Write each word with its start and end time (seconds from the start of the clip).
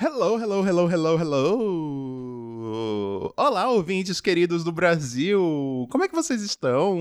Hello, 0.00 0.38
hello, 0.40 0.64
hello, 0.64 0.88
hello, 0.88 1.18
hello! 1.18 2.54
Olá, 3.36 3.68
ouvintes 3.68 4.20
queridos 4.20 4.62
do 4.62 4.70
Brasil! 4.70 5.88
Como 5.90 6.04
é 6.04 6.08
que 6.08 6.14
vocês 6.14 6.40
estão? 6.40 6.96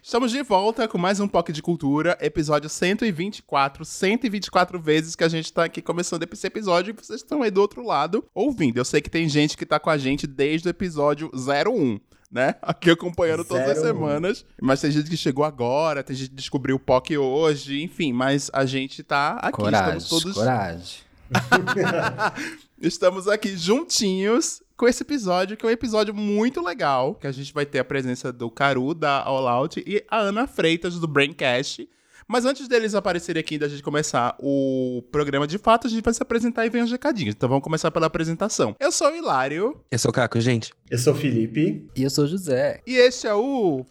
Estamos 0.00 0.30
de 0.30 0.40
volta 0.44 0.86
com 0.86 0.98
mais 0.98 1.18
um 1.18 1.26
POC 1.26 1.52
de 1.52 1.60
Cultura, 1.60 2.16
episódio 2.20 2.70
124, 2.70 3.84
124 3.84 4.78
vezes 4.78 5.16
que 5.16 5.24
a 5.24 5.28
gente 5.28 5.52
tá 5.52 5.64
aqui 5.64 5.82
começando 5.82 6.22
esse 6.32 6.46
episódio 6.46 6.92
e 6.92 7.04
vocês 7.04 7.22
estão 7.22 7.42
aí 7.42 7.50
do 7.50 7.60
outro 7.60 7.84
lado 7.84 8.24
ouvindo. 8.32 8.78
Eu 8.78 8.84
sei 8.84 9.00
que 9.00 9.10
tem 9.10 9.28
gente 9.28 9.56
que 9.56 9.66
tá 9.66 9.80
com 9.80 9.90
a 9.90 9.98
gente 9.98 10.28
desde 10.28 10.68
o 10.68 10.70
episódio 10.70 11.28
01 11.34 11.98
né? 12.30 12.54
Aqui 12.62 12.90
acompanhando 12.90 13.44
todas 13.44 13.68
as 13.68 13.78
semanas. 13.78 14.44
Mas 14.60 14.80
tem 14.80 14.92
gente 14.92 15.10
que 15.10 15.16
chegou 15.16 15.44
agora, 15.44 16.04
tem 16.04 16.14
gente 16.14 16.30
que 16.30 16.36
descobriu 16.36 16.76
o 16.76 16.78
POC 16.78 17.18
hoje, 17.18 17.82
enfim, 17.82 18.12
mas 18.12 18.48
a 18.52 18.64
gente 18.64 19.02
tá 19.02 19.38
aqui. 19.42 19.56
Coragem, 19.56 19.98
estamos 19.98 20.22
todos. 20.22 20.34
coragem. 20.36 21.05
Estamos 22.80 23.26
aqui 23.28 23.56
juntinhos 23.56 24.62
com 24.76 24.86
esse 24.86 25.02
episódio, 25.02 25.56
que 25.56 25.64
é 25.64 25.68
um 25.68 25.72
episódio 25.72 26.14
muito 26.14 26.62
legal, 26.62 27.14
que 27.14 27.26
a 27.26 27.32
gente 27.32 27.52
vai 27.52 27.64
ter 27.64 27.78
a 27.78 27.84
presença 27.84 28.32
do 28.32 28.50
Caru, 28.50 28.94
da 28.94 29.22
All 29.22 29.48
Out, 29.48 29.82
e 29.86 30.04
a 30.10 30.18
Ana 30.18 30.46
Freitas, 30.46 30.98
do 30.98 31.06
Braincast. 31.06 31.88
Mas 32.28 32.44
antes 32.44 32.66
deles 32.66 32.94
aparecerem 32.94 33.40
aqui, 33.40 33.56
da 33.56 33.68
gente 33.68 33.82
começar 33.82 34.36
o 34.40 35.02
programa 35.12 35.46
de 35.46 35.58
fato, 35.58 35.86
a 35.86 35.90
gente 35.90 36.02
vai 36.02 36.12
se 36.12 36.22
apresentar 36.22 36.66
e 36.66 36.70
vem 36.70 36.82
os 36.82 36.90
recadinhos. 36.90 37.34
Então 37.36 37.48
vamos 37.48 37.62
começar 37.62 37.90
pela 37.92 38.06
apresentação. 38.06 38.74
Eu 38.80 38.90
sou 38.90 39.12
o 39.12 39.16
Hilário. 39.16 39.80
Eu 39.90 39.98
sou 39.98 40.10
o 40.10 40.14
Caco, 40.14 40.40
gente. 40.40 40.72
Eu 40.90 40.98
sou 40.98 41.12
o 41.12 41.16
Felipe. 41.16 41.88
E 41.94 42.02
eu 42.02 42.10
sou 42.10 42.24
o 42.24 42.28
José. 42.28 42.80
E 42.84 42.96
este 42.96 43.28
é 43.28 43.34
o 43.34 43.86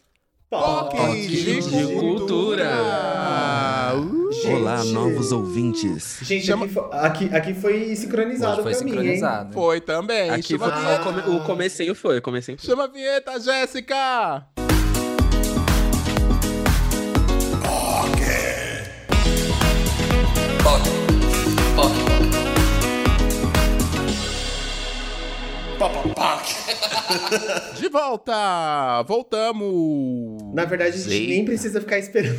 POC 0.50 1.26
de, 1.26 1.60
de 1.62 1.94
Cultura. 1.94 3.75
Uh! 3.94 4.32
Gente. 4.32 4.48
Olá, 4.54 4.84
novos 4.84 5.32
ouvintes. 5.32 6.18
Gente, 6.22 6.46
Chama- 6.46 6.66
aqui, 6.92 7.26
aqui, 7.26 7.34
aqui 7.34 7.54
foi 7.54 7.94
sincronizado 7.94 8.62
Hoje 8.62 8.62
foi 8.62 8.72
pra 8.74 8.84
mim, 8.84 8.90
hein? 8.90 8.96
sincronizado. 8.98 9.52
Foi 9.52 9.80
também. 9.80 10.30
Aqui 10.30 10.54
Chama, 10.58 10.66
foi, 10.70 10.72
a 10.74 10.80
vinheta. 10.80 11.00
o, 11.00 11.04
come, 11.22 11.36
o 11.36 11.44
comecinho 11.44 11.94
foi, 11.94 12.18
o 12.18 12.22
comecinho 12.22 12.58
foi. 12.58 12.66
Chama 12.68 12.84
a 12.84 12.88
vinheta, 12.88 13.38
Jéssica! 13.40 14.65
De 27.76 27.88
volta! 27.88 29.02
Voltamos! 29.06 30.54
Na 30.54 30.64
verdade, 30.64 30.90
a 30.90 30.96
gente 30.96 31.08
Sei. 31.08 31.26
nem 31.28 31.44
precisa 31.44 31.80
ficar 31.80 31.98
esperando. 31.98 32.38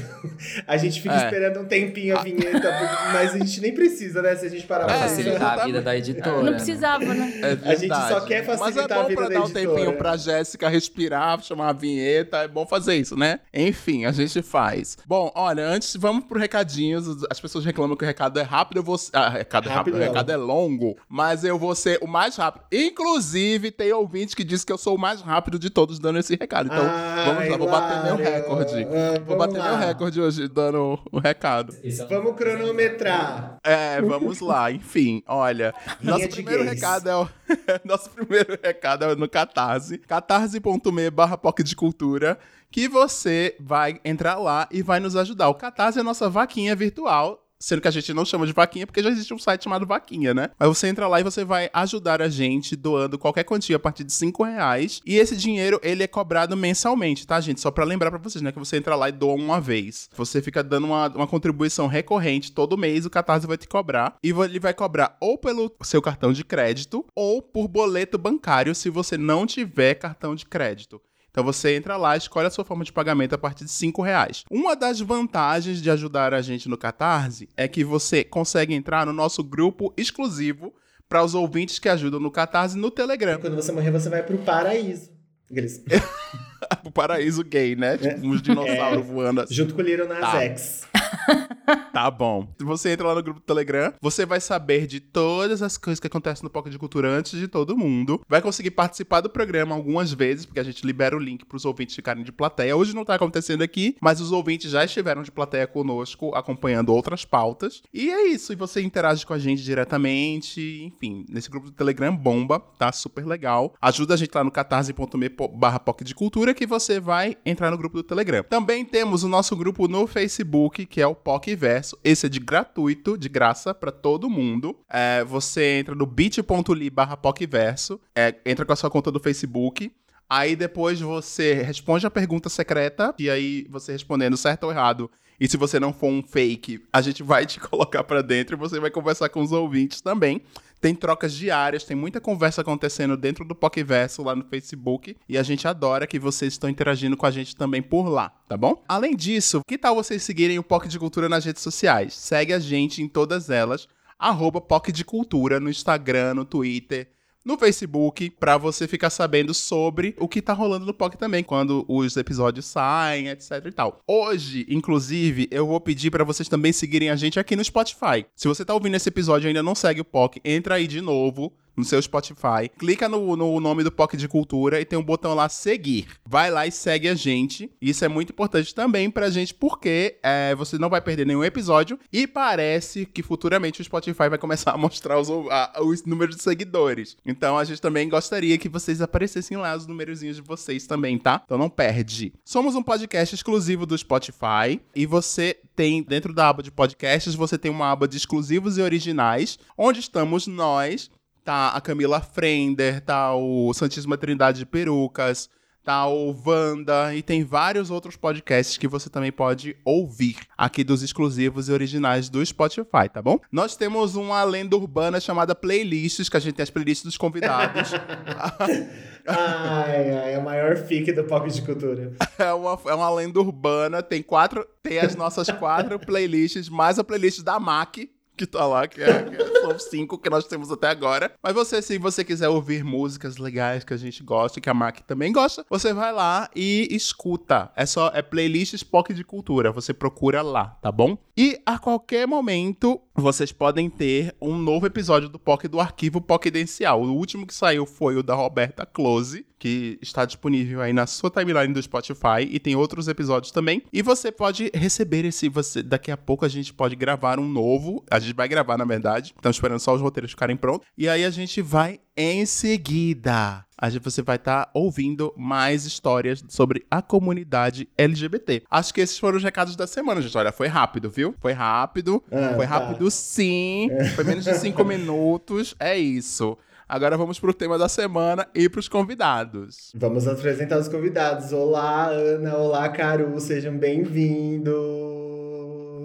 A 0.65 0.77
gente 0.77 1.01
fica 1.01 1.13
É. 1.15 1.25
esperando 1.25 1.59
um 1.61 1.65
tempinho 1.65 2.17
a 2.17 2.21
vinheta, 2.23 2.69
mas 3.13 3.33
a 3.35 3.37
gente 3.39 3.61
nem 3.61 3.73
precisa, 3.73 4.21
né? 4.21 4.35
Se 4.35 4.45
a 4.45 4.49
gente 4.49 4.65
parar 4.65 4.83
É, 4.83 4.87
pra 4.87 4.95
Pra 4.97 5.03
pensar. 5.03 5.15
facilitar 5.15 5.59
a 5.59 5.65
vida 5.65 5.81
da 5.81 5.97
editora. 5.97 6.43
Não 6.43 6.53
precisava, 6.53 7.05
né? 7.13 7.33
É 7.63 7.71
A 7.71 7.75
gente 7.75 7.95
só 7.95 8.21
quer 8.21 8.45
Mas 8.45 8.59
facilitar 8.59 8.97
é 8.97 8.99
a 8.99 9.03
bom 9.03 9.07
vida 9.09 9.21
pra 9.21 9.29
da 9.29 9.33
dar 9.35 9.41
um 9.41 9.43
editora. 9.45 9.67
tempinho 9.75 9.97
pra 9.97 10.17
Jéssica 10.17 10.69
respirar, 10.69 11.41
chamar 11.41 11.69
a 11.69 11.73
vinheta. 11.73 12.37
É 12.37 12.47
bom 12.47 12.65
fazer 12.65 12.95
isso, 12.95 13.15
né? 13.15 13.39
Enfim, 13.53 14.05
a 14.05 14.11
gente 14.11 14.41
faz. 14.41 14.97
Bom, 15.05 15.31
olha, 15.35 15.65
antes 15.67 15.95
vamos 15.95 16.25
pro 16.25 16.39
recadinhos. 16.39 17.23
As 17.29 17.39
pessoas 17.39 17.63
reclamam 17.65 17.95
que 17.95 18.03
o 18.03 18.07
recado 18.07 18.39
é 18.39 18.43
rápido. 18.43 18.77
Eu 18.77 18.83
vou. 18.83 18.97
Ah, 19.13 19.29
recado 19.29 19.67
é 19.69 19.71
rápido. 19.71 19.93
Rápido 19.93 19.97
O 19.97 19.99
recado 20.13 20.31
é 20.31 20.35
longo. 20.37 20.97
Mas 21.07 21.43
eu 21.43 21.57
vou 21.57 21.75
ser 21.75 21.99
o 22.01 22.07
mais 22.07 22.35
rápido. 22.35 22.63
Inclusive, 22.71 23.71
tem 23.71 23.91
ouvinte 23.93 24.35
que 24.35 24.43
diz 24.43 24.56
que 24.63 24.71
eu 24.71 24.77
sou 24.77 24.95
o 24.95 24.99
mais 24.99 25.21
rápido 25.21 25.57
de 25.57 25.69
todos 25.69 25.99
dando 25.99 26.19
esse 26.19 26.35
recado. 26.35 26.67
Então, 26.67 26.85
Ai, 26.87 27.25
vamos 27.25 27.49
lá, 27.49 27.57
vou 27.57 27.69
bater 27.69 28.03
meu 28.03 28.15
recorde. 28.15 28.83
Ah, 28.83 29.19
vou 29.25 29.37
bater 29.37 29.57
lá. 29.57 29.69
meu 29.69 29.87
recorde 29.87 30.21
hoje 30.21 30.47
dando 30.47 30.99
o 31.11 31.19
recado. 31.19 31.75
Vamos 32.09 32.35
cronometrar. 32.35 33.57
É, 33.63 34.01
vamos 34.01 34.39
lá. 34.39 34.71
Enfim, 34.71 35.23
olha. 35.27 35.73
Nosso 36.01 36.29
primeiro 36.29 36.63
recado 36.63 37.09
é 37.09 37.15
o. 37.15 37.27
nosso 37.83 38.09
primeiro 38.09 38.57
recado 38.61 39.05
é 39.05 39.15
no 39.15 39.29
Catarse. 39.29 39.97
catarse.me 39.99 41.09
barra 41.09 41.39
de 41.63 41.75
Cultura. 41.75 42.37
Que 42.69 42.87
você 42.87 43.55
vai 43.59 43.99
entrar 44.03 44.35
lá 44.35 44.67
e 44.71 44.81
vai 44.81 44.99
nos 44.99 45.15
ajudar. 45.15 45.47
O 45.47 45.55
Catarse 45.55 45.97
é 45.97 46.01
a 46.01 46.03
nossa 46.03 46.29
vaquinha 46.29 46.75
virtual. 46.75 47.46
Sendo 47.59 47.81
que 47.81 47.87
a 47.87 47.91
gente 47.91 48.13
não 48.13 48.23
chama 48.25 48.45
de 48.45 48.53
vaquinha, 48.53 48.85
porque 48.85 49.01
já 49.01 49.09
existe 49.09 49.33
um 49.33 49.39
site 49.39 49.63
chamado 49.63 49.85
Vaquinha, 49.85 50.33
né? 50.33 50.49
Mas 50.59 50.69
você 50.69 50.87
entra 50.87 51.07
lá 51.07 51.19
e 51.19 51.23
você 51.23 51.43
vai 51.43 51.69
ajudar 51.73 52.21
a 52.21 52.29
gente 52.29 52.75
doando 52.75 53.17
qualquer 53.17 53.43
quantia 53.43 53.77
a 53.77 53.79
partir 53.79 54.03
de 54.03 54.13
5 54.13 54.43
reais. 54.43 55.01
E 55.05 55.15
esse 55.15 55.35
dinheiro, 55.35 55.79
ele 55.81 56.03
é 56.03 56.07
cobrado 56.07 56.55
mensalmente, 56.55 57.25
tá, 57.25 57.39
gente? 57.39 57.59
Só 57.59 57.71
pra 57.71 57.83
lembrar 57.83 58.11
pra 58.11 58.19
vocês, 58.19 58.41
né? 58.41 58.51
Que 58.51 58.59
você 58.59 58.77
entra 58.77 58.95
lá 58.95 59.09
e 59.09 59.11
doa 59.11 59.33
uma 59.33 59.59
vez. 59.59 60.09
Você 60.15 60.41
fica 60.41 60.63
dando 60.63 60.85
uma, 60.85 61.07
uma 61.07 61.27
contribuição 61.27 61.87
recorrente 61.87 62.51
todo 62.51 62.77
mês, 62.77 63.05
o 63.05 63.09
Catarse 63.09 63.47
vai 63.47 63.57
te 63.57 63.67
cobrar. 63.67 64.15
E 64.23 64.29
ele 64.29 64.59
vai 64.59 64.73
cobrar 64.73 65.17
ou 65.19 65.37
pelo 65.37 65.71
seu 65.81 66.01
cartão 66.01 66.31
de 66.31 66.43
crédito 66.43 67.05
ou 67.15 67.41
por 67.41 67.67
boleto 67.67 68.17
bancário, 68.17 68.75
se 68.75 68.89
você 68.89 69.17
não 69.17 69.47
tiver 69.47 69.95
cartão 69.95 70.35
de 70.35 70.45
crédito. 70.45 71.01
Então 71.37 71.45
você 71.45 71.75
entra 71.75 71.95
lá, 71.97 72.17
escolhe 72.17 72.47
a 72.47 72.49
sua 72.49 72.65
forma 72.65 72.83
de 72.83 72.91
pagamento 72.91 73.35
a 73.35 73.37
partir 73.37 73.63
de 73.63 73.69
5 73.69 74.01
reais. 74.01 74.43
Uma 74.49 74.75
das 74.75 74.99
vantagens 74.99 75.79
de 75.83 75.91
ajudar 75.91 76.33
a 76.33 76.41
gente 76.41 76.67
no 76.67 76.75
Catarse 76.75 77.47
é 77.55 77.67
que 77.67 77.83
você 77.83 78.23
consegue 78.23 78.73
entrar 78.73 79.05
no 79.05 79.13
nosso 79.13 79.43
grupo 79.43 79.93
exclusivo 79.95 80.73
para 81.07 81.23
os 81.23 81.35
ouvintes 81.35 81.77
que 81.77 81.87
ajudam 81.87 82.19
no 82.19 82.31
Catarse 82.31 82.75
no 82.75 82.89
Telegram. 82.89 83.39
Quando 83.39 83.55
você 83.55 83.71
morrer, 83.71 83.91
você 83.91 84.09
vai 84.09 84.23
pro 84.23 84.39
paraíso. 84.39 85.11
Aqueles- 85.51 85.79
o 86.83 86.89
paraíso 86.89 87.43
gay, 87.43 87.75
né? 87.75 87.99
Tipo, 87.99 88.25
uns 88.25 88.41
dinossauros 88.41 89.05
voando 89.05 89.41
assim. 89.41 89.53
Junto 89.53 89.75
com 89.75 89.81
o 89.81 89.85
Little 89.85 90.07
Nas 90.07 90.19
Tá. 90.19 90.41
X. 90.41 90.87
Tá 91.91 92.09
bom. 92.09 92.47
Você 92.59 92.91
entra 92.91 93.07
lá 93.07 93.15
no 93.15 93.23
grupo 93.23 93.39
do 93.39 93.43
Telegram, 93.43 93.93
você 94.01 94.25
vai 94.25 94.39
saber 94.39 94.87
de 94.87 94.99
todas 94.99 95.61
as 95.61 95.77
coisas 95.77 95.99
que 95.99 96.07
acontecem 96.07 96.43
no 96.43 96.49
Pocket 96.49 96.71
de 96.71 96.79
Cultura 96.79 97.09
antes 97.09 97.37
de 97.37 97.47
todo 97.47 97.77
mundo. 97.77 98.21
Vai 98.29 98.41
conseguir 98.41 98.71
participar 98.71 99.21
do 99.21 99.29
programa 99.29 99.75
algumas 99.75 100.13
vezes, 100.13 100.45
porque 100.45 100.59
a 100.59 100.63
gente 100.63 100.85
libera 100.85 101.15
o 101.15 101.19
link 101.19 101.45
pros 101.45 101.65
ouvintes 101.65 101.95
ficarem 101.95 102.23
de 102.23 102.31
plateia. 102.31 102.77
Hoje 102.77 102.95
não 102.95 103.03
tá 103.03 103.15
acontecendo 103.15 103.63
aqui, 103.63 103.95
mas 104.01 104.21
os 104.21 104.31
ouvintes 104.31 104.71
já 104.71 104.85
estiveram 104.85 105.23
de 105.23 105.31
plateia 105.31 105.67
conosco, 105.67 106.33
acompanhando 106.35 106.93
outras 106.93 107.25
pautas. 107.25 107.81
E 107.93 108.09
é 108.09 108.27
isso. 108.27 108.53
E 108.53 108.55
você 108.55 108.81
interage 108.81 109.25
com 109.25 109.33
a 109.33 109.39
gente 109.39 109.63
diretamente. 109.63 110.83
Enfim, 110.83 111.25
nesse 111.29 111.49
grupo 111.49 111.67
do 111.67 111.73
Telegram 111.73 112.15
bomba, 112.15 112.59
tá 112.77 112.91
super 112.91 113.25
legal. 113.25 113.73
Ajuda 113.81 114.13
a 114.13 114.17
gente 114.17 114.33
lá 114.33 114.43
no 114.43 114.51
catarse.me 114.51 115.29
barra 115.53 115.81
de 116.03 116.13
Cultura 116.13 116.53
que 116.53 116.65
você 116.65 116.99
vai 116.99 117.35
entrar 117.45 117.71
no 117.71 117.77
grupo 117.77 117.97
do 117.97 118.03
Telegram. 118.03 118.43
Também 118.43 118.85
temos 118.85 119.23
o 119.23 119.27
nosso 119.27 119.55
grupo 119.55 119.87
no 119.87 120.05
Facebook, 120.05 120.85
que 120.85 121.01
é 121.01 121.07
o 121.07 121.15
POC 121.15 121.56
Verso. 121.57 121.97
Esse 122.03 122.27
é 122.27 122.29
de 122.29 122.39
gratuito, 122.39 123.17
de 123.17 123.27
graça, 123.27 123.73
pra 123.73 123.91
todo 123.91 124.29
mundo. 124.29 124.77
É, 124.89 125.23
você 125.23 125.79
entra 125.79 125.95
no 125.95 126.05
bit.ly 126.05 126.89
barra 126.89 127.17
POCverso, 127.17 127.99
é, 128.15 128.35
entra 128.45 128.65
com 128.65 128.73
a 128.73 128.75
sua 128.75 128.89
conta 128.89 129.11
do 129.11 129.19
Facebook. 129.19 129.91
Aí 130.29 130.55
depois 130.55 130.99
você 130.99 131.53
responde 131.53 132.05
a 132.05 132.11
pergunta 132.11 132.49
secreta, 132.49 133.15
e 133.17 133.29
aí 133.29 133.65
você 133.69 133.91
respondendo 133.91 134.37
certo 134.37 134.65
ou 134.65 134.71
errado. 134.71 135.09
E 135.39 135.47
se 135.47 135.55
você 135.55 135.79
não 135.79 135.93
for 135.93 136.07
um 136.07 136.23
fake, 136.23 136.83
a 136.91 137.01
gente 137.01 137.21
vai 137.21 137.45
te 137.47 137.59
colocar 137.59 138.03
pra 138.03 138.21
dentro 138.21 138.55
e 138.55 138.59
você 138.59 138.79
vai 138.79 138.89
conversar 138.89 139.29
com 139.29 139.41
os 139.41 139.51
ouvintes 139.51 140.01
também. 140.01 140.41
Tem 140.79 140.93
trocas 140.93 141.33
diárias, 141.33 141.83
tem 141.83 141.97
muita 141.97 142.21
conversa 142.21 142.61
acontecendo 142.61 143.17
dentro 143.17 143.43
do 143.43 143.55
Pokéverso 143.55 144.23
lá 144.23 144.35
no 144.35 144.45
Facebook. 144.45 145.17
E 145.27 145.37
a 145.37 145.43
gente 145.43 145.67
adora 145.67 146.05
que 146.05 146.19
vocês 146.19 146.53
estão 146.53 146.69
interagindo 146.69 147.17
com 147.17 147.25
a 147.25 147.31
gente 147.31 147.55
também 147.55 147.81
por 147.81 148.07
lá, 148.07 148.29
tá 148.47 148.55
bom? 148.55 148.83
Além 148.87 149.15
disso, 149.15 149.61
que 149.67 149.77
tal 149.77 149.95
vocês 149.95 150.21
seguirem 150.23 150.59
o 150.59 150.63
POC 150.63 150.87
de 150.87 150.99
Cultura 150.99 151.27
nas 151.27 151.45
redes 151.45 151.63
sociais? 151.63 152.13
Segue 152.13 152.53
a 152.53 152.59
gente 152.59 153.01
em 153.01 153.07
todas 153.07 153.49
elas. 153.49 153.87
Arroba 154.19 154.61
POC 154.61 154.91
de 154.91 155.05
Cultura 155.05 155.59
no 155.59 155.69
Instagram, 155.69 156.35
no 156.35 156.45
Twitter, 156.45 157.07
no 157.47 157.57
Facebook, 157.57 158.29
pra 158.31 158.57
você 158.57 158.89
ficar 158.89 159.09
sabendo 159.09 159.53
sobre 159.53 160.13
o 160.19 160.27
que 160.27 160.41
tá 160.41 160.51
rolando 160.51 160.85
no 160.85 160.93
POC 160.93 161.17
também, 161.17 161.45
quando 161.45 161.85
os 161.87 162.17
episódios 162.17 162.65
saem, 162.65 163.29
etc 163.29 163.65
e 163.65 163.71
tal. 163.71 164.01
Hoje, 164.05 164.65
inclusive, 164.69 165.47
eu 165.49 165.65
vou 165.65 165.79
pedir 165.79 166.11
pra 166.11 166.25
vocês 166.25 166.49
também 166.49 166.73
seguirem 166.73 167.09
a 167.09 167.15
gente 167.15 167.39
aqui 167.39 167.55
no 167.55 167.63
Spotify. 167.63 168.25
Se 168.35 168.49
você 168.49 168.65
tá 168.65 168.73
ouvindo 168.73 168.95
esse 168.95 169.07
episódio 169.07 169.47
e 169.47 169.49
ainda 169.49 169.63
não 169.63 169.75
segue 169.75 170.01
o 170.01 170.05
POC, 170.05 170.41
entra 170.43 170.75
aí 170.75 170.87
de 170.87 170.99
novo 170.99 171.53
no 171.77 171.83
seu 171.85 172.01
Spotify, 172.01 172.67
clica 172.77 173.07
no, 173.07 173.35
no 173.37 173.59
nome 173.59 173.83
do 173.83 173.91
POC 173.91 174.17
de 174.17 174.27
Cultura 174.27 174.81
e 174.81 174.85
tem 174.85 174.97
um 174.97 175.03
botão 175.03 175.33
lá 175.35 175.47
seguir. 175.47 176.07
Vai 176.25 176.49
lá 176.49 176.65
e 176.65 176.71
segue 176.71 177.07
a 177.07 177.13
gente. 177.15 177.69
Isso 177.81 178.03
é 178.03 178.07
muito 178.07 178.31
importante 178.31 178.73
também 178.73 179.09
pra 179.11 179.29
gente, 179.29 179.53
porque 179.53 180.17
é, 180.23 180.55
você 180.55 180.77
não 180.77 180.89
vai 180.89 180.99
perder 181.01 181.25
nenhum 181.25 181.43
episódio 181.43 181.99
e 182.11 182.25
parece 182.25 183.05
que 183.05 183.21
futuramente 183.21 183.79
o 183.81 183.83
Spotify 183.83 184.27
vai 184.29 184.37
começar 184.37 184.71
a 184.71 184.77
mostrar 184.77 185.19
os, 185.19 185.29
a- 185.29 185.73
os 185.83 186.03
números 186.05 186.35
de 186.35 186.41
seguidores. 186.41 187.15
Então 187.25 187.57
a 187.57 187.63
gente 187.63 187.81
também 187.81 188.09
gostaria 188.09 188.57
que 188.57 188.67
vocês 188.69 189.01
aparecessem 189.01 189.55
lá 189.57 189.75
os 189.75 189.85
numerozinhos 189.85 190.37
de 190.37 190.41
vocês 190.41 190.87
também, 190.87 191.17
tá? 191.17 191.41
Então 191.45 191.57
não 191.57 191.69
perde. 191.69 192.33
Somos 192.43 192.73
um 192.75 192.81
podcast 192.83 193.35
exclusivo 193.35 193.85
do 193.85 193.97
Spotify 193.97 194.81
e 194.95 195.05
você 195.05 195.57
tem 195.75 196.01
dentro 196.01 196.33
da 196.33 196.49
aba 196.49 196.63
de 196.63 196.71
podcasts, 196.71 197.35
você 197.35 197.57
tem 197.57 197.69
uma 197.69 197.91
aba 197.91 198.07
de 198.07 198.17
exclusivos 198.17 198.77
e 198.77 198.81
originais, 198.81 199.59
onde 199.77 199.99
estamos 199.99 200.47
nós, 200.47 201.11
tá 201.47 201.69
a 201.69 201.79
Camila 201.79 202.19
Frender, 202.19 202.99
tá 202.99 203.33
o 203.33 203.73
Santíssima 203.73 204.17
Trindade 204.17 204.59
de 204.59 204.65
Perucas, 204.65 205.49
tá 205.81 206.05
o 206.05 206.35
Wanda 206.45 207.15
e 207.15 207.21
tem 207.21 207.45
vários 207.45 207.89
outros 207.89 208.17
podcasts 208.17 208.77
que 208.77 208.85
você 208.85 209.09
também 209.09 209.31
pode 209.31 209.77
ouvir 209.85 210.39
aqui 210.57 210.83
dos 210.83 211.01
exclusivos 211.01 211.69
e 211.69 211.71
originais 211.71 212.27
do 212.27 212.45
Spotify, 212.45 213.07
tá 213.09 213.21
bom? 213.21 213.39
Nós 213.49 213.77
temos 213.77 214.17
uma 214.17 214.43
lenda 214.43 214.75
urbana 214.75 215.21
chamada 215.21 215.55
Playlists, 215.55 216.27
que 216.27 216.35
a 216.35 216.39
gente 216.41 216.55
tem 216.55 216.63
as 216.63 216.69
playlists 216.69 217.05
dos 217.05 217.17
convidados. 217.17 217.93
Ai, 219.29 220.09
ai, 220.13 220.33
é 220.35 220.37
o 220.39 220.41
maior 220.41 220.77
fique 220.77 221.11
do 221.11 221.21
Pocket 221.25 221.53
de 221.53 221.61
Cultura. 221.61 222.13
é, 222.39 222.53
uma, 222.53 222.79
é 222.85 222.93
uma 222.93 223.09
lenda 223.09 223.37
urbana, 223.41 224.01
tem 224.01 224.23
quatro, 224.23 224.65
tem 224.81 224.99
as 224.99 225.15
nossas 225.15 225.49
quatro 225.49 225.99
playlists, 225.99 226.69
mais 226.69 226.97
a 226.97 227.03
playlist 227.03 227.41
da 227.41 227.59
MAC, 227.59 228.09
que 228.37 228.45
tá 228.45 228.65
lá, 228.65 228.87
que, 228.87 229.01
é, 229.01 229.23
que 229.23 229.59
são 229.59 229.79
cinco 229.79 230.17
que 230.17 230.29
nós 230.29 230.45
temos 230.45 230.71
até 230.71 230.87
agora. 230.87 231.33
Mas 231.41 231.53
você, 231.53 231.81
se 231.81 231.97
você 231.97 232.23
quiser 232.23 232.47
ouvir 232.47 232.83
músicas 232.83 233.37
legais 233.37 233.83
que 233.83 233.93
a 233.93 233.97
gente 233.97 234.23
gosta, 234.23 234.61
que 234.61 234.69
a 234.69 234.73
Mac 234.73 234.99
também 235.01 235.33
gosta, 235.33 235.65
você 235.69 235.93
vai 235.93 236.13
lá 236.13 236.49
e 236.55 236.87
escuta. 236.91 237.71
É 237.75 237.85
só 237.85 238.11
é 238.13 238.21
playlists 238.21 238.83
POC 238.83 239.13
de 239.13 239.23
cultura. 239.23 239.71
Você 239.71 239.93
procura 239.93 240.41
lá, 240.41 240.77
tá 240.81 240.91
bom? 240.91 241.17
E 241.39 241.61
a 241.67 241.77
qualquer 241.77 242.25
momento 242.25 242.99
vocês 243.13 243.51
podem 243.51 243.91
ter 243.91 244.35
um 244.41 244.57
novo 244.57 244.87
episódio 244.87 245.29
do 245.29 245.37
POC 245.37 245.67
do 245.67 245.79
arquivo 245.79 246.19
Poquidencial. 246.19 247.03
O 247.03 247.13
último 247.13 247.45
que 247.45 247.53
saiu 247.53 247.85
foi 247.85 248.17
o 248.17 248.23
da 248.23 248.33
Roberta 248.33 248.87
Close, 248.87 249.45
que 249.59 249.99
está 250.01 250.25
disponível 250.25 250.81
aí 250.81 250.91
na 250.91 251.05
sua 251.05 251.29
timeline 251.29 251.71
do 251.71 251.79
Spotify 251.79 252.41
e 252.49 252.59
tem 252.59 252.75
outros 252.75 253.07
episódios 253.07 253.51
também. 253.51 253.83
E 253.93 254.01
você 254.01 254.31
pode 254.31 254.71
receber 254.73 255.25
esse 255.25 255.47
você 255.47 255.83
daqui 255.83 256.09
a 256.09 256.17
pouco 256.17 256.43
a 256.43 256.49
gente 256.49 256.73
pode 256.73 256.95
gravar 256.95 257.39
um 257.39 257.47
novo. 257.47 258.03
A 258.09 258.17
gente 258.17 258.33
vai 258.33 258.47
gravar, 258.47 258.75
na 258.75 258.85
verdade. 258.85 259.35
Estamos 259.35 259.57
esperando 259.57 259.79
só 259.79 259.93
os 259.93 260.01
roteiros 260.01 260.31
ficarem 260.31 260.57
prontos. 260.57 260.87
E 260.97 261.07
aí 261.07 261.23
a 261.23 261.29
gente 261.29 261.61
vai 261.61 261.99
em 262.15 262.47
seguida 262.47 263.66
a 263.77 263.89
gente, 263.89 264.03
você 264.03 264.21
vai 264.21 264.37
estar 264.37 264.65
tá 264.65 264.71
ouvindo 264.73 265.33
mais 265.37 265.85
histórias 265.85 266.43
sobre 266.49 266.85
a 266.89 267.01
comunidade 267.01 267.87
LGBT. 267.97 268.63
Acho 268.69 268.93
que 268.93 269.01
esses 269.01 269.19
foram 269.19 269.37
os 269.37 269.43
recados 269.43 269.75
da 269.75 269.85
semana, 269.85 270.21
gente. 270.21 270.35
Olha, 270.37 270.51
foi 270.51 270.67
rápido, 270.67 271.09
viu? 271.09 271.35
Foi 271.39 271.53
rápido. 271.53 272.23
Ah, 272.31 272.53
foi 272.55 272.65
tá. 272.65 272.79
rápido, 272.79 273.11
sim. 273.11 273.89
Foi 274.15 274.23
menos 274.23 274.43
de 274.45 274.53
cinco 274.55 274.83
minutos. 274.85 275.75
É 275.79 275.95
isso. 275.97 276.57
Agora 276.89 277.17
vamos 277.17 277.39
pro 277.39 277.53
tema 277.53 277.77
da 277.77 277.89
semana 277.89 278.47
e 278.55 278.69
pros 278.69 278.87
convidados. 278.87 279.91
Vamos 279.93 280.27
apresentar 280.27 280.79
os 280.79 280.87
convidados. 280.87 281.51
Olá, 281.51 282.07
Ana. 282.07 282.55
Olá, 282.55 282.89
Caru. 282.89 283.39
Sejam 283.39 283.77
bem-vindos. 283.77 284.73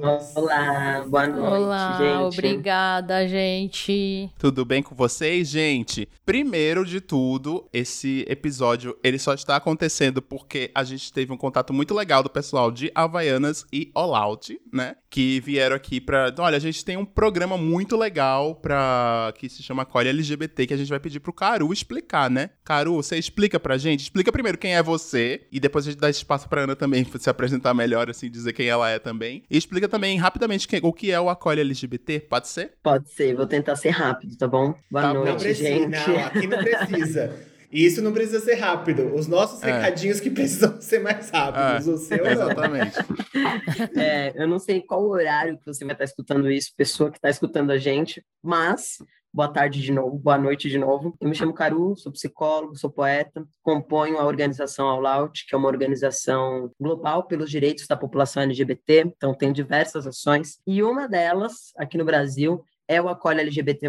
Olá, 0.05 1.05
boa 1.07 1.27
noite, 1.29 1.63
Olá, 1.63 1.97
gente. 1.97 2.35
obrigada, 2.35 3.29
gente. 3.29 4.29
Tudo 4.37 4.65
bem 4.65 4.83
com 4.83 4.97
vocês, 4.97 5.47
gente? 5.49 6.09
Primeiro 6.27 6.85
de 6.85 7.01
tudo, 7.01 7.69
esse 7.73 8.25
episódio 8.29 8.97
ele 9.05 9.17
só 9.17 9.33
está 9.33 9.55
acontecendo 9.55 10.21
porque 10.21 10.73
a 10.75 10.83
gente 10.83 11.13
teve 11.13 11.33
um 11.33 11.37
contato 11.37 11.73
muito 11.73 11.95
legal 11.95 12.21
do 12.21 12.29
pessoal 12.29 12.73
de 12.73 12.91
Havaianas 12.97 13.65
e 13.73 13.93
All 13.95 14.13
Out, 14.13 14.61
né? 14.73 14.97
Que 15.09 15.39
vieram 15.39 15.77
aqui 15.77 16.01
pra. 16.01 16.35
Olha, 16.37 16.57
a 16.57 16.61
gente 16.61 16.85
tem 16.85 16.97
um 16.97 17.05
programa 17.05 17.57
muito 17.57 17.97
legal 17.97 18.57
pra. 18.57 19.33
que 19.39 19.49
se 19.49 19.63
chama 19.63 19.85
Core 19.85 20.09
LGBT, 20.09 20.67
que 20.67 20.75
a 20.75 20.77
gente 20.77 20.89
vai 20.89 20.99
pedir 20.99 21.21
pro 21.21 21.33
Caru 21.33 21.73
explicar, 21.73 22.29
né? 22.29 22.51
Caru, 22.65 22.97
você 22.97 23.17
explica 23.17 23.61
pra 23.61 23.79
gente? 23.79 24.01
Explica 24.01 24.33
primeiro 24.33 24.59
quem 24.59 24.75
é 24.75 24.83
você, 24.83 25.47
e 25.53 25.61
depois 25.61 25.87
a 25.87 25.91
gente 25.93 26.01
dá 26.01 26.11
espaço 26.11 26.49
pra 26.49 26.63
Ana 26.63 26.75
também 26.75 27.07
se 27.21 27.31
apresentar 27.31 27.73
melhor, 27.73 28.11
assim, 28.11 28.29
dizer 28.29 28.53
quem 28.53 28.67
ela 28.67 28.91
é 28.91 28.99
também. 28.99 29.45
E 29.49 29.57
explica 29.57 29.92
também 29.93 30.17
rapidamente 30.19 30.67
o 30.83 30.93
que 30.93 31.13
é 31.13 31.21
o 31.21 31.29
Acolhe 31.29 31.61
LGBT, 31.61 32.21
pode 32.21 32.49
ser? 32.49 32.73
Pode 32.83 33.11
ser, 33.11 33.37
vou 33.37 33.47
tentar 33.47 33.77
ser 33.77 33.91
rápido, 33.91 34.37
tá 34.37 34.49
bom? 34.49 34.75
Boa 34.91 35.03
Tá 35.03 35.09
bom. 35.09 35.19
Não 35.21 35.25
noite, 35.27 35.43
precisa, 35.43 35.69
gente. 35.69 35.91
não, 35.91 36.25
aqui 36.25 36.47
não 36.47 36.59
precisa. 36.59 37.37
E 37.71 37.87
isso 37.87 38.03
não 38.03 38.13
precisa 38.13 38.41
ser 38.41 38.55
rápido. 38.55 39.15
Os 39.15 39.27
nossos 39.27 39.63
É. 39.63 39.73
recadinhos 39.73 40.21
que 40.21 40.31
precisam 40.31 40.79
ser 40.81 40.99
mais 40.99 41.31
rápidos. 41.31 41.87
O 41.89 41.97
seu. 41.99 42.27
Exatamente. 42.27 42.97
É, 43.97 44.33
eu 44.35 44.47
não 44.49 44.59
sei 44.59 44.81
qual 44.81 45.03
horário 45.09 45.59
que 45.59 45.67
você 45.67 45.85
vai 45.85 45.95
estar 45.95 46.05
escutando 46.05 46.51
isso, 46.51 46.71
pessoa 46.77 47.11
que 47.11 47.19
está 47.19 47.29
escutando 47.31 47.71
a 47.71 47.79
gente, 47.79 48.23
mas 48.43 48.99
boa 49.33 49.49
tarde 49.49 49.81
de 49.81 49.91
novo, 49.91 50.19
boa 50.19 50.37
noite 50.37 50.69
de 50.69 50.79
novo. 50.79 51.17
Eu 51.19 51.29
me 51.29 51.35
chamo 51.35 51.55
Caru, 51.55 51.97
sou 51.97 52.13
psicólogo, 52.13 52.77
sou 52.77 52.91
poeta, 52.91 53.47
componho 53.63 54.19
a 54.19 54.27
organização 54.27 54.87
All 54.87 55.07
Out, 55.07 55.47
que 55.47 55.55
é 55.55 55.59
uma 55.59 55.69
organização 55.69 56.71
global 56.79 57.27
pelos 57.27 57.51
direitos 57.51 57.87
da 57.87 57.97
população 57.97 58.43
LGBT, 58.43 59.05
então 59.07 59.35
tem 59.35 59.51
diversas 59.51 60.07
ações, 60.07 60.59
e 60.67 60.83
uma 60.83 61.09
delas, 61.09 61.73
aqui 61.79 61.97
no 61.97 62.05
Brasil, 62.05 62.63
é 62.87 63.01
o 63.01 63.09
Acolhe 63.09 63.41
LGBT+, 63.41 63.89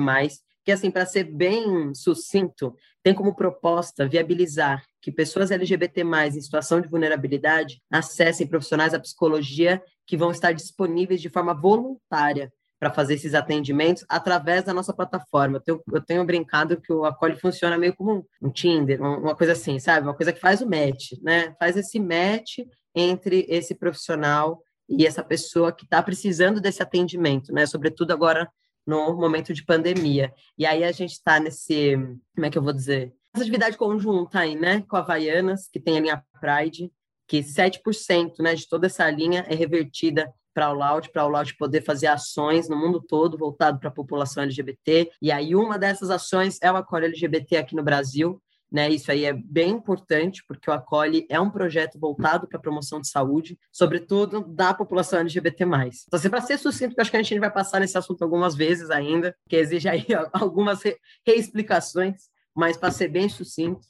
que 0.64 0.72
assim, 0.72 0.90
para 0.90 1.06
ser 1.06 1.26
bem 1.26 1.94
sucinto, 1.94 2.74
tem 3.04 3.14
como 3.14 3.36
proposta 3.36 4.08
viabilizar 4.08 4.82
que 5.02 5.12
pessoas 5.12 5.52
LGBT+, 5.52 6.04
em 6.04 6.42
situação 6.42 6.80
de 6.80 6.88
vulnerabilidade, 6.88 7.82
acessem 7.92 8.48
profissionais 8.48 8.94
da 8.94 9.00
psicologia 9.00 9.84
que 10.08 10.16
vão 10.16 10.32
estar 10.32 10.54
disponíveis 10.54 11.22
de 11.22 11.30
forma 11.30 11.54
voluntária 11.54 12.50
para 12.84 12.92
fazer 12.92 13.14
esses 13.14 13.34
atendimentos 13.34 14.04
através 14.10 14.66
da 14.66 14.74
nossa 14.74 14.94
plataforma. 14.94 15.56
Eu 15.56 15.62
tenho, 15.62 15.84
eu 15.94 16.02
tenho 16.02 16.26
brincado 16.26 16.82
que 16.82 16.92
o 16.92 17.06
Acolhe 17.06 17.40
funciona 17.40 17.78
meio 17.78 17.96
como 17.96 18.28
um 18.42 18.52
Tinder, 18.52 19.02
um- 19.02 19.20
uma 19.22 19.36
coisa 19.36 19.54
assim, 19.54 19.80
sabe? 19.80 20.06
Uma 20.06 20.14
coisa 20.14 20.34
que 20.34 20.40
faz 20.42 20.60
o 20.60 20.70
match, 20.70 21.14
né? 21.22 21.56
Faz 21.58 21.78
esse 21.78 21.98
match 21.98 22.58
entre 22.94 23.46
esse 23.48 23.74
profissional 23.74 24.62
e 24.90 25.06
essa 25.08 25.24
pessoa 25.24 25.72
que 25.72 25.86
está 25.86 26.04
precisando 26.04 26.60
desse 26.60 26.84
atendimento, 26.84 27.54
né? 27.54 27.66
Sobretudo 27.66 28.12
agora 28.12 28.52
no 28.86 29.16
momento 29.16 29.54
de 29.54 29.64
pandemia. 29.64 30.34
E 30.58 30.66
aí 30.66 30.84
a 30.84 30.92
gente 30.92 31.14
está 31.14 31.40
nesse, 31.40 31.96
como 32.36 32.46
é 32.46 32.50
que 32.50 32.58
eu 32.58 32.62
vou 32.62 32.74
dizer? 32.74 33.14
Essa 33.34 33.44
atividade 33.46 33.78
conjunta 33.78 34.40
aí, 34.40 34.56
né? 34.58 34.84
Com 34.90 34.98
a 34.98 35.00
Havaianas, 35.00 35.70
que 35.72 35.80
tem 35.80 35.98
a 35.98 36.02
linha 36.02 36.24
Pride, 36.42 36.92
que 37.30 37.42
7% 37.42 38.40
né, 38.42 38.54
de 38.56 38.68
toda 38.68 38.88
essa 38.88 39.10
linha 39.10 39.46
é 39.48 39.56
revertida 39.56 40.30
para 40.54 40.70
o 40.70 40.74
Loud, 40.74 41.10
para 41.12 41.26
o 41.26 41.30
Loud 41.30 41.56
poder 41.58 41.82
fazer 41.82 42.08
ações 42.08 42.70
no 42.70 42.78
mundo 42.78 43.02
todo 43.02 43.38
voltado 43.38 43.80
para 43.80 43.90
a 43.90 43.94
população 43.94 44.44
LGBT. 44.44 45.12
E 45.22 45.32
aí 45.32 45.56
uma 45.56 45.78
dessas 45.80 46.10
ações 46.10 46.58
é 46.62 46.72
o 46.72 46.76
Acolhe 46.76 47.06
LGBT 47.06 47.58
aqui 47.58 47.76
no 47.76 47.84
Brasil. 47.84 48.42
Né, 48.72 48.90
isso 48.90 49.12
aí 49.12 49.24
é 49.24 49.32
bem 49.34 49.70
importante, 49.70 50.44
porque 50.48 50.68
o 50.68 50.74
Acolhe 50.74 51.28
é 51.30 51.40
um 51.40 51.52
projeto 51.52 52.00
voltado 52.00 52.48
para 52.48 52.58
a 52.58 52.60
promoção 52.60 53.00
de 53.00 53.08
saúde, 53.08 53.56
sobretudo 53.72 54.44
da 54.48 54.74
população 54.74 55.20
LGBT+. 55.20 55.64
Então, 55.64 55.92
assim, 56.14 56.28
para 56.28 56.42
ser 56.42 56.58
sucinto, 56.58 56.90
porque 56.90 57.02
acho 57.02 57.12
que 57.12 57.18
a 57.18 57.22
gente 57.22 57.40
vai 57.40 57.52
passar 57.52 57.80
nesse 57.80 57.96
assunto 58.00 58.24
algumas 58.24 58.56
vezes 58.56 58.90
ainda, 58.90 59.36
que 59.48 59.58
exige 59.58 59.88
aí 59.88 60.08
algumas 60.34 60.82
re- 60.82 60.98
reexplicações, 61.24 62.24
mas 62.56 62.76
para 62.76 62.90
ser 62.90 63.10
bem 63.10 63.30
sucinto, 63.30 63.86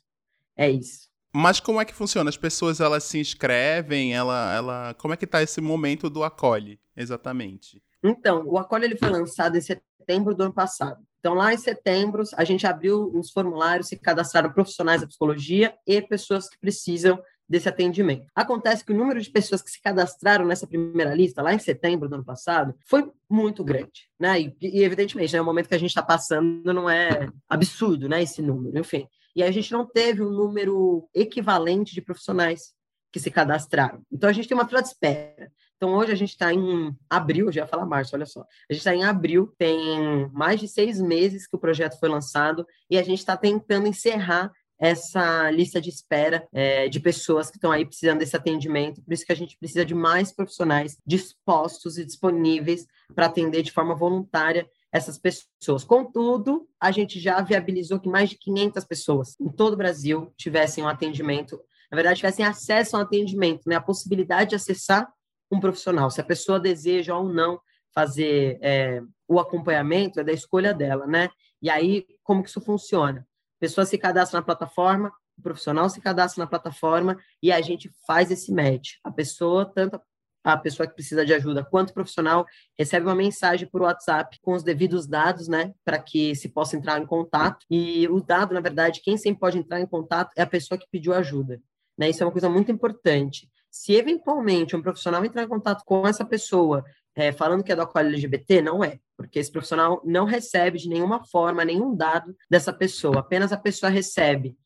é 0.58 0.70
isso. 0.70 1.08
Mas 1.36 1.60
como 1.60 1.82
é 1.82 1.86
que 1.86 1.94
funciona? 1.94 2.30
As 2.30 2.38
pessoas 2.38 2.80
elas 2.80 3.04
se 3.04 3.20
inscrevem, 3.20 4.14
ela, 4.14 4.54
ela, 4.54 4.94
como 4.96 5.14
é 5.14 5.18
que 5.18 5.26
tá 5.26 5.42
esse 5.42 5.60
momento 5.60 6.10
do 6.10 6.24
acolhe, 6.24 6.80
exatamente? 6.96 7.82
Então, 8.04 8.44
o 8.46 8.58
Acolhe 8.58 8.86
ele 8.86 8.98
foi 8.98 9.10
lançado 9.10 9.58
em 9.58 9.62
setembro 9.62 10.36
do 10.36 10.44
ano 10.44 10.54
passado. 10.54 11.02
Então, 11.20 11.34
lá 11.34 11.54
em 11.54 11.58
setembro, 11.58 12.22
a 12.36 12.44
gente 12.44 12.68
abriu 12.68 13.10
os 13.16 13.32
formulários, 13.32 13.88
se 13.88 13.98
cadastraram 13.98 14.52
profissionais 14.52 15.00
da 15.00 15.08
psicologia 15.08 15.74
e 15.88 16.02
pessoas 16.02 16.50
que 16.50 16.60
precisam 16.60 17.18
desse 17.48 17.70
atendimento. 17.70 18.28
Acontece 18.36 18.84
que 18.84 18.92
o 18.92 18.98
número 18.98 19.22
de 19.22 19.30
pessoas 19.30 19.62
que 19.62 19.72
se 19.72 19.82
cadastraram 19.82 20.46
nessa 20.46 20.68
primeira 20.68 21.14
lista, 21.14 21.42
lá 21.42 21.54
em 21.54 21.60
setembro 21.60 22.10
do 22.10 22.16
ano 22.16 22.26
passado, 22.26 22.76
foi 22.86 23.10
muito 23.30 23.64
grande, 23.64 24.10
né? 24.20 24.42
E, 24.42 24.56
e, 24.62 24.84
evidentemente, 24.84 25.34
né, 25.34 25.42
o 25.42 25.46
momento 25.46 25.70
que 25.70 25.76
a 25.76 25.80
gente 25.80 25.90
está 25.90 26.04
passando 26.04 26.74
não 26.74 26.90
é 26.90 27.30
absurdo, 27.48 28.10
né, 28.10 28.22
esse 28.22 28.42
número, 28.42 28.78
enfim. 28.78 29.08
E 29.36 29.44
a 29.44 29.52
gente 29.52 29.72
não 29.72 29.86
teve 29.86 30.22
um 30.22 30.30
número 30.30 31.10
equivalente 31.14 31.94
de 31.94 32.02
profissionais 32.02 32.74
que 33.12 33.20
se 33.20 33.30
cadastraram. 33.30 34.02
Então, 34.12 34.30
a 34.30 34.34
gente 34.34 34.48
tem 34.48 34.58
uma 34.58 34.68
fila 34.68 34.82
de 34.82 34.88
espera. 34.88 35.52
Então, 35.78 35.94
hoje 35.94 36.12
a 36.12 36.16
gente 36.16 36.30
está 36.32 36.52
em 36.52 36.96
abril, 37.10 37.52
já 37.52 37.62
ia 37.62 37.68
falar 37.68 37.86
março, 37.86 38.16
olha 38.16 38.26
só. 38.26 38.42
A 38.42 38.74
gente 38.74 38.80
está 38.80 38.96
em 38.96 39.04
abril, 39.04 39.54
tem 39.58 40.30
mais 40.32 40.60
de 40.60 40.68
seis 40.68 41.00
meses 41.00 41.46
que 41.46 41.56
o 41.56 41.60
projeto 41.60 42.00
foi 42.00 42.10
lançado 42.10 42.66
e 42.90 42.98
a 42.98 43.04
gente 43.04 43.20
está 43.20 43.38
tentando 43.38 43.88
encerrar 43.88 44.52
essa 44.80 45.50
lista 45.52 45.80
de 45.80 45.90
espera 45.90 46.48
é, 46.52 46.90
de 46.90 47.00
pessoas 47.00 47.50
que 47.50 47.58
estão 47.58 47.72
aí 47.72 47.86
precisando 47.86 48.20
desse 48.20 48.36
atendimento. 48.36 49.02
Por 49.02 49.14
isso 49.14 49.26
que 49.26 49.32
a 49.32 49.36
gente 49.36 49.58
precisa 49.58 49.86
de 49.86 49.94
mais 49.94 50.32
profissionais 50.32 50.98
dispostos 51.06 51.98
e 51.98 52.06
disponíveis 52.06 52.86
para 53.14 53.28
atender 53.28 53.62
de 53.62 53.72
forma 53.72 53.96
voluntária 53.96 54.68
essas 54.94 55.18
pessoas. 55.18 55.84
Contudo, 55.84 56.70
a 56.80 56.92
gente 56.92 57.20
já 57.20 57.42
viabilizou 57.42 58.00
que 58.00 58.08
mais 58.08 58.30
de 58.30 58.38
500 58.38 58.86
pessoas 58.86 59.36
em 59.40 59.50
todo 59.50 59.74
o 59.74 59.78
Brasil 59.78 60.32
tivessem 60.38 60.84
um 60.84 60.88
atendimento, 60.88 61.60
na 61.92 61.96
verdade, 61.96 62.18
tivessem 62.18 62.46
acesso 62.46 62.96
a 62.96 63.00
um 63.00 63.02
atendimento, 63.02 63.68
né? 63.68 63.76
a 63.76 63.82
possibilidade 63.82 64.52
de 64.52 64.56
acessar 64.56 65.12
um 65.52 65.60
profissional. 65.60 66.12
Se 66.12 66.22
a 66.22 66.24
pessoa 66.24 66.60
deseja 66.60 67.16
ou 67.16 67.28
não 67.28 67.60
fazer 67.94 68.60
é, 68.62 69.02
o 69.28 69.40
acompanhamento, 69.40 70.20
é 70.20 70.24
da 70.24 70.32
escolha 70.32 70.74
dela, 70.74 71.06
né? 71.06 71.30
E 71.62 71.70
aí, 71.70 72.06
como 72.24 72.42
que 72.42 72.50
isso 72.50 72.62
funciona? 72.62 73.28
A 73.58 73.60
pessoa 73.60 73.86
se 73.86 73.98
cadastra 73.98 74.40
na 74.40 74.46
plataforma, 74.46 75.12
o 75.38 75.42
profissional 75.42 75.90
se 75.90 76.02
cadastra 76.02 76.44
na 76.44 76.50
plataforma 76.50 77.18
e 77.42 77.52
a 77.52 77.62
gente 77.62 77.92
faz 78.06 78.32
esse 78.32 78.52
match. 78.52 78.94
A 79.04 79.12
pessoa, 79.12 79.66
tanto 79.66 80.00
a 80.44 80.58
pessoa 80.58 80.88
que 80.88 80.94
precisa 80.94 81.26
de 81.26 81.34
ajuda 81.34 81.64
quanto 81.64 81.92
o 81.92 81.94
profissional, 81.94 82.46
recebe 82.78 83.06
uma 83.06 83.16
mensagem 83.16 83.68
por 83.68 83.82
WhatsApp 83.82 84.38
com 84.42 84.54
os 84.54 84.64
devidos 84.64 85.08
dados, 85.08 85.48
né, 85.48 85.74
para 85.86 85.98
que 85.98 86.36
se 86.36 86.50
possa 86.50 86.76
entrar 86.76 87.02
em 87.02 87.06
contato. 87.06 87.66
E 87.70 88.08
o 88.10 88.20
dado, 88.22 88.54
na 88.54 88.60
verdade, 88.60 89.02
quem 89.02 89.18
sempre 89.18 89.40
pode 89.40 89.58
entrar 89.58 89.80
em 89.80 89.88
contato 89.88 90.32
é 90.36 90.42
a 90.42 90.48
pessoa 90.48 90.78
que 90.78 90.88
pediu 90.92 91.14
ajuda. 91.14 91.62
Né? 91.98 92.10
Isso 92.10 92.24
é 92.24 92.26
uma 92.26 92.32
coisa 92.32 92.50
muito 92.50 92.72
importante. 92.72 93.50
Se 93.72 93.94
eventualmente 93.94 94.76
um 94.76 94.82
profissional 94.82 95.24
entrar 95.24 95.44
em 95.44 95.48
contato 95.48 95.84
com 95.86 96.08
essa 96.08 96.26
pessoa 96.26 96.84
é, 97.16 97.32
falando 97.32 97.64
que 97.64 97.72
é 97.72 97.76
do 97.76 97.82
acolho 97.82 98.08
LGBT, 98.08 98.62
não 98.62 98.84
é, 98.84 99.00
porque 99.16 99.40
esse 99.40 99.52
profissional 99.52 100.02
não 100.04 100.26
recebe 100.26 100.80
de 100.80 100.90
nenhuma 100.90 101.24
forma 101.26 101.64
nenhum 101.64 101.96
dado 101.96 102.36
dessa 102.50 102.74
pessoa, 102.74 103.20
apenas 103.20 103.52
a 103.52 103.58
pessoa 103.58 103.90
recebe 103.90 104.58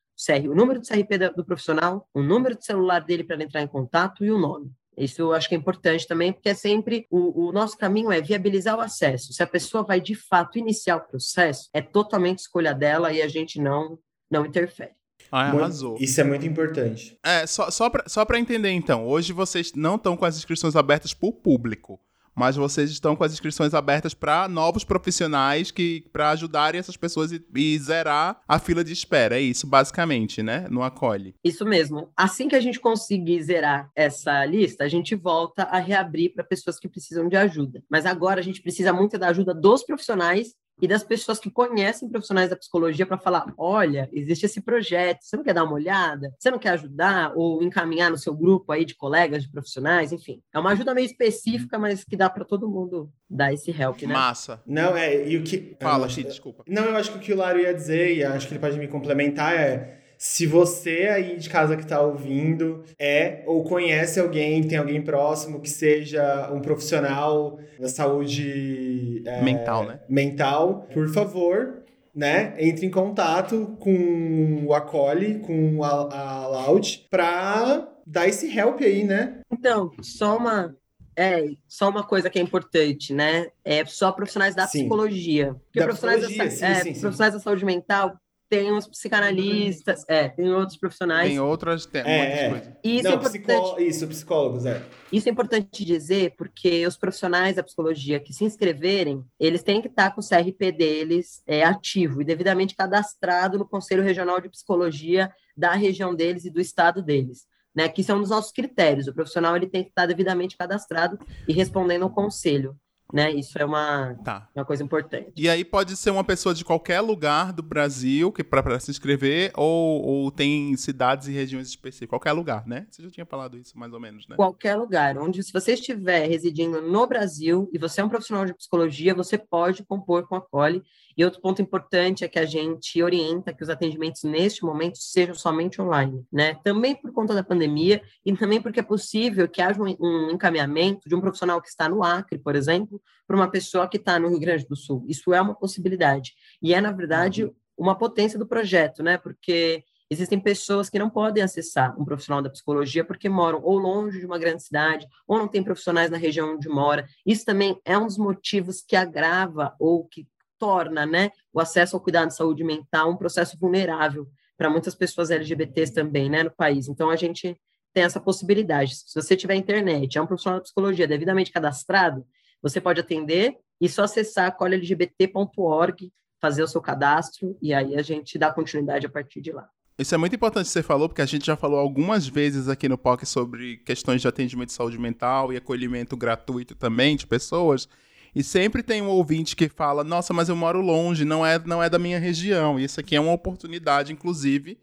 o 0.50 0.56
número 0.56 0.80
do 0.80 0.88
CRP 0.88 1.18
do 1.36 1.46
profissional, 1.46 2.10
o 2.14 2.24
número 2.24 2.58
de 2.58 2.66
celular 2.66 3.00
dele 3.02 3.24
para 3.24 3.42
entrar 3.42 3.62
em 3.62 3.68
contato 3.68 4.26
e 4.26 4.32
o 4.32 4.38
nome. 4.38 4.72
Isso 4.98 5.22
eu 5.22 5.34
acho 5.34 5.48
que 5.48 5.56
é 5.56 5.58
importante 5.58 6.08
também, 6.08 6.34
porque 6.34 6.50
é 6.50 6.54
sempre 6.54 7.06
o, 7.10 7.48
o, 7.48 7.52
nosso 7.52 7.78
caminho 7.78 8.12
é 8.12 8.20
viabilizar 8.20 8.76
o 8.78 8.82
acesso. 8.82 9.32
Se 9.32 9.44
a 9.44 9.48
pessoa 9.48 9.84
vai 9.84 10.02
de 10.02 10.16
fato 10.16 10.58
iniciar 10.58 10.98
o 10.98 11.08
processo, 11.08 11.70
é 11.74 11.82
totalmente 11.82 12.40
escolha 12.40 12.74
dela 12.74 13.14
e 13.14 13.22
a 13.22 13.28
gente 13.28 13.62
não 13.62 14.00
não 14.30 14.46
interfere. 14.46 14.92
Ah, 15.32 15.50
Muito- 15.50 15.64
arrasou. 15.64 15.98
Isso 16.00 16.20
é 16.20 16.24
muito 16.24 16.46
importante. 16.46 17.18
É, 17.24 17.46
só, 17.46 17.70
só, 17.72 18.26
pra 18.26 18.40
entender 18.40 18.72
então, 18.72 19.06
hoje 19.06 19.34
vocês 19.34 19.74
não 19.74 19.96
estão 19.96 20.16
com 20.16 20.26
as 20.26 20.38
inscrições 20.38 20.76
abertas 20.76 21.14
pro 21.14 21.32
público, 21.32 22.00
mas 22.38 22.56
vocês 22.56 22.92
estão 22.92 23.16
com 23.16 23.24
as 23.24 23.34
inscrições 23.34 23.74
abertas 23.74 24.14
para 24.14 24.48
novos 24.48 24.84
profissionais 24.84 25.72
que 25.72 26.06
para 26.14 26.30
ajudarem 26.30 26.78
essas 26.78 26.96
pessoas 26.96 27.32
e, 27.32 27.44
e 27.56 27.78
zerar 27.80 28.40
a 28.48 28.60
fila 28.60 28.84
de 28.84 28.94
espera. 28.94 29.38
É 29.38 29.42
isso, 29.42 29.66
basicamente, 29.66 30.44
né? 30.44 30.68
No 30.70 30.84
acolhe. 30.84 31.34
Isso 31.44 31.66
mesmo. 31.66 32.12
Assim 32.16 32.48
que 32.48 32.56
a 32.56 32.60
gente 32.60 32.80
conseguir 32.80 33.42
zerar 33.42 33.90
essa 33.96 34.46
lista, 34.46 34.84
a 34.84 34.88
gente 34.88 35.16
volta 35.16 35.64
a 35.64 35.80
reabrir 35.80 36.34
para 36.34 36.44
pessoas 36.44 36.80
que 36.80 36.88
precisam 36.88 37.28
de 37.28 37.36
ajuda. 37.36 37.84
Mas 37.90 38.06
agora 38.06 38.40
a 38.40 38.44
gente 38.44 38.62
precisa 38.62 38.94
muito 38.94 39.18
da 39.18 39.30
ajuda 39.30 39.54
dos 39.54 39.84
profissionais 39.84 40.54
e 40.82 40.88
das 40.88 41.04
pessoas 41.04 41.40
que 41.40 41.50
conhecem 41.50 42.10
profissionais 42.10 42.50
da 42.50 42.56
psicologia 42.56 43.06
para 43.06 43.18
falar: 43.18 43.54
olha, 43.58 44.10
existe 44.14 44.46
esse 44.46 44.62
projeto, 44.62 45.20
você 45.22 45.36
não 45.36 45.44
quer 45.44 45.54
dar 45.54 45.64
uma 45.64 45.74
olhada? 45.74 46.34
Você 46.38 46.52
não 46.52 46.60
quer 46.60 46.70
ajudar 46.70 47.34
ou 47.36 47.64
encaminhar 47.64 48.12
no 48.12 48.18
seu 48.18 48.34
grupo 48.36 48.72
aí 48.72 48.86
de 48.86 48.96
colegas, 48.96 49.44
de 49.44 49.50
profissionais? 49.52 50.12
Enfim, 50.12 50.42
é 50.54 50.60
uma 50.60 50.72
ajuda 50.72 50.94
meio 50.94 51.06
específica, 51.06 51.80
mas 51.80 52.04
que 52.04 52.16
dá 52.16 52.30
para 52.30 52.46
todo 52.46 52.70
mundo 52.70 53.10
dar 53.30 53.54
esse 53.54 53.72
help, 53.72 54.02
né? 54.04 54.14
Massa. 54.14 54.62
Não, 54.66 54.96
é, 54.96 55.28
e 55.28 55.38
o 55.38 55.44
que. 55.44 55.76
Fala, 55.82 56.06
eu- 56.06 56.10
Chi, 56.10 56.24
desculpa. 56.24 56.64
Não, 56.68 56.86
eu 56.86 56.96
acho 56.96 57.12
que 57.12 57.18
o 57.18 57.22
que 57.22 57.34
o 57.34 57.38
Lário 57.38 57.62
ia 57.62 57.74
dizer, 57.74 58.16
e 58.16 58.24
acho 58.24 58.48
que 58.48 58.54
ele 58.54 58.60
pode 58.62 58.78
me 58.78 58.88
complementar, 58.88 59.54
é 59.54 59.97
se 60.18 60.46
você 60.46 61.10
aí 61.14 61.38
de 61.38 61.50
casa 61.50 61.78
que 61.78 61.86
tá 61.86 62.02
ouvindo 62.02 62.84
é 63.00 63.44
ou 63.46 63.64
conhece 63.64 64.20
alguém, 64.20 64.68
tem 64.68 64.78
alguém 64.78 65.02
próximo 65.02 65.62
que 65.62 65.70
seja 65.70 66.50
um 66.52 66.60
profissional 66.60 67.60
da 67.80 67.88
saúde 67.88 69.24
é, 69.26 69.42
Mental, 69.42 69.86
né? 69.86 70.00
mental, 70.10 70.88
por 70.94 71.08
favor, 71.10 71.84
né, 72.16 72.56
entre 72.58 72.86
em 72.86 72.90
contato 72.92 73.78
com 73.80 74.66
o 74.66 74.74
Acolhe, 74.74 75.40
com 75.40 75.84
a, 75.84 75.90
a 75.90 76.48
Loud, 76.48 77.06
pra 77.12 77.88
dar 78.06 78.28
esse 78.28 78.58
help 78.58 78.82
aí, 78.82 79.04
né? 79.04 79.40
Então, 79.52 79.92
só 80.02 80.38
uma 80.38 80.76
é, 81.16 81.48
só 81.68 81.90
uma 81.90 82.04
coisa 82.04 82.30
que 82.30 82.38
é 82.38 82.42
importante, 82.42 83.12
né? 83.12 83.48
É 83.66 83.84
só 83.86 84.12
profissionais 84.12 84.54
da 84.54 84.68
Sim. 84.68 84.82
psicologia. 84.82 85.56
Porque 85.66 85.80
Da 85.80 85.86
profissionais, 85.86 86.24
psicologia, 86.24 86.46
da, 86.46 86.52
sim, 86.52 86.66
é, 86.66 86.84
sim, 86.84 86.94
sim. 86.94 87.02
profissionais 87.02 87.34
da 87.34 87.40
saúde 87.40 87.66
mental 87.66 88.16
tem 88.50 88.72
os 88.72 88.88
psicanalistas, 88.88 90.04
é, 90.08 90.30
tem 90.30 90.50
outros 90.54 90.78
profissionais. 90.78 91.30
Tem 91.30 91.40
outras, 91.40 91.86
tem 91.86 92.02
É, 92.02 92.18
muitas 92.18 92.40
é. 92.40 92.50
coisas. 92.50 92.68
Isso 92.84 93.08
é 93.08 93.10
Não, 93.10 93.18
importante. 93.18 93.44
psicó- 93.44 93.80
isso, 93.80 94.08
psicólogos, 94.08 94.66
é. 94.66 94.82
Isso 95.12 95.28
é 95.30 95.32
importante 95.32 95.84
dizer 95.86 96.34
porque 96.38 96.86
os 96.88 96.98
profissionais 96.98 97.56
da 97.56 97.64
psicologia 97.64 98.20
que 98.20 98.34
se 98.34 98.44
inscreverem, 98.46 99.24
eles 99.40 99.64
têm 99.64 99.82
que 99.82 99.88
estar 99.88 100.12
com 100.12 100.22
o 100.22 100.24
CRP 100.24 100.72
deles 100.72 101.42
é, 101.46 101.64
ativo 101.64 102.22
e 102.22 102.26
devidamente 102.26 102.76
cadastrado 102.76 103.58
no 103.58 103.68
Conselho 103.68 104.04
Regional 104.04 104.40
de 104.40 104.50
Psicologia 104.50 105.32
da 105.56 105.74
região 105.74 106.16
deles 106.16 106.46
e 106.46 106.50
do 106.50 106.62
estado 106.62 107.02
deles. 107.02 107.46
Né, 107.76 107.88
que 107.88 108.04
são 108.04 108.20
os 108.20 108.32
nossos 108.32 108.52
critérios. 108.52 109.06
O 109.08 109.14
profissional 109.14 109.56
ele 109.56 109.68
tem 109.68 109.84
que 109.84 109.90
estar 109.90 110.08
devidamente 110.08 110.58
cadastrado 110.58 111.20
e 111.48 111.54
respondendo 111.54 112.02
ao 112.04 112.10
conselho. 112.10 112.76
Né? 113.14 113.32
Isso 113.32 113.58
é 113.58 113.64
uma, 113.66 114.16
Tá. 114.24 114.50
uma 114.56 114.66
coisa 114.66 114.84
importante. 114.84 115.32
E 115.36 115.48
aí 115.48 115.64
pode 115.64 115.96
ser 115.96 116.10
uma 116.10 116.24
pessoa 116.24 116.54
de 116.54 116.66
qualquer 116.66 117.00
lugar 117.00 117.54
do 117.54 117.64
Brasil 117.64 118.32
que 118.32 118.44
para 118.44 118.80
se 118.80 118.92
inscrever 118.92 119.52
ou, 119.56 120.02
ou 120.04 120.32
tem 120.32 120.76
cidades 120.76 121.28
e 121.28 121.32
regiões 121.32 121.68
específicas, 121.70 122.10
qualquer 122.10 122.34
lugar, 122.34 122.68
né? 122.68 122.86
Você 122.90 123.04
já 123.04 123.10
tinha 123.10 123.26
falado 123.26 123.58
isso 123.58 123.78
mais 123.78 123.94
ou 123.94 124.00
menos, 124.00 124.28
né? 124.28 124.36
qualquer 124.36 124.76
lugar, 124.76 125.18
onde 125.18 125.42
se 125.42 125.54
você 125.54 125.74
estiver 125.74 126.28
residindo 126.28 126.82
no 126.82 127.08
Brasil 127.08 127.70
e 127.74 127.78
você 127.78 128.02
é 128.02 128.04
um 128.04 128.10
profissional 128.10 128.46
de 128.46 128.54
psicologia, 128.54 129.14
você 129.16 129.38
pode 129.38 129.84
compor 129.86 130.28
com 130.28 130.36
a 130.36 130.42
Cole. 130.42 130.84
E 131.18 131.26
outro 131.26 131.42
ponto 131.42 131.62
importante 131.62 132.24
é 132.24 132.28
que 132.28 132.38
a 132.38 132.46
gente 132.46 133.02
orienta 133.02 133.52
que 133.52 133.64
os 133.64 133.70
atendimentos 133.70 134.24
neste 134.24 134.64
momento 134.64 135.00
sejam 135.00 135.34
somente 135.34 135.82
online, 135.82 136.24
né? 136.32 136.56
Também 136.64 136.96
por 136.96 137.12
conta 137.12 137.34
da 137.34 137.44
pandemia 137.44 138.02
e 138.24 138.32
também 138.38 138.62
porque 138.62 138.80
é 138.80 138.84
possível 138.84 139.48
que 139.48 139.62
haja 139.62 139.82
um, 139.82 140.30
encaminhamento 140.30 141.10
de 141.10 141.16
um 141.16 141.22
profissional 141.22 141.60
que 141.60 141.70
está 141.70 141.90
no 141.90 142.04
Acre, 142.04 142.38
por 142.38 142.56
exemplo, 142.56 143.02
para 143.26 143.36
uma 143.36 143.50
pessoa 143.50 143.88
que 143.88 143.98
está 143.98 144.20
no 144.20 144.30
Rio 144.30 144.40
Grande 144.40 144.68
do 144.68 144.76
Sul. 144.76 145.04
Isso 145.08 145.34
é 145.34 145.42
uma 145.42 145.56
possibilidade. 145.56 146.34
E 146.62 146.74
é, 146.74 146.80
na 146.80 146.92
verdade, 146.92 147.52
uma 147.76 147.98
potência 147.98 148.38
do 148.38 148.48
projeto, 148.48 149.02
né? 149.02 149.18
Porque 149.18 149.84
Existem 150.10 150.40
pessoas 150.40 150.90
que 150.90 150.98
não 150.98 151.10
podem 151.10 151.44
acessar 151.44 152.00
um 152.00 152.06
profissional 152.06 152.42
da 152.42 152.50
psicologia 152.50 153.04
porque 153.04 153.28
moram 153.28 153.62
ou 153.62 153.78
longe 153.78 154.20
de 154.20 154.26
uma 154.26 154.40
grande 154.40 154.64
cidade, 154.64 155.06
ou 155.28 155.38
não 155.38 155.50
tem 155.50 155.62
profissionais 155.62 156.10
na 156.10 156.18
região 156.18 156.56
onde 156.56 156.70
mora. 156.70 157.06
Isso 157.26 157.44
também 157.44 157.78
é 157.84 157.98
um 157.98 158.06
dos 158.06 158.18
motivos 158.18 158.82
que 158.82 158.96
agrava 158.96 159.76
ou 159.78 160.06
que 160.06 160.26
torna 160.58 161.06
né, 161.06 161.32
o 161.54 161.60
acesso 161.60 161.96
ao 161.96 162.02
cuidado 162.02 162.30
de 162.30 162.36
saúde 162.36 162.64
mental 162.64 163.12
um 163.12 163.18
processo 163.18 163.58
vulnerável 163.60 164.28
para 164.58 164.70
muitas 164.70 164.96
pessoas 164.96 165.30
LGBTs 165.30 165.94
também 165.94 166.30
né, 166.30 166.44
no 166.44 166.52
país. 166.52 166.88
Então, 166.88 167.10
a 167.10 167.16
gente 167.16 167.56
tem 167.94 168.04
essa 168.04 168.20
possibilidade. 168.20 168.96
Se 168.96 169.16
você 169.16 169.36
tiver 169.36 169.56
internet, 169.56 170.18
é 170.18 170.22
um 170.22 170.28
profissional 170.28 170.60
da 170.60 170.64
psicologia 170.64 171.08
devidamente 171.08 171.52
cadastrado, 171.52 172.26
você 172.62 172.82
pode 172.82 173.00
atender 173.00 173.56
e 173.80 173.88
só 173.88 174.04
acessar 174.04 174.56
colhlgbt.org, 174.56 176.12
fazer 176.42 176.64
o 176.64 176.68
seu 176.68 176.82
cadastro, 176.82 177.58
e 177.62 177.74
aí 177.74 177.96
a 177.96 178.02
gente 178.02 178.38
dá 178.38 178.52
continuidade 178.52 179.06
a 179.06 179.10
partir 179.10 179.42
de 179.42 179.52
lá. 179.52 179.70
Isso 179.98 180.14
é 180.14 180.18
muito 180.18 180.36
importante 180.36 180.66
que 180.66 180.72
você 180.72 180.84
falou, 180.84 181.10
porque 181.10 181.24
a 181.24 181.26
gente 181.26 181.46
já 181.46 181.56
falou 181.56 181.80
algumas 181.80 182.28
vezes 182.28 182.68
aqui 182.68 182.88
no 182.88 183.00
POC 183.00 183.26
sobre 183.26 183.78
questões 183.78 184.22
de 184.22 184.28
atendimento 184.28 184.68
de 184.68 184.76
saúde 184.76 185.00
mental 185.00 185.52
e 185.52 185.58
acolhimento 185.58 186.16
gratuito 186.16 186.76
também 186.76 187.16
de 187.16 187.26
pessoas. 187.26 187.90
E 188.38 188.44
sempre 188.44 188.84
tem 188.84 189.02
um 189.02 189.08
ouvinte 189.08 189.56
que 189.56 189.68
fala: 189.68 190.04
Nossa, 190.04 190.32
mas 190.32 190.48
eu 190.48 190.56
moro 190.56 190.80
longe, 190.80 191.26
não 191.26 191.44
é, 191.44 191.58
não 191.66 191.82
é 191.82 191.90
da 191.90 191.98
minha 191.98 192.20
região. 192.20 192.80
E 192.80 192.84
isso 192.84 193.00
aqui 193.00 193.16
é 193.16 193.20
uma 193.20 193.32
oportunidade, 193.32 194.14
inclusive, 194.14 194.78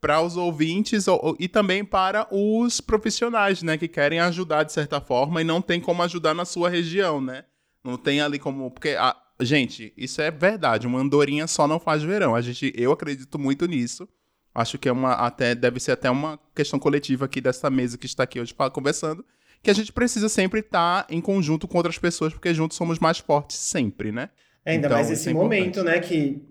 para 0.00 0.20
os 0.22 0.36
ouvintes 0.36 1.08
ou- 1.08 1.18
ou- 1.20 1.36
e 1.40 1.48
também 1.48 1.84
para 1.84 2.28
os 2.30 2.80
profissionais, 2.80 3.60
né, 3.62 3.76
que 3.76 3.88
querem 3.88 4.20
ajudar 4.20 4.62
de 4.62 4.72
certa 4.72 5.00
forma 5.00 5.40
e 5.40 5.44
não 5.44 5.60
tem 5.60 5.80
como 5.80 6.00
ajudar 6.02 6.32
na 6.32 6.44
sua 6.44 6.68
região, 6.68 7.20
né? 7.20 7.44
Não 7.82 7.96
tem 7.96 8.20
ali 8.20 8.38
como. 8.38 8.70
Porque, 8.70 8.90
a- 8.90 9.16
gente, 9.40 9.92
isso 9.96 10.22
é 10.22 10.30
verdade. 10.30 10.86
Uma 10.86 11.00
andorinha 11.00 11.48
só 11.48 11.66
não 11.66 11.80
faz 11.80 12.04
verão. 12.04 12.36
A 12.36 12.40
gente, 12.40 12.72
eu 12.76 12.92
acredito 12.92 13.36
muito 13.36 13.66
nisso. 13.66 14.08
Acho 14.54 14.78
que 14.78 14.88
é 14.88 14.92
uma 14.92 15.14
até 15.14 15.56
deve 15.56 15.80
ser 15.80 15.90
até 15.92 16.08
uma 16.08 16.38
questão 16.54 16.78
coletiva 16.78 17.24
aqui 17.24 17.40
dessa 17.40 17.68
mesa 17.68 17.98
que 17.98 18.06
está 18.06 18.22
aqui 18.22 18.38
hoje 18.38 18.54
conversando, 18.72 19.24
que 19.62 19.70
a 19.70 19.74
gente 19.74 19.92
precisa 19.92 20.28
sempre 20.28 20.60
estar 20.60 21.06
em 21.08 21.20
conjunto 21.20 21.68
com 21.68 21.76
outras 21.78 21.98
pessoas, 21.98 22.32
porque 22.32 22.52
juntos 22.52 22.76
somos 22.76 22.98
mais 22.98 23.18
fortes 23.18 23.56
sempre, 23.58 24.10
né? 24.10 24.28
É, 24.64 24.72
ainda 24.72 24.86
Então, 24.86 24.96
mais 24.96 25.10
esse 25.10 25.28
é 25.28 25.32
momento, 25.32 25.80
importante. 25.80 25.94
né, 25.94 26.00
que 26.00 26.42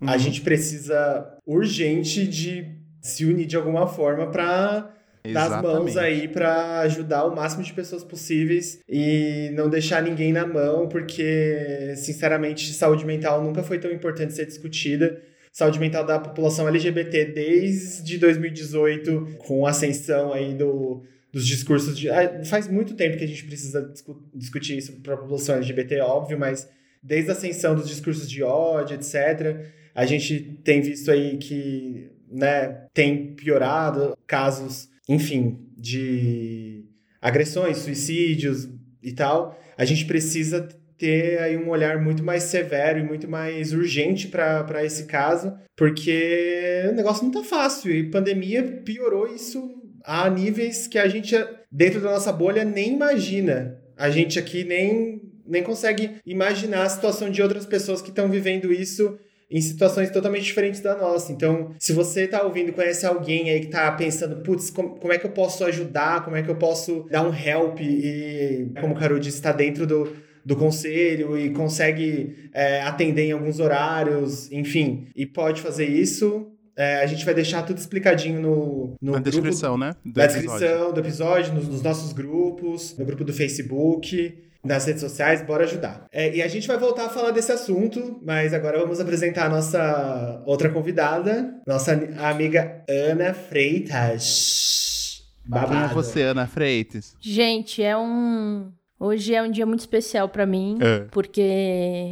a 0.00 0.12
Uhum. 0.12 0.18
gente 0.18 0.40
precisa 0.40 1.36
urgente 1.46 2.26
de 2.26 2.64
se 3.02 3.24
unir 3.24 3.46
de 3.46 3.56
alguma 3.56 3.86
forma 3.86 4.30
para 4.30 4.94
dar 5.32 5.56
as 5.56 5.62
mãos 5.62 5.96
aí 5.96 6.28
para 6.28 6.80
ajudar 6.80 7.24
o 7.26 7.34
máximo 7.36 7.62
de 7.62 7.72
pessoas 7.74 8.02
possíveis 8.02 8.80
e 8.88 9.50
não 9.54 9.68
deixar 9.68 10.02
ninguém 10.02 10.32
na 10.32 10.46
mão, 10.46 10.88
porque, 10.88 11.92
sinceramente, 11.96 12.72
saúde 12.72 13.04
mental 13.04 13.42
nunca 13.42 13.62
foi 13.62 13.78
tão 13.78 13.90
importante 13.90 14.32
ser 14.32 14.46
discutida. 14.46 15.20
Saúde 15.52 15.78
mental 15.80 16.06
da 16.06 16.18
população 16.18 16.68
LGBT 16.68 17.24
desde 17.26 18.16
2018, 18.18 19.36
com 19.38 19.66
a 19.66 19.70
ascensão 19.70 20.32
aí 20.32 20.54
do, 20.54 21.02
dos 21.32 21.46
discursos 21.46 21.96
de. 21.98 22.08
Faz 22.44 22.68
muito 22.68 22.94
tempo 22.94 23.16
que 23.16 23.24
a 23.24 23.28
gente 23.28 23.44
precisa 23.44 23.82
discu- 23.82 24.22
discutir 24.34 24.76
isso 24.78 24.92
para 25.00 25.14
a 25.14 25.16
população 25.16 25.56
LGBT, 25.56 26.00
óbvio, 26.00 26.38
mas 26.38 26.68
desde 27.02 27.30
a 27.30 27.32
ascensão 27.32 27.74
dos 27.74 27.88
discursos 27.88 28.28
de 28.30 28.42
ódio, 28.42 28.94
etc., 28.94 29.70
a 29.94 30.06
gente 30.06 30.40
tem 30.64 30.80
visto 30.80 31.10
aí 31.10 31.36
que 31.38 32.10
né, 32.30 32.86
tem 32.94 33.34
piorado 33.34 34.16
casos, 34.26 34.88
enfim, 35.08 35.66
de 35.76 36.84
agressões, 37.20 37.78
suicídios 37.78 38.68
e 39.02 39.12
tal. 39.12 39.58
A 39.76 39.84
gente 39.84 40.04
precisa 40.04 40.68
ter 40.96 41.40
aí 41.40 41.56
um 41.56 41.70
olhar 41.70 42.00
muito 42.00 42.22
mais 42.22 42.44
severo 42.44 42.98
e 42.98 43.02
muito 43.02 43.26
mais 43.28 43.72
urgente 43.72 44.28
para 44.28 44.84
esse 44.84 45.06
caso, 45.06 45.54
porque 45.74 46.84
o 46.90 46.92
negócio 46.92 47.24
não 47.24 47.30
tá 47.30 47.42
fácil 47.42 47.90
e 47.90 48.10
pandemia 48.10 48.62
piorou 48.84 49.26
isso 49.26 49.79
a 50.04 50.28
níveis 50.28 50.86
que 50.86 50.98
a 50.98 51.08
gente, 51.08 51.34
dentro 51.70 52.00
da 52.00 52.10
nossa 52.10 52.32
bolha, 52.32 52.64
nem 52.64 52.94
imagina. 52.94 53.78
A 53.96 54.10
gente 54.10 54.38
aqui 54.38 54.64
nem, 54.64 55.20
nem 55.46 55.62
consegue 55.62 56.12
imaginar 56.24 56.84
a 56.84 56.88
situação 56.88 57.30
de 57.30 57.42
outras 57.42 57.66
pessoas 57.66 58.00
que 58.00 58.08
estão 58.08 58.28
vivendo 58.28 58.72
isso 58.72 59.18
em 59.50 59.60
situações 59.60 60.10
totalmente 60.10 60.44
diferentes 60.44 60.80
da 60.80 60.96
nossa. 60.96 61.32
Então, 61.32 61.74
se 61.78 61.92
você 61.92 62.28
tá 62.28 62.42
ouvindo, 62.42 62.72
conhece 62.72 63.04
alguém 63.04 63.50
aí 63.50 63.60
que 63.60 63.66
tá 63.66 63.90
pensando, 63.90 64.42
putz, 64.42 64.70
como, 64.70 64.90
como 64.90 65.12
é 65.12 65.18
que 65.18 65.26
eu 65.26 65.32
posso 65.32 65.64
ajudar? 65.64 66.24
Como 66.24 66.36
é 66.36 66.42
que 66.42 66.48
eu 66.48 66.56
posso 66.56 67.06
dar 67.10 67.26
um 67.26 67.34
help? 67.34 67.80
E, 67.80 68.70
como 68.80 68.94
o 68.94 68.96
Caro 68.96 69.18
disse, 69.18 69.42
tá 69.42 69.50
dentro 69.50 69.86
do, 69.86 70.16
do 70.44 70.54
conselho 70.54 71.36
e 71.36 71.50
consegue 71.50 72.48
é, 72.54 72.80
atender 72.82 73.24
em 73.24 73.32
alguns 73.32 73.58
horários, 73.58 74.50
enfim, 74.52 75.08
e 75.16 75.26
pode 75.26 75.60
fazer 75.60 75.86
isso. 75.86 76.52
É, 76.80 77.02
a 77.02 77.06
gente 77.06 77.24
vai 77.26 77.34
deixar 77.34 77.62
tudo 77.62 77.76
explicadinho 77.76 78.40
no, 78.40 78.94
no 79.02 79.12
Na 79.12 79.18
grupo 79.18 79.30
descrição, 79.30 79.76
né? 79.76 79.94
do 80.04 80.12
da 80.14 80.24
episódio. 80.24 80.50
descrição 80.50 80.92
do 80.94 81.00
episódio, 81.00 81.52
nos, 81.54 81.68
nos 81.68 81.82
nossos 81.82 82.12
grupos, 82.14 82.96
no 82.96 83.04
grupo 83.04 83.22
do 83.22 83.32
Facebook, 83.34 84.38
nas 84.64 84.86
redes 84.86 85.02
sociais, 85.02 85.42
bora 85.42 85.64
ajudar. 85.64 86.06
É, 86.10 86.34
e 86.34 86.40
a 86.42 86.48
gente 86.48 86.66
vai 86.66 86.78
voltar 86.78 87.06
a 87.06 87.08
falar 87.10 87.32
desse 87.32 87.52
assunto, 87.52 88.18
mas 88.22 88.54
agora 88.54 88.78
vamos 88.78 88.98
apresentar 89.00 89.46
a 89.46 89.48
nossa 89.50 90.42
outra 90.46 90.70
convidada, 90.70 91.54
nossa 91.66 91.92
amiga 92.18 92.82
Ana 92.88 93.34
Freitas. 93.34 95.22
É 95.46 95.48
Babado. 95.50 95.94
você, 95.94 96.22
Ana 96.22 96.46
Freitas? 96.46 97.14
Gente, 97.20 97.82
é 97.82 97.96
um. 97.96 98.70
Hoje 98.98 99.34
é 99.34 99.42
um 99.42 99.50
dia 99.50 99.64
muito 99.66 99.80
especial 99.80 100.28
pra 100.28 100.44
mim, 100.46 100.78
É. 100.80 101.00
porque 101.10 101.40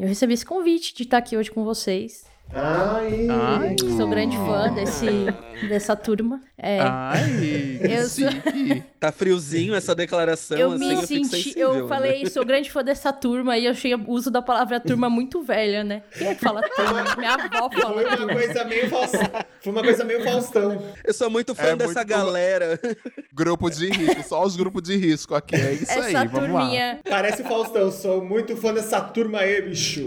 eu 0.01 0.09
recebi 0.09 0.33
esse 0.33 0.45
convite 0.45 0.95
de 0.95 1.03
estar 1.03 1.19
aqui 1.19 1.37
hoje 1.37 1.51
com 1.51 1.63
vocês. 1.65 2.25
Ai. 2.55 3.27
Ai. 3.31 3.77
Sou 3.97 4.09
grande 4.09 4.37
fã 4.37 4.73
desse, 4.73 5.07
dessa 5.69 5.95
turma. 5.95 6.41
É, 6.57 6.81
Ai, 6.81 7.79
Eu 7.83 8.07
sou-. 8.09 8.29
Tá 8.99 9.13
friozinho 9.13 9.77
essa 9.77 9.95
declaração, 9.95 10.59
eu 10.59 10.73
assim, 10.73 10.89
me 10.89 10.95
eu 10.95 11.03
fico 11.03 11.07
senti, 11.25 11.29
sensível, 11.45 11.73
eu 11.73 11.83
né? 11.85 11.89
falei, 11.89 12.27
sou 12.27 12.45
grande 12.45 12.69
fã 12.69 12.83
dessa 12.83 13.13
turma 13.13 13.57
e 13.57 13.67
eu 13.67 13.71
achei 13.71 13.95
o 13.95 14.11
uso 14.11 14.29
da 14.29 14.43
palavra 14.43 14.81
turma 14.81 15.09
muito 15.09 15.41
velha, 15.41 15.85
né? 15.85 16.03
Quem 16.11 16.27
é 16.27 16.35
que 16.35 16.41
fala 16.43 16.61
turma? 16.63 17.05
Minha 17.17 17.35
avó 17.35 17.71
Foi 17.71 17.81
fala 17.81 18.03
uma 18.03 18.17
turma. 18.17 18.33
coisa 18.33 18.65
meio 18.65 18.91
Faustão. 18.91 19.21
Foi 19.63 19.73
uma 19.73 19.83
coisa 19.85 20.05
meio 20.05 20.25
Faustão. 20.25 20.83
Eu 21.05 21.15
sou 21.15 21.31
muito 21.31 21.55
fã 21.55 21.63
É 21.69 21.77
dessa 21.77 21.93
muito- 22.01 22.09
galera. 22.09 22.81
Grupo 23.33 23.71
de 23.71 23.89
risco, 23.89 24.29
só 24.29 24.43
os 24.45 24.57
grupos 24.57 24.83
de 24.83 24.97
risco 24.97 25.33
aqui. 25.37 25.55
É 25.55 25.75
isso 25.75 25.93
Essa 25.93 26.19
aí, 26.23 26.27
vamos 26.27 26.51
lá. 26.51 26.61
turminha. 26.63 27.01
Parece 27.09 27.45
Faustão. 27.45 27.93
Sou 27.93 28.21
muito 28.25 28.57
fã 28.57 28.75
dessa 28.75 29.01
turma 29.01 29.39
aí, 29.39 29.63
bicho. 29.63 30.05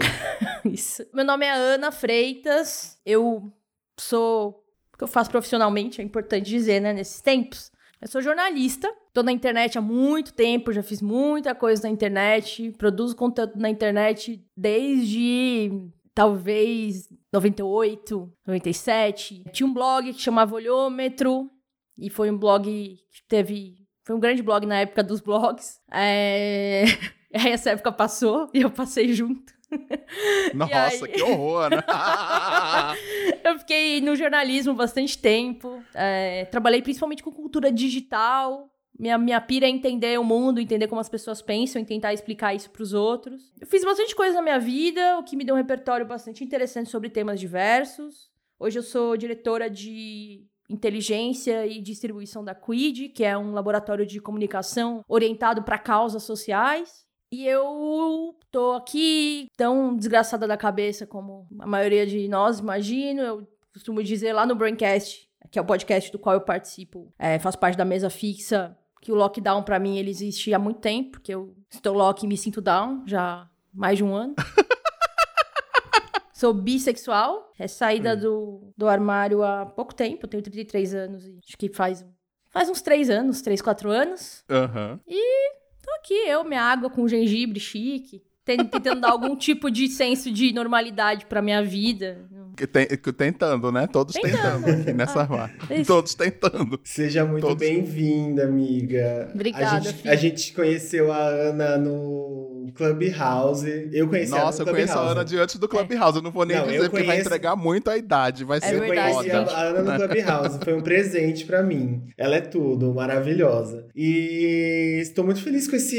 Isso. 0.70 1.04
Meu 1.12 1.24
nome 1.24 1.46
é 1.46 1.52
Ana 1.52 1.90
Freitas. 1.90 2.98
Eu 3.04 3.52
sou. 3.98 4.64
O 4.94 4.98
que 4.98 5.04
eu 5.04 5.08
faço 5.08 5.30
profissionalmente, 5.30 6.00
é 6.00 6.04
importante 6.04 6.48
dizer, 6.48 6.80
né? 6.80 6.92
Nesses 6.92 7.20
tempos. 7.20 7.72
Eu 8.00 8.08
sou 8.08 8.20
jornalista. 8.20 8.92
Tô 9.12 9.22
na 9.22 9.32
internet 9.32 9.76
há 9.76 9.80
muito 9.80 10.32
tempo, 10.32 10.72
já 10.72 10.82
fiz 10.82 11.02
muita 11.02 11.54
coisa 11.54 11.82
na 11.82 11.90
internet. 11.90 12.72
Produzo 12.78 13.14
conteúdo 13.14 13.52
na 13.56 13.68
internet 13.68 14.44
desde 14.56 15.70
talvez 16.14 17.08
98, 17.32 18.32
97. 18.46 19.44
Tinha 19.52 19.66
um 19.66 19.72
blog 19.72 20.12
que 20.12 20.20
chamava 20.20 20.54
Olhômetro. 20.54 21.50
E 21.98 22.08
foi 22.10 22.30
um 22.30 22.38
blog 22.38 22.64
que 22.64 23.22
teve. 23.28 23.86
Foi 24.04 24.16
um 24.16 24.20
grande 24.20 24.42
blog 24.42 24.66
na 24.66 24.80
época 24.80 25.02
dos 25.02 25.20
blogs. 25.20 25.80
É... 25.90 26.84
Essa 27.32 27.70
época 27.70 27.92
passou 27.92 28.50
e 28.52 28.62
eu 28.62 28.70
passei 28.70 29.12
junto. 29.12 29.52
Nossa, 30.54 31.06
aí? 31.06 31.12
que 31.12 31.22
horror, 31.22 31.70
né? 31.70 31.82
Eu 33.44 33.58
fiquei 33.58 34.00
no 34.00 34.14
jornalismo 34.14 34.74
bastante 34.74 35.18
tempo. 35.18 35.82
é, 35.94 36.44
trabalhei 36.46 36.82
principalmente 36.82 37.22
com 37.22 37.32
cultura 37.32 37.70
digital. 37.72 38.68
Minha, 38.98 39.18
minha 39.18 39.40
pira 39.40 39.66
é 39.66 39.70
entender 39.70 40.18
o 40.18 40.24
mundo, 40.24 40.60
entender 40.60 40.86
como 40.86 41.00
as 41.00 41.08
pessoas 41.08 41.40
pensam 41.40 41.80
e 41.80 41.84
tentar 41.84 42.12
explicar 42.12 42.54
isso 42.54 42.70
para 42.70 42.82
os 42.82 42.92
outros. 42.92 43.52
Eu 43.60 43.66
fiz 43.66 43.84
bastante 43.84 44.14
coisa 44.14 44.34
na 44.34 44.42
minha 44.42 44.60
vida, 44.60 45.18
o 45.18 45.24
que 45.24 45.34
me 45.34 45.44
deu 45.44 45.54
um 45.54 45.58
repertório 45.58 46.06
bastante 46.06 46.44
interessante 46.44 46.90
sobre 46.90 47.08
temas 47.08 47.40
diversos. 47.40 48.30
Hoje 48.60 48.78
eu 48.78 48.82
sou 48.82 49.16
diretora 49.16 49.68
de 49.68 50.46
inteligência 50.70 51.66
e 51.66 51.80
distribuição 51.80 52.44
da 52.44 52.54
Quid, 52.54 53.08
que 53.08 53.24
é 53.24 53.36
um 53.36 53.52
laboratório 53.52 54.06
de 54.06 54.20
comunicação 54.20 55.04
orientado 55.08 55.62
para 55.62 55.78
causas 55.78 56.22
sociais. 56.22 57.04
E 57.32 57.46
eu 57.46 58.36
tô 58.50 58.72
aqui 58.72 59.48
tão 59.56 59.96
desgraçada 59.96 60.46
da 60.46 60.54
cabeça 60.54 61.06
como 61.06 61.46
a 61.58 61.66
maioria 61.66 62.06
de 62.06 62.28
nós, 62.28 62.58
imagino. 62.58 63.22
Eu 63.22 63.48
costumo 63.72 64.02
dizer 64.02 64.34
lá 64.34 64.44
no 64.44 64.54
Braincast, 64.54 65.26
que 65.50 65.58
é 65.58 65.62
o 65.62 65.64
podcast 65.64 66.12
do 66.12 66.18
qual 66.18 66.34
eu 66.34 66.42
participo, 66.42 67.10
é, 67.18 67.38
faço 67.38 67.58
parte 67.58 67.78
da 67.78 67.86
mesa 67.86 68.10
fixa, 68.10 68.76
que 69.00 69.10
o 69.10 69.14
lockdown 69.14 69.62
pra 69.62 69.78
mim 69.78 69.96
ele 69.96 70.10
existe 70.10 70.52
há 70.52 70.58
muito 70.58 70.80
tempo, 70.80 71.12
porque 71.12 71.32
eu 71.32 71.56
estou 71.70 71.94
lock 71.94 72.22
e 72.22 72.28
me 72.28 72.36
sinto 72.36 72.60
down 72.60 73.02
já 73.06 73.22
há 73.22 73.48
mais 73.72 73.96
de 73.96 74.04
um 74.04 74.14
ano. 74.14 74.34
Sou 76.34 76.52
bissexual, 76.52 77.50
é 77.58 77.66
saída 77.66 78.14
do, 78.14 78.74
do 78.76 78.86
armário 78.86 79.42
há 79.42 79.64
pouco 79.64 79.94
tempo, 79.94 80.26
tenho 80.26 80.42
33 80.42 80.94
anos 80.94 81.26
e 81.26 81.38
acho 81.46 81.56
que 81.56 81.70
faz, 81.70 82.04
faz 82.50 82.68
uns 82.68 82.82
3 82.82 83.08
anos, 83.08 83.40
3, 83.40 83.62
4 83.62 83.90
anos. 83.90 84.44
Aham. 84.50 85.00
Tô 85.06 85.61
aqui, 86.02 86.14
eu, 86.28 86.44
minha 86.44 86.62
água 86.62 86.90
com 86.90 87.06
gengibre 87.06 87.60
chique, 87.60 88.20
ten- 88.44 88.64
tentando 88.64 89.00
dar 89.02 89.10
algum 89.10 89.34
tipo 89.36 89.70
de 89.70 89.88
senso 89.88 90.30
de 90.30 90.52
normalidade 90.52 91.26
pra 91.26 91.40
minha 91.40 91.62
vida. 91.62 92.28
Tentando, 93.16 93.70
né? 93.72 93.86
Todos 93.86 94.14
tentando, 94.14 94.66
aqui 94.70 94.92
nessa 94.92 95.22
rua. 95.22 95.50
Isso. 95.70 95.84
Todos 95.86 96.14
tentando. 96.14 96.78
Seja 96.84 97.24
muito 97.24 97.42
Todos. 97.46 97.58
bem-vinda, 97.58 98.44
amiga. 98.44 99.30
Obrigada, 99.34 99.76
a 99.76 99.80
gente, 99.92 100.08
a 100.08 100.14
gente 100.16 100.52
conheceu 100.52 101.12
a 101.12 101.18
Ana 101.26 101.76
no 101.78 102.72
Clubhouse. 102.74 103.88
Eu 103.92 104.08
conheci 104.08 104.30
Nossa, 104.30 104.62
no 104.64 104.70
eu 104.70 104.74
conheço 104.74 104.98
a. 104.98 105.10
Ana 105.10 105.24
de 105.24 105.36
antes 105.38 105.56
do 105.56 105.68
Clubhouse. 105.68 106.16
Eu 106.16 106.22
não 106.22 106.30
vou 106.30 106.44
nem 106.44 106.56
Não, 106.56 106.64
eu 106.64 106.70
dizer, 106.72 106.90
porque 106.90 106.96
vai 106.98 107.06
conheço- 107.16 107.28
entregar 107.28 107.56
muito 107.56 107.90
a 107.90 107.96
idade. 107.96 108.44
Vai 108.44 108.60
ser 108.60 108.74
Eu 108.74 108.80
verdade, 108.80 109.14
conheci 109.14 109.30
foda. 109.36 109.50
a 109.50 109.54
a 109.56 109.62
Ana 109.64 109.82
no 109.98 110.08
Clubhouse. 110.08 110.58
Foi 110.64 110.74
um 110.74 110.80
presente 110.80 111.44
pra 111.44 111.62
mim. 111.62 112.02
Ela 112.16 112.36
é 112.36 112.40
tudo, 112.40 112.92
maravilhosa. 112.94 113.86
E 113.94 114.98
estou 115.02 115.24
muito 115.24 115.42
feliz 115.42 115.68
com 115.68 115.76
esse, 115.76 115.96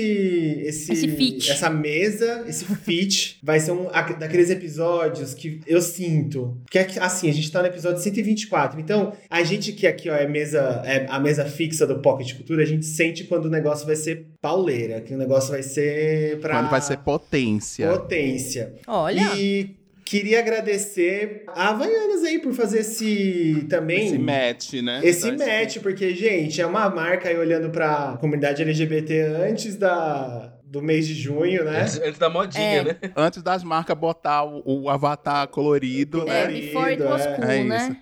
esse, 0.65 0.91
Esse 0.93 1.07
feat. 1.09 1.51
essa 1.51 1.69
mesa, 1.69 2.43
esse 2.47 2.65
feat. 2.65 3.39
Vai 3.43 3.59
ser 3.59 3.71
um 3.71 3.89
a- 3.91 4.01
daqueles 4.01 4.49
episódios 4.49 5.33
que 5.33 5.61
eu 5.67 5.81
sinto. 5.81 6.52
Que 6.69 6.79
é 6.79 6.83
que, 6.83 6.99
assim, 6.99 7.29
a 7.29 7.33
gente 7.33 7.51
tá 7.51 7.61
no 7.61 7.67
episódio 7.67 8.01
124. 8.01 8.79
Então, 8.79 9.13
a 9.29 9.43
gente 9.43 9.71
que 9.71 9.87
aqui, 9.87 10.09
ó, 10.09 10.15
é 10.15 10.27
mesa, 10.27 10.81
é 10.85 11.05
a 11.09 11.19
mesa 11.19 11.45
fixa 11.45 11.85
do 11.85 11.99
Pocket 11.99 12.33
Cultura, 12.35 12.63
a 12.63 12.65
gente 12.65 12.85
sente 12.85 13.23
quando 13.25 13.45
o 13.45 13.49
negócio 13.49 13.85
vai 13.85 13.95
ser 13.95 14.27
pauleira, 14.41 15.01
que 15.01 15.13
o 15.13 15.17
negócio 15.17 15.51
vai 15.51 15.63
ser 15.63 16.39
pra 16.39 16.55
Quando 16.59 16.69
vai 16.69 16.81
ser 16.81 16.97
potência. 16.97 17.89
potência. 17.89 18.73
Olha, 18.87 19.35
E 19.35 19.75
queria 20.05 20.39
agradecer 20.39 21.43
a 21.47 21.69
Havaianas 21.69 22.23
aí 22.23 22.39
por 22.39 22.53
fazer 22.53 22.79
esse 22.79 23.65
também. 23.69 24.07
Esse 24.07 24.17
match, 24.17 24.73
né? 24.83 25.01
Esse 25.03 25.31
match, 25.31 25.77
porque, 25.79 26.13
gente, 26.13 26.61
é 26.61 26.65
uma 26.65 26.89
marca 26.89 27.29
aí 27.29 27.37
olhando 27.37 27.69
pra 27.69 28.17
comunidade 28.19 28.61
LGBT 28.61 29.21
antes 29.21 29.75
da, 29.75 30.52
do 30.73 30.81
mês 30.81 31.05
de 31.05 31.13
junho, 31.13 31.63
né? 31.63 31.81
Antes, 31.81 31.99
antes 31.99 32.17
da 32.17 32.29
modinha, 32.31 32.63
É. 32.63 32.83
né? 32.83 32.97
Antes 33.15 33.43
das 33.43 33.63
marcas 33.63 33.95
botar 33.95 34.43
o, 34.43 34.63
o 34.65 34.89
avatar 34.89 35.47
colorido, 35.47 36.23
é, 36.23 36.47
né? 36.47 36.47
before 36.47 36.89
it 36.89 37.03
was 37.03 37.21
é. 37.23 37.35
cool, 37.35 37.45
É 37.45 37.63
né? 37.63 37.97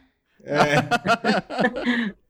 É. 0.45 2.13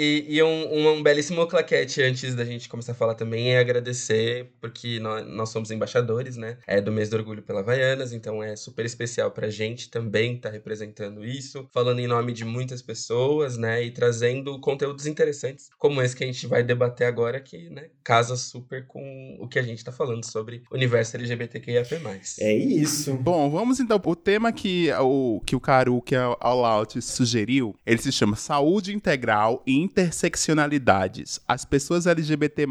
E, 0.00 0.24
e 0.28 0.42
um, 0.42 0.90
um 0.90 1.02
belíssimo 1.02 1.44
claquete 1.48 2.00
antes 2.02 2.32
da 2.34 2.44
gente 2.44 2.68
começar 2.68 2.92
a 2.92 2.94
falar 2.94 3.14
também 3.14 3.52
é 3.52 3.58
agradecer, 3.58 4.52
porque 4.60 5.00
nós, 5.00 5.26
nós 5.26 5.48
somos 5.48 5.72
embaixadores, 5.72 6.36
né? 6.36 6.56
É 6.68 6.80
do 6.80 6.92
mês 6.92 7.08
do 7.08 7.16
orgulho 7.16 7.42
pela 7.42 7.60
Havaianas, 7.60 8.12
então 8.12 8.40
é 8.40 8.54
super 8.54 8.86
especial 8.86 9.32
pra 9.32 9.50
gente 9.50 9.90
também 9.90 10.36
estar 10.36 10.50
representando 10.50 11.24
isso, 11.24 11.68
falando 11.72 11.98
em 11.98 12.06
nome 12.06 12.32
de 12.32 12.44
muitas 12.44 12.80
pessoas, 12.80 13.56
né? 13.56 13.82
E 13.82 13.90
trazendo 13.90 14.60
conteúdos 14.60 15.06
interessantes, 15.06 15.68
como 15.76 16.00
esse 16.00 16.14
que 16.14 16.22
a 16.22 16.26
gente 16.28 16.46
vai 16.46 16.62
debater 16.62 17.08
agora, 17.08 17.40
que, 17.40 17.68
né, 17.68 17.86
casa 18.04 18.36
super 18.36 18.86
com 18.86 19.36
o 19.40 19.48
que 19.48 19.58
a 19.58 19.62
gente 19.62 19.84
tá 19.84 19.90
falando 19.90 20.24
sobre 20.24 20.62
o 20.70 20.76
universo 20.76 21.16
LGBTQIAP+. 21.16 21.88
É 22.38 22.54
isso. 22.54 23.14
Bom, 23.14 23.50
vamos 23.50 23.80
então. 23.80 24.00
O 24.04 24.14
tema 24.14 24.52
que 24.52 24.92
o, 24.92 25.40
que 25.44 25.56
o 25.56 25.60
Caru, 25.60 26.00
que 26.00 26.14
a 26.14 26.36
All 26.40 26.64
Out 26.64 27.02
sugeriu, 27.02 27.74
ele 27.84 28.00
se 28.00 28.12
chama 28.12 28.36
Saúde 28.36 28.94
Integral 28.94 29.47
e 29.66 29.76
Interseccionalidades. 29.78 31.40
As 31.46 31.64
pessoas 31.64 32.06
LGBT+, 32.06 32.66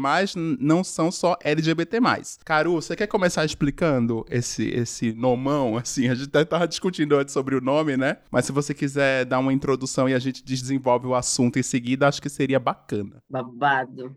não 0.58 0.82
são 0.84 1.10
só 1.10 1.36
LGBT+. 1.42 1.98
Caru, 2.44 2.74
você 2.74 2.94
quer 2.96 3.06
começar 3.06 3.44
explicando 3.44 4.24
esse, 4.30 4.68
esse 4.68 5.12
nomão, 5.12 5.76
assim? 5.78 6.08
A 6.08 6.14
gente 6.14 6.28
até 6.28 6.44
tava 6.44 6.66
discutindo 6.68 7.16
antes 7.16 7.32
sobre 7.32 7.54
o 7.56 7.60
nome, 7.60 7.96
né? 7.96 8.18
Mas 8.30 8.44
se 8.46 8.52
você 8.52 8.72
quiser 8.74 9.24
dar 9.24 9.38
uma 9.38 9.52
introdução 9.52 10.08
e 10.08 10.14
a 10.14 10.18
gente 10.18 10.44
desenvolve 10.44 11.06
o 11.06 11.14
assunto 11.14 11.58
em 11.58 11.62
seguida, 11.62 12.08
acho 12.08 12.20
que 12.22 12.28
seria 12.28 12.58
bacana. 12.58 13.22
Babado. 13.28 14.16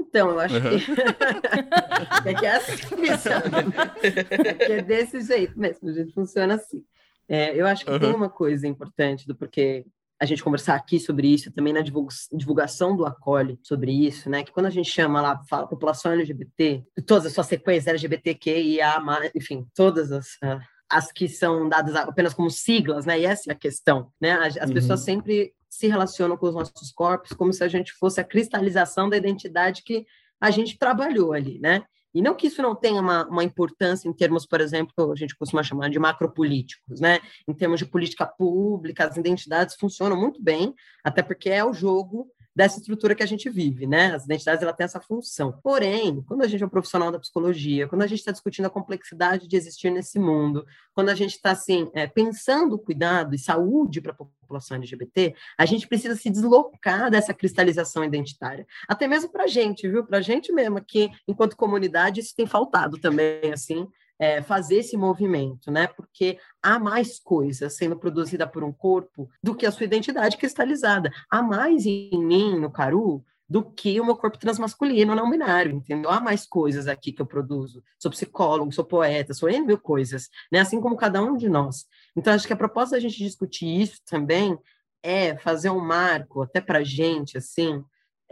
Então, 0.00 0.30
eu 0.30 0.40
acho 0.40 0.54
Uhum. 0.56 0.60
que... 0.62 2.28
é 2.28 2.34
que 2.34 2.46
é 2.46 2.56
assim 2.56 2.76
funciona. 2.76 3.94
É 4.02 4.54
que 4.54 4.72
é 4.72 4.82
desse 4.82 5.20
jeito 5.22 5.58
mesmo, 5.58 5.88
a 5.88 5.92
gente 5.92 6.12
funciona 6.12 6.54
assim. 6.54 6.84
É, 7.28 7.54
eu 7.58 7.66
acho 7.66 7.84
que 7.84 7.98
tem 7.98 8.10
Uhum. 8.10 8.16
uma 8.16 8.28
coisa 8.28 8.66
importante 8.66 9.26
do 9.26 9.34
porquê 9.34 9.84
a 10.22 10.24
gente 10.24 10.42
conversar 10.44 10.76
aqui 10.76 11.00
sobre 11.00 11.26
isso, 11.26 11.50
também 11.50 11.72
na 11.72 11.80
divulga- 11.80 12.14
divulgação 12.32 12.96
do 12.96 13.04
acolhe 13.04 13.58
sobre 13.60 13.90
isso, 13.90 14.30
né? 14.30 14.44
Que 14.44 14.52
quando 14.52 14.66
a 14.66 14.70
gente 14.70 14.88
chama 14.88 15.20
lá, 15.20 15.42
fala 15.50 15.66
população 15.66 16.12
LGBT, 16.12 16.84
todas 17.04 17.26
as 17.26 17.32
suas 17.32 17.48
sequências 17.48 17.88
LGBTQIA, 17.88 19.02
enfim, 19.34 19.66
todas 19.74 20.12
as, 20.12 20.36
ah, 20.40 20.60
as 20.88 21.10
que 21.10 21.28
são 21.28 21.68
dadas 21.68 21.96
apenas 21.96 22.32
como 22.34 22.48
siglas, 22.50 23.04
né? 23.04 23.18
E 23.18 23.24
essa 23.26 23.50
é 23.50 23.52
a 23.52 23.56
questão, 23.58 24.12
né? 24.20 24.32
As, 24.32 24.56
as 24.58 24.68
Uhum. 24.68 24.74
pessoas 24.74 25.00
sempre 25.00 25.52
se 25.68 25.88
relacionam 25.88 26.36
com 26.36 26.46
os 26.46 26.54
nossos 26.54 26.92
corpos 26.92 27.32
como 27.32 27.52
se 27.52 27.64
a 27.64 27.68
gente 27.68 27.92
fosse 27.92 28.20
a 28.20 28.24
cristalização 28.24 29.08
da 29.08 29.16
identidade 29.16 29.82
que 29.82 30.06
a 30.40 30.50
gente 30.52 30.78
trabalhou 30.78 31.32
ali, 31.32 31.58
né? 31.58 31.82
E 32.14 32.20
não 32.20 32.34
que 32.34 32.46
isso 32.46 32.60
não 32.60 32.74
tenha 32.74 33.00
uma, 33.00 33.26
uma 33.26 33.44
importância 33.44 34.08
em 34.08 34.12
termos, 34.12 34.44
por 34.44 34.60
exemplo, 34.60 35.12
a 35.12 35.16
gente 35.16 35.36
costuma 35.36 35.62
chamar 35.62 35.88
de 35.88 35.98
macropolíticos, 35.98 37.00
né? 37.00 37.20
Em 37.48 37.54
termos 37.54 37.78
de 37.78 37.86
política 37.86 38.26
pública, 38.26 39.06
as 39.06 39.16
identidades 39.16 39.76
funcionam 39.76 40.16
muito 40.16 40.42
bem, 40.42 40.74
até 41.02 41.22
porque 41.22 41.48
é 41.48 41.64
o 41.64 41.72
jogo 41.72 42.30
dessa 42.54 42.78
estrutura 42.78 43.14
que 43.14 43.22
a 43.22 43.26
gente 43.26 43.48
vive, 43.48 43.86
né? 43.86 44.14
As 44.14 44.24
identidades 44.24 44.62
ela 44.62 44.72
tem 44.72 44.84
essa 44.84 45.00
função. 45.00 45.58
Porém, 45.62 46.22
quando 46.22 46.42
a 46.42 46.46
gente 46.46 46.62
é 46.62 46.66
um 46.66 46.70
profissional 46.70 47.10
da 47.10 47.18
psicologia, 47.18 47.88
quando 47.88 48.02
a 48.02 48.06
gente 48.06 48.18
está 48.18 48.30
discutindo 48.30 48.66
a 48.66 48.70
complexidade 48.70 49.48
de 49.48 49.56
existir 49.56 49.90
nesse 49.90 50.18
mundo, 50.18 50.66
quando 50.94 51.08
a 51.08 51.14
gente 51.14 51.32
está 51.32 51.52
assim 51.52 51.90
é, 51.94 52.06
pensando 52.06 52.78
cuidado 52.78 53.34
e 53.34 53.38
saúde 53.38 54.00
para 54.00 54.12
a 54.12 54.14
população 54.14 54.76
LGBT, 54.76 55.34
a 55.58 55.64
gente 55.64 55.88
precisa 55.88 56.14
se 56.14 56.28
deslocar 56.28 57.10
dessa 57.10 57.32
cristalização 57.32 58.04
identitária, 58.04 58.66
até 58.86 59.08
mesmo 59.08 59.30
para 59.30 59.44
a 59.44 59.48
gente, 59.48 59.88
viu? 59.88 60.04
Para 60.04 60.18
a 60.18 60.22
gente 60.22 60.52
mesmo 60.52 60.78
aqui, 60.78 61.10
enquanto 61.26 61.56
comunidade, 61.56 62.20
isso 62.20 62.34
tem 62.36 62.46
faltado 62.46 62.98
também, 62.98 63.52
assim. 63.52 63.88
É, 64.24 64.40
fazer 64.40 64.76
esse 64.76 64.96
movimento, 64.96 65.68
né? 65.68 65.88
Porque 65.88 66.38
há 66.62 66.78
mais 66.78 67.18
coisa 67.18 67.68
sendo 67.68 67.96
produzida 67.96 68.46
por 68.46 68.62
um 68.62 68.72
corpo 68.72 69.28
do 69.42 69.52
que 69.52 69.66
a 69.66 69.72
sua 69.72 69.82
identidade 69.84 70.36
cristalizada. 70.36 71.10
Há 71.28 71.42
mais 71.42 71.84
em 71.86 72.24
mim, 72.24 72.56
no 72.56 72.70
Caru, 72.70 73.24
do 73.48 73.64
que 73.64 74.00
o 74.00 74.04
meu 74.04 74.14
corpo 74.14 74.38
transmasculino 74.38 75.12
não 75.16 75.28
binário, 75.28 75.72
entendeu? 75.72 76.08
Há 76.08 76.20
mais 76.20 76.46
coisas 76.46 76.86
aqui 76.86 77.10
que 77.10 77.20
eu 77.20 77.26
produzo. 77.26 77.82
Sou 77.98 78.12
psicólogo, 78.12 78.70
sou 78.70 78.84
poeta, 78.84 79.34
sou 79.34 79.48
N 79.48 79.66
mil 79.66 79.78
coisas, 79.78 80.28
né? 80.52 80.60
Assim 80.60 80.80
como 80.80 80.96
cada 80.96 81.20
um 81.20 81.36
de 81.36 81.48
nós. 81.48 81.84
Então, 82.14 82.32
acho 82.32 82.46
que 82.46 82.52
a 82.52 82.56
proposta 82.56 82.94
da 82.94 83.00
gente 83.00 83.18
discutir 83.18 83.66
isso 83.66 84.00
também 84.06 84.56
é 85.02 85.36
fazer 85.36 85.70
um 85.70 85.80
marco, 85.80 86.42
até 86.42 86.60
para 86.60 86.84
gente, 86.84 87.36
assim, 87.36 87.82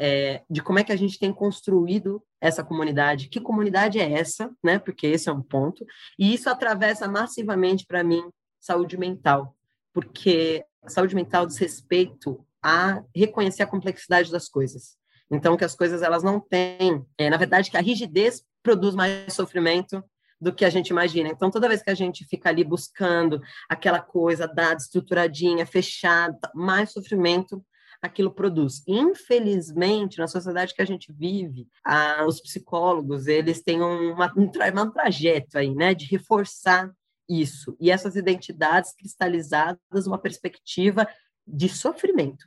é, 0.03 0.43
de 0.49 0.63
como 0.63 0.79
é 0.79 0.85
que 0.85 0.93
a 0.93 0.97
gente 0.97 1.19
tem 1.19 1.31
construído 1.31 2.23
essa 2.41 2.65
comunidade. 2.65 3.29
Que 3.29 3.39
comunidade 3.39 4.01
é 4.01 4.11
essa, 4.11 4.51
né? 4.65 4.79
Porque 4.79 5.07
esse 5.07 5.29
é 5.29 5.33
um 5.33 5.43
ponto. 5.43 5.85
E 6.19 6.33
isso 6.33 6.49
atravessa 6.49 7.07
massivamente, 7.07 7.85
para 7.85 8.03
mim, 8.03 8.23
saúde 8.59 8.97
mental. 8.97 9.55
Porque 9.93 10.65
saúde 10.87 11.15
mental 11.15 11.45
diz 11.47 11.59
respeito 11.59 12.43
a 12.63 13.03
reconhecer 13.15 13.63
a 13.63 13.67
complexidade 13.67 14.33
das 14.33 14.49
coisas. 14.49 14.97
Então, 15.31 15.55
que 15.55 15.65
as 15.65 15.77
coisas 15.77 16.01
elas 16.01 16.23
não 16.23 16.41
têm, 16.41 17.05
é, 17.19 17.29
na 17.29 17.37
verdade, 17.37 17.71
que 17.71 17.77
a 17.77 17.83
rigidez 17.83 18.43
produz 18.63 18.95
mais 18.95 19.35
sofrimento 19.35 20.03
do 20.41 20.53
que 20.53 20.65
a 20.65 20.71
gente 20.71 20.89
imagina. 20.89 21.29
Então, 21.29 21.51
toda 21.51 21.69
vez 21.69 21.83
que 21.83 21.91
a 21.91 21.95
gente 21.95 22.25
fica 22.25 22.49
ali 22.49 22.65
buscando 22.65 23.39
aquela 23.69 24.01
coisa 24.01 24.49
dada, 24.49 24.77
estruturadinha, 24.77 25.67
fechada, 25.67 26.39
mais 26.55 26.91
sofrimento 26.91 27.63
aquilo 28.03 28.31
produz. 28.31 28.83
Infelizmente, 28.87 30.19
na 30.19 30.27
sociedade 30.27 30.75
que 30.75 30.83
a 30.83 30.87
gente 30.87 31.13
vive, 31.13 31.69
a, 31.85 32.25
os 32.27 32.41
psicólogos, 32.41 33.27
eles 33.27 33.63
têm 33.63 33.81
uma, 33.83 34.33
um, 34.37 34.45
um 34.45 34.91
trajeto 34.91 35.59
aí, 35.59 35.75
né, 35.75 35.95
de 35.95 36.07
reforçar 36.07 36.91
isso. 37.29 37.77
E 37.81 37.91
essas 37.91 38.17
identidades 38.17 38.95
cristalizadas, 38.95 40.07
uma 40.07 40.19
perspectiva 40.19 41.07
de 41.47 41.69
sofrimento 41.69 42.47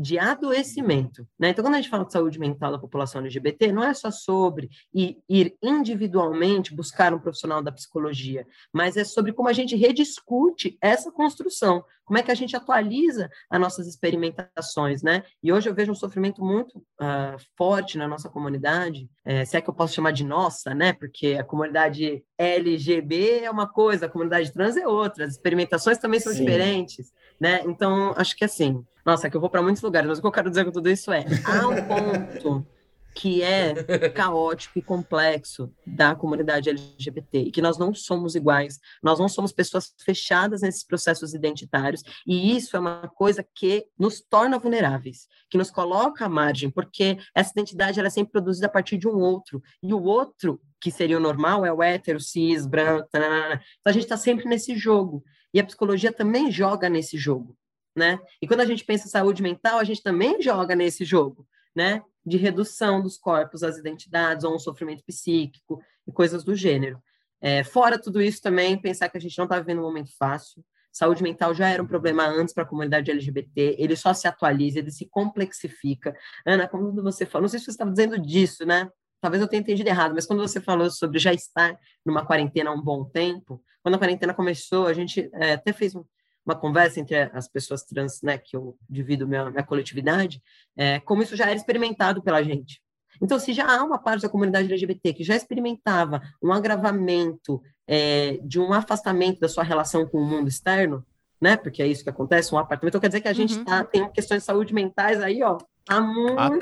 de 0.00 0.18
adoecimento. 0.18 1.28
Né? 1.38 1.50
Então, 1.50 1.62
quando 1.62 1.74
a 1.74 1.76
gente 1.76 1.90
fala 1.90 2.06
de 2.06 2.12
saúde 2.12 2.38
mental 2.38 2.72
da 2.72 2.78
população 2.78 3.20
LGBT, 3.20 3.70
não 3.70 3.84
é 3.84 3.92
só 3.92 4.10
sobre 4.10 4.70
ir 4.94 5.54
individualmente 5.62 6.74
buscar 6.74 7.12
um 7.12 7.18
profissional 7.18 7.62
da 7.62 7.70
psicologia, 7.70 8.46
mas 8.72 8.96
é 8.96 9.04
sobre 9.04 9.34
como 9.34 9.50
a 9.50 9.52
gente 9.52 9.76
rediscute 9.76 10.78
essa 10.80 11.12
construção, 11.12 11.84
como 12.02 12.18
é 12.18 12.22
que 12.22 12.30
a 12.30 12.34
gente 12.34 12.56
atualiza 12.56 13.30
as 13.50 13.60
nossas 13.60 13.86
experimentações. 13.86 15.02
Né? 15.02 15.22
E 15.42 15.52
hoje 15.52 15.68
eu 15.68 15.74
vejo 15.74 15.92
um 15.92 15.94
sofrimento 15.94 16.42
muito 16.42 16.78
uh, 16.78 17.36
forte 17.56 17.98
na 17.98 18.08
nossa 18.08 18.30
comunidade, 18.30 19.06
é, 19.22 19.44
se 19.44 19.56
é 19.56 19.60
que 19.60 19.68
eu 19.68 19.74
posso 19.74 19.94
chamar 19.94 20.12
de 20.12 20.24
nossa, 20.24 20.74
né? 20.74 20.94
porque 20.94 21.36
a 21.38 21.44
comunidade 21.44 22.24
LGB 22.38 23.40
é 23.40 23.50
uma 23.50 23.68
coisa, 23.68 24.06
a 24.06 24.08
comunidade 24.08 24.50
trans 24.50 24.78
é 24.78 24.88
outra, 24.88 25.26
as 25.26 25.32
experimentações 25.32 25.98
também 25.98 26.18
são 26.18 26.32
Sim. 26.32 26.46
diferentes. 26.46 27.12
Né? 27.38 27.62
Então, 27.66 28.14
acho 28.16 28.34
que 28.34 28.44
assim, 28.44 28.82
nossa, 29.10 29.28
que 29.28 29.36
eu 29.36 29.40
vou 29.40 29.50
para 29.50 29.60
muitos 29.60 29.82
lugares, 29.82 30.08
mas 30.08 30.18
o 30.18 30.20
que 30.20 30.26
eu 30.26 30.32
quero 30.32 30.48
dizer 30.48 30.64
com 30.64 30.70
tudo 30.70 30.88
isso 30.88 31.10
é: 31.10 31.24
há 31.44 31.66
um 31.66 31.82
ponto 31.84 32.66
que 33.12 33.42
é 33.42 33.74
caótico 34.14 34.78
e 34.78 34.82
complexo 34.82 35.68
da 35.84 36.14
comunidade 36.14 36.70
LGBT 36.70 37.40
e 37.40 37.50
que 37.50 37.60
nós 37.60 37.76
não 37.76 37.92
somos 37.92 38.36
iguais, 38.36 38.78
nós 39.02 39.18
não 39.18 39.28
somos 39.28 39.52
pessoas 39.52 39.92
fechadas 40.04 40.62
nesses 40.62 40.84
processos 40.84 41.34
identitários 41.34 42.04
e 42.24 42.56
isso 42.56 42.76
é 42.76 42.80
uma 42.80 43.08
coisa 43.08 43.44
que 43.52 43.84
nos 43.98 44.20
torna 44.20 44.60
vulneráveis, 44.60 45.26
que 45.50 45.58
nos 45.58 45.72
coloca 45.72 46.24
à 46.24 46.28
margem, 46.28 46.70
porque 46.70 47.18
essa 47.34 47.50
identidade 47.50 47.98
ela 47.98 48.06
é 48.06 48.10
sempre 48.10 48.30
produzida 48.30 48.66
a 48.66 48.70
partir 48.70 48.96
de 48.96 49.08
um 49.08 49.18
outro 49.18 49.60
e 49.82 49.92
o 49.92 50.02
outro 50.04 50.60
que 50.80 50.92
seria 50.92 51.16
o 51.16 51.20
normal 51.20 51.66
é 51.66 51.72
o 51.72 51.82
hétero, 51.82 52.20
cis, 52.20 52.64
branco, 52.64 53.08
tanana. 53.10 53.60
então 53.80 53.90
a 53.90 53.92
gente 53.92 54.04
está 54.04 54.16
sempre 54.16 54.48
nesse 54.48 54.76
jogo 54.76 55.24
e 55.52 55.58
a 55.58 55.64
psicologia 55.64 56.12
também 56.12 56.48
joga 56.48 56.88
nesse 56.88 57.18
jogo 57.18 57.56
né? 57.94 58.18
E 58.40 58.46
quando 58.46 58.60
a 58.60 58.66
gente 58.66 58.84
pensa 58.84 59.06
em 59.06 59.10
saúde 59.10 59.42
mental, 59.42 59.78
a 59.78 59.84
gente 59.84 60.02
também 60.02 60.40
joga 60.40 60.74
nesse 60.74 61.04
jogo, 61.04 61.46
né? 61.74 62.02
De 62.24 62.36
redução 62.36 63.02
dos 63.02 63.16
corpos, 63.16 63.62
as 63.62 63.78
identidades, 63.78 64.44
ou 64.44 64.54
um 64.54 64.58
sofrimento 64.58 65.04
psíquico 65.04 65.80
e 66.06 66.12
coisas 66.12 66.44
do 66.44 66.54
gênero. 66.54 67.02
É, 67.40 67.64
fora 67.64 67.98
tudo 67.98 68.20
isso 68.20 68.42
também, 68.42 68.80
pensar 68.80 69.08
que 69.08 69.16
a 69.16 69.20
gente 69.20 69.36
não 69.38 69.44
está 69.44 69.58
vivendo 69.58 69.78
um 69.78 69.84
momento 69.84 70.10
fácil. 70.18 70.62
Saúde 70.92 71.22
mental 71.22 71.54
já 71.54 71.68
era 71.68 71.82
um 71.82 71.86
problema 71.86 72.26
antes 72.26 72.52
para 72.52 72.64
a 72.64 72.66
comunidade 72.66 73.10
LGBT, 73.10 73.76
ele 73.78 73.94
só 73.94 74.12
se 74.12 74.26
atualiza, 74.26 74.80
ele 74.80 74.90
se 74.90 75.06
complexifica. 75.06 76.14
Ana, 76.44 76.68
como 76.68 76.92
você 77.02 77.24
falou, 77.24 77.42
não 77.42 77.48
sei 77.48 77.60
se 77.60 77.66
você 77.66 77.70
estava 77.70 77.90
dizendo 77.90 78.20
disso, 78.20 78.66
né? 78.66 78.90
Talvez 79.20 79.40
eu 79.40 79.48
tenha 79.48 79.60
entendido 79.60 79.88
errado, 79.88 80.14
mas 80.14 80.26
quando 80.26 80.40
você 80.40 80.60
falou 80.60 80.90
sobre 80.90 81.18
já 81.18 81.32
estar 81.32 81.78
numa 82.04 82.24
quarentena 82.24 82.70
há 82.70 82.72
um 82.72 82.82
bom 82.82 83.04
tempo, 83.04 83.62
quando 83.82 83.94
a 83.94 83.98
quarentena 83.98 84.34
começou, 84.34 84.86
a 84.86 84.92
gente 84.92 85.30
é, 85.34 85.52
até 85.52 85.72
fez 85.72 85.94
um, 85.94 86.04
uma 86.44 86.54
conversa 86.54 87.00
entre 87.00 87.16
as 87.32 87.48
pessoas 87.48 87.82
trans, 87.82 88.22
né, 88.22 88.38
que 88.38 88.56
eu 88.56 88.76
divido 88.88 89.26
minha, 89.26 89.50
minha 89.50 89.62
coletividade, 89.62 90.42
é, 90.76 90.98
como 91.00 91.22
isso 91.22 91.36
já 91.36 91.44
era 91.44 91.54
experimentado 91.54 92.22
pela 92.22 92.42
gente. 92.42 92.82
Então, 93.22 93.38
se 93.38 93.52
já 93.52 93.66
há 93.66 93.84
uma 93.84 93.98
parte 93.98 94.22
da 94.22 94.28
comunidade 94.28 94.66
LGBT 94.66 95.12
que 95.12 95.24
já 95.24 95.36
experimentava 95.36 96.22
um 96.42 96.52
agravamento 96.52 97.62
é, 97.86 98.38
de 98.42 98.58
um 98.58 98.72
afastamento 98.72 99.40
da 99.40 99.48
sua 99.48 99.62
relação 99.62 100.06
com 100.06 100.18
o 100.18 100.24
mundo 100.24 100.48
externo, 100.48 101.04
né, 101.40 101.56
porque 101.56 101.82
é 101.82 101.86
isso 101.86 102.02
que 102.04 102.10
acontece, 102.10 102.54
um 102.54 102.58
apartamento, 102.58 102.92
então 102.92 103.00
quer 103.00 103.08
dizer 103.08 103.20
que 103.20 103.28
a 103.28 103.32
gente 103.32 103.58
uhum. 103.58 103.64
tá, 103.64 103.84
tem 103.84 104.10
questões 104.10 104.42
de 104.42 104.46
saúde 104.46 104.74
mentais 104.74 105.20
aí, 105.20 105.42
ó, 105.42 105.58
há 105.88 106.00
muito 106.00 106.38
há 106.38 106.58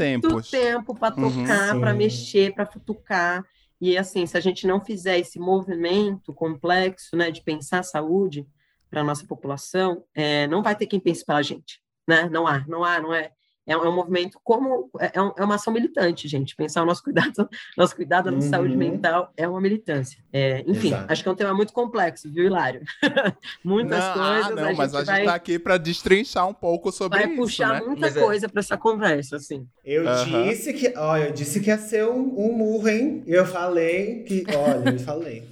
tempo 0.50 0.94
para 0.94 1.10
tocar, 1.10 1.74
uhum, 1.74 1.80
para 1.80 1.94
mexer, 1.94 2.54
para 2.54 2.66
futucar. 2.66 3.44
E 3.80 3.96
assim, 3.96 4.26
se 4.26 4.36
a 4.36 4.40
gente 4.40 4.66
não 4.66 4.80
fizer 4.80 5.18
esse 5.18 5.38
movimento 5.38 6.32
complexo, 6.32 7.16
né, 7.16 7.30
de 7.30 7.42
pensar 7.42 7.82
saúde, 7.84 8.46
para 8.90 9.00
a 9.00 9.04
nossa 9.04 9.26
população, 9.26 10.04
é, 10.14 10.46
não 10.46 10.62
vai 10.62 10.74
ter 10.74 10.86
quem 10.86 11.00
pense 11.00 11.24
pela 11.24 11.42
gente, 11.42 11.80
né? 12.06 12.28
Não 12.28 12.46
há, 12.46 12.66
não 12.66 12.84
há, 12.84 13.00
não 13.00 13.14
é. 13.14 13.32
É 13.68 13.76
um, 13.76 13.84
é 13.84 13.88
um 13.88 13.94
movimento 13.94 14.40
como 14.42 14.90
é, 14.98 15.20
um, 15.20 15.30
é, 15.36 15.44
uma 15.44 15.56
ação 15.56 15.72
militante, 15.72 16.26
gente. 16.26 16.56
Pensar 16.56 16.82
o 16.82 16.86
nosso 16.86 17.02
cuidado, 17.02 17.48
nosso 17.76 17.94
cuidado 17.94 18.30
uhum. 18.30 18.40
saúde 18.40 18.74
mental 18.74 19.30
é 19.36 19.46
uma 19.46 19.60
militância. 19.60 20.18
É, 20.32 20.64
enfim, 20.66 20.88
Exato. 20.88 21.12
acho 21.12 21.22
que 21.22 21.28
é 21.28 21.32
um 21.32 21.34
tema 21.34 21.52
muito 21.52 21.72
complexo, 21.74 22.32
viu, 22.32 22.46
Hilário? 22.46 22.80
Muitas 23.62 24.02
não, 24.04 24.14
coisas. 24.14 24.46
Ah, 24.46 24.54
não, 24.54 24.68
a 24.68 24.72
mas 24.72 24.94
a 24.94 24.98
gente 25.00 25.06
vai, 25.06 25.20
está 25.20 25.34
aqui 25.34 25.58
para 25.58 25.76
destrinchar 25.76 26.48
um 26.48 26.54
pouco 26.54 26.90
sobre 26.90 27.18
vai 27.18 27.26
isso. 27.26 27.36
Vai 27.36 27.44
puxar 27.44 27.74
né? 27.74 27.86
muita 27.86 28.00
mas 28.00 28.14
coisa 28.14 28.46
é... 28.46 28.48
para 28.48 28.60
essa 28.60 28.76
conversa, 28.76 29.36
assim. 29.36 29.66
Eu 29.84 30.04
uhum. 30.04 30.48
disse 30.48 30.72
que, 30.72 30.94
olha, 30.96 31.24
eu 31.26 31.32
disse 31.32 31.60
que 31.60 31.68
ia 31.68 31.78
ser 31.78 32.04
um, 32.06 32.34
um 32.38 32.52
murro, 32.52 32.88
hein? 32.88 33.22
Eu 33.26 33.44
falei 33.44 34.22
que, 34.24 34.44
olha, 34.48 34.90
eu 34.90 34.98
falei. 34.98 35.48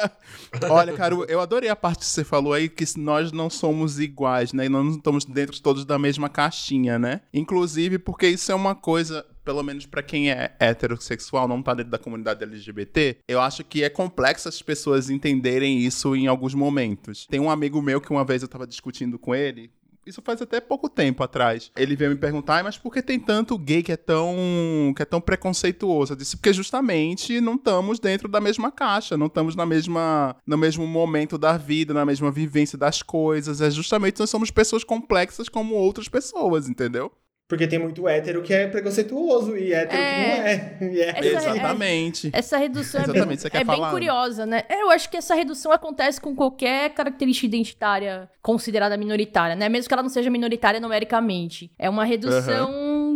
olha, 0.70 0.92
Caro, 0.92 1.24
eu 1.28 1.40
adorei 1.40 1.68
a 1.68 1.76
parte 1.76 2.00
que 2.00 2.06
você 2.06 2.24
falou 2.24 2.52
aí 2.52 2.68
que 2.68 2.84
nós 2.98 3.32
não 3.32 3.48
somos 3.48 4.00
iguais, 4.00 4.52
né? 4.52 4.66
E 4.66 4.68
nós 4.68 4.84
não 4.84 4.92
estamos 4.92 5.24
dentro 5.24 5.60
todos 5.60 5.84
da 5.84 5.98
mesma 5.98 6.28
caixinha, 6.28 6.98
né? 6.98 7.20
Inclusive 7.44 7.98
porque 7.98 8.26
isso 8.26 8.50
é 8.50 8.54
uma 8.54 8.74
coisa 8.74 9.26
pelo 9.44 9.62
menos 9.62 9.84
para 9.84 10.02
quem 10.02 10.30
é 10.30 10.56
heterossexual, 10.58 11.46
não 11.46 11.62
tá 11.62 11.74
dentro 11.74 11.90
da 11.90 11.98
comunidade 11.98 12.42
LGBT, 12.42 13.18
eu 13.28 13.42
acho 13.42 13.62
que 13.62 13.84
é 13.84 13.90
complexo 13.90 14.48
as 14.48 14.62
pessoas 14.62 15.10
entenderem 15.10 15.80
isso 15.80 16.16
em 16.16 16.26
alguns 16.26 16.54
momentos. 16.54 17.26
Tem 17.26 17.38
um 17.38 17.50
amigo 17.50 17.82
meu 17.82 18.00
que 18.00 18.10
uma 18.10 18.24
vez 18.24 18.40
eu 18.40 18.48
tava 18.48 18.66
discutindo 18.66 19.18
com 19.18 19.34
ele, 19.34 19.70
isso 20.06 20.22
faz 20.22 20.40
até 20.42 20.60
pouco 20.60 20.88
tempo 20.88 21.22
atrás. 21.22 21.70
Ele 21.76 21.96
veio 21.96 22.10
me 22.10 22.16
perguntar, 22.16 22.62
mas 22.62 22.76
por 22.76 22.92
que 22.92 23.02
tem 23.02 23.18
tanto 23.18 23.58
gay 23.58 23.82
que 23.82 23.92
é 23.92 23.96
tão 23.96 24.92
que 24.94 25.02
é 25.02 25.04
tão 25.04 25.20
preconceituoso? 25.20 26.12
Eu 26.12 26.16
disse 26.16 26.36
porque 26.36 26.52
justamente 26.52 27.40
não 27.40 27.54
estamos 27.54 27.98
dentro 27.98 28.28
da 28.28 28.40
mesma 28.40 28.70
caixa, 28.70 29.16
não 29.16 29.26
estamos 29.26 29.56
na 29.56 29.64
mesma 29.64 30.36
no 30.46 30.58
mesmo 30.58 30.86
momento 30.86 31.38
da 31.38 31.56
vida, 31.56 31.94
na 31.94 32.04
mesma 32.04 32.30
vivência 32.30 32.76
das 32.76 33.02
coisas. 33.02 33.60
É 33.60 33.70
justamente 33.70 34.20
nós 34.20 34.30
somos 34.30 34.50
pessoas 34.50 34.84
complexas 34.84 35.48
como 35.48 35.74
outras 35.74 36.08
pessoas, 36.08 36.68
entendeu? 36.68 37.10
Porque 37.54 37.68
tem 37.68 37.78
muito 37.78 38.08
hétero 38.08 38.42
que 38.42 38.52
é 38.52 38.66
preconceituoso 38.66 39.56
e 39.56 39.72
hétero 39.72 40.02
É. 40.02 40.14
que 40.14 40.20
não 40.40 40.46
é. 40.46 40.76
E 40.94 41.00
é 41.00 41.08
Essa- 41.36 41.50
Exatamente. 41.50 42.30
Essa 42.32 42.56
redução 42.58 43.00
é 43.00 43.04
Exatamente, 43.04 43.28
bem, 43.28 43.36
você 43.36 43.48
quer 43.50 43.60
é 43.60 43.64
bem 43.64 43.76
falar? 43.76 43.90
curiosa, 43.92 44.44
né? 44.44 44.64
Eu 44.68 44.90
acho 44.90 45.08
que 45.08 45.16
essa 45.16 45.34
redução 45.36 45.70
acontece 45.70 46.20
com 46.20 46.34
qualquer 46.34 46.90
característica 46.90 47.46
identitária 47.46 48.28
considerada 48.42 48.96
minoritária, 48.96 49.54
né? 49.54 49.68
Mesmo 49.68 49.86
que 49.88 49.94
ela 49.94 50.02
não 50.02 50.10
seja 50.10 50.28
minoritária 50.30 50.80
numericamente. 50.80 51.70
É 51.78 51.88
uma 51.88 52.04
redução 52.04 52.72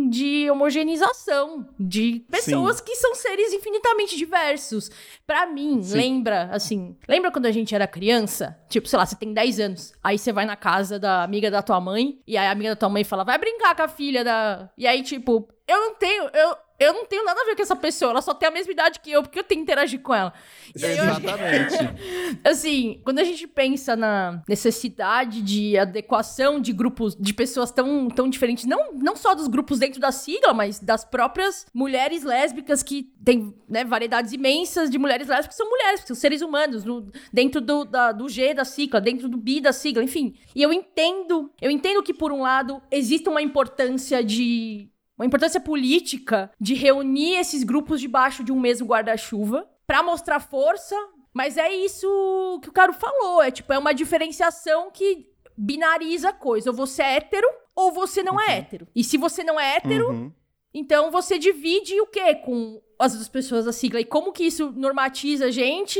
de 0.09 0.49
homogeneização 0.49 1.67
de 1.79 2.25
pessoas 2.29 2.81
que 2.81 2.95
são 2.95 3.15
seres 3.15 3.53
infinitamente 3.53 4.17
diversos. 4.17 4.89
Pra 5.25 5.45
mim, 5.45 5.81
Sim. 5.83 5.97
lembra, 5.97 6.49
assim... 6.51 6.97
Lembra 7.07 7.31
quando 7.31 7.45
a 7.45 7.51
gente 7.51 7.73
era 7.75 7.87
criança? 7.87 8.59
Tipo, 8.67 8.87
sei 8.87 8.97
lá, 8.97 9.05
você 9.05 9.15
tem 9.15 9.33
10 9.33 9.59
anos. 9.59 9.93
Aí 10.03 10.17
você 10.17 10.33
vai 10.33 10.45
na 10.45 10.55
casa 10.55 10.99
da 10.99 11.23
amiga 11.23 11.51
da 11.51 11.61
tua 11.61 11.79
mãe. 11.79 12.19
E 12.27 12.37
aí 12.37 12.47
a 12.47 12.51
amiga 12.51 12.69
da 12.69 12.75
tua 12.75 12.89
mãe 12.89 13.03
fala, 13.03 13.23
vai 13.23 13.37
brincar 13.37 13.75
com 13.75 13.83
a 13.83 13.87
filha 13.87 14.23
da... 14.23 14.69
E 14.77 14.87
aí, 14.87 15.03
tipo, 15.03 15.47
eu 15.67 15.79
não 15.79 15.95
tenho... 15.95 16.23
Eu, 16.33 16.55
eu 16.79 16.93
não 16.93 17.05
tenho 17.05 17.23
nada 17.25 17.41
a 17.41 17.45
ver 17.45 17.55
com 17.55 17.61
essa 17.61 17.75
pessoa. 17.75 18.11
Ela 18.11 18.21
só 18.21 18.33
tem 18.33 18.47
a 18.47 18.51
mesma 18.51 18.71
idade 18.71 18.99
que 18.99 19.11
eu, 19.11 19.21
porque 19.21 19.39
eu 19.39 19.43
tenho 19.43 19.59
que 19.59 19.63
interagir 19.63 19.99
com 20.01 20.13
ela. 20.13 20.33
Eu 20.75 20.89
Exatamente. 20.89 21.75
Assim, 22.43 23.01
quando 23.03 23.19
a 23.19 23.23
gente 23.23 23.47
pensa 23.47 23.95
na 23.95 24.41
necessidade 24.47 25.41
de 25.41 25.77
adequação 25.77 26.59
de 26.59 26.71
grupos, 26.73 27.15
de 27.15 27.33
pessoas 27.33 27.71
tão, 27.71 28.07
tão 28.09 28.29
diferentes, 28.29 28.65
não, 28.65 28.93
não 28.93 29.15
só 29.15 29.33
dos 29.35 29.47
grupos 29.47 29.79
dentro 29.79 29.99
da 29.99 30.11
sigla, 30.11 30.53
mas 30.53 30.79
das 30.79 31.03
próprias 31.03 31.65
mulheres 31.73 32.23
lésbicas 32.23 32.83
que 32.83 33.11
tem 33.23 33.53
né, 33.67 33.83
variedades 33.83 34.31
imensas 34.31 34.89
de 34.89 34.97
mulheres 34.97 35.27
lésbicas 35.27 35.55
que 35.55 35.61
são 35.63 35.69
mulheres, 35.69 36.01
são 36.05 36.15
seres 36.15 36.41
humanos, 36.41 36.83
no- 36.83 37.11
dentro 37.33 37.59
do, 37.61 37.83
da- 37.85 38.11
do 38.11 38.29
G 38.29 38.53
da 38.53 38.63
sigla, 38.65 39.01
dentro 39.01 39.27
do 39.27 39.37
B 39.37 39.59
da 39.61 39.73
sigla, 39.73 40.03
enfim. 40.03 40.33
E 40.55 40.61
eu 40.61 40.71
entendo, 40.71 41.51
eu 41.61 41.69
entendo 41.71 42.01
que, 42.03 42.13
por 42.13 42.31
um 42.31 42.41
lado, 42.41 42.81
existe 42.91 43.27
uma 43.27 43.41
importância 43.41 44.23
de. 44.23 44.89
Uma 45.19 45.25
importância 45.25 45.59
política 45.59 46.49
de 46.59 46.73
reunir 46.73 47.35
esses 47.35 47.63
grupos 47.63 47.99
debaixo 47.99 48.41
de 48.43 48.51
um 48.53 48.59
mesmo 48.59 48.87
guarda-chuva 48.87 49.69
pra 49.85 50.01
mostrar 50.01 50.39
força, 50.39 50.95
mas 51.33 51.57
é 51.57 51.73
isso 51.75 52.07
que 52.63 52.69
o 52.69 52.71
Caro 52.71 52.93
falou. 52.93 53.41
É 53.41 53.51
tipo, 53.51 53.73
é 53.73 53.77
uma 53.77 53.93
diferenciação 53.93 54.89
que 54.89 55.27
binariza 55.57 56.29
a 56.29 56.33
coisa. 56.33 56.69
Ou 56.69 56.75
você 56.75 57.03
é 57.03 57.15
hétero, 57.17 57.47
ou 57.75 57.91
você 57.91 58.23
não 58.23 58.39
é 58.39 58.57
hétero. 58.59 58.87
E 58.95 59.03
se 59.03 59.17
você 59.17 59.43
não 59.43 59.59
é 59.59 59.75
hétero, 59.75 60.09
Uhum. 60.09 60.31
então 60.73 61.11
você 61.11 61.37
divide 61.37 61.99
o 61.99 62.07
quê 62.07 62.35
com 62.35 62.81
as 62.97 63.11
outras 63.11 63.27
pessoas 63.29 63.65
da 63.65 63.73
sigla? 63.73 63.99
E 63.99 64.05
como 64.05 64.31
que 64.31 64.43
isso 64.45 64.71
normatiza 64.71 65.45
a 65.47 65.51
gente? 65.51 65.99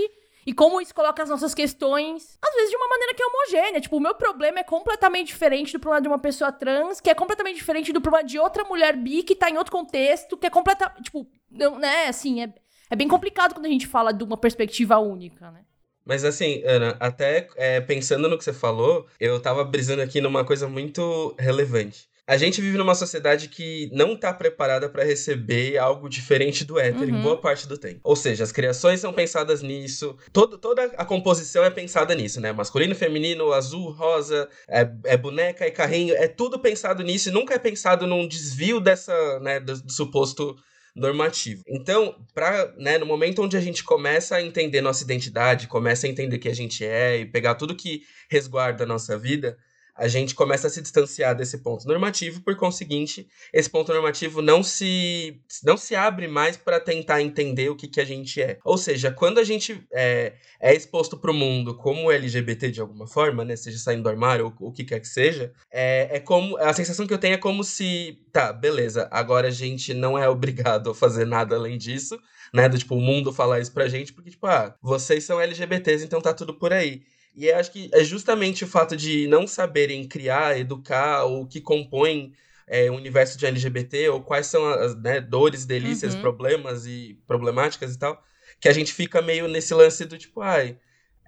E 0.49 0.53
como 0.53 0.81
isso 0.81 0.95
coloca 0.95 1.21
as 1.21 1.29
nossas 1.29 1.53
questões, 1.53 2.35
às 2.41 2.55
vezes 2.55 2.71
de 2.71 2.75
uma 2.75 2.87
maneira 2.87 3.13
que 3.13 3.21
é 3.21 3.25
homogênea. 3.27 3.79
Tipo, 3.79 3.97
o 3.97 3.99
meu 3.99 4.15
problema 4.15 4.57
é 4.57 4.63
completamente 4.63 5.27
diferente 5.27 5.73
do 5.73 5.79
problema 5.79 6.01
de 6.01 6.07
uma 6.07 6.17
pessoa 6.17 6.51
trans, 6.51 6.99
que 6.99 7.07
é 7.07 7.13
completamente 7.13 7.57
diferente 7.57 7.93
do 7.93 8.01
problema 8.01 8.27
de 8.27 8.39
outra 8.39 8.63
mulher 8.63 8.97
bi 8.97 9.21
que 9.21 9.35
tá 9.35 9.47
em 9.47 9.59
outro 9.59 9.71
contexto, 9.71 10.35
que 10.35 10.47
é 10.47 10.49
completamente. 10.49 11.03
Tipo, 11.03 11.27
não, 11.51 11.77
né? 11.77 12.07
Assim, 12.07 12.41
é, 12.41 12.51
é 12.89 12.95
bem 12.95 13.07
complicado 13.07 13.53
quando 13.53 13.67
a 13.67 13.69
gente 13.69 13.85
fala 13.85 14.11
de 14.11 14.23
uma 14.23 14.37
perspectiva 14.37 14.97
única, 14.97 15.51
né? 15.51 15.65
Mas 16.03 16.25
assim, 16.25 16.63
Ana, 16.65 16.97
até 16.99 17.47
é, 17.55 17.79
pensando 17.79 18.27
no 18.27 18.35
que 18.35 18.43
você 18.43 18.51
falou, 18.51 19.05
eu 19.19 19.39
tava 19.39 19.63
brisando 19.63 20.01
aqui 20.01 20.19
numa 20.19 20.43
coisa 20.43 20.67
muito 20.67 21.35
relevante. 21.37 22.09
A 22.29 22.37
gente 22.37 22.61
vive 22.61 22.77
numa 22.77 22.93
sociedade 22.93 23.47
que 23.49 23.89
não 23.91 24.15
tá 24.15 24.31
preparada 24.31 24.87
para 24.87 25.03
receber 25.03 25.79
algo 25.79 26.07
diferente 26.07 26.63
do 26.63 26.77
hétero 26.79 27.09
em 27.09 27.13
Uhum. 27.15 27.23
boa 27.23 27.37
parte 27.41 27.67
do 27.67 27.75
tempo. 27.75 28.01
Ou 28.03 28.15
seja, 28.15 28.43
as 28.43 28.51
criações 28.51 28.99
são 28.99 29.11
pensadas 29.11 29.63
nisso, 29.63 30.15
todo, 30.31 30.59
toda 30.59 30.83
a 30.95 31.03
composição 31.03 31.63
é 31.63 31.71
pensada 31.71 32.13
nisso, 32.13 32.39
né? 32.39 32.51
Masculino, 32.51 32.93
feminino, 32.93 33.51
azul, 33.51 33.89
rosa, 33.89 34.47
é, 34.69 34.87
é 35.05 35.17
boneca 35.17 35.65
e 35.65 35.71
carrinho, 35.71 36.13
é 36.13 36.27
tudo 36.27 36.59
pensado 36.59 37.01
nisso 37.01 37.29
e 37.29 37.31
nunca 37.31 37.55
é 37.55 37.57
pensado 37.57 38.05
num 38.05 38.27
desvio 38.27 38.79
dessa, 38.79 39.39
né, 39.39 39.59
do, 39.59 39.81
do 39.81 39.91
suposto 39.91 40.55
normativo. 40.95 41.63
Então, 41.67 42.15
pra, 42.35 42.71
né, 42.77 42.99
no 42.99 43.07
momento 43.07 43.41
onde 43.41 43.57
a 43.57 43.61
gente 43.61 43.83
começa 43.83 44.35
a 44.35 44.41
entender 44.43 44.81
nossa 44.81 45.03
identidade, 45.03 45.67
começa 45.67 46.05
a 46.05 46.09
entender 46.11 46.37
que 46.37 46.49
a 46.49 46.53
gente 46.55 46.85
é 46.85 47.17
e 47.17 47.25
pegar 47.25 47.55
tudo 47.55 47.75
que 47.75 48.03
resguarda 48.29 48.83
a 48.83 48.87
nossa 48.87 49.17
vida, 49.17 49.57
a 49.99 50.07
gente 50.07 50.33
começa 50.33 50.67
a 50.67 50.69
se 50.69 50.81
distanciar 50.81 51.35
desse 51.35 51.57
ponto 51.57 51.85
normativo, 51.85 52.41
por 52.41 52.55
conseguinte, 52.55 53.27
esse 53.53 53.69
ponto 53.69 53.91
normativo 53.91 54.41
não 54.41 54.63
se 54.63 55.41
não 55.63 55.75
se 55.75 55.95
abre 55.95 56.27
mais 56.27 56.55
para 56.55 56.79
tentar 56.79 57.21
entender 57.21 57.69
o 57.69 57.75
que, 57.75 57.87
que 57.87 57.99
a 57.99 58.05
gente 58.05 58.41
é. 58.41 58.57
Ou 58.63 58.77
seja, 58.77 59.11
quando 59.11 59.39
a 59.39 59.43
gente 59.43 59.85
é, 59.93 60.33
é 60.59 60.73
exposto 60.73 61.17
para 61.17 61.31
o 61.31 61.33
mundo 61.33 61.75
como 61.75 62.11
LGBT 62.11 62.71
de 62.71 62.79
alguma 62.79 63.05
forma, 63.05 63.43
né, 63.43 63.55
seja 63.55 63.77
saindo 63.77 64.03
do 64.03 64.09
armário 64.09 64.53
ou 64.59 64.69
o 64.69 64.71
que 64.71 64.85
quer 64.85 65.01
que 65.01 65.07
seja, 65.07 65.51
é, 65.69 66.17
é 66.17 66.19
como 66.19 66.57
a 66.57 66.73
sensação 66.73 67.05
que 67.05 67.13
eu 67.13 67.17
tenho 67.17 67.33
é 67.33 67.37
como 67.37 67.63
se, 67.63 68.17
tá, 68.31 68.53
beleza, 68.53 69.07
agora 69.11 69.49
a 69.49 69.51
gente 69.51 69.93
não 69.93 70.17
é 70.17 70.29
obrigado 70.29 70.91
a 70.91 70.95
fazer 70.95 71.25
nada 71.25 71.55
além 71.55 71.77
disso, 71.77 72.17
né, 72.53 72.69
do 72.69 72.77
tipo 72.77 72.95
o 72.95 73.01
mundo 73.01 73.33
falar 73.33 73.59
isso 73.59 73.73
pra 73.73 73.89
gente, 73.89 74.13
porque 74.13 74.31
tipo, 74.31 74.47
ah, 74.47 74.73
vocês 74.81 75.25
são 75.25 75.41
LGBTs, 75.41 76.05
então 76.05 76.21
tá 76.21 76.33
tudo 76.33 76.53
por 76.53 76.71
aí. 76.71 77.01
E 77.35 77.51
acho 77.51 77.71
que 77.71 77.89
é 77.93 78.03
justamente 78.03 78.63
o 78.63 78.67
fato 78.67 78.95
de 78.97 79.27
não 79.27 79.47
saberem 79.47 80.07
criar, 80.07 80.59
educar 80.59 81.25
o 81.25 81.45
que 81.47 81.61
compõe 81.61 82.33
é, 82.67 82.89
o 82.91 82.95
universo 82.95 83.37
de 83.37 83.45
LGBT, 83.45 84.09
ou 84.09 84.21
quais 84.21 84.47
são 84.47 84.67
as 84.67 84.95
né, 85.01 85.19
dores, 85.21 85.65
delícias, 85.65 86.15
Uhum. 86.15 86.21
problemas 86.21 86.85
e 86.85 87.17
problemáticas 87.27 87.95
e 87.95 87.99
tal, 87.99 88.21
que 88.59 88.67
a 88.69 88.73
gente 88.73 88.93
fica 88.93 89.21
meio 89.21 89.47
nesse 89.47 89.73
lance 89.73 90.05
do 90.05 90.17
tipo, 90.17 90.41
ai, 90.41 90.77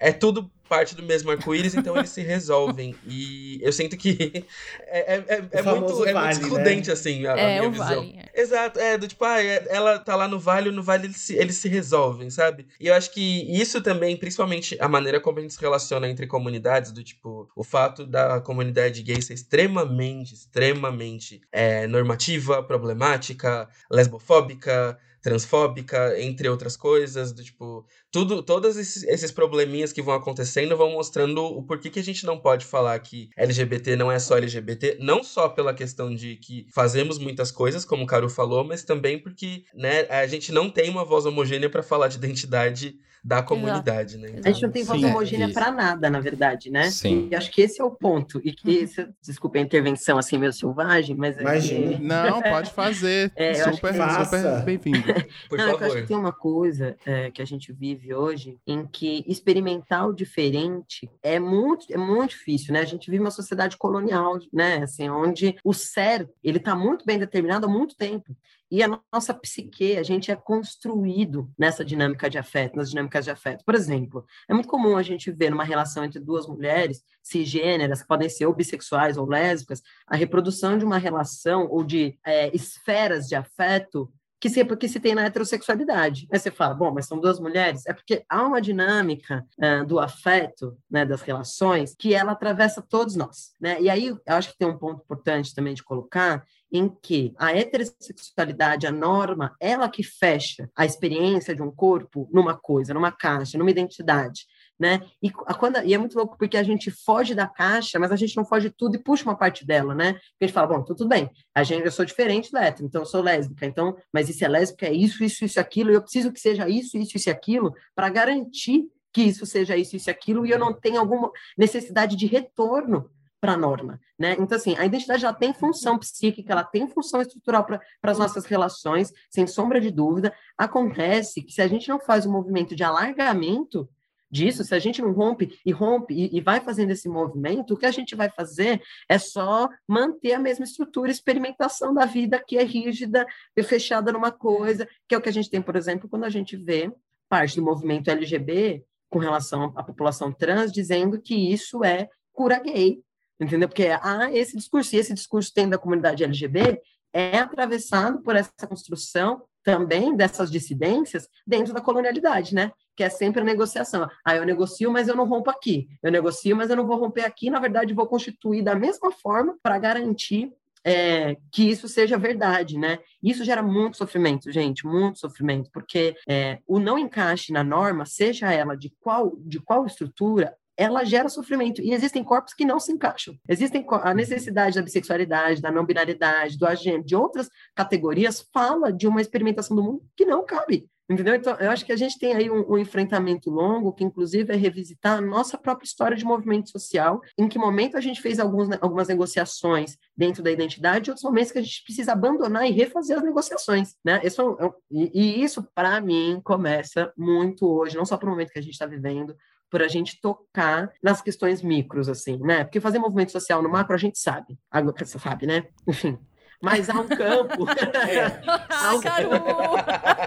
é 0.01 0.11
tudo 0.11 0.51
parte 0.67 0.95
do 0.95 1.03
mesmo 1.03 1.29
arco-íris, 1.29 1.75
então 1.75 1.97
eles 1.97 2.09
se 2.09 2.21
resolvem. 2.21 2.95
E 3.05 3.59
eu 3.61 3.73
sinto 3.73 3.97
que 3.97 4.45
é, 4.87 5.15
é, 5.15 5.25
é, 5.27 5.43
é 5.51 5.63
famoso 5.63 5.97
muito, 5.97 6.07
é 6.07 6.13
vale, 6.13 6.27
muito 6.27 6.41
excludente, 6.43 6.91
assim, 6.91 7.25
a, 7.25 7.33
a 7.33 7.39
é, 7.39 7.59
minha 7.59 7.67
o 7.67 7.71
visão. 7.71 7.87
vale. 7.87 8.15
é. 8.17 8.41
Exato, 8.41 8.79
é, 8.79 8.97
do 8.97 9.05
tipo, 9.05 9.23
ah, 9.25 9.43
é- 9.43 9.67
ela 9.69 9.99
tá 9.99 10.15
lá 10.15 10.29
no 10.29 10.39
vale, 10.39 10.71
no 10.71 10.81
vale 10.81 11.07
eles 11.07 11.17
se, 11.17 11.35
eles 11.35 11.57
se 11.57 11.67
resolvem, 11.67 12.29
sabe? 12.29 12.65
E 12.79 12.87
eu 12.87 12.93
acho 12.93 13.11
que 13.11 13.45
isso 13.51 13.81
também, 13.81 14.15
principalmente 14.15 14.77
a 14.79 14.87
maneira 14.87 15.19
como 15.19 15.39
a 15.39 15.41
gente 15.41 15.53
se 15.53 15.59
relaciona 15.61 16.07
entre 16.07 16.25
comunidades, 16.25 16.93
do 16.93 17.03
tipo, 17.03 17.49
o 17.53 17.63
fato 17.63 18.05
da 18.05 18.39
comunidade 18.39 19.03
gay 19.03 19.21
ser 19.21 19.33
extremamente, 19.33 20.33
extremamente 20.33 21.41
é, 21.51 21.85
normativa, 21.85 22.63
problemática, 22.63 23.67
lesbofóbica, 23.91 24.97
transfóbica, 25.21 26.19
entre 26.19 26.49
outras 26.49 26.75
coisas, 26.75 27.31
do 27.31 27.43
tipo, 27.43 27.85
tudo, 28.11 28.41
todos 28.41 28.75
esses, 28.77 29.03
esses 29.03 29.31
probleminhas 29.31 29.93
que 29.93 30.01
vão 30.01 30.15
acontecendo 30.15 30.75
vão 30.75 30.91
mostrando 30.91 31.43
o 31.43 31.63
porquê 31.63 31.89
que 31.89 31.99
a 31.99 32.03
gente 32.03 32.25
não 32.25 32.39
pode 32.39 32.65
falar 32.65 32.97
que 32.99 33.29
LGBT 33.37 33.95
não 33.95 34.11
é 34.11 34.19
só 34.19 34.37
LGBT, 34.37 34.97
não 34.99 35.23
só 35.23 35.47
pela 35.47 35.73
questão 35.73 36.13
de 36.13 36.37
que 36.37 36.65
fazemos 36.73 37.17
muitas 37.17 37.51
coisas, 37.51 37.85
como 37.85 38.03
o 38.03 38.07
Caru 38.07 38.29
falou, 38.29 38.63
mas 38.63 38.83
também 38.83 39.19
porque, 39.19 39.63
né, 39.73 40.07
a 40.09 40.25
gente 40.25 40.51
não 40.51 40.69
tem 40.69 40.89
uma 40.89 41.05
voz 41.05 41.25
homogênea 41.25 41.69
para 41.69 41.83
falar 41.83 42.07
de 42.07 42.17
identidade 42.17 42.95
da 43.23 43.43
comunidade, 43.43 44.17
né? 44.17 44.39
A 44.43 44.51
gente 44.51 44.63
não 44.63 44.71
tem 44.71 44.83
voz 44.83 45.03
homogênea 45.03 45.45
isso. 45.45 45.53
para 45.53 45.71
nada, 45.71 46.09
na 46.09 46.19
verdade, 46.19 46.71
né? 46.71 46.89
Sim. 46.89 47.27
E 47.31 47.35
acho 47.35 47.51
que 47.51 47.61
esse 47.61 47.79
é 47.79 47.83
o 47.83 47.91
ponto. 47.91 48.41
E 48.43 48.51
que, 48.51 48.71
esse, 48.77 49.07
desculpa 49.21 49.59
a 49.59 49.61
intervenção 49.61 50.17
assim 50.17 50.37
meio 50.37 50.51
selvagem, 50.51 51.15
mas 51.15 51.37
é 51.37 51.41
Imagina. 51.41 51.97
que- 51.97 52.03
Não, 52.03 52.41
pode 52.41 52.71
fazer. 52.71 53.31
É, 53.41 53.51
acho 53.61 53.75
super, 53.75 53.93
super 54.25 54.63
bem-vindo. 54.65 55.03
Por 55.49 55.57
Não, 55.57 55.65
é 55.65 55.67
que 55.69 55.73
eu 55.73 55.77
acho 55.77 55.79
favor. 55.87 56.01
que 56.01 56.07
tem 56.07 56.17
uma 56.17 56.31
coisa 56.33 56.95
é, 57.05 57.29
que 57.31 57.41
a 57.41 57.45
gente 57.45 57.71
vive 57.71 58.13
hoje 58.13 58.57
em 58.65 58.85
que 58.85 59.23
experimentar 59.27 60.07
o 60.07 60.13
diferente 60.13 61.09
é 61.21 61.39
muito, 61.39 61.85
é 61.91 61.97
muito 61.97 62.31
difícil, 62.31 62.73
né? 62.73 62.79
A 62.81 62.85
gente 62.85 63.09
vive 63.09 63.21
uma 63.21 63.31
sociedade 63.31 63.77
colonial, 63.77 64.37
né? 64.51 64.77
Assim, 64.83 65.09
onde 65.09 65.55
o 65.63 65.73
certo, 65.73 66.33
ele 66.43 66.57
está 66.57 66.75
muito 66.75 67.05
bem 67.05 67.19
determinado 67.19 67.65
há 67.65 67.69
muito 67.69 67.95
tempo. 67.95 68.35
E 68.71 68.81
a 68.81 68.99
nossa 69.11 69.33
psique, 69.33 69.97
a 69.97 70.03
gente 70.03 70.31
é 70.31 70.35
construído 70.35 71.51
nessa 71.59 71.83
dinâmica 71.83 72.29
de 72.29 72.37
afeto, 72.37 72.77
nas 72.77 72.89
dinâmicas 72.89 73.25
de 73.25 73.31
afeto. 73.31 73.65
Por 73.65 73.75
exemplo, 73.75 74.25
é 74.47 74.53
muito 74.53 74.69
comum 74.69 74.95
a 74.95 75.03
gente 75.03 75.29
ver 75.29 75.49
numa 75.49 75.65
relação 75.65 76.05
entre 76.05 76.21
duas 76.21 76.47
mulheres 76.47 77.03
cisgêneras, 77.21 78.01
que 78.01 78.07
podem 78.07 78.29
ser 78.29 78.45
ou 78.45 78.55
bissexuais 78.55 79.17
ou 79.17 79.27
lésbicas, 79.27 79.81
a 80.07 80.15
reprodução 80.15 80.77
de 80.77 80.85
uma 80.85 80.97
relação 80.97 81.67
ou 81.69 81.83
de 81.83 82.17
é, 82.25 82.55
esferas 82.55 83.27
de 83.27 83.35
afeto 83.35 84.09
que 84.41 84.49
se, 84.49 84.65
que 84.65 84.89
se 84.89 84.99
tem 84.99 85.13
na 85.13 85.25
heterossexualidade. 85.25 86.27
Aí 86.31 86.39
você 86.39 86.49
fala, 86.49 86.73
bom, 86.73 86.91
mas 86.91 87.05
são 87.05 87.19
duas 87.19 87.39
mulheres? 87.39 87.85
É 87.85 87.93
porque 87.93 88.25
há 88.27 88.41
uma 88.41 88.59
dinâmica 88.59 89.45
ah, 89.61 89.83
do 89.83 89.99
afeto, 89.99 90.75
né, 90.89 91.05
das 91.05 91.21
relações, 91.21 91.93
que 91.95 92.15
ela 92.15 92.31
atravessa 92.31 92.81
todos 92.81 93.15
nós. 93.15 93.53
Né? 93.61 93.79
E 93.79 93.87
aí, 93.87 94.07
eu 94.07 94.19
acho 94.25 94.49
que 94.49 94.57
tem 94.57 94.67
um 94.67 94.79
ponto 94.79 95.03
importante 95.03 95.53
também 95.53 95.75
de 95.75 95.83
colocar, 95.83 96.43
em 96.71 96.89
que 97.01 97.33
a 97.37 97.51
heterossexualidade, 97.55 98.87
a 98.87 98.91
norma, 98.91 99.55
ela 99.59 99.89
que 99.89 100.03
fecha 100.03 100.69
a 100.75 100.85
experiência 100.85 101.55
de 101.55 101.61
um 101.61 101.71
corpo 101.71 102.29
numa 102.31 102.55
coisa, 102.57 102.93
numa 102.93 103.11
caixa, 103.11 103.57
numa 103.57 103.71
identidade. 103.71 104.45
Né? 104.79 105.01
E, 105.21 105.29
a- 105.45 105.53
quando, 105.53 105.77
e 105.85 105.93
é 105.93 105.97
muito 105.97 106.17
louco 106.17 106.35
porque 106.39 106.57
a 106.57 106.63
gente 106.63 106.89
foge 106.89 107.35
da 107.35 107.45
caixa, 107.45 107.99
mas 107.99 108.11
a 108.11 108.15
gente 108.15 108.35
não 108.35 108.43
foge 108.43 108.69
de 108.69 108.75
tudo 108.75 108.95
e 108.95 108.99
puxa 109.03 109.23
uma 109.25 109.37
parte 109.37 109.63
dela, 109.63 109.93
né? 109.93 110.13
Porque 110.13 110.41
a 110.41 110.45
gente 110.47 110.53
fala, 110.55 110.75
bom, 110.75 110.83
tudo 110.83 111.07
bem, 111.07 111.29
a 111.53 111.61
gente, 111.61 111.85
eu 111.85 111.91
sou 111.91 112.03
diferente 112.03 112.51
do 112.51 112.57
hétero, 112.57 112.87
então 112.87 113.03
eu 113.03 113.05
sou 113.05 113.21
lésbica, 113.21 113.63
então, 113.67 113.95
mas 114.11 114.27
isso 114.27 114.43
é 114.43 114.47
lésbica, 114.47 114.87
é 114.87 114.93
isso, 114.93 115.23
isso, 115.23 115.45
isso, 115.45 115.59
aquilo, 115.59 115.91
e 115.91 115.93
eu 115.93 116.01
preciso 116.01 116.31
que 116.31 116.39
seja 116.39 116.67
isso, 116.67 116.97
isso, 116.97 117.15
isso 117.15 117.29
e 117.29 117.31
aquilo, 117.31 117.75
para 117.93 118.09
garantir 118.09 118.85
que 119.13 119.21
isso 119.21 119.45
seja 119.45 119.77
isso, 119.77 119.95
isso 119.95 120.09
e 120.09 120.11
aquilo, 120.11 120.47
e 120.47 120.49
eu 120.49 120.57
não 120.57 120.73
tenho 120.73 120.99
alguma 120.99 121.29
necessidade 121.55 122.15
de 122.15 122.25
retorno 122.25 123.07
para 123.41 123.53
a 123.53 123.57
norma, 123.57 123.99
né? 124.17 124.35
Então, 124.39 124.55
assim, 124.55 124.77
a 124.77 124.85
identidade 124.85 125.23
já 125.23 125.33
tem 125.33 125.51
função 125.51 125.97
psíquica, 125.97 126.53
ela 126.53 126.63
tem 126.63 126.87
função 126.87 127.19
estrutural 127.19 127.65
para 127.65 127.81
as 128.03 128.19
nossas 128.19 128.45
relações, 128.45 129.11
sem 129.31 129.47
sombra 129.47 129.81
de 129.81 129.89
dúvida. 129.89 130.31
Acontece 130.55 131.41
que 131.41 131.51
se 131.51 131.61
a 131.61 131.67
gente 131.67 131.89
não 131.89 131.99
faz 131.99 132.27
um 132.27 132.31
movimento 132.31 132.75
de 132.75 132.83
alargamento 132.83 133.89
disso, 134.29 134.63
se 134.63 134.73
a 134.73 134.79
gente 134.79 135.01
não 135.01 135.11
rompe 135.11 135.59
e 135.65 135.71
rompe 135.71 136.13
e, 136.13 136.37
e, 136.37 136.39
vai 136.39 136.61
fazendo 136.61 136.91
esse 136.91 137.09
movimento, 137.09 137.73
o 137.73 137.77
que 137.77 137.85
a 137.85 137.91
gente 137.91 138.15
vai 138.15 138.29
fazer 138.29 138.81
é 139.09 139.17
só 139.17 139.67
manter 139.87 140.33
a 140.33 140.39
mesma 140.39 140.63
estrutura, 140.63 141.11
experimentação 141.11 141.93
da 141.93 142.05
vida 142.05 142.41
que 142.47 142.57
é 142.57 142.63
rígida 142.63 143.25
e 143.55 143.63
fechada 143.63 144.11
numa 144.11 144.31
coisa, 144.31 144.87
que 145.07 145.15
é 145.15 145.17
o 145.17 145.21
que 145.21 145.29
a 145.29 145.33
gente 145.33 145.49
tem, 145.49 145.61
por 145.61 145.75
exemplo, 145.75 146.07
quando 146.07 146.23
a 146.23 146.29
gente 146.29 146.55
vê 146.55 146.93
parte 147.27 147.55
do 147.55 147.63
movimento 147.63 148.09
LGB 148.09 148.85
com 149.09 149.19
relação 149.19 149.73
à 149.75 149.83
população 149.83 150.31
trans 150.31 150.71
dizendo 150.71 151.19
que 151.19 151.51
isso 151.51 151.83
é 151.83 152.07
cura 152.31 152.59
gay, 152.59 153.01
entendeu? 153.41 153.67
Porque 153.67 153.87
ah, 153.87 154.29
esse 154.31 154.55
discurso, 154.55 154.95
e 154.95 154.99
esse 154.99 155.13
discurso 155.13 155.53
tem 155.53 155.67
da 155.67 155.77
comunidade 155.77 156.23
LGBT, 156.23 156.81
é 157.13 157.39
atravessado 157.39 158.21
por 158.21 158.35
essa 158.35 158.67
construção 158.67 159.43
também 159.63 160.15
dessas 160.15 160.49
dissidências 160.49 161.27
dentro 161.45 161.73
da 161.73 161.81
colonialidade, 161.81 162.55
né? 162.55 162.71
Que 162.95 163.03
é 163.03 163.09
sempre 163.09 163.41
a 163.41 163.45
negociação. 163.45 164.07
Ah, 164.25 164.35
eu 164.35 164.45
negocio, 164.45 164.91
mas 164.91 165.07
eu 165.07 165.15
não 165.15 165.27
rompo 165.27 165.49
aqui. 165.49 165.87
Eu 166.01 166.11
negocio, 166.11 166.55
mas 166.55 166.69
eu 166.69 166.75
não 166.75 166.87
vou 166.87 166.97
romper 166.97 167.25
aqui. 167.25 167.49
Na 167.49 167.59
verdade, 167.59 167.93
vou 167.93 168.07
constituir 168.07 168.63
da 168.63 168.75
mesma 168.75 169.11
forma 169.11 169.57
para 169.61 169.77
garantir 169.77 170.51
é, 170.83 171.37
que 171.51 171.63
isso 171.63 171.87
seja 171.87 172.17
verdade, 172.17 172.77
né? 172.77 172.99
Isso 173.21 173.43
gera 173.43 173.61
muito 173.61 173.97
sofrimento, 173.97 174.51
gente, 174.51 174.85
muito 174.85 175.19
sofrimento, 175.19 175.69
porque 175.71 176.15
é, 176.27 176.59
o 176.67 176.79
não 176.79 176.97
encaixe 176.97 177.53
na 177.53 177.63
norma, 177.63 178.05
seja 178.05 178.51
ela 178.51 178.75
de 178.75 178.91
qual 178.99 179.35
de 179.37 179.59
qual 179.59 179.85
estrutura, 179.85 180.55
ela 180.77 181.03
gera 181.03 181.29
sofrimento. 181.29 181.81
E 181.81 181.93
existem 181.93 182.23
corpos 182.23 182.53
que 182.53 182.65
não 182.65 182.79
se 182.79 182.91
encaixam. 182.91 183.35
Existem 183.47 183.85
a 183.89 184.13
necessidade 184.13 184.75
da 184.75 184.81
bissexualidade, 184.81 185.61
da 185.61 185.71
não 185.71 185.85
binaridade, 185.85 186.57
do 186.57 186.65
agente, 186.65 187.07
de 187.07 187.15
outras 187.15 187.49
categorias, 187.75 188.47
fala 188.53 188.91
de 188.91 189.07
uma 189.07 189.21
experimentação 189.21 189.75
do 189.75 189.83
mundo 189.83 190.03
que 190.15 190.25
não 190.25 190.45
cabe. 190.45 190.89
Entendeu? 191.11 191.35
Então, 191.35 191.53
eu 191.59 191.69
acho 191.69 191.85
que 191.85 191.91
a 191.91 191.97
gente 191.97 192.17
tem 192.17 192.33
aí 192.33 192.49
um, 192.49 192.71
um, 192.71 192.77
enfrentamento 192.77 193.49
longo, 193.49 193.91
que 193.91 194.03
inclusive 194.03 194.53
é 194.53 194.55
revisitar 194.55 195.17
a 195.17 195.21
nossa 195.21 195.57
própria 195.57 195.85
história 195.85 196.15
de 196.15 196.23
movimento 196.23 196.69
social, 196.69 197.19
em 197.37 197.49
que 197.49 197.59
momento 197.59 197.97
a 197.97 198.01
gente 198.01 198.21
fez 198.21 198.39
alguns, 198.39 198.69
algumas 198.79 199.09
negociações 199.09 199.97
dentro 200.15 200.41
da 200.41 200.49
identidade, 200.49 201.09
e 201.09 201.11
outros 201.11 201.25
momentos 201.25 201.51
que 201.51 201.59
a 201.59 201.61
gente 201.61 201.83
precisa 201.83 202.13
abandonar 202.13 202.65
e 202.65 202.71
refazer 202.71 203.17
as 203.17 203.23
negociações. 203.23 203.95
Né? 204.05 204.21
Isso, 204.23 204.57
é 204.57 204.65
é 204.65 204.71
e, 204.89 205.11
e 205.13 205.43
isso, 205.43 205.67
para 205.75 205.99
mim, 205.99 206.39
começa 206.41 207.11
muito 207.17 207.67
hoje, 207.67 207.97
não 207.97 208.05
só 208.05 208.15
para 208.15 208.27
o 208.27 208.31
momento 208.31 208.51
que 208.51 208.59
a 208.59 208.63
gente 208.63 208.73
está 208.73 208.85
vivendo, 208.85 209.35
por 209.71 209.81
a 209.81 209.87
gente 209.87 210.19
tocar 210.19 210.91
nas 211.01 211.21
questões 211.21 211.63
micros, 211.63 212.09
assim, 212.09 212.37
né? 212.37 212.65
Porque 212.65 212.81
fazer 212.81 212.99
movimento 212.99 213.31
social 213.31 213.63
no 213.63 213.69
macro 213.69 213.95
a 213.95 213.97
gente 213.97 214.19
sabe, 214.19 214.59
você 215.07 215.17
sabe, 215.17 215.47
né? 215.47 215.63
Enfim, 215.87 216.19
mas 216.61 216.89
há 216.89 216.93
um 216.93 217.07
campo. 217.07 217.65
ah, 218.69 218.95
um... 218.95 219.01
Caru! 219.01 219.29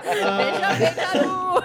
Veja 0.02 0.37
bem, 0.37 0.94
Caru! 0.94 1.62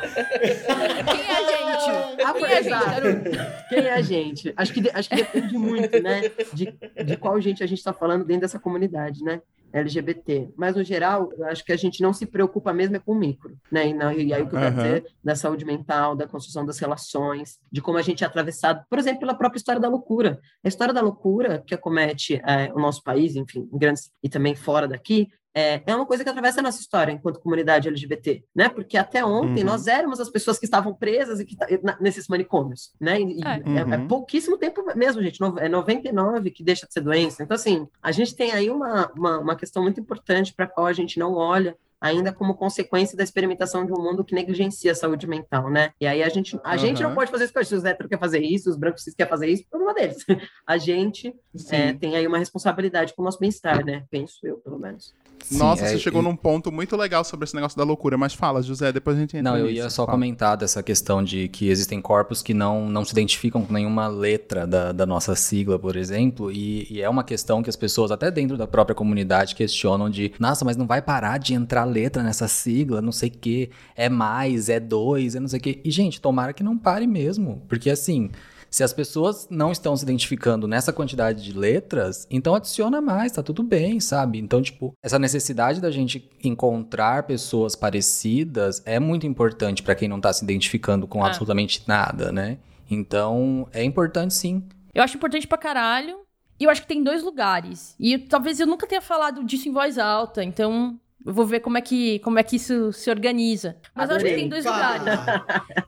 Quem 1.10 1.22
é 1.24 1.32
a 1.32 1.42
gente? 1.42 2.24
Ah, 2.24 2.34
Quem 2.34 2.44
é 2.46 2.58
a 2.58 2.62
gente, 2.62 2.70
Caru? 2.70 3.22
Quem 3.70 3.80
é 3.80 3.94
a 3.94 4.02
gente? 4.02 4.54
Acho 4.56 4.74
que, 4.74 4.92
acho 4.94 5.10
que 5.10 5.16
depende 5.16 5.58
muito, 5.58 6.04
né? 6.04 6.22
De, 6.54 6.78
de 7.04 7.18
qual 7.18 7.42
gente 7.42 7.64
a 7.64 7.68
gente 7.68 7.80
está 7.80 7.94
falando 7.94 8.26
dentro 8.26 8.42
dessa 8.42 8.60
comunidade, 8.60 9.24
né? 9.24 9.42
LGBT. 9.72 10.52
Mas, 10.56 10.76
no 10.76 10.84
geral, 10.84 11.32
eu 11.38 11.46
acho 11.46 11.64
que 11.64 11.72
a 11.72 11.78
gente 11.78 12.02
não 12.02 12.14
se 12.14 12.26
preocupa 12.26 12.74
mesmo 12.74 12.96
é 12.96 13.00
com 13.00 13.12
o 13.12 13.16
micro, 13.16 13.58
né? 13.72 13.90
E, 13.90 13.94
não, 13.94 14.12
e 14.12 14.34
aí 14.34 14.42
o 14.42 14.48
que 14.48 14.56
eu 14.56 14.60
quero 14.60 14.76
dizer 14.76 15.06
da 15.24 15.36
saúde 15.36 15.66
mental, 15.66 16.16
da 16.16 16.28
construção 16.28 16.66
das 16.66 16.80
relações, 16.80 17.60
de 17.72 17.82
como 17.82 17.98
a 17.98 18.02
gente 18.02 18.24
é 18.24 18.28
atravessado, 18.28 18.84
por 18.90 19.00
exemplo, 19.00 19.20
pela 19.22 19.34
própria 19.34 19.58
história 19.58 19.82
da 19.82 19.90
loucura. 19.90 20.40
A 20.64 20.68
história 20.68 20.94
da 20.94 21.02
loucura 21.02 21.64
que 21.66 21.74
acomete 21.74 22.42
é, 22.46 22.72
o 22.74 22.80
nosso 22.80 23.04
país, 23.04 23.36
enfim, 23.36 23.70
em 23.72 23.78
grandes 23.78 24.12
e 24.24 24.30
também 24.30 24.56
fora 24.56 24.88
daqui, 24.88 25.30
é, 25.54 25.82
é 25.86 25.96
uma 25.96 26.06
coisa 26.06 26.24
que 26.24 26.30
atravessa 26.30 26.60
a 26.60 26.64
nossa 26.64 26.80
história 26.80 27.12
enquanto 27.12 27.40
comunidade 27.40 27.88
LGBT, 27.88 28.44
né? 28.56 28.70
Porque 28.70 28.98
até 28.98 29.24
ontem 29.26 29.62
uhum. 29.62 29.70
nós 29.70 29.88
éramos 29.88 30.20
as 30.20 30.30
pessoas 30.30 30.60
que 30.60 30.66
estavam 30.66 30.94
presas 30.94 31.40
e 31.40 31.46
que 31.46 31.58
nesses 32.00 32.28
manicômios, 32.28 32.92
né? 33.00 33.20
E, 33.20 33.40
é. 33.44 33.48
É, 33.48 33.80
é 33.80 33.86
uhum. 33.86 33.94
é, 33.94 33.98
pouquíssimo 34.08 34.58
tempo 34.58 34.84
mesmo, 34.96 35.22
gente. 35.22 35.42
No, 35.42 35.58
é 35.58 35.68
99 35.68 36.52
que 36.52 36.64
deixa 36.64 36.86
de 36.86 36.94
ser 36.94 37.02
doença. 37.02 37.44
Então, 37.44 37.56
assim, 37.56 37.88
a 38.02 38.12
gente 38.12 38.36
tem 38.36 38.52
aí 38.52 38.70
uma, 38.70 39.12
uma, 39.16 39.40
uma 39.40 39.56
questão 39.56 39.84
muito 39.84 40.00
importante 40.00 40.54
para 40.54 40.66
a 40.66 40.68
qual 40.68 40.88
a 40.88 40.94
gente 40.94 41.18
não 41.18 41.34
olha 41.34 41.76
ainda 42.02 42.32
como 42.32 42.56
consequência 42.56 43.18
da 43.18 43.24
experimentação 43.24 43.86
de 43.86 43.92
um 43.92 44.02
mundo 44.02 44.24
que 44.24 44.34
negligencia 44.34 44.92
a 44.92 44.96
saúde 44.96 45.28
mental, 45.28 45.70
né? 45.70 45.92
E 46.00 46.08
aí 46.08 46.24
a 46.24 46.30
gente, 46.30 46.58
a 46.64 46.72
uhum. 46.72 46.78
gente 46.78 47.04
não 47.04 47.14
pode 47.14 47.30
fazer 47.30 47.46
isso, 47.46 47.66
se 47.66 47.76
os 47.76 47.84
héteros 47.84 48.08
querem 48.08 48.20
fazer 48.20 48.42
isso, 48.42 48.70
os 48.70 48.78
brancos 48.78 49.04
cis 49.04 49.14
querem 49.14 49.30
fazer 49.30 49.48
isso, 49.48 49.66
problema 49.70 49.94
deles. 49.94 50.26
A 50.66 50.78
gente 50.78 51.36
é, 51.72 51.94
tem 51.94 52.16
aí 52.16 52.26
uma 52.26 52.38
responsabilidade 52.38 53.14
com 53.14 53.22
o 53.22 53.26
nosso 53.26 53.40
bem-estar, 53.40 53.84
né? 53.84 54.06
Penso 54.10 54.40
eu, 54.44 54.58
pelo 54.58 54.80
menos. 54.80 55.14
Sim, 55.50 55.58
Nossa, 55.58 55.84
é, 55.84 55.90
você 55.90 55.98
chegou 55.98 56.22
e... 56.22 56.24
num 56.24 56.36
ponto 56.36 56.72
muito 56.72 56.96
legal 56.96 57.24
sobre 57.24 57.46
esse 57.46 57.56
negócio 57.56 57.76
da 57.76 57.84
loucura, 57.84 58.16
mas 58.16 58.36
fala, 58.36 58.62
José, 58.62 58.92
depois 58.92 59.18
a 59.18 59.20
gente 59.20 59.36
entra 59.36 59.52
Não, 59.52 59.58
eu 59.58 59.66
nisso, 59.66 59.78
ia 59.78 59.90
só 59.90 60.06
fala. 60.06 60.16
comentar 60.16 60.56
dessa 60.56 60.84
questão 60.84 61.24
de 61.24 61.48
que 61.48 61.70
existem 61.70 62.00
corpos 62.00 62.44
que 62.44 62.54
não, 62.54 62.88
não 62.88 63.04
se 63.04 63.12
identificam 63.12 63.64
com 63.64 63.74
nenhuma 63.74 64.08
letra 64.08 64.68
da, 64.68 64.92
da 64.92 65.08
nossa 65.08 65.36
sigla, 65.36 65.80
por 65.80 65.96
exemplo, 65.96 66.52
e, 66.52 66.86
e, 66.92 67.02
é 67.02 67.10
uma 67.10 67.24
questão 67.24 67.64
que 67.64 67.70
as 67.70 67.76
pessoas, 67.76 68.12
até 68.12 68.30
dentro 68.30 68.58
da 68.58 68.68
própria 68.68 68.94
comunidade, 68.94 69.56
questionam 69.56 70.08
de, 70.08 70.32
nossa, 70.38 70.64
mas 70.64 70.78
não 70.78 70.86
vai 70.86 71.02
parar 71.02 71.40
de 71.40 71.56
entrar 71.56 71.84
letra 71.84 72.22
nessa 72.22 72.48
sigla, 72.48 73.02
não 73.02 73.12
sei 73.12 73.30
o 73.30 73.32
que, 73.32 73.72
é 73.96 74.08
mais, 74.08 74.70
é 74.70 74.80
dois, 74.80 75.34
é 75.34 75.40
não 75.40 75.48
sei 75.48 75.60
o 75.60 75.64
que. 75.64 75.82
E, 75.84 75.90
gente, 75.90 76.22
tomara 76.22 76.54
que 76.54 76.62
não 76.62 76.78
pare 76.78 77.08
mesmo, 77.08 77.64
porque 77.68 77.90
assim... 77.90 78.30
Se 78.70 78.84
as 78.84 78.94
pessoas 78.94 79.48
não 79.50 79.72
estão 79.72 79.96
se 79.96 80.04
identificando 80.04 80.68
nessa 80.68 80.94
quantidade 80.94 81.44
de 81.44 81.58
letras, 81.58 82.28
então 82.30 82.56
adiciona 82.56 83.02
mais, 83.02 83.32
tá 83.32 83.42
tudo 83.42 83.64
bem, 83.64 84.00
sabe? 84.00 84.38
Então, 84.40 84.62
tipo, 84.62 84.94
essa 85.04 85.18
necessidade 85.18 85.82
da 85.82 85.90
gente 85.90 86.30
encontrar 86.44 87.24
pessoas 87.24 87.76
parecidas 87.76 88.82
é 88.86 89.00
muito 89.00 89.26
importante 89.26 89.82
para 89.82 89.96
quem 89.96 90.08
não 90.08 90.22
tá 90.22 90.32
se 90.32 90.44
identificando 90.44 91.08
com 91.08 91.24
ah. 91.24 91.28
absolutamente 91.28 91.84
nada, 91.88 92.32
né? 92.32 92.58
Então, 92.90 93.68
é 93.72 93.84
importante 93.84 94.34
sim. 94.34 94.64
Eu 94.94 95.04
acho 95.04 95.18
importante 95.18 95.48
pra 95.48 95.58
caralho. 95.58 96.20
E 96.60 96.66
eu 96.66 96.70
acho 96.70 96.82
que 96.82 96.88
tem 96.88 97.02
dois 97.02 97.24
lugares. 97.24 97.96
E 97.98 98.18
talvez 98.18 98.60
eu 98.60 98.68
nunca 98.68 98.86
tenha 98.86 99.02
falado 99.02 99.46
disso 99.46 99.70
em 99.70 99.72
voz 99.72 99.98
alta, 99.98 100.44
então 100.44 101.00
eu 101.26 101.34
vou 101.34 101.46
ver 101.46 101.60
como 101.60 101.78
é 101.78 101.82
que, 101.82 102.20
como 102.20 102.40
é 102.40 102.44
que 102.44 102.56
isso 102.56 102.94
se 102.94 103.10
organiza. 103.10 103.76
Mas 103.94 104.10
Adorei. 104.10 104.14
eu 104.14 104.16
acho 104.16 104.36
que 104.36 104.42
tem 104.42 104.50
dois 104.50 104.66
lugares. 104.66 105.04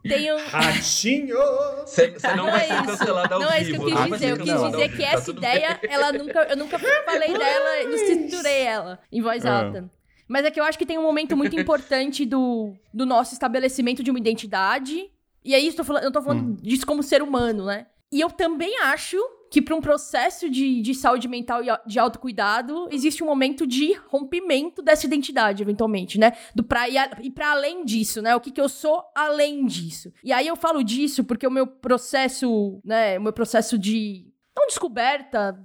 Tem 0.03 0.33
um... 0.33 0.37
Ratinho! 0.47 1.37
Você 1.85 2.13
não, 2.35 2.45
não 2.45 2.51
vai 2.51 2.65
é 2.65 2.67
ser 2.67 2.85
cancelado 2.85 3.33
ao 3.35 3.39
Não 3.39 3.51
é 3.51 3.61
isso 3.61 3.71
que 3.71 3.77
eu 3.77 3.85
quis 3.85 4.11
dizer. 4.11 4.29
Eu 4.29 4.37
quis 4.37 4.71
dizer 4.71 4.89
que 4.89 5.03
tá 5.03 5.09
essa 5.09 5.31
ideia, 5.31 5.79
ela 5.83 6.11
nunca, 6.11 6.39
eu 6.43 6.57
nunca 6.57 6.79
falei 6.79 7.37
dela, 7.37 7.83
não 7.85 7.95
estruturei 7.95 8.61
ela 8.63 8.99
em 9.11 9.21
voz 9.21 9.45
ah. 9.45 9.63
alta. 9.63 9.91
Mas 10.27 10.45
é 10.45 10.51
que 10.51 10.59
eu 10.59 10.63
acho 10.63 10.77
que 10.77 10.85
tem 10.85 10.97
um 10.97 11.03
momento 11.03 11.35
muito 11.35 11.59
importante 11.59 12.25
do, 12.25 12.73
do 12.93 13.05
nosso 13.05 13.33
estabelecimento 13.33 14.03
de 14.03 14.11
uma 14.11 14.19
identidade. 14.19 15.09
E 15.43 15.55
aí, 15.55 15.73
eu, 15.75 15.83
falando, 15.83 16.03
eu 16.03 16.11
tô 16.11 16.21
falando 16.21 16.51
hum. 16.51 16.57
disso 16.61 16.85
como 16.85 17.01
ser 17.01 17.21
humano, 17.21 17.65
né? 17.65 17.87
E 18.11 18.19
eu 18.19 18.29
também 18.29 18.77
acho 18.79 19.17
que 19.51 19.61
para 19.61 19.75
um 19.75 19.81
processo 19.81 20.49
de, 20.49 20.81
de 20.81 20.95
saúde 20.95 21.27
mental 21.27 21.61
e 21.61 21.67
de 21.85 21.99
autocuidado, 21.99 22.87
existe 22.89 23.21
um 23.21 23.27
momento 23.27 23.67
de 23.67 23.93
rompimento 24.07 24.81
dessa 24.81 25.05
identidade, 25.05 25.61
eventualmente, 25.61 26.17
né? 26.17 26.31
Do 26.55 26.63
pra, 26.63 26.87
e, 26.87 26.95
e 27.21 27.29
para 27.29 27.51
além 27.51 27.83
disso, 27.83 28.21
né? 28.21 28.33
O 28.33 28.39
que, 28.39 28.49
que 28.49 28.61
eu 28.61 28.69
sou 28.69 29.03
além 29.13 29.65
disso. 29.65 30.11
E 30.23 30.31
aí 30.31 30.47
eu 30.47 30.55
falo 30.55 30.81
disso 30.83 31.25
porque 31.25 31.45
o 31.45 31.51
meu 31.51 31.67
processo, 31.67 32.79
né? 32.83 33.19
O 33.19 33.23
meu 33.23 33.33
processo 33.33 33.77
de. 33.77 34.25
Não 34.55 34.67
descoberta 34.67 35.57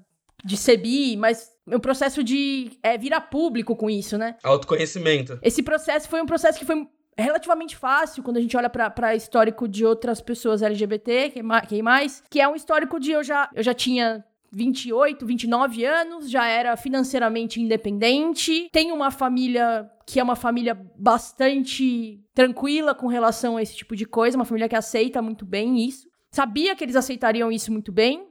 de 0.44 0.56
ser 0.56 0.76
bi, 0.76 1.16
mas 1.16 1.50
meu 1.66 1.80
processo 1.80 2.22
de 2.22 2.78
é, 2.82 2.96
virar 2.96 3.22
público 3.22 3.74
com 3.74 3.90
isso, 3.90 4.16
né? 4.16 4.37
Autoconhecimento. 4.42 5.38
Esse 5.42 5.62
processo 5.62 6.09
foi 6.09 6.22
um 6.22 6.26
processo 6.26 6.59
que 6.59 6.64
foi 6.64 6.87
relativamente 7.22 7.76
fácil 7.76 8.22
quando 8.22 8.37
a 8.37 8.40
gente 8.40 8.57
olha 8.57 8.68
para 8.68 9.14
histórico 9.14 9.66
de 9.66 9.85
outras 9.85 10.20
pessoas 10.20 10.62
LGBT, 10.62 11.31
que, 11.31 11.40
que 11.68 11.83
mais, 11.83 12.22
que 12.31 12.40
é 12.40 12.48
um 12.48 12.55
histórico 12.55 13.00
de 13.00 13.12
eu 13.12 13.22
já, 13.22 13.48
eu 13.55 13.62
já 13.62 13.72
tinha 13.72 14.24
28, 14.52 15.24
29 15.26 15.85
anos, 15.85 16.31
já 16.31 16.46
era 16.46 16.76
financeiramente 16.76 17.61
independente, 17.61 18.68
tenho 18.72 18.94
uma 18.94 19.11
família 19.11 19.90
que 20.07 20.20
é 20.20 20.22
uma 20.22 20.37
família 20.37 20.74
bastante 20.96 22.20
tranquila 22.33 22.94
com 22.94 23.09
relação 23.09 23.57
a 23.57 23.62
esse 23.62 23.74
tipo 23.74 23.96
de 23.96 24.07
coisa, 24.07 24.37
uma 24.37 24.44
família 24.44 24.68
que 24.68 24.76
aceita 24.76 25.20
muito 25.20 25.44
bem 25.44 25.85
isso. 25.85 26.09
Sabia 26.31 26.76
que 26.76 26.85
eles 26.85 26.94
aceitariam 26.94 27.50
isso 27.50 27.72
muito 27.72 27.90
bem, 27.90 28.29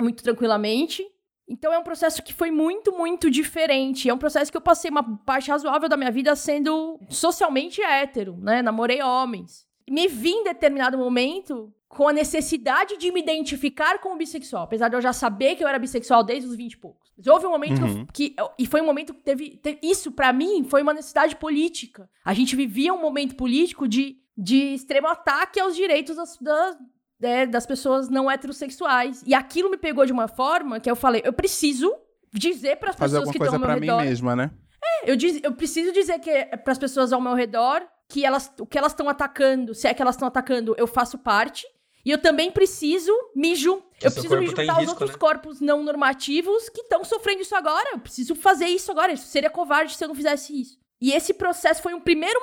muito 0.00 0.22
tranquilamente. 0.22 1.04
Então 1.52 1.70
é 1.70 1.78
um 1.78 1.82
processo 1.82 2.22
que 2.22 2.32
foi 2.32 2.50
muito, 2.50 2.92
muito 2.92 3.30
diferente. 3.30 4.08
É 4.08 4.14
um 4.14 4.18
processo 4.18 4.50
que 4.50 4.56
eu 4.56 4.60
passei 4.62 4.90
uma 4.90 5.18
parte 5.18 5.50
razoável 5.50 5.86
da 5.86 5.98
minha 5.98 6.10
vida 6.10 6.34
sendo 6.34 6.98
socialmente 7.10 7.82
hétero, 7.82 8.38
né? 8.38 8.62
Namorei 8.62 9.02
homens. 9.02 9.66
Me 9.86 10.08
vi 10.08 10.30
em 10.30 10.44
determinado 10.44 10.96
momento 10.96 11.70
com 11.86 12.08
a 12.08 12.12
necessidade 12.12 12.96
de 12.96 13.12
me 13.12 13.20
identificar 13.20 13.98
como 13.98 14.16
bissexual, 14.16 14.62
apesar 14.62 14.88
de 14.88 14.96
eu 14.96 15.00
já 15.02 15.12
saber 15.12 15.54
que 15.54 15.62
eu 15.62 15.68
era 15.68 15.78
bissexual 15.78 16.24
desde 16.24 16.48
os 16.48 16.56
20 16.56 16.72
e 16.72 16.76
poucos. 16.78 17.12
Mas 17.18 17.26
houve 17.26 17.46
um 17.46 17.50
momento 17.50 17.82
uhum. 17.82 18.06
que, 18.06 18.30
que, 18.30 18.36
E 18.58 18.66
foi 18.66 18.80
um 18.80 18.86
momento 18.86 19.12
que 19.12 19.22
teve. 19.22 19.58
teve 19.58 19.78
isso, 19.82 20.10
para 20.10 20.32
mim, 20.32 20.64
foi 20.64 20.80
uma 20.80 20.94
necessidade 20.94 21.36
política. 21.36 22.08
A 22.24 22.32
gente 22.32 22.56
vivia 22.56 22.94
um 22.94 23.02
momento 23.02 23.36
político 23.36 23.86
de, 23.86 24.16
de 24.34 24.72
extremo 24.72 25.06
ataque 25.06 25.60
aos 25.60 25.76
direitos 25.76 26.16
das, 26.16 26.38
das 26.38 26.78
né, 27.22 27.46
das 27.46 27.64
pessoas 27.64 28.08
não 28.08 28.28
heterossexuais. 28.28 29.22
E 29.24 29.32
aquilo 29.32 29.70
me 29.70 29.78
pegou 29.78 30.04
de 30.04 30.12
uma 30.12 30.26
forma 30.26 30.80
que 30.80 30.90
eu 30.90 30.96
falei, 30.96 31.22
eu 31.24 31.32
preciso 31.32 31.94
dizer 32.32 32.76
para 32.76 32.90
as 32.90 32.96
pessoas 32.96 33.30
que 33.30 33.38
estão 33.38 33.54
ao 33.54 33.58
meu 33.60 33.68
pra 33.68 33.74
redor. 33.74 34.00
mim 34.00 34.08
mesma, 34.08 34.34
né? 34.34 34.50
É, 34.84 35.10
eu, 35.10 35.16
diz, 35.16 35.40
eu 35.42 35.52
preciso 35.52 35.92
dizer 35.92 36.18
que 36.18 36.44
para 36.56 36.72
as 36.72 36.78
pessoas 36.78 37.12
ao 37.12 37.20
meu 37.20 37.34
redor 37.34 37.82
que 38.08 38.26
elas, 38.26 38.52
o 38.58 38.66
que 38.66 38.76
elas 38.76 38.92
estão 38.92 39.08
atacando, 39.08 39.74
se 39.74 39.86
é 39.86 39.94
que 39.94 40.02
elas 40.02 40.16
estão 40.16 40.26
atacando, 40.26 40.74
eu 40.76 40.86
faço 40.86 41.16
parte. 41.16 41.64
E 42.04 42.10
eu 42.10 42.18
também 42.18 42.50
preciso 42.50 43.12
me 43.34 43.54
juntar. 43.54 43.86
Eu 44.02 44.10
preciso 44.10 44.36
me 44.36 44.52
tá 44.52 44.62
juntar 44.62 44.76
aos 44.78 44.88
outros 44.88 45.12
né? 45.12 45.16
corpos 45.16 45.60
não 45.60 45.84
normativos 45.84 46.68
que 46.68 46.80
estão 46.80 47.04
sofrendo 47.04 47.42
isso 47.42 47.54
agora. 47.54 47.90
Eu 47.92 48.00
preciso 48.00 48.34
fazer 48.34 48.66
isso 48.66 48.90
agora. 48.90 49.12
Isso 49.12 49.28
seria 49.28 49.48
covarde 49.48 49.94
se 49.94 50.02
eu 50.02 50.08
não 50.08 50.14
fizesse 50.14 50.60
isso. 50.60 50.81
E 51.02 51.12
esse 51.12 51.34
processo 51.34 51.82
foi 51.82 51.92
um 51.94 52.00
primeiro. 52.00 52.38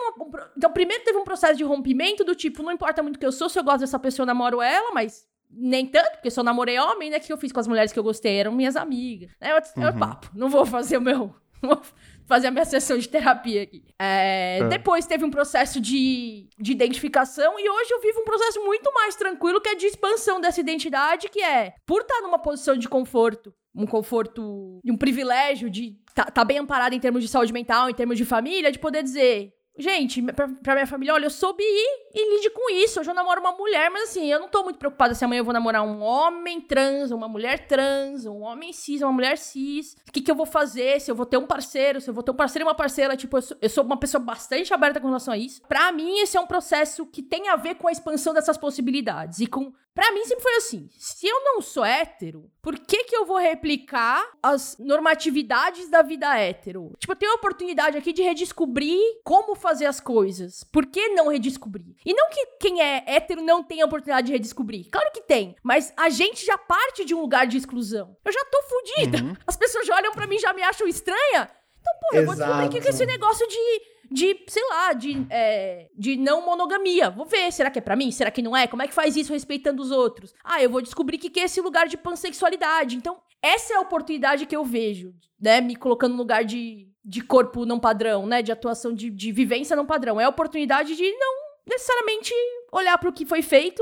Então, 0.58 0.70
primeiro 0.70 1.02
teve 1.06 1.18
um 1.18 1.24
processo 1.24 1.56
de 1.56 1.64
rompimento 1.64 2.26
do 2.26 2.36
tipo, 2.36 2.62
não 2.62 2.74
importa 2.74 3.02
muito 3.02 3.16
o 3.16 3.20
que 3.20 3.26
eu 3.26 3.32
sou, 3.32 3.48
se 3.48 3.58
eu 3.58 3.64
gosto 3.64 3.80
dessa 3.80 3.98
pessoa, 3.98 4.24
eu 4.24 4.28
namoro 4.28 4.62
ela, 4.62 4.92
mas 4.94 5.26
nem 5.50 5.86
tanto, 5.86 6.12
porque 6.12 6.30
se 6.30 6.38
eu 6.38 6.44
namorei 6.44 6.78
homem, 6.78 7.10
né? 7.10 7.18
O 7.18 7.22
que 7.22 7.32
eu 7.32 7.38
fiz 7.38 7.54
com 7.54 7.60
as 7.62 7.68
mulheres 7.68 7.94
que 7.94 7.98
eu 7.98 8.04
gostei? 8.04 8.36
Eram 8.36 8.52
minhas 8.52 8.76
amigas. 8.76 9.32
É, 9.40 9.52
é 9.52 9.56
Uhum. 9.56 9.90
o 9.90 9.98
papo. 9.98 10.30
Não 10.36 10.50
vou 10.50 10.66
fazer 10.66 10.98
o 10.98 11.02
meu. 11.02 11.34
vou 11.64 11.82
fazer 12.26 12.48
a 12.48 12.52
minha 12.52 12.66
sessão 12.66 12.98
de 12.98 13.08
terapia 13.08 13.64
aqui. 13.64 13.84
É, 13.98 14.60
É. 14.62 14.68
Depois 14.68 15.06
teve 15.06 15.24
um 15.24 15.32
processo 15.32 15.80
de, 15.80 16.50
de 16.60 16.72
identificação 16.74 17.58
e 17.58 17.70
hoje 17.70 17.92
eu 17.94 18.02
vivo 18.02 18.20
um 18.22 18.26
processo 18.26 18.64
muito 18.64 18.94
mais 18.94 19.16
tranquilo 19.16 19.62
que 19.62 19.70
é 19.70 19.76
de 19.76 19.86
expansão 19.86 20.40
dessa 20.42 20.60
identidade, 20.60 21.30
que 21.30 21.42
é, 21.42 21.74
por 21.86 22.02
estar 22.02 22.22
numa 22.22 22.40
posição 22.40 22.78
de 22.78 22.88
conforto, 22.90 23.54
um 23.80 23.88
conforto 23.88 24.80
e 24.84 24.92
um 24.92 24.98
privilégio 24.98 25.70
de 25.70 25.98
estar 26.10 26.26
tá, 26.26 26.32
tá 26.32 26.46
bem 26.46 26.58
amparado 26.58 26.94
em 26.94 27.00
termos 27.00 27.24
de 27.24 27.30
saúde 27.30 27.54
mental, 27.54 27.90
em 27.90 27.94
termos 27.94 28.18
de 28.18 28.26
família, 28.26 28.72
de 28.72 28.78
poder 28.78 29.02
dizer, 29.02 29.54
gente, 29.78 30.22
pra, 30.22 30.50
pra 30.50 30.74
minha 30.74 30.86
família, 30.86 31.14
olha, 31.14 31.26
eu 31.26 31.30
soube 31.30 31.64
ir 31.64 32.09
e 32.14 32.36
lide 32.36 32.50
com 32.50 32.70
isso. 32.72 33.00
Hoje 33.00 33.10
eu 33.10 33.14
namoro 33.14 33.40
uma 33.40 33.52
mulher, 33.52 33.90
mas 33.90 34.10
assim, 34.10 34.32
eu 34.32 34.40
não 34.40 34.48
tô 34.48 34.64
muito 34.64 34.80
preocupada 34.80 35.14
se 35.14 35.24
amanhã 35.24 35.40
eu 35.40 35.46
vou 35.46 35.54
namorar 35.54 35.84
um 35.84 36.02
homem 36.02 36.60
trans, 36.60 37.12
uma 37.12 37.28
mulher 37.28 37.68
trans, 37.68 38.26
um 38.26 38.42
homem 38.42 38.74
cis, 38.74 39.02
uma 39.02 39.12
mulher 39.12 39.38
cis. 39.38 39.96
O 40.08 40.12
que, 40.12 40.22
que 40.22 40.32
eu 40.32 40.36
vou 40.36 40.46
fazer? 40.46 41.00
Se 41.00 41.12
eu 41.12 41.16
vou 41.16 41.26
ter 41.26 41.38
um 41.38 41.46
parceiro, 41.46 42.02
se 42.02 42.10
eu 42.10 42.14
vou 42.14 42.24
ter 42.24 42.32
um 42.32 42.36
parceiro 42.36 42.66
e 42.66 42.68
uma 42.68 42.76
parceira. 42.76 43.16
Tipo, 43.16 43.38
eu 43.38 43.42
sou, 43.42 43.58
eu 43.62 43.70
sou 43.70 43.84
uma 43.84 43.98
pessoa 43.98 44.24
bastante 44.24 44.74
aberta 44.74 45.00
com 45.00 45.08
relação 45.08 45.34
a 45.34 45.38
isso. 45.38 45.62
Pra 45.68 45.92
mim, 45.92 46.20
esse 46.20 46.38
é 46.38 46.40
um 46.40 46.48
processo 46.48 47.06
que 47.06 47.22
tem 47.22 47.50
a 47.50 47.56
ver 47.56 47.76
com 47.76 47.88
a 47.88 47.92
expansão 47.92 48.34
dessas 48.34 48.58
possibilidades. 48.58 49.40
E 49.40 49.48
com. 49.48 49.72
Pra 49.94 50.12
mim, 50.14 50.24
sempre 50.24 50.44
foi 50.44 50.56
assim. 50.56 50.90
Se 50.98 51.28
eu 51.28 51.44
não 51.44 51.62
sou 51.62 51.84
hétero, 51.84 52.50
por 52.62 52.78
que 52.80 53.04
que 53.04 53.16
eu 53.16 53.26
vou 53.26 53.38
replicar 53.38 54.24
as 54.42 54.78
normatividades 54.80 55.90
da 55.90 56.02
vida 56.02 56.38
hétero? 56.38 56.94
Tipo, 56.98 57.14
eu 57.14 57.18
tenho 57.18 57.32
a 57.34 57.36
oportunidade 57.36 57.98
aqui 57.98 58.14
de 58.14 58.22
redescobrir 58.22 58.98
como 59.24 59.56
fazer 59.56 59.88
as 59.88 60.00
coisas. 60.00 60.64
Por 60.64 60.86
que 60.86 61.10
não 61.10 61.28
redescobrir? 61.28 61.96
E 62.06 62.14
não 62.14 62.30
que 62.30 62.46
quem 62.60 62.82
é 62.82 63.04
hétero 63.06 63.42
não 63.42 63.64
tenha 63.64 63.84
a 63.84 63.88
oportunidade 63.88 64.28
de 64.28 64.34
redescobrir. 64.34 64.90
Claro 64.92 65.12
que 65.12 65.22
tem. 65.22 65.56
Mas 65.64 65.94
a 65.98 66.10
gente 66.10 66.46
já 66.46 66.58
parte 66.58 67.04
de 67.06 67.14
um 67.14 67.22
lugar 67.22 67.46
de 67.46 67.58
exclusão. 67.58 68.16
Eu 68.24 68.32
já 68.32 68.46
tô 68.46 68.62
fudida. 68.64 69.24
Uhum. 69.24 69.36
As 69.46 69.58
pessoas 69.58 69.86
já 69.86 69.96
olham 69.96 70.14
pra 70.14 70.28
mim 70.28 70.36
e 70.36 70.40
já 70.40 70.54
me 70.54 70.64
acham 70.64 70.88
estranha. 70.88 71.50
Então, 71.80 71.94
pô, 72.02 72.18
eu 72.18 72.26
vou 72.26 72.36
descobrir 72.36 72.66
o 72.66 72.70
que 72.70 72.82
que 72.82 72.88
é 72.88 72.92
esse 72.92 73.04
Exato. 73.04 73.20
negócio 73.20 73.48
de, 73.48 73.82
de 74.12 74.46
sei 74.48 74.64
lá, 74.70 74.94
de, 74.94 75.26
é, 75.30 75.88
de 75.98 76.18
não 76.18 76.46
monogamia. 76.46 77.10
Vou 77.10 77.26
ver, 77.26 77.52
será 77.52 77.70
que 77.70 77.80
é 77.80 77.82
pra 77.82 77.96
mim? 77.96 78.12
Será 78.12 78.32
que 78.32 78.42
não 78.42 78.56
é? 78.56 78.68
Como 78.68 78.82
é 78.82 78.88
que 78.88 78.94
faz 78.94 79.16
isso 79.16 79.34
respeitando 79.34 79.82
os 79.82 79.92
outros? 79.92 80.34
Ah, 80.44 80.62
eu 80.62 80.70
vou 80.70 80.82
descobrir 80.82 81.18
o 81.18 81.20
que 81.20 81.30
que 81.30 81.40
é 81.40 81.44
esse 81.44 81.62
lugar 81.62 81.88
de 81.88 81.98
pansexualidade. 81.98 82.96
Então, 82.96 83.20
essa 83.42 83.74
é 83.74 83.78
a 83.78 83.82
oportunidade 83.82 84.46
que 84.46 84.56
eu 84.56 84.64
vejo, 84.64 85.14
né? 85.40 85.62
Me 85.62 85.76
colocando 85.76 86.12
no 86.12 86.18
lugar 86.20 86.44
de, 86.44 86.88
de 87.04 87.22
corpo 87.22 87.66
não 87.66 87.80
padrão, 87.80 88.26
né? 88.26 88.42
De 88.42 88.52
atuação, 88.52 88.94
de, 88.94 89.10
de 89.10 89.32
vivência 89.32 89.76
não 89.76 89.86
padrão. 89.86 90.20
É 90.20 90.26
a 90.26 90.30
oportunidade 90.30 90.96
de 90.96 91.12
não 91.18 91.39
necessariamente 91.70 92.34
olhar 92.72 92.98
pro 92.98 93.14
que 93.14 93.26
foi 93.26 93.42
feito, 93.42 93.82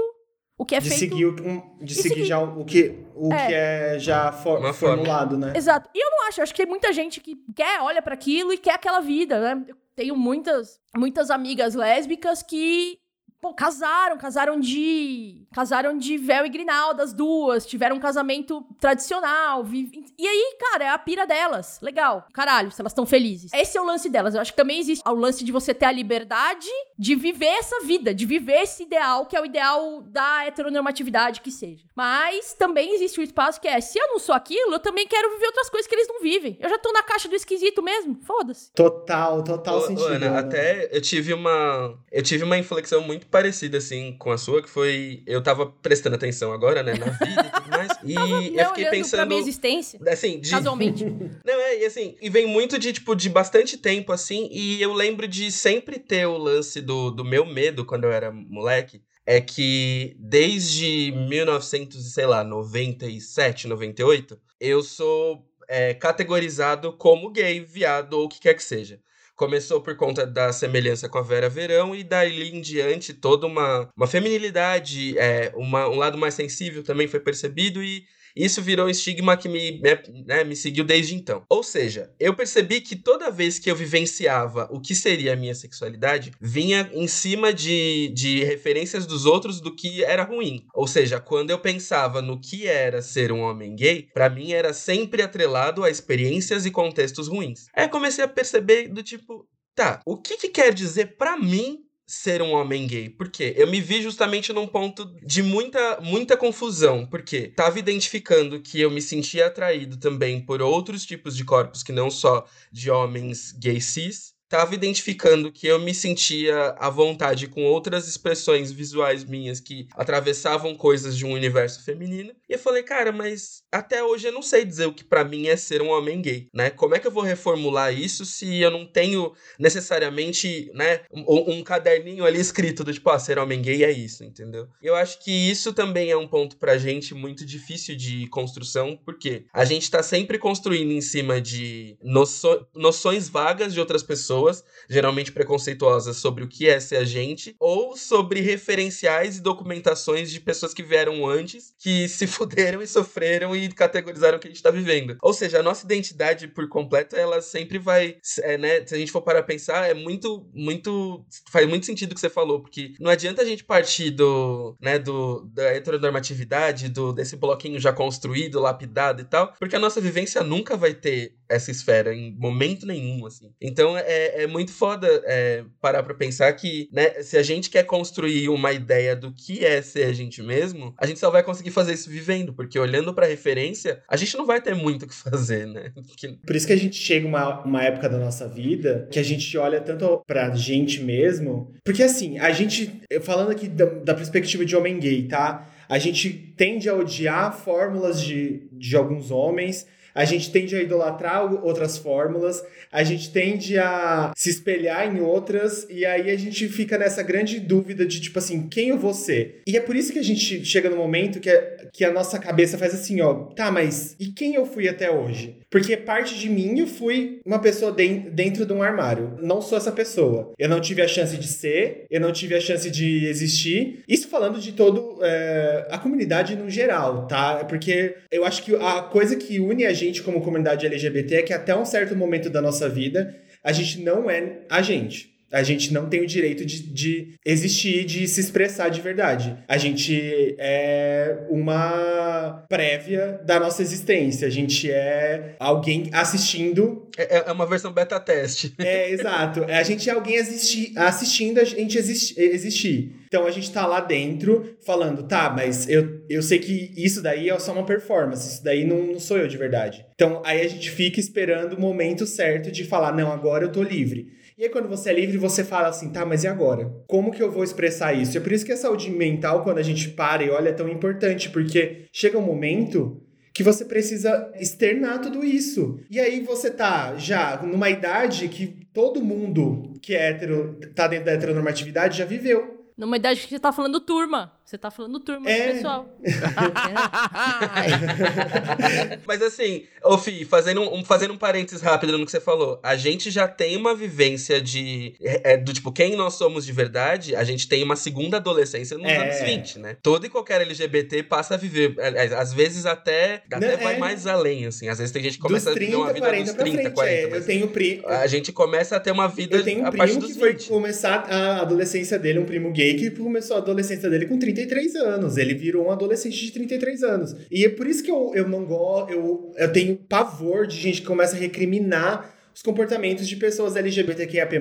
o 0.57 0.65
que 0.65 0.75
é 0.75 0.79
de 0.79 0.89
feito. 0.89 0.99
seguir, 0.99 1.25
o, 1.25 1.29
um- 1.47 1.77
de 1.83 1.93
seguir 1.95 2.09
seguir. 2.09 2.25
já 2.25 2.39
o 2.39 2.65
que, 2.65 3.03
o 3.15 3.31
É. 3.33 3.47
que 3.47 3.53
é 3.53 3.99
já 3.99 4.31
for- 4.31 4.73
formulado, 4.73 5.37
né? 5.37 5.53
Exato. 5.55 5.89
E 5.93 6.03
eu 6.03 6.09
não 6.11 6.27
acho, 6.27 6.39
eu 6.39 6.43
acho 6.43 6.53
que 6.53 6.61
tem 6.63 6.69
muita 6.69 6.91
gente 6.91 7.19
que 7.21 7.35
quer, 7.55 7.79
olha 7.81 8.01
pra 8.01 8.13
aquilo 8.15 8.51
e 8.53 8.57
quer 8.57 8.73
aquela 8.73 8.99
vida, 8.99 9.39
né? 9.39 9.65
Eu 9.67 9.75
tenho 9.95 10.15
muitas, 10.15 10.79
muitas 10.95 11.29
amigas 11.29 11.73
lésbicas 11.75 12.41
que 12.43 12.99
pô, 13.41 13.53
casaram, 13.53 14.17
casaram 14.17 14.59
de. 14.59 15.45
Casaram 15.53 15.97
de 15.97 16.17
véu 16.17 16.45
e 16.45 16.49
grinalda, 16.49 17.01
as 17.03 17.13
duas, 17.13 17.65
tiveram 17.65 17.95
um 17.95 17.99
casamento 17.99 18.63
tradicional. 18.79 19.63
vi- 19.63 19.89
E 20.17 20.27
aí, 20.27 20.55
cara, 20.59 20.83
é 20.85 20.89
a 20.89 20.97
pira 20.97 21.25
delas. 21.25 21.79
Legal. 21.81 22.25
Caralho, 22.33 22.71
se 22.71 22.81
elas 22.81 22.91
estão 22.91 23.05
felizes. 23.05 23.51
Esse 23.53 23.77
é 23.77 23.81
o 23.81 23.85
lance 23.85 24.09
delas. 24.09 24.35
Eu 24.35 24.41
acho 24.41 24.51
que 24.51 24.57
também 24.57 24.79
existe 24.79 25.01
o 25.07 25.13
lance 25.13 25.43
de 25.43 25.51
você 25.51 25.73
ter 25.73 25.85
a 25.85 25.91
liberdade 25.91 26.67
de 26.97 27.15
viver 27.15 27.45
essa 27.45 27.79
vida, 27.81 28.13
de 28.13 28.25
viver 28.25 28.61
esse 28.61 28.83
ideal, 28.83 29.25
que 29.25 29.35
é 29.35 29.41
o 29.41 29.45
ideal 29.45 30.01
da 30.01 30.45
heteronormatividade 30.45 31.41
que 31.41 31.51
seja. 31.51 31.85
Mas 31.95 32.53
também 32.53 32.93
existe 32.93 33.19
o 33.19 33.23
espaço 33.23 33.59
que 33.61 33.67
é, 33.67 33.79
se 33.81 33.97
eu 33.99 34.07
não 34.09 34.19
sou 34.19 34.35
aquilo, 34.35 34.73
eu 34.73 34.79
também 34.79 35.07
quero 35.07 35.29
viver 35.31 35.47
outras 35.47 35.69
coisas 35.69 35.87
que 35.87 35.95
eles 35.95 36.07
não 36.07 36.19
vivem. 36.21 36.57
Eu 36.59 36.69
já 36.69 36.77
tô 36.77 36.91
na 36.91 37.03
caixa 37.03 37.27
do 37.27 37.35
esquisito 37.35 37.81
mesmo. 37.81 38.17
Foda-se. 38.21 38.71
Total, 38.73 39.43
total 39.43 39.77
Ô, 39.77 39.81
sentido. 39.81 40.05
Ana, 40.07 40.27
Ana. 40.27 40.39
até 40.39 40.89
eu 40.95 41.01
tive 41.01 41.33
uma. 41.33 41.97
Eu 42.11 42.21
tive 42.23 42.43
uma 42.43 42.57
inflexão 42.57 43.01
muito 43.01 43.26
parecida, 43.29 43.77
assim, 43.77 44.15
com 44.17 44.31
a 44.31 44.37
sua, 44.37 44.61
que 44.61 44.69
foi. 44.69 45.23
Eu 45.25 45.41
tava 45.41 45.65
prestando 45.65 46.15
atenção 46.15 46.51
agora, 46.51 46.81
né, 46.83 46.93
na 46.93 47.05
vida 47.05 47.41
e 47.47 47.51
tudo 47.51 47.69
mais. 47.69 47.87
E 48.03 48.13
Tava 48.13 48.27
eu 48.27 48.37
né, 48.37 48.41
fiquei 48.41 48.63
olhando 48.63 48.81
pra 48.81 48.91
pensando. 48.91 49.27
minha 49.27 49.39
existência. 49.41 49.99
Assim, 50.07 50.39
de, 50.39 50.49
Casualmente. 50.49 51.03
Não, 51.43 51.53
é, 51.53 51.81
e 51.81 51.85
assim, 51.85 52.15
e 52.21 52.29
vem 52.29 52.45
muito 52.47 52.77
de, 52.79 52.93
tipo, 52.93 53.15
de 53.15 53.29
bastante 53.29 53.77
tempo, 53.77 54.11
assim, 54.11 54.47
e 54.51 54.81
eu 54.81 54.93
lembro 54.93 55.27
de 55.27 55.51
sempre 55.51 55.99
ter 55.99 56.25
o 56.25 56.37
lance 56.37 56.79
do, 56.79 57.11
do 57.11 57.25
meu 57.25 57.45
medo 57.45 57.85
quando 57.85 58.05
eu 58.05 58.11
era 58.11 58.31
moleque. 58.31 59.01
É 59.25 59.41
que 59.41 60.15
desde 60.19 61.11
1900, 61.11 62.05
e 62.05 62.11
sei 62.11 62.25
lá, 62.25 62.45
97, 62.45 63.67
98, 63.67 64.39
eu 64.59 64.81
sou 64.81 65.45
é, 65.67 65.93
categorizado 65.93 66.93
como 66.93 67.29
gay, 67.29 67.59
viado 67.59 68.13
ou 68.13 68.25
o 68.25 68.29
que 68.29 68.39
quer 68.39 68.53
que 68.53 68.63
seja. 68.63 69.01
Começou 69.37 69.79
por 69.79 69.95
conta 69.95 70.25
da 70.25 70.51
semelhança 70.51 71.07
com 71.07 71.19
a 71.19 71.21
Vera 71.21 71.47
Verão 71.47 71.95
e 71.95 72.03
daí 72.03 72.49
em 72.49 72.59
diante 72.59 73.13
toda 73.13 73.45
uma, 73.45 73.87
uma 73.95 74.07
feminilidade, 74.07 75.15
é, 75.15 75.53
uma, 75.55 75.87
um 75.87 75.95
lado 75.95 76.17
mais 76.17 76.33
sensível 76.33 76.83
também 76.83 77.07
foi 77.07 77.19
percebido 77.19 77.83
e 77.83 78.03
isso 78.37 78.61
virou 78.61 78.85
um 78.85 78.89
estigma 78.89 79.35
que 79.35 79.49
me, 79.49 79.79
né, 79.79 80.01
né, 80.25 80.43
me 80.43 80.55
seguiu 80.55 80.83
desde 80.83 81.15
então. 81.15 81.43
Ou 81.49 81.63
seja, 81.63 82.11
eu 82.19 82.35
percebi 82.35 82.81
que 82.81 82.95
toda 82.95 83.31
vez 83.31 83.59
que 83.59 83.69
eu 83.69 83.75
vivenciava 83.75 84.67
o 84.71 84.79
que 84.79 84.93
seria 84.93 85.33
a 85.33 85.35
minha 85.35 85.55
sexualidade, 85.55 86.31
vinha 86.39 86.89
em 86.93 87.07
cima 87.07 87.53
de, 87.53 88.09
de 88.13 88.43
referências 88.43 89.05
dos 89.05 89.25
outros 89.25 89.59
do 89.59 89.75
que 89.75 90.03
era 90.03 90.23
ruim. 90.23 90.65
Ou 90.73 90.87
seja, 90.87 91.19
quando 91.19 91.49
eu 91.49 91.59
pensava 91.59 92.21
no 92.21 92.39
que 92.39 92.67
era 92.67 93.01
ser 93.01 93.31
um 93.31 93.41
homem 93.41 93.75
gay, 93.75 94.07
pra 94.13 94.29
mim 94.29 94.51
era 94.51 94.73
sempre 94.73 95.21
atrelado 95.21 95.83
a 95.83 95.89
experiências 95.89 96.65
e 96.65 96.71
contextos 96.71 97.27
ruins. 97.27 97.67
Aí 97.75 97.85
eu 97.85 97.89
comecei 97.89 98.23
a 98.23 98.27
perceber 98.27 98.87
do 98.87 99.01
tipo, 99.01 99.47
tá, 99.75 100.01
o 100.05 100.17
que, 100.17 100.37
que 100.37 100.49
quer 100.49 100.73
dizer 100.73 101.17
pra 101.17 101.37
mim 101.37 101.86
ser 102.07 102.41
um 102.41 102.53
homem 102.53 102.87
gay. 102.87 103.09
Por 103.09 103.29
quê? 103.29 103.53
Eu 103.57 103.67
me 103.67 103.81
vi 103.81 104.01
justamente 104.01 104.53
num 104.53 104.65
ponto 104.65 105.05
de 105.21 105.43
muita, 105.43 105.99
muita 105.99 106.37
confusão. 106.37 107.05
Porque 107.05 107.49
tava 107.49 107.77
identificando 107.77 108.61
que 108.61 108.79
eu 108.79 108.89
me 108.89 109.01
sentia 109.01 109.47
atraído 109.47 109.97
também 109.97 110.39
por 110.39 110.61
outros 110.61 111.05
tipos 111.05 111.35
de 111.35 111.43
corpos 111.43 111.83
que 111.83 111.91
não 111.91 112.09
só 112.09 112.47
de 112.71 112.89
homens 112.89 113.51
gay 113.51 113.81
cis. 113.81 114.37
Tava 114.49 114.73
identificando 114.73 115.51
que 115.51 115.67
eu 115.67 115.77
me 115.77 115.93
sentia 115.93 116.69
à 116.79 116.89
vontade 116.89 117.47
com 117.47 117.65
outras 117.65 118.07
expressões 118.07 118.71
visuais 118.71 119.25
minhas 119.25 119.59
que 119.59 119.89
atravessavam 119.93 120.73
coisas 120.73 121.17
de 121.17 121.25
um 121.25 121.33
universo 121.33 121.83
feminino. 121.83 122.33
E 122.47 122.53
eu 122.53 122.59
falei, 122.59 122.81
cara, 122.81 123.11
mas 123.11 123.61
até 123.71 124.03
hoje 124.03 124.27
eu 124.27 124.31
não 124.31 124.41
sei 124.41 124.63
dizer 124.65 124.85
o 124.85 124.93
que 124.93 125.03
pra 125.03 125.23
mim 125.23 125.47
é 125.47 125.55
ser 125.57 125.81
um 125.81 125.89
homem 125.89 126.21
gay, 126.21 126.47
né? 126.53 126.69
Como 126.69 126.95
é 126.95 126.99
que 126.99 127.07
eu 127.07 127.11
vou 127.11 127.23
reformular 127.23 127.93
isso 127.93 128.25
se 128.25 128.59
eu 128.61 128.71
não 128.71 128.85
tenho 128.85 129.33
necessariamente, 129.59 130.71
né, 130.73 131.01
um, 131.11 131.53
um 131.57 131.63
caderninho 131.63 132.25
ali 132.25 132.39
escrito 132.39 132.83
do 132.83 132.93
tipo, 132.93 133.09
ah, 133.09 133.19
ser 133.19 133.37
homem 133.39 133.61
gay 133.61 133.83
é 133.83 133.91
isso, 133.91 134.23
entendeu? 134.23 134.67
Eu 134.81 134.95
acho 134.95 135.23
que 135.23 135.31
isso 135.31 135.73
também 135.73 136.09
é 136.11 136.17
um 136.17 136.27
ponto 136.27 136.57
pra 136.57 136.77
gente 136.77 137.13
muito 137.13 137.45
difícil 137.45 137.95
de 137.95 138.27
construção, 138.27 138.97
porque 139.05 139.45
a 139.53 139.65
gente 139.65 139.89
tá 139.89 140.01
sempre 140.03 140.37
construindo 140.37 140.91
em 140.91 141.01
cima 141.01 141.39
de 141.41 141.97
noço- 142.01 142.65
noções 142.75 143.29
vagas 143.29 143.73
de 143.73 143.79
outras 143.79 144.03
pessoas, 144.03 144.63
geralmente 144.89 145.31
preconceituosas 145.31 146.17
sobre 146.17 146.43
o 146.43 146.47
que 146.47 146.67
é 146.67 146.79
ser 146.79 146.97
a 146.97 147.03
gente, 147.03 147.55
ou 147.59 147.95
sobre 147.95 148.41
referenciais 148.41 149.37
e 149.37 149.41
documentações 149.41 150.31
de 150.31 150.39
pessoas 150.39 150.73
que 150.73 150.83
vieram 150.83 151.27
antes, 151.27 151.73
que 151.79 152.07
se 152.07 152.25
fuderam 152.27 152.81
e 152.81 152.87
sofreram 152.87 153.55
e 153.57 153.69
categorizaram 153.69 154.37
o 154.37 154.39
que 154.39 154.47
a 154.47 154.51
gente 154.51 154.63
tá 154.63 154.71
vivendo. 154.71 155.17
Ou 155.21 155.33
seja, 155.33 155.59
a 155.59 155.63
nossa 155.63 155.85
identidade 155.85 156.47
por 156.47 156.67
completo, 156.67 157.15
ela 157.15 157.41
sempre 157.41 157.77
vai, 157.77 158.17
é, 158.41 158.57
né, 158.57 158.85
se 158.85 158.95
a 158.95 158.97
gente 158.97 159.11
for 159.11 159.21
para 159.21 159.43
pensar, 159.43 159.89
é 159.89 159.93
muito, 159.93 160.47
muito, 160.53 161.25
faz 161.51 161.67
muito 161.67 161.85
sentido 161.85 162.11
o 162.11 162.15
que 162.15 162.21
você 162.21 162.29
falou, 162.29 162.61
porque 162.61 162.93
não 162.99 163.11
adianta 163.11 163.41
a 163.41 163.45
gente 163.45 163.63
partir 163.63 164.11
do, 164.11 164.75
né, 164.81 164.99
do, 164.99 165.45
da 165.53 165.63
heteronormatividade, 165.63 166.89
do, 166.89 167.13
desse 167.13 167.35
bloquinho 167.35 167.79
já 167.79 167.91
construído, 167.91 168.59
lapidado 168.59 169.21
e 169.21 169.25
tal, 169.25 169.53
porque 169.59 169.75
a 169.75 169.79
nossa 169.79 169.99
vivência 170.01 170.43
nunca 170.43 170.75
vai 170.77 170.93
ter 170.93 171.35
essa 171.49 171.71
esfera 171.71 172.13
em 172.13 172.35
momento 172.37 172.85
nenhum, 172.85 173.25
assim. 173.25 173.51
Então 173.61 173.97
é, 173.97 174.43
é 174.43 174.47
muito 174.47 174.71
foda 174.71 175.07
é, 175.25 175.63
parar 175.81 176.03
pra 176.03 176.13
pensar 176.13 176.51
que, 176.53 176.89
né, 176.91 177.21
se 177.21 177.37
a 177.37 177.43
gente 177.43 177.69
quer 177.69 177.83
construir 177.83 178.49
uma 178.49 178.71
ideia 178.71 179.15
do 179.15 179.33
que 179.33 179.65
é 179.65 179.81
ser 179.81 180.05
a 180.05 180.13
gente 180.13 180.41
mesmo, 180.41 180.93
a 180.97 181.05
gente 181.05 181.19
só 181.19 181.29
vai 181.29 181.43
conseguir 181.43 181.71
fazer 181.71 181.93
isso 181.93 182.09
vivendo, 182.09 182.53
porque 182.53 182.79
olhando 182.79 183.13
pra 183.13 183.25
referência, 183.25 184.01
a 184.09 184.17
gente 184.17 184.37
não 184.37 184.45
vai 184.45 184.61
ter 184.61 184.75
muito 184.75 185.03
o 185.03 185.07
que 185.07 185.15
fazer, 185.29 185.67
né? 185.67 185.91
Porque... 185.93 186.37
Por 186.45 186.55
isso 186.55 186.67
que 186.67 186.73
a 186.73 186.77
gente 186.77 186.95
chega 186.95 187.27
uma, 187.27 187.63
uma 187.63 187.83
época 187.83 188.09
da 188.09 188.17
nossa 188.17 188.47
vida 188.47 189.07
que 189.11 189.19
a 189.19 189.23
gente 189.23 189.57
olha 189.57 189.81
tanto 189.81 190.23
pra 190.25 190.53
gente 190.55 191.01
mesmo, 191.01 191.73
porque 191.83 192.03
assim, 192.03 192.37
a 192.39 192.51
gente, 192.51 193.01
falando 193.21 193.51
aqui 193.51 193.67
da, 193.67 193.85
da 193.85 194.13
perspectiva 194.15 194.65
de 194.65 194.75
homem 194.75 194.99
gay, 194.99 195.27
tá? 195.27 195.69
A 195.89 195.97
gente 195.97 196.29
tende 196.57 196.89
a 196.89 196.95
odiar 196.95 197.57
fórmulas 197.57 198.21
de, 198.21 198.67
de 198.71 198.95
alguns 198.95 199.31
homens, 199.31 199.87
a 200.17 200.25
gente 200.25 200.51
tende 200.51 200.75
a 200.75 200.81
idolatrar 200.81 201.63
outras 201.63 201.95
fórmulas, 201.95 202.63
a 202.91 203.03
gente 203.03 203.31
tende 203.31 203.77
a 203.77 204.33
se 204.35 204.49
espelhar 204.49 205.15
em 205.15 205.21
outras, 205.21 205.85
e 205.91 206.07
aí 206.07 206.31
a 206.31 206.35
gente 206.35 206.67
fica 206.69 206.97
nessa 206.97 207.21
grande 207.21 207.59
dúvida 207.59 208.03
de 208.03 208.19
tipo 208.19 208.39
assim, 208.39 208.67
quem 208.67 208.89
eu 208.89 208.97
vou 208.97 209.13
ser? 209.13 209.61
E 209.67 209.77
é 209.77 209.79
por 209.79 209.95
isso 209.95 210.11
que 210.11 210.17
a 210.17 210.23
gente 210.23 210.65
chega 210.65 210.89
no 210.89 210.95
momento 210.95 211.39
que, 211.39 211.51
é, 211.51 211.87
que 211.93 212.03
a 212.03 212.11
nossa 212.11 212.39
cabeça 212.39 212.79
faz 212.79 212.95
assim, 212.95 213.21
ó, 213.21 213.35
tá, 213.55 213.71
mas 213.71 214.15
e 214.19 214.31
quem 214.31 214.55
eu 214.55 214.65
fui 214.65 214.89
até 214.89 215.11
hoje? 215.11 215.59
Porque 215.69 215.97
parte 215.97 216.37
de 216.37 216.49
mim 216.49 216.79
eu 216.79 216.87
fui 216.87 217.41
uma 217.45 217.59
pessoa 217.59 217.91
de, 217.91 218.07
dentro 218.29 218.65
de 218.65 218.73
um 218.73 218.81
armário. 218.81 219.37
Não 219.41 219.61
sou 219.61 219.77
essa 219.77 219.91
pessoa. 219.91 220.53
Eu 220.57 220.69
não 220.69 220.79
tive 220.79 221.01
a 221.01 221.07
chance 221.07 221.37
de 221.37 221.47
ser, 221.47 222.05
eu 222.09 222.21
não 222.21 222.31
tive 222.31 222.55
a 222.55 222.59
chance 222.59 222.89
de 222.89 223.25
existir. 223.25 224.03
Isso 224.07 224.29
falando 224.29 224.59
de 224.59 224.71
todo 224.71 225.19
é, 225.21 225.87
a 225.89 225.97
comunidade 225.97 226.55
no 226.55 226.69
geral, 226.69 227.27
tá? 227.27 227.65
Porque 227.65 228.15
eu 228.31 228.45
acho 228.45 228.63
que 228.63 228.75
a 228.75 229.01
coisa 229.01 229.35
que 229.35 229.59
une 229.59 229.85
a 229.85 229.93
gente 229.93 230.23
como 230.23 230.41
comunidade 230.41 230.85
LGBT 230.85 231.35
é 231.35 231.41
que 231.41 231.53
até 231.53 231.75
um 231.75 231.85
certo 231.85 232.15
momento 232.15 232.49
da 232.49 232.61
nossa 232.61 232.87
vida 232.87 233.35
a 233.63 233.71
gente 233.71 234.01
não 234.01 234.29
é 234.29 234.59
a 234.69 234.81
gente. 234.81 235.36
A 235.51 235.63
gente 235.63 235.93
não 235.93 236.09
tem 236.09 236.21
o 236.21 236.27
direito 236.27 236.65
de, 236.65 236.83
de 236.83 237.35
existir, 237.45 238.03
de 238.05 238.27
se 238.27 238.41
expressar 238.41 238.89
de 238.89 239.01
verdade. 239.01 239.57
A 239.67 239.77
gente 239.77 240.55
é 240.59 241.45
uma 241.49 242.65
prévia 242.67 243.39
da 243.45 243.59
nossa 243.59 243.81
existência. 243.81 244.47
A 244.47 244.51
gente 244.51 244.91
é 244.91 245.55
alguém 245.59 246.09
assistindo. 246.11 247.07
É, 247.17 247.49
é 247.49 247.51
uma 247.51 247.65
versão 247.65 247.91
beta 247.91 248.19
teste. 248.19 248.73
É, 248.77 249.09
exato. 249.11 249.63
A 249.63 249.83
gente 249.83 250.09
é 250.09 250.13
alguém 250.13 250.37
assisti 250.37 250.93
assistindo 250.97 251.59
a 251.59 251.63
gente 251.63 251.97
existi 251.97 252.35
existir. 252.37 253.15
Então 253.27 253.45
a 253.45 253.51
gente 253.51 253.71
tá 253.71 253.85
lá 253.85 253.99
dentro 253.99 254.77
falando, 254.85 255.23
tá, 255.23 255.49
mas 255.49 255.87
eu, 255.89 256.21
eu 256.29 256.41
sei 256.41 256.59
que 256.59 256.93
isso 256.95 257.21
daí 257.21 257.49
é 257.49 257.59
só 257.59 257.73
uma 257.73 257.85
performance, 257.85 258.53
isso 258.53 258.63
daí 258.63 258.85
não, 258.85 259.05
não 259.05 259.19
sou 259.19 259.37
eu 259.37 259.47
de 259.47 259.57
verdade. 259.57 260.05
Então 260.13 260.41
aí 260.45 260.61
a 260.61 260.67
gente 260.67 260.89
fica 260.89 261.19
esperando 261.19 261.73
o 261.73 261.79
momento 261.79 262.25
certo 262.25 262.71
de 262.71 262.83
falar, 262.83 263.13
não, 263.13 263.31
agora 263.31 263.65
eu 263.65 263.71
tô 263.71 263.83
livre. 263.83 264.36
E 264.57 264.63
aí, 264.63 264.69
quando 264.69 264.89
você 264.89 265.11
é 265.11 265.13
livre, 265.13 265.37
você 265.37 265.63
fala 265.63 265.87
assim, 265.89 266.09
tá, 266.09 266.25
mas 266.25 266.43
e 266.43 266.47
agora? 266.47 266.91
Como 267.05 267.31
que 267.31 267.43
eu 267.43 267.51
vou 267.51 267.63
expressar 267.63 268.13
isso? 268.13 268.35
É 268.35 268.41
por 268.41 268.51
isso 268.51 268.65
que 268.65 268.71
a 268.71 268.77
saúde 268.77 269.11
mental, 269.11 269.63
quando 269.63 269.77
a 269.77 269.83
gente 269.83 270.09
para 270.09 270.43
e 270.43 270.49
olha, 270.49 270.69
é 270.69 270.73
tão 270.73 270.89
importante, 270.89 271.51
porque 271.51 272.05
chega 272.11 272.39
um 272.39 272.41
momento 272.41 273.21
que 273.53 273.61
você 273.61 273.85
precisa 273.85 274.51
externar 274.59 275.21
tudo 275.21 275.45
isso. 275.45 275.99
E 276.09 276.19
aí 276.19 276.41
você 276.41 276.71
tá 276.71 277.15
já 277.17 277.61
numa 277.61 277.87
idade 277.87 278.47
que 278.47 278.79
todo 278.91 279.23
mundo 279.23 279.93
que 280.01 280.15
é 280.15 280.29
hétero, 280.29 280.79
tá 280.95 281.07
dentro 281.07 281.25
da 281.25 281.33
heteronormatividade 281.33 282.17
já 282.17 282.25
viveu. 282.25 282.76
Numa 282.97 283.17
idade 283.17 283.41
que 283.41 283.49
você 283.49 283.59
tá 283.59 283.71
falando 283.71 283.99
turma. 283.99 284.51
Você 284.65 284.77
tá 284.77 284.91
falando 284.91 285.19
turma 285.19 285.49
é. 285.49 285.71
pessoal. 285.71 286.09
Mas 289.25 289.41
assim, 289.41 289.85
ô 290.03 290.17
Fih, 290.17 290.43
fazendo 290.43 290.81
um, 290.81 291.05
fazendo 291.05 291.33
um 291.33 291.37
parênteses 291.37 291.81
rápido 291.81 292.17
no 292.17 292.25
que 292.25 292.31
você 292.31 292.41
falou. 292.41 292.79
A 292.83 292.97
gente 292.97 293.31
já 293.31 293.47
tem 293.47 293.77
uma 293.77 293.95
vivência 293.95 294.59
de. 294.59 295.15
É, 295.21 295.55
do 295.55 295.71
tipo, 295.71 295.91
quem 295.91 296.15
nós 296.15 296.33
somos 296.33 296.65
de 296.65 296.73
verdade, 296.73 297.35
a 297.35 297.43
gente 297.43 297.67
tem 297.67 297.83
uma 297.83 297.95
segunda 297.95 298.37
adolescência 298.37 298.97
nos 298.97 299.09
é. 299.09 299.17
anos 299.17 299.39
20, 299.41 299.79
né? 299.79 299.97
Todo 300.01 300.25
e 300.25 300.29
qualquer 300.29 300.61
LGBT 300.61 301.23
passa 301.23 301.53
a 301.53 301.57
viver. 301.57 301.95
Às 302.37 302.51
vezes 302.51 302.85
até, 302.85 303.43
até 303.51 303.77
Não, 303.77 303.83
vai 303.83 303.95
é. 303.95 303.99
mais 303.99 304.27
além, 304.27 304.65
assim. 304.65 304.89
Às 304.89 304.97
vezes 304.97 305.13
tem 305.13 305.23
gente 305.23 305.37
que 305.37 305.43
começa 305.43 305.71
30, 305.71 305.85
a 305.85 305.85
viver 305.85 305.95
uma 305.95 306.13
vida 306.13 306.43
dos 306.43 306.53
30, 306.53 306.77
frente, 306.77 306.93
40. 306.93 307.13
É. 307.13 307.37
Eu 307.37 307.45
tenho 307.45 307.67
primo. 307.69 308.07
A 308.07 308.27
gente 308.27 308.51
começa 308.51 308.97
a 308.97 308.99
ter 308.99 309.11
uma 309.11 309.27
vida 309.27 309.57
eu 309.57 309.63
tenho 309.63 309.83
um 309.83 309.87
a 309.87 309.91
primo 309.91 310.21
que 310.21 310.33
foi 310.33 310.55
começar 310.55 311.25
a 311.29 311.61
adolescência 311.61 312.19
dele, 312.19 312.39
um 312.39 312.45
primo 312.45 312.71
gay, 312.71 312.86
que 312.95 313.09
começou 313.11 313.55
a 313.55 313.59
adolescência 313.59 314.09
dele 314.09 314.25
com 314.25 314.37
30 314.37 314.57
33 314.57 314.95
anos. 314.95 315.37
Ele 315.37 315.53
virou 315.53 315.87
um 315.87 315.91
adolescente 315.91 316.37
de 316.37 316.51
33 316.51 317.03
anos. 317.03 317.35
E 317.51 317.65
é 317.65 317.69
por 317.69 317.87
isso 317.87 318.03
que 318.03 318.11
eu, 318.11 318.31
eu 318.33 318.47
não 318.47 318.65
gosto, 318.65 319.11
eu, 319.11 319.51
eu 319.55 319.71
tenho 319.71 319.95
pavor 319.95 320.65
de 320.65 320.75
gente 320.75 321.01
que 321.01 321.07
começa 321.07 321.35
a 321.35 321.39
recriminar 321.39 322.33
os 322.53 322.63
comportamentos 322.63 323.27
de 323.27 323.35
pessoas 323.35 323.75
LGBTQIAP+, 323.75 324.59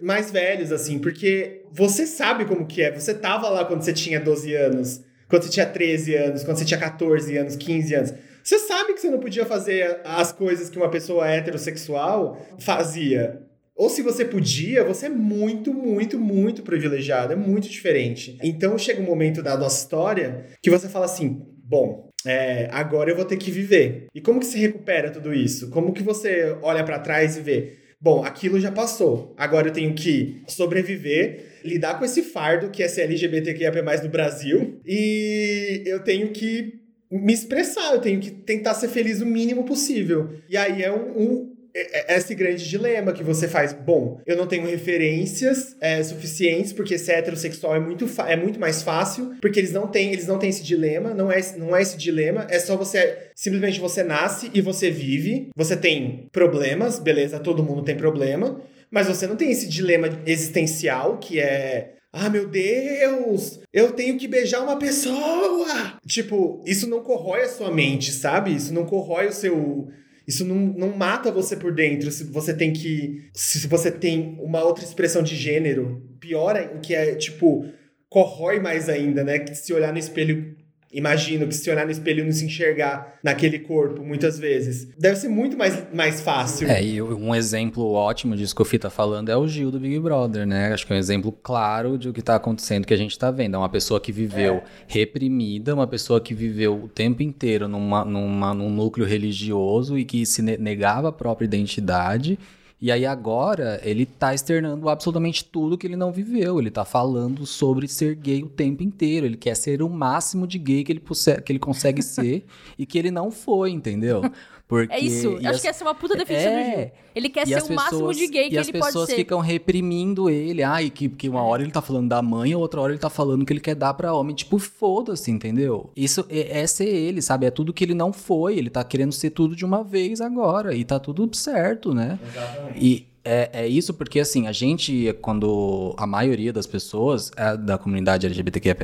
mais 0.00 0.30
velhos, 0.30 0.70
assim, 0.70 1.00
porque 1.00 1.62
você 1.72 2.06
sabe 2.06 2.44
como 2.44 2.64
que 2.64 2.80
é. 2.80 2.92
Você 2.92 3.12
tava 3.12 3.48
lá 3.48 3.64
quando 3.64 3.82
você 3.82 3.92
tinha 3.92 4.20
12 4.20 4.54
anos, 4.54 5.00
quando 5.28 5.42
você 5.42 5.50
tinha 5.50 5.66
13 5.66 6.14
anos, 6.14 6.44
quando 6.44 6.58
você 6.58 6.64
tinha 6.64 6.78
14 6.78 7.36
anos, 7.36 7.56
15 7.56 7.94
anos. 7.94 8.14
Você 8.40 8.58
sabe 8.60 8.92
que 8.92 9.00
você 9.00 9.10
não 9.10 9.18
podia 9.18 9.44
fazer 9.44 10.00
as 10.04 10.30
coisas 10.30 10.70
que 10.70 10.76
uma 10.76 10.90
pessoa 10.90 11.26
heterossexual 11.26 12.40
fazia. 12.58 13.42
Ou 13.76 13.88
se 13.88 14.02
você 14.02 14.24
podia, 14.24 14.84
você 14.84 15.06
é 15.06 15.08
muito, 15.08 15.74
muito, 15.74 16.18
muito 16.18 16.62
privilegiado, 16.62 17.32
é 17.32 17.36
muito 17.36 17.68
diferente. 17.68 18.38
Então 18.42 18.78
chega 18.78 19.00
um 19.00 19.06
momento 19.06 19.42
da 19.42 19.56
nossa 19.56 19.82
história 19.82 20.46
que 20.62 20.70
você 20.70 20.88
fala 20.88 21.06
assim: 21.06 21.42
bom, 21.64 22.10
é, 22.24 22.68
agora 22.70 23.10
eu 23.10 23.16
vou 23.16 23.24
ter 23.24 23.36
que 23.36 23.50
viver. 23.50 24.06
E 24.14 24.20
como 24.20 24.40
que 24.40 24.46
se 24.46 24.58
recupera 24.58 25.10
tudo 25.10 25.34
isso? 25.34 25.70
Como 25.70 25.92
que 25.92 26.02
você 26.02 26.56
olha 26.62 26.84
para 26.84 26.98
trás 26.98 27.36
e 27.36 27.40
vê? 27.40 27.78
Bom, 28.00 28.22
aquilo 28.22 28.60
já 28.60 28.70
passou. 28.70 29.34
Agora 29.36 29.68
eu 29.68 29.72
tenho 29.72 29.94
que 29.94 30.42
sobreviver, 30.46 31.60
lidar 31.64 31.98
com 31.98 32.04
esse 32.04 32.22
fardo 32.22 32.70
que 32.70 32.82
é 32.82 32.88
ser 32.88 33.02
LGBTQIA+ 33.02 33.72
no 34.02 34.10
Brasil, 34.10 34.78
e 34.84 35.82
eu 35.86 36.04
tenho 36.04 36.30
que 36.30 36.80
me 37.10 37.32
expressar, 37.32 37.94
eu 37.94 38.00
tenho 38.00 38.20
que 38.20 38.30
tentar 38.30 38.74
ser 38.74 38.88
feliz 38.88 39.20
o 39.20 39.26
mínimo 39.26 39.64
possível. 39.64 40.30
E 40.50 40.56
aí 40.56 40.82
é 40.82 40.92
um, 40.92 41.18
um 41.18 41.53
esse 41.74 42.34
grande 42.34 42.68
dilema 42.68 43.12
que 43.12 43.22
você 43.22 43.48
faz. 43.48 43.72
Bom, 43.72 44.20
eu 44.24 44.36
não 44.36 44.46
tenho 44.46 44.66
referências 44.66 45.76
é, 45.80 46.02
suficientes, 46.02 46.72
porque 46.72 46.96
ser 46.96 47.12
heterossexual 47.12 47.74
é 47.74 47.80
muito, 47.80 48.08
é 48.26 48.36
muito 48.36 48.60
mais 48.60 48.82
fácil, 48.82 49.34
porque 49.40 49.58
eles 49.58 49.72
não 49.72 49.88
têm, 49.88 50.12
eles 50.12 50.26
não 50.26 50.38
têm 50.38 50.50
esse 50.50 50.62
dilema, 50.62 51.12
não 51.12 51.32
é, 51.32 51.40
não 51.56 51.74
é 51.74 51.82
esse 51.82 51.96
dilema, 51.96 52.46
é 52.48 52.60
só 52.60 52.76
você. 52.76 53.30
Simplesmente 53.34 53.80
você 53.80 54.04
nasce 54.04 54.50
e 54.54 54.60
você 54.60 54.90
vive. 54.90 55.48
Você 55.56 55.76
tem 55.76 56.28
problemas, 56.30 56.98
beleza, 56.98 57.40
todo 57.40 57.64
mundo 57.64 57.82
tem 57.82 57.96
problema, 57.96 58.60
mas 58.90 59.08
você 59.08 59.26
não 59.26 59.34
tem 59.34 59.50
esse 59.50 59.68
dilema 59.68 60.08
existencial 60.24 61.18
que 61.18 61.40
é 61.40 61.94
ah, 62.16 62.30
meu 62.30 62.46
Deus, 62.46 63.58
eu 63.72 63.90
tenho 63.90 64.16
que 64.16 64.28
beijar 64.28 64.62
uma 64.62 64.78
pessoa. 64.78 65.98
Tipo, 66.06 66.62
isso 66.64 66.88
não 66.88 67.02
corrói 67.02 67.42
a 67.42 67.48
sua 67.48 67.72
mente, 67.72 68.12
sabe? 68.12 68.54
Isso 68.54 68.72
não 68.72 68.86
corrói 68.86 69.26
o 69.26 69.32
seu 69.32 69.88
isso 70.26 70.44
não, 70.44 70.56
não 70.56 70.96
mata 70.96 71.30
você 71.30 71.56
por 71.56 71.74
dentro. 71.74 72.10
Se 72.10 72.24
você 72.24 72.54
tem 72.54 72.72
que. 72.72 73.28
Se 73.32 73.66
você 73.66 73.90
tem 73.90 74.38
uma 74.40 74.62
outra 74.62 74.84
expressão 74.84 75.22
de 75.22 75.36
gênero, 75.36 76.02
piora 76.18 76.72
o 76.74 76.80
que 76.80 76.94
é, 76.94 77.14
tipo, 77.14 77.66
corrói 78.08 78.58
mais 78.58 78.88
ainda, 78.88 79.22
né? 79.22 79.38
Que 79.38 79.54
se 79.54 79.72
olhar 79.72 79.92
no 79.92 79.98
espelho 79.98 80.56
imagino 80.94 81.46
que 81.46 81.54
se 81.54 81.68
olhar 81.70 81.84
no 81.84 81.90
espelho 81.90 82.20
e 82.20 82.24
não 82.24 82.32
se 82.32 82.44
enxergar 82.44 83.18
naquele 83.22 83.58
corpo, 83.58 84.02
muitas 84.02 84.38
vezes, 84.38 84.88
deve 84.98 85.16
ser 85.16 85.28
muito 85.28 85.56
mais, 85.56 85.92
mais 85.92 86.20
fácil. 86.20 86.68
É, 86.68 86.82
e 86.82 87.02
um 87.02 87.34
exemplo 87.34 87.92
ótimo 87.92 88.36
disso 88.36 88.54
que 88.54 88.62
o 88.62 88.64
Fih 88.64 88.78
tá 88.78 88.90
falando 88.90 89.28
é 89.28 89.36
o 89.36 89.46
Gil 89.48 89.70
do 89.70 89.80
Big 89.80 89.98
Brother, 89.98 90.46
né? 90.46 90.72
Acho 90.72 90.86
que 90.86 90.92
é 90.92 90.96
um 90.96 90.98
exemplo 90.98 91.32
claro 91.32 91.98
de 91.98 92.08
o 92.08 92.12
que 92.12 92.22
tá 92.22 92.36
acontecendo, 92.36 92.86
que 92.86 92.94
a 92.94 92.96
gente 92.96 93.18
tá 93.18 93.30
vendo. 93.30 93.56
É 93.56 93.58
uma 93.58 93.68
pessoa 93.68 94.00
que 94.00 94.12
viveu 94.12 94.54
é. 94.54 94.62
reprimida, 94.86 95.74
uma 95.74 95.86
pessoa 95.86 96.20
que 96.20 96.32
viveu 96.32 96.84
o 96.84 96.88
tempo 96.88 97.22
inteiro 97.22 97.66
numa, 97.66 98.04
numa, 98.04 98.54
num 98.54 98.70
núcleo 98.70 99.06
religioso 99.06 99.98
e 99.98 100.04
que 100.04 100.24
se 100.24 100.40
negava 100.42 101.08
a 101.08 101.12
própria 101.12 101.44
identidade 101.44 102.38
e 102.84 102.92
aí 102.92 103.06
agora 103.06 103.80
ele 103.82 104.04
tá 104.04 104.34
externando 104.34 104.90
absolutamente 104.90 105.42
tudo 105.42 105.78
que 105.78 105.86
ele 105.86 105.96
não 105.96 106.12
viveu. 106.12 106.58
Ele 106.58 106.70
tá 106.70 106.84
falando 106.84 107.46
sobre 107.46 107.88
ser 107.88 108.14
gay 108.14 108.42
o 108.42 108.46
tempo 108.46 108.82
inteiro. 108.82 109.24
Ele 109.24 109.38
quer 109.38 109.56
ser 109.56 109.80
o 109.80 109.88
máximo 109.88 110.46
de 110.46 110.58
gay 110.58 110.84
que 110.84 110.92
ele, 110.92 111.02
que 111.46 111.50
ele 111.50 111.58
consegue 111.58 112.02
ser 112.02 112.44
e 112.78 112.84
que 112.84 112.98
ele 112.98 113.10
não 113.10 113.30
foi, 113.30 113.70
entendeu? 113.70 114.20
Porque, 114.66 114.94
é 114.94 114.98
isso. 114.98 115.36
Acho 115.36 115.48
as... 115.48 115.60
que 115.60 115.68
essa 115.68 115.84
é 115.84 115.86
uma 115.86 115.94
puta 115.94 116.16
definição 116.16 116.52
é... 116.52 116.64
do 116.64 116.80
Gil. 116.80 116.90
Ele 117.14 117.28
quer 117.28 117.46
ser 117.46 117.52
o 117.52 117.56
pessoas, 117.58 117.76
máximo 117.76 118.14
de 118.14 118.26
gay 118.26 118.48
que 118.48 118.56
ele 118.56 118.64
pode 118.64 118.66
ser. 118.66 118.76
E 118.76 118.78
as 118.78 118.86
pessoas 118.86 119.12
ficam 119.12 119.40
reprimindo 119.40 120.28
ele. 120.28 120.62
Ai, 120.62 120.90
que, 120.90 121.08
que 121.08 121.28
uma 121.28 121.40
é. 121.40 121.42
hora 121.42 121.62
ele 121.62 121.70
tá 121.70 121.80
falando 121.80 122.08
da 122.08 122.20
mãe, 122.20 122.54
outra 122.54 122.80
hora 122.80 122.92
ele 122.92 122.98
tá 122.98 123.10
falando 123.10 123.44
que 123.44 123.52
ele 123.52 123.60
quer 123.60 123.74
dar 123.74 123.94
pra 123.94 124.12
homem. 124.14 124.34
Tipo, 124.34 124.58
foda-se, 124.58 125.30
entendeu? 125.30 125.90
Isso 125.94 126.26
é, 126.28 126.60
é, 126.60 126.66
ser 126.66 126.88
ele, 126.88 127.22
sabe? 127.22 127.46
É 127.46 127.50
tudo 127.50 127.72
que 127.72 127.84
ele 127.84 127.94
não 127.94 128.12
foi. 128.12 128.56
Ele 128.56 128.70
tá 128.70 128.82
querendo 128.82 129.12
ser 129.12 129.30
tudo 129.30 129.54
de 129.54 129.64
uma 129.64 129.84
vez 129.84 130.20
agora. 130.20 130.74
E 130.74 130.84
tá 130.84 130.98
tudo 130.98 131.28
certo, 131.36 131.94
né? 131.94 132.18
Exatamente. 132.26 132.84
E 132.84 133.06
é, 133.24 133.50
é 133.52 133.68
isso 133.68 133.94
porque, 133.94 134.18
assim, 134.18 134.46
a 134.46 134.52
gente, 134.52 135.14
quando 135.22 135.94
a 135.96 136.06
maioria 136.06 136.52
das 136.52 136.66
pessoas 136.66 137.30
é, 137.36 137.56
da 137.56 137.78
comunidade 137.78 138.26
LGBTQIA+, 138.26 138.76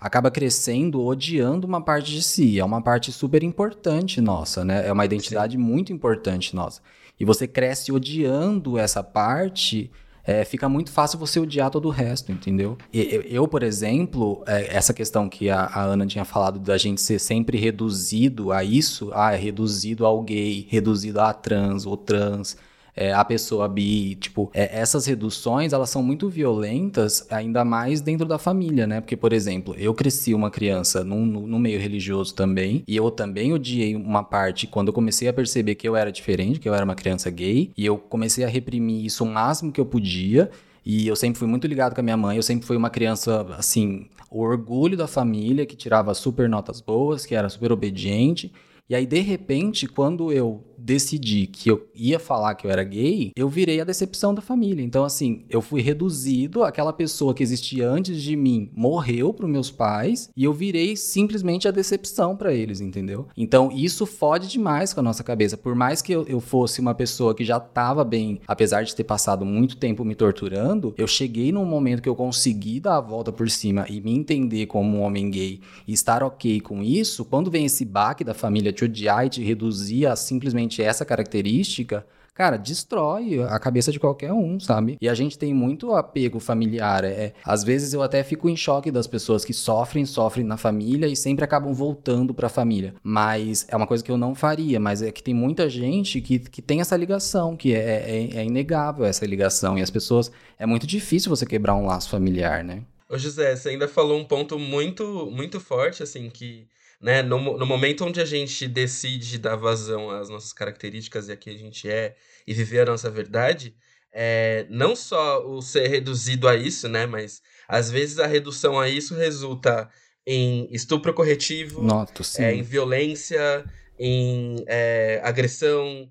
acaba 0.00 0.30
crescendo 0.30 1.02
odiando 1.02 1.66
uma 1.66 1.80
parte 1.80 2.12
de 2.12 2.22
si. 2.22 2.58
É 2.58 2.64
uma 2.64 2.82
parte 2.82 3.12
super 3.12 3.42
importante 3.42 4.20
nossa, 4.20 4.64
né? 4.64 4.86
É 4.86 4.92
uma 4.92 5.04
identidade 5.04 5.56
Sim. 5.56 5.62
muito 5.62 5.92
importante 5.92 6.54
nossa. 6.54 6.80
E 7.18 7.24
você 7.24 7.46
cresce 7.46 7.92
odiando 7.92 8.78
essa 8.78 9.02
parte 9.02 9.90
é, 10.26 10.44
fica 10.44 10.68
muito 10.68 10.90
fácil 10.90 11.20
você 11.20 11.38
odiar 11.38 11.70
todo 11.70 11.86
o 11.86 11.90
resto, 11.90 12.32
entendeu? 12.32 12.76
Eu, 12.92 13.22
eu 13.22 13.48
por 13.48 13.62
exemplo, 13.62 14.42
é, 14.46 14.76
essa 14.76 14.92
questão 14.92 15.28
que 15.28 15.48
a, 15.48 15.60
a, 15.66 15.84
Ana 15.84 16.04
tinha 16.04 16.24
falado 16.24 16.58
da 16.58 16.76
gente 16.76 17.00
ser 17.00 17.20
sempre 17.20 17.56
reduzido 17.56 18.50
a 18.50 18.64
isso, 18.64 19.12
ah, 19.14 19.32
é 19.32 19.36
reduzido 19.36 20.04
ao 20.04 20.20
gay, 20.22 20.66
reduzido 20.68 21.20
a 21.20 21.32
trans 21.32 21.86
ou 21.86 21.96
trans, 21.96 22.56
é, 22.96 23.12
a 23.12 23.24
pessoa 23.24 23.68
bi, 23.68 24.14
tipo, 24.14 24.50
é, 24.54 24.80
essas 24.80 25.04
reduções, 25.04 25.74
elas 25.74 25.90
são 25.90 26.02
muito 26.02 26.30
violentas, 26.30 27.26
ainda 27.30 27.64
mais 27.64 28.00
dentro 28.00 28.26
da 28.26 28.38
família, 28.38 28.86
né? 28.86 29.02
Porque, 29.02 29.16
por 29.16 29.34
exemplo, 29.34 29.74
eu 29.76 29.92
cresci 29.92 30.32
uma 30.32 30.50
criança 30.50 31.04
num, 31.04 31.26
no 31.26 31.58
meio 31.58 31.78
religioso 31.78 32.34
também, 32.34 32.82
e 32.88 32.96
eu 32.96 33.10
também 33.10 33.52
odiei 33.52 33.94
uma 33.94 34.24
parte 34.24 34.66
quando 34.66 34.88
eu 34.88 34.94
comecei 34.94 35.28
a 35.28 35.32
perceber 35.32 35.74
que 35.74 35.86
eu 35.86 35.94
era 35.94 36.10
diferente, 36.10 36.58
que 36.58 36.68
eu 36.68 36.74
era 36.74 36.84
uma 36.84 36.94
criança 36.94 37.30
gay, 37.30 37.70
e 37.76 37.84
eu 37.84 37.98
comecei 37.98 38.44
a 38.44 38.48
reprimir 38.48 39.04
isso 39.04 39.24
o 39.24 39.28
máximo 39.28 39.70
que 39.70 39.80
eu 39.80 39.86
podia, 39.86 40.50
e 40.84 41.06
eu 41.06 41.16
sempre 41.16 41.38
fui 41.38 41.48
muito 41.48 41.66
ligado 41.66 41.94
com 41.94 42.00
a 42.00 42.04
minha 42.04 42.16
mãe, 42.16 42.36
eu 42.36 42.42
sempre 42.42 42.64
fui 42.64 42.76
uma 42.76 42.88
criança, 42.88 43.44
assim, 43.58 44.06
o 44.30 44.40
orgulho 44.40 44.96
da 44.96 45.06
família, 45.06 45.66
que 45.66 45.76
tirava 45.76 46.14
super 46.14 46.48
notas 46.48 46.80
boas, 46.80 47.26
que 47.26 47.34
era 47.34 47.48
super 47.48 47.72
obediente. 47.72 48.52
E 48.88 48.94
aí, 48.94 49.04
de 49.04 49.20
repente, 49.20 49.86
quando 49.88 50.32
eu 50.32 50.64
decidi 50.78 51.46
que 51.46 51.70
eu 51.70 51.86
ia 51.94 52.18
falar 52.18 52.54
que 52.54 52.66
eu 52.66 52.70
era 52.70 52.84
gay, 52.84 53.32
eu 53.36 53.48
virei 53.48 53.80
a 53.80 53.84
decepção 53.84 54.34
da 54.34 54.42
família. 54.42 54.82
Então, 54.82 55.04
assim, 55.04 55.44
eu 55.48 55.60
fui 55.60 55.80
reduzido, 55.80 56.64
aquela 56.64 56.92
pessoa 56.92 57.34
que 57.34 57.42
existia 57.42 57.88
antes 57.88 58.20
de 58.20 58.36
mim 58.36 58.70
morreu 58.74 59.32
para 59.32 59.48
meus 59.48 59.70
pais 59.70 60.30
e 60.36 60.44
eu 60.44 60.52
virei 60.52 60.96
simplesmente 60.96 61.68
a 61.68 61.70
decepção 61.70 62.36
para 62.36 62.52
eles, 62.52 62.80
entendeu? 62.80 63.26
Então, 63.36 63.70
isso 63.72 64.06
fode 64.06 64.48
demais 64.48 64.92
com 64.92 65.00
a 65.00 65.02
nossa 65.02 65.22
cabeça. 65.22 65.56
Por 65.56 65.74
mais 65.74 66.02
que 66.02 66.12
eu, 66.12 66.24
eu 66.26 66.40
fosse 66.40 66.80
uma 66.80 66.94
pessoa 66.94 67.34
que 67.34 67.44
já 67.44 67.56
estava 67.56 68.04
bem, 68.04 68.40
apesar 68.46 68.82
de 68.82 68.94
ter 68.94 69.04
passado 69.04 69.44
muito 69.44 69.76
tempo 69.76 70.04
me 70.04 70.14
torturando, 70.14 70.94
eu 70.96 71.06
cheguei 71.06 71.52
num 71.52 71.64
momento 71.64 72.02
que 72.02 72.08
eu 72.08 72.16
consegui 72.16 72.80
dar 72.80 72.96
a 72.96 73.00
volta 73.00 73.32
por 73.32 73.48
cima 73.50 73.86
e 73.88 74.00
me 74.00 74.12
entender 74.12 74.66
como 74.66 74.98
um 74.98 75.02
homem 75.02 75.30
gay 75.30 75.60
e 75.86 75.92
estar 75.92 76.22
ok 76.22 76.60
com 76.60 76.82
isso. 76.82 77.24
Quando 77.24 77.50
vem 77.50 77.66
esse 77.66 77.84
baque 77.84 78.24
da 78.24 78.34
família 78.34 78.72
te 78.72 78.84
odiar 78.84 79.26
e 79.26 79.30
te 79.30 79.42
reduzir 79.42 80.06
a 80.06 80.16
simplesmente 80.16 80.65
essa 80.82 81.04
característica, 81.04 82.06
cara, 82.36 82.56
destrói 82.58 83.42
a 83.42 83.58
cabeça 83.58 83.90
de 83.90 83.98
qualquer 83.98 84.32
um, 84.32 84.60
sabe? 84.60 84.98
E 85.00 85.08
a 85.08 85.14
gente 85.14 85.38
tem 85.38 85.54
muito 85.54 85.92
apego 85.94 86.38
familiar. 86.38 87.02
É, 87.02 87.32
às 87.44 87.64
vezes 87.64 87.94
eu 87.94 88.02
até 88.02 88.22
fico 88.22 88.48
em 88.48 88.56
choque 88.56 88.90
das 88.90 89.06
pessoas 89.06 89.44
que 89.44 89.54
sofrem, 89.54 90.04
sofrem 90.04 90.44
na 90.44 90.56
família 90.56 91.06
e 91.06 91.16
sempre 91.16 91.44
acabam 91.44 91.72
voltando 91.72 92.34
para 92.34 92.46
a 92.46 92.50
família. 92.50 92.94
Mas 93.02 93.66
é 93.68 93.76
uma 93.76 93.86
coisa 93.86 94.04
que 94.04 94.10
eu 94.10 94.18
não 94.18 94.34
faria, 94.34 94.78
mas 94.78 95.00
é 95.00 95.10
que 95.10 95.22
tem 95.22 95.34
muita 95.34 95.68
gente 95.68 96.20
que, 96.20 96.38
que 96.38 96.60
tem 96.60 96.80
essa 96.80 96.96
ligação, 96.96 97.56
que 97.56 97.74
é, 97.74 97.78
é, 97.78 98.36
é 98.36 98.44
inegável 98.44 99.06
essa 99.06 99.24
ligação. 99.24 99.78
E 99.78 99.82
as 99.82 99.90
pessoas. 99.90 100.30
É 100.58 100.64
muito 100.64 100.86
difícil 100.86 101.28
você 101.28 101.44
quebrar 101.44 101.74
um 101.74 101.86
laço 101.86 102.08
familiar, 102.08 102.64
né? 102.64 102.82
Ô 103.08 103.16
José, 103.16 103.54
você 103.54 103.68
ainda 103.70 103.86
falou 103.86 104.18
um 104.18 104.24
ponto 104.24 104.58
muito, 104.58 105.30
muito 105.30 105.60
forte, 105.60 106.02
assim, 106.02 106.28
que 106.28 106.66
né? 107.00 107.22
No, 107.22 107.58
no 107.58 107.66
momento 107.66 108.04
onde 108.04 108.20
a 108.20 108.24
gente 108.24 108.66
decide 108.66 109.38
dar 109.38 109.56
vazão 109.56 110.10
às 110.10 110.28
nossas 110.28 110.52
características 110.52 111.28
e 111.28 111.32
a 111.32 111.36
que 111.36 111.50
a 111.50 111.56
gente 111.56 111.88
é 111.88 112.16
e 112.46 112.54
viver 112.54 112.80
a 112.80 112.86
nossa 112.86 113.10
verdade, 113.10 113.74
é, 114.12 114.66
não 114.70 114.96
só 114.96 115.46
o 115.46 115.60
ser 115.60 115.88
reduzido 115.88 116.48
a 116.48 116.56
isso, 116.56 116.88
né? 116.88 117.06
Mas 117.06 117.42
às 117.68 117.90
vezes 117.90 118.18
a 118.18 118.26
redução 118.26 118.78
a 118.78 118.88
isso 118.88 119.14
resulta 119.14 119.88
em 120.26 120.68
estupro 120.72 121.12
corretivo, 121.14 121.82
Noto, 121.82 122.22
é, 122.38 122.54
em 122.54 122.62
violência, 122.62 123.64
em 123.98 124.64
é, 124.66 125.20
agressão, 125.22 126.10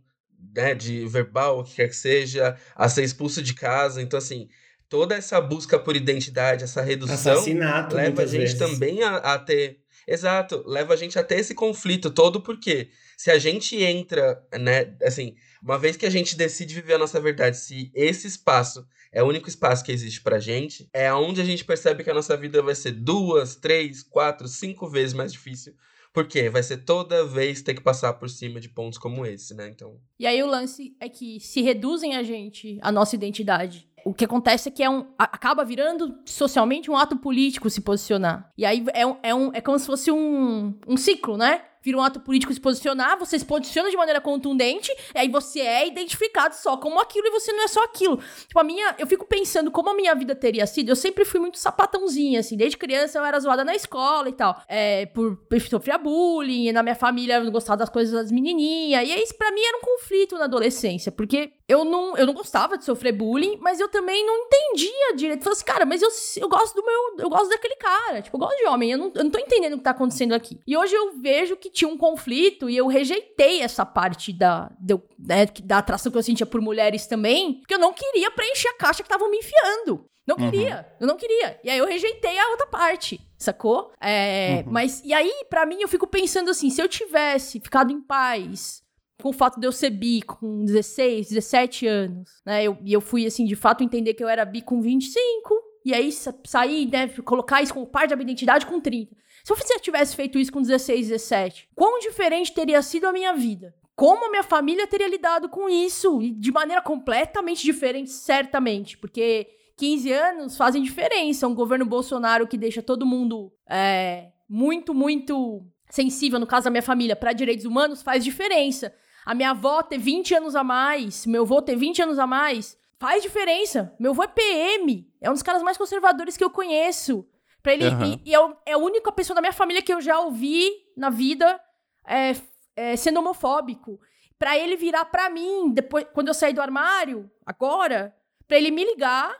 né, 0.56 0.74
de 0.74 1.06
verbal, 1.08 1.60
o 1.60 1.64
que 1.64 1.76
quer 1.76 1.90
que 1.90 1.96
seja, 1.96 2.56
a 2.76 2.88
ser 2.88 3.04
expulso 3.04 3.42
de 3.42 3.54
casa. 3.54 4.02
Então, 4.02 4.18
assim, 4.18 4.48
toda 4.88 5.16
essa 5.16 5.42
busca 5.42 5.78
por 5.78 5.96
identidade, 5.96 6.64
essa 6.64 6.82
redução, 6.82 7.34
Assassinato, 7.34 7.96
leva 7.96 8.22
a 8.22 8.26
gente 8.26 8.42
vezes. 8.42 8.58
também 8.58 9.04
a, 9.04 9.18
a 9.18 9.40
ter 9.40 9.80
Exato, 10.08 10.64
leva 10.68 10.94
a 10.94 10.98
gente 10.98 11.18
até 11.18 11.40
esse 11.40 11.56
conflito 11.56 12.12
todo, 12.12 12.42
porque 12.42 12.90
se 13.18 13.32
a 13.32 13.40
gente 13.40 13.76
entra, 13.82 14.44
né, 14.54 14.96
assim, 15.02 15.36
uma 15.62 15.80
vez 15.80 15.98
que 15.98 16.06
a 16.06 16.10
gente 16.12 16.36
decide 16.36 16.76
viver 16.76 16.94
a 16.94 17.00
nossa 17.00 17.20
verdade, 17.20 17.58
se 17.58 17.92
esse 17.96 18.28
espaço 18.28 18.88
é 19.12 19.24
o 19.24 19.28
único 19.28 19.50
espaço 19.50 19.84
que 19.84 19.92
existe 19.92 20.22
pra 20.22 20.40
gente, 20.40 20.88
é 20.94 21.12
onde 21.14 21.42
a 21.42 21.46
gente 21.46 21.66
percebe 21.66 22.04
que 22.04 22.12
a 22.12 22.14
nossa 22.14 22.38
vida 22.38 22.62
vai 22.62 22.76
ser 22.76 22.92
duas, 22.92 23.56
três, 23.56 24.04
quatro, 24.04 24.48
cinco 24.48 24.88
vezes 24.88 25.14
mais 25.14 25.32
difícil. 25.32 25.74
Porque 26.14 26.50
vai 26.50 26.64
ser 26.64 26.78
toda 26.78 27.26
vez 27.26 27.62
ter 27.62 27.74
que 27.74 27.82
passar 27.82 28.14
por 28.14 28.30
cima 28.30 28.60
de 28.60 28.70
pontos 28.70 28.98
como 28.98 29.26
esse, 29.26 29.54
né? 29.54 29.68
Então. 29.68 30.00
E 30.18 30.26
aí 30.26 30.42
o 30.42 30.48
lance 30.48 30.96
é 31.00 31.10
que 31.10 31.40
se 31.42 31.62
reduzem 31.62 32.16
a 32.16 32.24
gente, 32.24 32.78
a 32.82 32.92
nossa 32.92 33.16
identidade, 33.16 33.90
o 34.06 34.14
que 34.14 34.24
acontece 34.24 34.70
é 34.70 34.72
que 34.72 34.84
é 34.84 34.90
um, 34.90 35.08
acaba 35.18 35.66
virando 35.66 36.20
socialmente 36.24 36.92
um 36.92 36.96
ato 36.96 37.18
político 37.18 37.70
se 37.72 37.82
posicionar. 37.82 38.52
E 38.56 38.64
aí 38.64 38.86
é, 38.94 39.06
um, 39.06 39.18
é, 39.24 39.34
um, 39.34 39.52
é 39.52 39.60
como 39.60 39.80
se 39.80 39.88
fosse 39.88 40.12
um, 40.12 40.76
um 40.88 40.96
ciclo, 40.96 41.36
né? 41.36 41.64
Vira 41.86 42.00
um 42.00 42.02
ato 42.02 42.20
político 42.20 42.52
se 42.52 42.60
posicionar, 42.60 43.18
você 43.20 43.38
se 43.38 43.46
posiciona 43.46 43.92
de 43.92 43.96
maneira 43.96 44.20
contundente, 44.20 44.92
e 45.14 45.20
aí 45.20 45.30
você 45.30 45.60
é 45.60 45.88
identificado 45.88 46.56
só 46.56 46.76
como 46.78 47.00
aquilo 47.00 47.28
e 47.28 47.30
você 47.30 47.54
não 47.54 47.64
é 47.64 47.68
só 47.68 47.84
aquilo. 47.84 48.20
Tipo, 48.48 48.60
a 48.60 48.64
minha. 48.64 48.96
Eu 48.98 49.06
fico 49.06 49.26
pensando 49.26 49.70
como 49.70 49.92
a 49.92 49.94
minha 49.94 50.16
vida 50.16 50.34
teria 50.34 50.66
sido. 50.66 50.90
Eu 50.90 50.96
sempre 50.96 51.24
fui 51.24 51.40
muito 51.40 51.60
sapatãozinha, 51.60 52.40
assim. 52.40 52.58
Desde 52.58 52.76
criança 52.76 53.20
eu 53.20 53.24
era 53.24 53.40
zoada 53.40 53.64
na 53.64 53.76
escola 53.76 54.28
e 54.28 54.34
tal. 54.34 54.60
É, 54.68 55.06
por, 55.06 55.38
por 55.38 55.62
sofrer 55.62 56.00
bullying, 56.00 56.72
na 56.72 56.82
minha 56.82 56.96
família 56.96 57.36
eu 57.36 57.44
não 57.44 57.52
gostava 57.52 57.78
das 57.78 57.90
coisas 57.90 58.14
das 58.14 58.32
menininhas. 58.32 59.08
E 59.08 59.12
aí, 59.12 59.22
isso 59.22 59.38
pra 59.38 59.52
mim 59.52 59.62
era 59.62 59.78
um 59.78 59.82
conflito 59.82 60.38
na 60.38 60.46
adolescência, 60.46 61.12
porque 61.12 61.52
eu 61.68 61.86
não, 61.86 62.18
eu 62.18 62.26
não 62.26 62.34
gostava 62.34 62.78
de 62.78 62.86
sofrer 62.86 63.12
bullying, 63.12 63.58
mas 63.62 63.80
eu 63.80 63.88
também 63.88 64.26
não 64.26 64.36
entendia 64.38 65.16
direito. 65.16 65.44
Falei 65.44 65.54
assim, 65.54 65.66
cara, 65.66 65.86
mas 65.86 66.02
eu, 66.02 66.10
eu 66.42 66.50
gosto 66.50 66.76
do 66.76 66.84
meu. 66.84 67.16
Eu 67.20 67.30
gosto 67.30 67.50
daquele 67.50 67.76
cara. 67.76 68.22
Tipo, 68.24 68.38
eu 68.38 68.40
gosto 68.40 68.58
de 68.58 68.66
homem. 68.66 68.92
Eu 68.92 68.98
não, 68.98 69.12
eu 69.14 69.24
não 69.24 69.32
tô 69.32 69.38
entendendo 69.38 69.74
o 69.74 69.78
que 69.78 69.84
tá 69.84 69.92
acontecendo 69.92 70.34
aqui. 70.34 70.60
E 70.66 70.76
hoje 70.76 70.96
eu 70.96 71.14
vejo 71.20 71.56
que 71.56 71.75
tinha 71.76 71.90
um 71.90 71.98
conflito 71.98 72.70
e 72.70 72.78
eu 72.78 72.88
rejeitei 72.88 73.62
essa 73.62 73.86
parte 73.86 74.32
da, 74.32 74.72
de, 74.80 74.96
né, 75.20 75.46
da 75.64 75.80
atração 75.80 76.10
que 76.10 76.18
eu 76.18 76.24
sentia 76.24 76.46
por 76.46 76.62
mulheres 76.62 77.06
também, 77.06 77.60
porque 77.60 77.74
eu 77.74 77.80
não 77.80 77.94
queria 77.94 78.32
preencher 78.32 78.70
a 78.70 78.78
caixa 78.78 79.04
que 79.04 79.08
estavam 79.08 79.30
me 79.30 79.38
enfiando. 79.38 80.10
Não 80.26 80.38
uhum. 80.38 80.50
queria, 80.50 80.78
uhum. 80.78 80.96
eu 81.02 81.08
não 81.08 81.18
queria. 81.18 81.60
E 81.64 81.70
aí 81.70 81.78
eu 81.78 81.86
rejeitei 81.86 82.40
a 82.40 82.50
outra 82.50 82.66
parte, 82.66 83.20
sacou? 83.38 83.92
É, 84.02 84.64
uhum. 84.66 84.72
Mas, 84.72 85.04
e 85.04 85.14
aí, 85.14 85.46
para 85.50 85.66
mim, 85.66 85.78
eu 85.82 85.88
fico 85.88 86.08
pensando 86.08 86.50
assim: 86.50 86.70
se 86.70 86.82
eu 86.82 86.88
tivesse 86.88 87.60
ficado 87.60 87.92
em 87.92 88.02
paz 88.02 88.82
com 89.22 89.30
o 89.30 89.34
fato 89.34 89.60
de 89.60 89.68
eu 89.68 89.72
ser 89.72 89.92
bi 89.92 90.22
com 90.22 90.66
16, 90.66 91.30
17 91.30 91.88
anos, 91.88 92.30
né? 92.46 92.64
Eu, 92.64 92.78
e 92.84 92.92
eu 92.92 93.02
fui, 93.02 93.26
assim, 93.26 93.46
de 93.46 93.56
fato 93.56 93.84
entender 93.84 94.14
que 94.14 94.24
eu 94.24 94.30
era 94.30 94.44
bi 94.46 94.62
com 94.62 94.82
25, 94.82 95.62
e 95.86 95.94
aí 95.94 96.12
sair, 96.12 96.90
né? 96.90 97.08
Colocar 97.24 97.62
isso 97.62 97.74
como 97.74 97.86
parte 97.86 98.10
da 98.10 98.16
minha 98.16 98.26
identidade 98.26 98.66
com 98.66 98.80
30. 98.80 99.16
Se 99.46 99.74
eu 99.74 99.80
tivesse 99.80 100.16
feito 100.16 100.40
isso 100.40 100.52
com 100.52 100.60
16, 100.60 101.10
17, 101.10 101.70
quão 101.76 102.00
diferente 102.00 102.52
teria 102.52 102.82
sido 102.82 103.06
a 103.06 103.14
minha 103.14 103.32
vida? 103.34 103.76
Como 103.96 104.26
a 104.26 104.30
minha 104.30 104.42
família 104.42 104.88
teria 104.88 105.08
lidado 105.08 105.48
com 105.48 105.70
isso? 105.70 106.20
E 106.20 106.32
de 106.32 106.52
maneira 106.52 106.82
completamente 106.82 107.64
diferente, 107.64 108.10
certamente. 108.10 108.98
Porque 108.98 109.48
15 109.78 110.12
anos 110.12 110.58
fazem 110.58 110.82
diferença. 110.82 111.48
Um 111.48 111.54
governo 111.54 111.86
Bolsonaro 111.86 112.48
que 112.48 112.58
deixa 112.58 112.82
todo 112.82 113.06
mundo 113.06 113.54
é, 113.70 114.32
muito, 114.50 114.96
muito 114.96 115.64
sensível, 115.92 116.40
no 116.40 116.48
caso 116.48 116.66
da 116.66 116.72
minha 116.72 116.82
família, 116.82 117.16
para 117.16 117.32
direitos 117.32 117.66
humanos, 117.66 118.02
faz 118.02 118.24
diferença. 118.24 118.94
A 119.24 119.36
minha 119.36 119.52
avó 119.52 119.84
ter 119.84 120.00
20 120.00 120.34
anos 120.34 120.56
a 120.56 120.64
mais, 120.64 121.26
meu 121.26 121.44
avô 121.44 121.62
ter 121.62 121.76
20 121.76 122.02
anos 122.02 122.18
a 122.18 122.26
mais, 122.26 122.76
faz 123.00 123.22
diferença. 123.22 123.96
Meu 124.00 124.12
avô 124.12 124.24
é 124.24 124.28
PM, 124.28 125.08
é 125.22 125.30
um 125.30 125.34
dos 125.34 125.44
caras 125.44 125.62
mais 125.62 125.78
conservadores 125.78 126.36
que 126.36 126.44
eu 126.44 126.50
conheço. 126.50 127.26
Pra 127.66 127.74
ele, 127.74 127.88
uhum. 127.88 128.22
e, 128.24 128.30
e 128.30 128.36
é, 128.36 128.40
é, 128.68 128.74
a 128.74 128.78
única 128.78 129.12
pessoa 129.12 129.34
da 129.34 129.42
minha 129.42 129.52
família 129.52 129.82
que 129.82 129.92
eu 129.92 130.00
já 130.00 130.20
ouvi 130.20 130.70
na 130.96 131.10
vida 131.10 131.60
é, 132.06 132.36
é, 132.76 132.96
sendo 132.96 133.20
homofóbico. 133.20 134.00
Pra 134.38 134.56
ele 134.56 134.76
virar 134.76 135.06
pra 135.06 135.32
mim, 135.32 135.72
depois, 135.72 136.06
quando 136.14 136.28
eu 136.28 136.36
saí 136.36 136.54
do 136.54 136.62
armário, 136.62 137.28
agora, 137.44 138.16
pra 138.48 138.56
ele 138.56 138.70
me 138.70 138.86
ligar, 138.86 139.36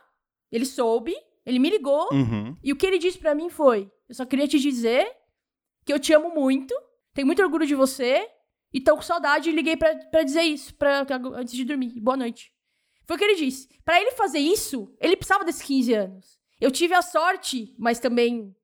ele 0.50 0.66
soube, 0.66 1.14
ele 1.44 1.60
me 1.60 1.70
ligou, 1.70 2.08
uhum. 2.12 2.56
e 2.64 2.72
o 2.72 2.76
que 2.76 2.84
ele 2.84 2.98
disse 2.98 3.16
pra 3.16 3.32
mim 3.32 3.48
foi: 3.48 3.88
Eu 4.08 4.14
só 4.16 4.26
queria 4.26 4.48
te 4.48 4.58
dizer 4.58 5.08
que 5.84 5.92
eu 5.92 6.00
te 6.00 6.12
amo 6.12 6.34
muito, 6.34 6.74
tenho 7.14 7.28
muito 7.28 7.40
orgulho 7.40 7.64
de 7.64 7.76
você, 7.76 8.28
e 8.74 8.80
tô 8.80 8.96
com 8.96 9.02
saudade 9.02 9.50
e 9.50 9.52
liguei 9.52 9.76
pra, 9.76 9.94
pra 9.94 10.24
dizer 10.24 10.42
isso, 10.42 10.74
pra, 10.74 11.06
antes 11.36 11.54
de 11.54 11.64
dormir. 11.64 12.00
Boa 12.00 12.16
noite. 12.16 12.52
Foi 13.04 13.14
o 13.14 13.18
que 13.20 13.24
ele 13.24 13.36
disse. 13.36 13.68
Para 13.84 14.00
ele 14.00 14.10
fazer 14.16 14.40
isso, 14.40 14.92
ele 15.00 15.16
precisava 15.16 15.44
desses 15.44 15.62
15 15.62 15.94
anos. 15.94 16.44
Eu 16.60 16.70
tive 16.70 16.94
a 16.94 17.02
sorte, 17.02 17.74
mas 17.78 17.98
também 17.98 18.54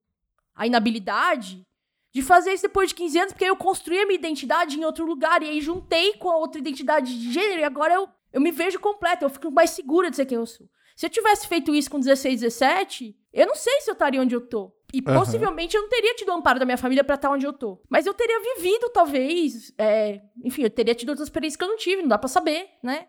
a 0.55 0.67
inabilidade 0.67 1.67
de 2.13 2.23
fazer 2.23 2.53
isso 2.53 2.65
depois 2.65 2.91
de 2.91 2.95
15 2.95 3.19
anos, 3.19 3.33
porque 3.33 3.45
eu 3.45 3.57
construí 3.57 3.99
a 3.99 4.07
minha 4.07 4.19
identidade 4.19 4.79
em 4.79 4.85
outro 4.85 5.07
lugar 5.07 5.43
e 5.43 5.49
aí 5.49 5.61
juntei 5.61 6.15
com 6.15 6.31
a 6.31 6.37
outra 6.37 6.61
identidade 6.61 7.19
de 7.19 7.33
gênero 7.33 7.61
e 7.61 7.65
agora 7.65 7.95
eu, 7.95 8.09
eu 8.33 8.41
me 8.41 8.51
vejo 8.51 8.79
completa, 8.79 9.25
eu 9.25 9.31
fico 9.31 9.51
mais 9.51 9.71
segura 9.71 10.11
de 10.11 10.17
ser 10.17 10.27
quem 10.27 10.37
eu 10.37 10.47
sou. 10.47 10.69
Se 10.95 11.07
eu 11.07 11.11
tivesse 11.11 11.49
feito 11.49 11.75
isso 11.75 11.91
com 11.91 11.99
16, 11.99 12.41
17, 12.43 13.17
eu 13.33 13.47
não 13.47 13.55
sei 13.55 13.81
se 13.81 13.91
eu 13.91 13.95
estaria 13.95 14.21
onde 14.21 14.35
eu 14.35 14.41
tô. 14.47 14.71
E 14.93 14.99
uhum. 14.99 15.15
possivelmente 15.15 15.75
eu 15.75 15.83
não 15.83 15.89
teria 15.89 16.15
tido 16.15 16.29
o 16.29 16.33
amparo 16.33 16.59
da 16.59 16.67
minha 16.67 16.77
família 16.77 17.03
para 17.03 17.15
estar 17.15 17.31
onde 17.31 17.47
eu 17.47 17.53
tô. 17.53 17.81
Mas 17.89 18.05
eu 18.05 18.13
teria 18.13 18.39
vivido, 18.55 18.91
talvez. 18.91 19.73
É... 19.79 20.21
Enfim, 20.45 20.65
eu 20.65 20.71
teria 20.71 20.95
tido 20.95 21.09
outras 21.09 21.29
experiências 21.29 21.57
que 21.57 21.65
eu 21.65 21.69
não 21.69 21.79
tive, 21.79 22.03
não 22.03 22.09
dá 22.09 22.19
para 22.19 22.29
saber, 22.29 22.69
né? 22.83 23.09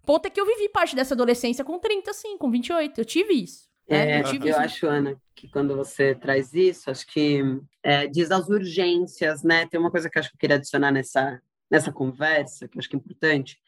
O 0.00 0.06
ponto 0.06 0.26
é 0.26 0.30
que 0.30 0.40
eu 0.40 0.46
vivi 0.46 0.68
parte 0.68 0.94
dessa 0.94 1.14
adolescência 1.14 1.64
com 1.64 1.76
30, 1.78 2.12
sim, 2.12 2.38
com 2.38 2.50
28. 2.50 3.00
Eu 3.00 3.04
tive 3.04 3.34
isso. 3.34 3.68
É, 3.88 4.20
eu, 4.20 4.44
eu 4.44 4.56
acho, 4.56 4.86
Ana, 4.86 5.16
que 5.34 5.48
quando 5.48 5.76
você 5.76 6.14
traz 6.14 6.54
isso, 6.54 6.90
acho 6.90 7.06
que 7.06 7.42
é, 7.82 8.06
diz 8.06 8.30
as 8.30 8.48
urgências, 8.48 9.42
né? 9.42 9.66
Tem 9.66 9.78
uma 9.78 9.90
coisa 9.90 10.08
que 10.08 10.18
acho 10.18 10.30
que 10.30 10.36
eu 10.36 10.40
queria 10.40 10.56
adicionar 10.56 10.90
nessa, 10.90 11.40
nessa 11.70 11.92
conversa, 11.92 12.66
que 12.66 12.76
eu 12.76 12.80
acho 12.80 12.88
que 12.88 12.96
é 12.96 12.98
importante, 12.98 13.58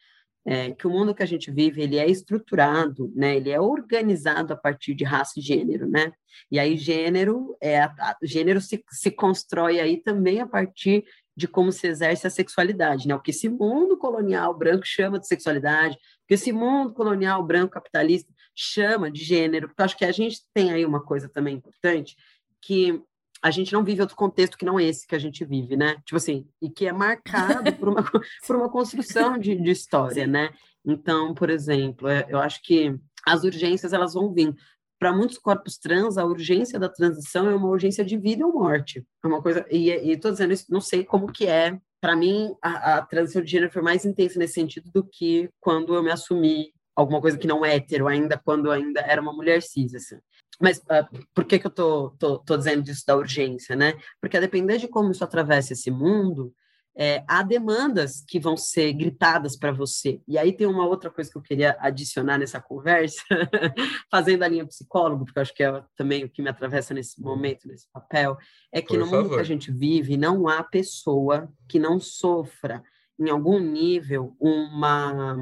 é 0.48 0.70
que 0.70 0.86
o 0.86 0.90
mundo 0.90 1.12
que 1.12 1.24
a 1.24 1.26
gente 1.26 1.50
vive, 1.50 1.82
ele 1.82 1.98
é 1.98 2.08
estruturado, 2.08 3.12
né? 3.16 3.36
Ele 3.36 3.50
é 3.50 3.60
organizado 3.60 4.52
a 4.52 4.56
partir 4.56 4.94
de 4.94 5.02
raça 5.02 5.34
e 5.38 5.42
gênero, 5.42 5.88
né? 5.88 6.12
E 6.50 6.58
aí 6.58 6.76
gênero, 6.76 7.56
é, 7.60 7.80
a, 7.80 8.16
gênero 8.22 8.60
se, 8.60 8.82
se 8.88 9.10
constrói 9.10 9.80
aí 9.80 10.00
também 10.00 10.40
a 10.40 10.46
partir 10.46 11.04
de 11.36 11.48
como 11.48 11.72
se 11.72 11.88
exerce 11.88 12.26
a 12.26 12.30
sexualidade, 12.30 13.08
né? 13.08 13.14
O 13.14 13.20
que 13.20 13.32
esse 13.32 13.48
mundo 13.48 13.98
colonial 13.98 14.56
branco 14.56 14.86
chama 14.86 15.18
de 15.18 15.26
sexualidade, 15.26 15.96
o 15.96 16.26
que 16.28 16.34
esse 16.34 16.52
mundo 16.52 16.94
colonial 16.94 17.42
branco 17.44 17.72
capitalista 17.72 18.32
chama 18.56 19.10
de 19.10 19.22
gênero, 19.22 19.68
porque 19.68 19.82
acho 19.82 19.96
que 19.98 20.04
a 20.04 20.12
gente 20.12 20.40
tem 20.54 20.72
aí 20.72 20.84
uma 20.84 21.02
coisa 21.02 21.28
também 21.28 21.56
importante, 21.56 22.16
que 22.60 23.02
a 23.42 23.50
gente 23.50 23.72
não 23.72 23.84
vive 23.84 24.00
outro 24.00 24.16
contexto 24.16 24.56
que 24.56 24.64
não 24.64 24.80
esse 24.80 25.06
que 25.06 25.14
a 25.14 25.18
gente 25.18 25.44
vive, 25.44 25.76
né? 25.76 25.96
Tipo 26.04 26.16
assim, 26.16 26.48
e 26.60 26.70
que 26.70 26.86
é 26.86 26.92
marcado 26.92 27.72
por 27.74 27.88
uma, 27.88 28.02
por 28.46 28.56
uma 28.56 28.70
construção 28.70 29.38
de, 29.38 29.54
de 29.54 29.70
história, 29.70 30.26
né? 30.26 30.50
Então, 30.84 31.34
por 31.34 31.50
exemplo, 31.50 32.08
é, 32.08 32.26
eu 32.28 32.38
acho 32.38 32.62
que 32.62 32.98
as 33.26 33.44
urgências 33.44 33.92
elas 33.92 34.14
vão 34.14 34.32
vir. 34.32 34.54
Para 34.98 35.12
muitos 35.12 35.36
corpos 35.36 35.76
trans, 35.76 36.16
a 36.16 36.24
urgência 36.24 36.78
da 36.78 36.88
transição 36.88 37.50
é 37.50 37.54
uma 37.54 37.68
urgência 37.68 38.02
de 38.02 38.16
vida 38.16 38.46
ou 38.46 38.54
morte. 38.54 39.06
É 39.22 39.26
uma 39.26 39.42
coisa. 39.42 39.66
E 39.70 39.90
estou 39.90 40.30
dizendo 40.30 40.54
isso, 40.54 40.64
não 40.70 40.80
sei 40.80 41.04
como 41.04 41.30
que 41.30 41.46
é. 41.46 41.78
Para 42.00 42.16
mim, 42.16 42.54
a, 42.62 42.96
a 42.96 43.02
transição 43.02 43.42
de 43.42 43.50
gênero 43.50 43.70
foi 43.70 43.82
mais 43.82 44.06
intensa 44.06 44.38
nesse 44.38 44.54
sentido 44.54 44.90
do 44.90 45.04
que 45.04 45.50
quando 45.60 45.94
eu 45.94 46.02
me 46.02 46.10
assumi 46.10 46.72
alguma 46.96 47.20
coisa 47.20 47.36
que 47.36 47.46
não 47.46 47.64
é 47.64 47.76
hétero, 47.76 48.08
ainda 48.08 48.40
quando 48.42 48.70
ainda 48.70 49.00
era 49.02 49.20
uma 49.20 49.32
mulher 49.32 49.62
cis, 49.62 49.94
assim. 49.94 50.16
Mas 50.60 50.78
uh, 50.78 51.06
por 51.34 51.44
que, 51.44 51.58
que 51.58 51.66
eu 51.66 51.70
tô, 51.70 52.10
tô, 52.18 52.38
tô 52.38 52.56
dizendo 52.56 52.88
isso 52.90 53.04
da 53.06 53.14
urgência, 53.14 53.76
né? 53.76 53.94
Porque 54.20 54.36
a 54.36 54.40
depender 54.40 54.78
de 54.78 54.88
como 54.88 55.10
isso 55.10 55.22
atravessa 55.22 55.74
esse 55.74 55.90
mundo, 55.90 56.52
é, 56.98 57.22
há 57.28 57.42
demandas 57.42 58.24
que 58.26 58.40
vão 58.40 58.56
ser 58.56 58.94
gritadas 58.94 59.54
para 59.54 59.70
você. 59.70 60.22
E 60.26 60.38
aí 60.38 60.50
tem 60.50 60.66
uma 60.66 60.86
outra 60.86 61.10
coisa 61.10 61.30
que 61.30 61.36
eu 61.36 61.42
queria 61.42 61.76
adicionar 61.78 62.38
nessa 62.38 62.58
conversa, 62.58 63.22
fazendo 64.10 64.42
a 64.44 64.48
linha 64.48 64.66
psicólogo, 64.66 65.26
porque 65.26 65.38
eu 65.38 65.42
acho 65.42 65.54
que 65.54 65.62
é 65.62 65.84
também 65.94 66.24
o 66.24 66.30
que 66.30 66.40
me 66.40 66.48
atravessa 66.48 66.94
nesse 66.94 67.20
momento, 67.20 67.68
nesse 67.68 67.86
papel, 67.92 68.38
é 68.72 68.80
que 68.80 68.88
Por 68.88 68.98
no 68.98 69.04
favor. 69.04 69.24
mundo 69.24 69.34
que 69.34 69.40
a 69.40 69.44
gente 69.44 69.70
vive, 69.70 70.16
não 70.16 70.48
há 70.48 70.62
pessoa 70.62 71.52
que 71.68 71.78
não 71.78 72.00
sofra, 72.00 72.82
em 73.18 73.28
algum 73.28 73.58
nível, 73.58 74.34
uma 74.40 75.36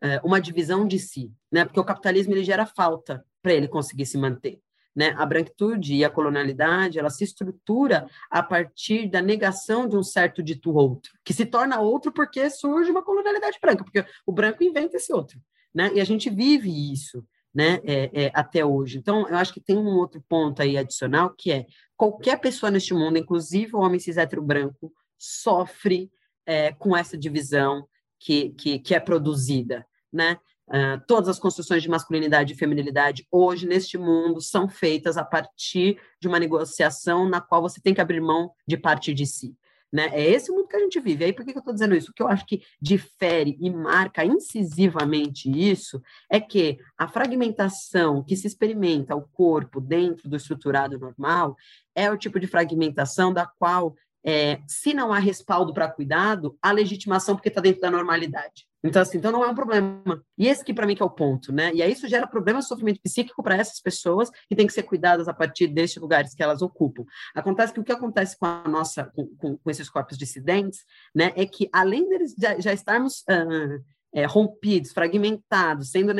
é, 0.00 0.20
uma 0.22 0.40
divisão 0.40 0.86
de 0.86 0.98
si, 0.98 1.32
né? 1.50 1.64
Porque 1.64 1.80
o 1.80 1.84
capitalismo 1.84 2.32
ele 2.32 2.44
gera 2.44 2.66
falta 2.66 3.24
para 3.42 3.52
ele 3.52 3.68
conseguir 3.68 4.06
se 4.06 4.18
manter. 4.18 4.60
Né? 4.94 5.14
A 5.16 5.24
branquitude 5.24 5.94
e 5.94 6.04
a 6.04 6.10
colonialidade, 6.10 6.98
ela 6.98 7.10
se 7.10 7.22
estrutura 7.22 8.08
a 8.28 8.42
partir 8.42 9.08
da 9.08 9.22
negação 9.22 9.86
de 9.86 9.96
um 9.96 10.02
certo 10.02 10.42
dito 10.42 10.74
outro, 10.74 11.12
que 11.24 11.32
se 11.32 11.46
torna 11.46 11.78
outro 11.78 12.10
porque 12.10 12.50
surge 12.50 12.90
uma 12.90 13.02
colonialidade 13.02 13.58
branca, 13.62 13.84
porque 13.84 14.04
o 14.26 14.32
branco 14.32 14.64
inventa 14.64 14.96
esse 14.96 15.12
outro, 15.12 15.40
né? 15.72 15.92
E 15.94 16.00
a 16.00 16.04
gente 16.04 16.28
vive 16.28 16.92
isso, 16.92 17.24
né? 17.54 17.80
É, 17.84 18.24
é, 18.24 18.30
até 18.34 18.64
hoje. 18.64 18.98
Então, 18.98 19.28
eu 19.28 19.36
acho 19.36 19.52
que 19.52 19.60
tem 19.60 19.76
um 19.76 19.96
outro 19.96 20.22
ponto 20.28 20.60
aí 20.60 20.76
adicional 20.76 21.32
que 21.36 21.52
é 21.52 21.66
qualquer 21.96 22.40
pessoa 22.40 22.70
neste 22.70 22.92
mundo, 22.92 23.18
inclusive 23.18 23.76
o 23.76 23.80
homem 23.80 24.00
cis 24.00 24.16
hétero 24.16 24.42
branco, 24.42 24.92
sofre 25.16 26.10
é, 26.44 26.72
com 26.72 26.96
essa 26.96 27.16
divisão, 27.16 27.86
que, 28.18 28.50
que, 28.50 28.78
que 28.78 28.94
é 28.94 29.00
produzida, 29.00 29.86
né? 30.12 30.38
Uh, 30.68 31.00
todas 31.06 31.30
as 31.30 31.38
construções 31.38 31.82
de 31.82 31.88
masculinidade 31.88 32.52
e 32.52 32.56
feminilidade 32.56 33.26
hoje 33.30 33.66
neste 33.66 33.96
mundo 33.96 34.38
são 34.42 34.68
feitas 34.68 35.16
a 35.16 35.24
partir 35.24 35.98
de 36.20 36.28
uma 36.28 36.38
negociação 36.38 37.26
na 37.26 37.40
qual 37.40 37.62
você 37.62 37.80
tem 37.80 37.94
que 37.94 38.02
abrir 38.02 38.20
mão 38.20 38.52
de 38.66 38.76
parte 38.76 39.14
de 39.14 39.24
si. 39.24 39.56
Né? 39.90 40.10
É 40.12 40.30
esse 40.30 40.50
o 40.50 40.54
mundo 40.54 40.68
que 40.68 40.76
a 40.76 40.80
gente 40.80 41.00
vive. 41.00 41.24
Aí 41.24 41.32
por 41.32 41.42
que, 41.42 41.52
que 41.52 41.58
eu 41.58 41.60
estou 41.60 41.72
dizendo 41.72 41.96
isso? 41.96 42.10
O 42.10 42.14
que 42.14 42.22
eu 42.22 42.28
acho 42.28 42.44
que 42.44 42.62
difere 42.80 43.56
e 43.58 43.70
marca 43.70 44.22
incisivamente 44.24 45.50
isso 45.50 46.02
é 46.30 46.38
que 46.38 46.78
a 46.98 47.08
fragmentação 47.08 48.22
que 48.22 48.36
se 48.36 48.46
experimenta 48.46 49.16
o 49.16 49.26
corpo 49.26 49.80
dentro 49.80 50.28
do 50.28 50.36
estruturado 50.36 50.98
normal 50.98 51.56
é 51.94 52.10
o 52.10 52.18
tipo 52.18 52.38
de 52.38 52.46
fragmentação 52.46 53.32
da 53.32 53.46
qual 53.46 53.96
é, 54.22 54.60
se 54.66 54.92
não 54.92 55.12
há 55.12 55.18
respaldo 55.18 55.72
para 55.72 55.90
cuidado, 55.90 56.58
há 56.60 56.70
legitimação 56.70 57.34
porque 57.34 57.48
está 57.48 57.62
dentro 57.62 57.80
da 57.80 57.90
normalidade. 57.90 58.67
Então, 58.82 59.02
assim, 59.02 59.18
então 59.18 59.32
não 59.32 59.44
é 59.44 59.48
um 59.48 59.54
problema. 59.54 60.22
E 60.36 60.46
esse 60.46 60.64
que 60.64 60.72
para 60.72 60.86
mim 60.86 60.94
que 60.94 61.02
é 61.02 61.04
o 61.04 61.10
ponto, 61.10 61.52
né? 61.52 61.72
E 61.74 61.82
aí 61.82 61.92
isso 61.92 62.06
gera 62.06 62.26
problema 62.26 62.60
de 62.60 62.66
sofrimento 62.66 63.00
psíquico 63.02 63.42
para 63.42 63.56
essas 63.56 63.80
pessoas 63.80 64.30
que 64.48 64.54
têm 64.54 64.66
que 64.66 64.72
ser 64.72 64.84
cuidadas 64.84 65.26
a 65.26 65.34
partir 65.34 65.66
destes 65.66 66.00
lugares 66.00 66.34
que 66.34 66.42
elas 66.42 66.62
ocupam. 66.62 67.04
Acontece 67.34 67.72
que 67.72 67.80
o 67.80 67.84
que 67.84 67.92
acontece 67.92 68.38
com 68.38 68.46
a 68.46 68.68
nossa, 68.68 69.06
com, 69.14 69.26
com, 69.36 69.56
com 69.56 69.70
esses 69.70 69.90
corpos 69.90 70.16
dissidentes, 70.16 70.84
né, 71.14 71.32
é 71.34 71.44
que 71.44 71.68
além 71.72 72.08
deles 72.08 72.34
já, 72.38 72.58
já 72.60 72.72
estarmos 72.72 73.20
uh, 73.22 73.82
é, 74.12 74.24
rompidos, 74.26 74.92
fragmentados, 74.92 75.90
sendo, 75.90 76.12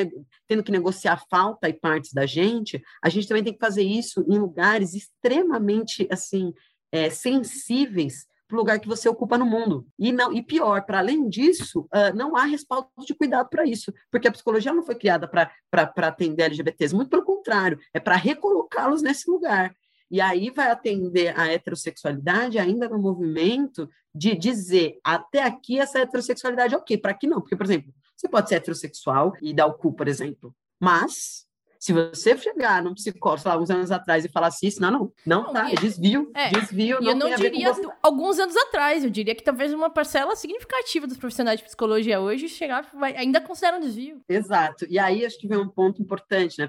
tendo 0.47 0.63
que 0.63 0.73
negociar 0.73 1.23
falta 1.31 1.69
e 1.69 1.73
partes 1.73 2.13
da 2.13 2.27
gente, 2.27 2.83
a 3.03 3.09
gente 3.09 3.29
também 3.29 3.45
tem 3.45 3.53
que 3.53 3.59
fazer 3.59 3.83
isso 3.83 4.25
em 4.29 4.39
lugares 4.39 4.95
extremamente, 4.95 6.09
assim, 6.11 6.53
é, 6.93 7.09
sensíveis 7.11 8.27
para 8.49 8.57
o 8.57 8.59
lugar 8.59 8.81
que 8.81 8.89
você 8.89 9.09
ocupa 9.09 9.37
no 9.37 9.45
mundo. 9.45 9.87
E 9.99 10.11
não 10.11 10.33
e 10.33 10.43
pior, 10.43 10.83
para 10.85 10.99
além 10.99 11.29
disso, 11.29 11.81
uh, 11.95 12.17
não 12.17 12.35
há 12.35 12.45
respaldo 12.45 12.89
de 13.07 13.15
cuidado 13.15 13.49
para 13.51 13.67
isso, 13.67 13.93
porque 14.11 14.27
a 14.27 14.33
psicologia 14.33 14.73
não 14.73 14.83
foi 14.83 14.95
criada 14.95 15.29
para 15.29 15.53
atender 16.09 16.45
LGBTs, 16.45 16.95
muito 16.95 17.11
pelo 17.11 17.25
contrário, 17.25 17.79
é 17.93 18.01
para 18.01 18.17
recolocá-los 18.17 19.03
nesse 19.03 19.31
lugar. 19.31 19.75
E 20.11 20.23
aí 20.23 20.49
vai 20.51 20.71
atender 20.71 21.39
a 21.39 21.53
heterossexualidade 21.53 22.59
ainda 22.59 22.89
no 22.89 22.99
movimento 22.99 23.89
de 24.15 24.35
dizer 24.35 24.99
até 25.05 25.43
aqui 25.43 25.79
essa 25.79 25.99
heterossexualidade 25.99 26.75
é 26.75 26.79
ok, 26.79 26.97
para 26.97 27.11
aqui 27.11 27.27
não. 27.27 27.43
Porque, 27.43 27.55
por 27.55 27.67
exemplo, 27.67 27.93
você 28.17 28.27
pode 28.27 28.49
ser 28.49 28.55
heterossexual 28.55 29.35
e 29.43 29.53
dar 29.53 29.67
o 29.67 29.75
cu, 29.75 29.93
por 29.93 30.09
exemplo, 30.09 30.55
mas 30.81 31.47
se 31.79 31.93
você 31.93 32.37
chegar 32.37 32.83
num 32.83 32.95
psicólogo, 32.95 33.43
sei 33.43 33.51
lá, 33.51 33.59
uns 33.59 33.71
anos 33.71 33.91
atrás 33.91 34.25
e 34.25 34.29
falasse 34.29 34.67
isso, 34.67 34.81
não, 34.81 34.91
não, 34.91 35.13
não, 35.25 35.43
não 35.45 35.53
tá, 35.53 35.71
é 35.71 35.75
desvio, 35.75 36.31
é, 36.35 36.51
desvio, 36.51 37.01
não 37.01 37.11
eu 37.11 37.17
não 37.17 37.35
diria 37.35 37.73
alguns 38.03 38.39
anos 38.39 38.57
atrás, 38.57 39.05
eu 39.05 39.11
diria 39.11 39.35
que 39.35 39.43
talvez 39.43 39.73
uma 39.73 39.91
parcela 39.91 40.35
significativa 40.35 41.07
dos 41.07 41.17
profissionais 41.17 41.61
de 41.61 41.65
psicologia 41.65 42.21
hoje 42.21 42.49
chegar, 42.49 42.89
vai, 42.95 43.17
ainda 43.17 43.41
consideram 43.41 43.81
desvio. 43.81 44.21
Exato, 44.29 44.87
e 44.89 44.99
aí 44.99 45.25
acho 45.25 45.39
que 45.39 45.49
vem 45.49 45.59
um 45.59 45.69
ponto 45.69 46.03
importante, 46.03 46.59
né, 46.59 46.69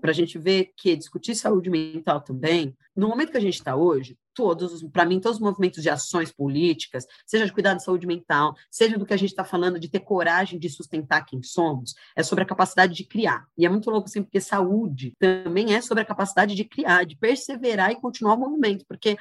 para 0.00 0.10
é, 0.10 0.10
a 0.10 0.14
gente 0.14 0.38
ver 0.38 0.72
que 0.76 0.96
discutir 0.96 1.34
saúde 1.34 1.70
mental 1.70 2.20
também, 2.20 2.76
no 2.94 3.08
momento 3.08 3.30
que 3.30 3.38
a 3.38 3.40
gente 3.40 3.54
está 3.54 3.76
hoje, 3.76 4.16
todos, 4.36 4.84
para 4.92 5.06
mim, 5.06 5.18
todos 5.18 5.38
os 5.38 5.42
movimentos 5.42 5.82
de 5.82 5.88
ações 5.88 6.30
políticas, 6.30 7.06
seja 7.26 7.46
de 7.46 7.52
cuidar 7.52 7.72
da 7.72 7.80
saúde 7.80 8.06
mental, 8.06 8.54
seja 8.70 8.98
do 8.98 9.06
que 9.06 9.14
a 9.14 9.16
gente 9.16 9.30
está 9.30 9.44
falando 9.44 9.80
de 9.80 9.88
ter 9.88 10.00
coragem 10.00 10.58
de 10.58 10.68
sustentar 10.68 11.24
quem 11.24 11.42
somos, 11.42 11.94
é 12.14 12.22
sobre 12.22 12.44
a 12.44 12.46
capacidade 12.46 12.94
de 12.94 13.04
criar. 13.04 13.46
E 13.56 13.64
é 13.64 13.68
muito 13.68 13.90
louco 13.90 14.08
assim, 14.08 14.22
porque 14.22 14.40
saúde 14.40 15.14
também 15.18 15.74
é 15.74 15.80
sobre 15.80 16.02
a 16.02 16.06
capacidade 16.06 16.54
de 16.54 16.64
criar, 16.64 17.04
de 17.04 17.16
perseverar 17.16 17.90
e 17.90 18.00
continuar 18.00 18.34
o 18.34 18.38
movimento, 18.38 18.84
porque 18.86 19.16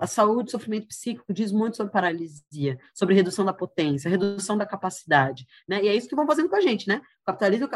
a 0.00 0.06
saúde, 0.06 0.48
o 0.48 0.50
sofrimento 0.50 0.88
psíquico 0.88 1.32
diz 1.32 1.50
muito 1.50 1.76
sobre 1.76 1.92
paralisia, 1.92 2.78
sobre 2.94 3.14
redução 3.14 3.44
da 3.44 3.52
potência, 3.52 4.10
redução 4.10 4.58
da 4.58 4.66
capacidade, 4.66 5.46
né? 5.66 5.82
E 5.82 5.88
é 5.88 5.96
isso 5.96 6.08
que 6.08 6.14
vão 6.14 6.26
fazendo 6.26 6.48
com 6.48 6.56
a 6.56 6.60
gente, 6.60 6.86
né? 6.86 7.00
O 7.22 7.26
capitalismo 7.26 7.68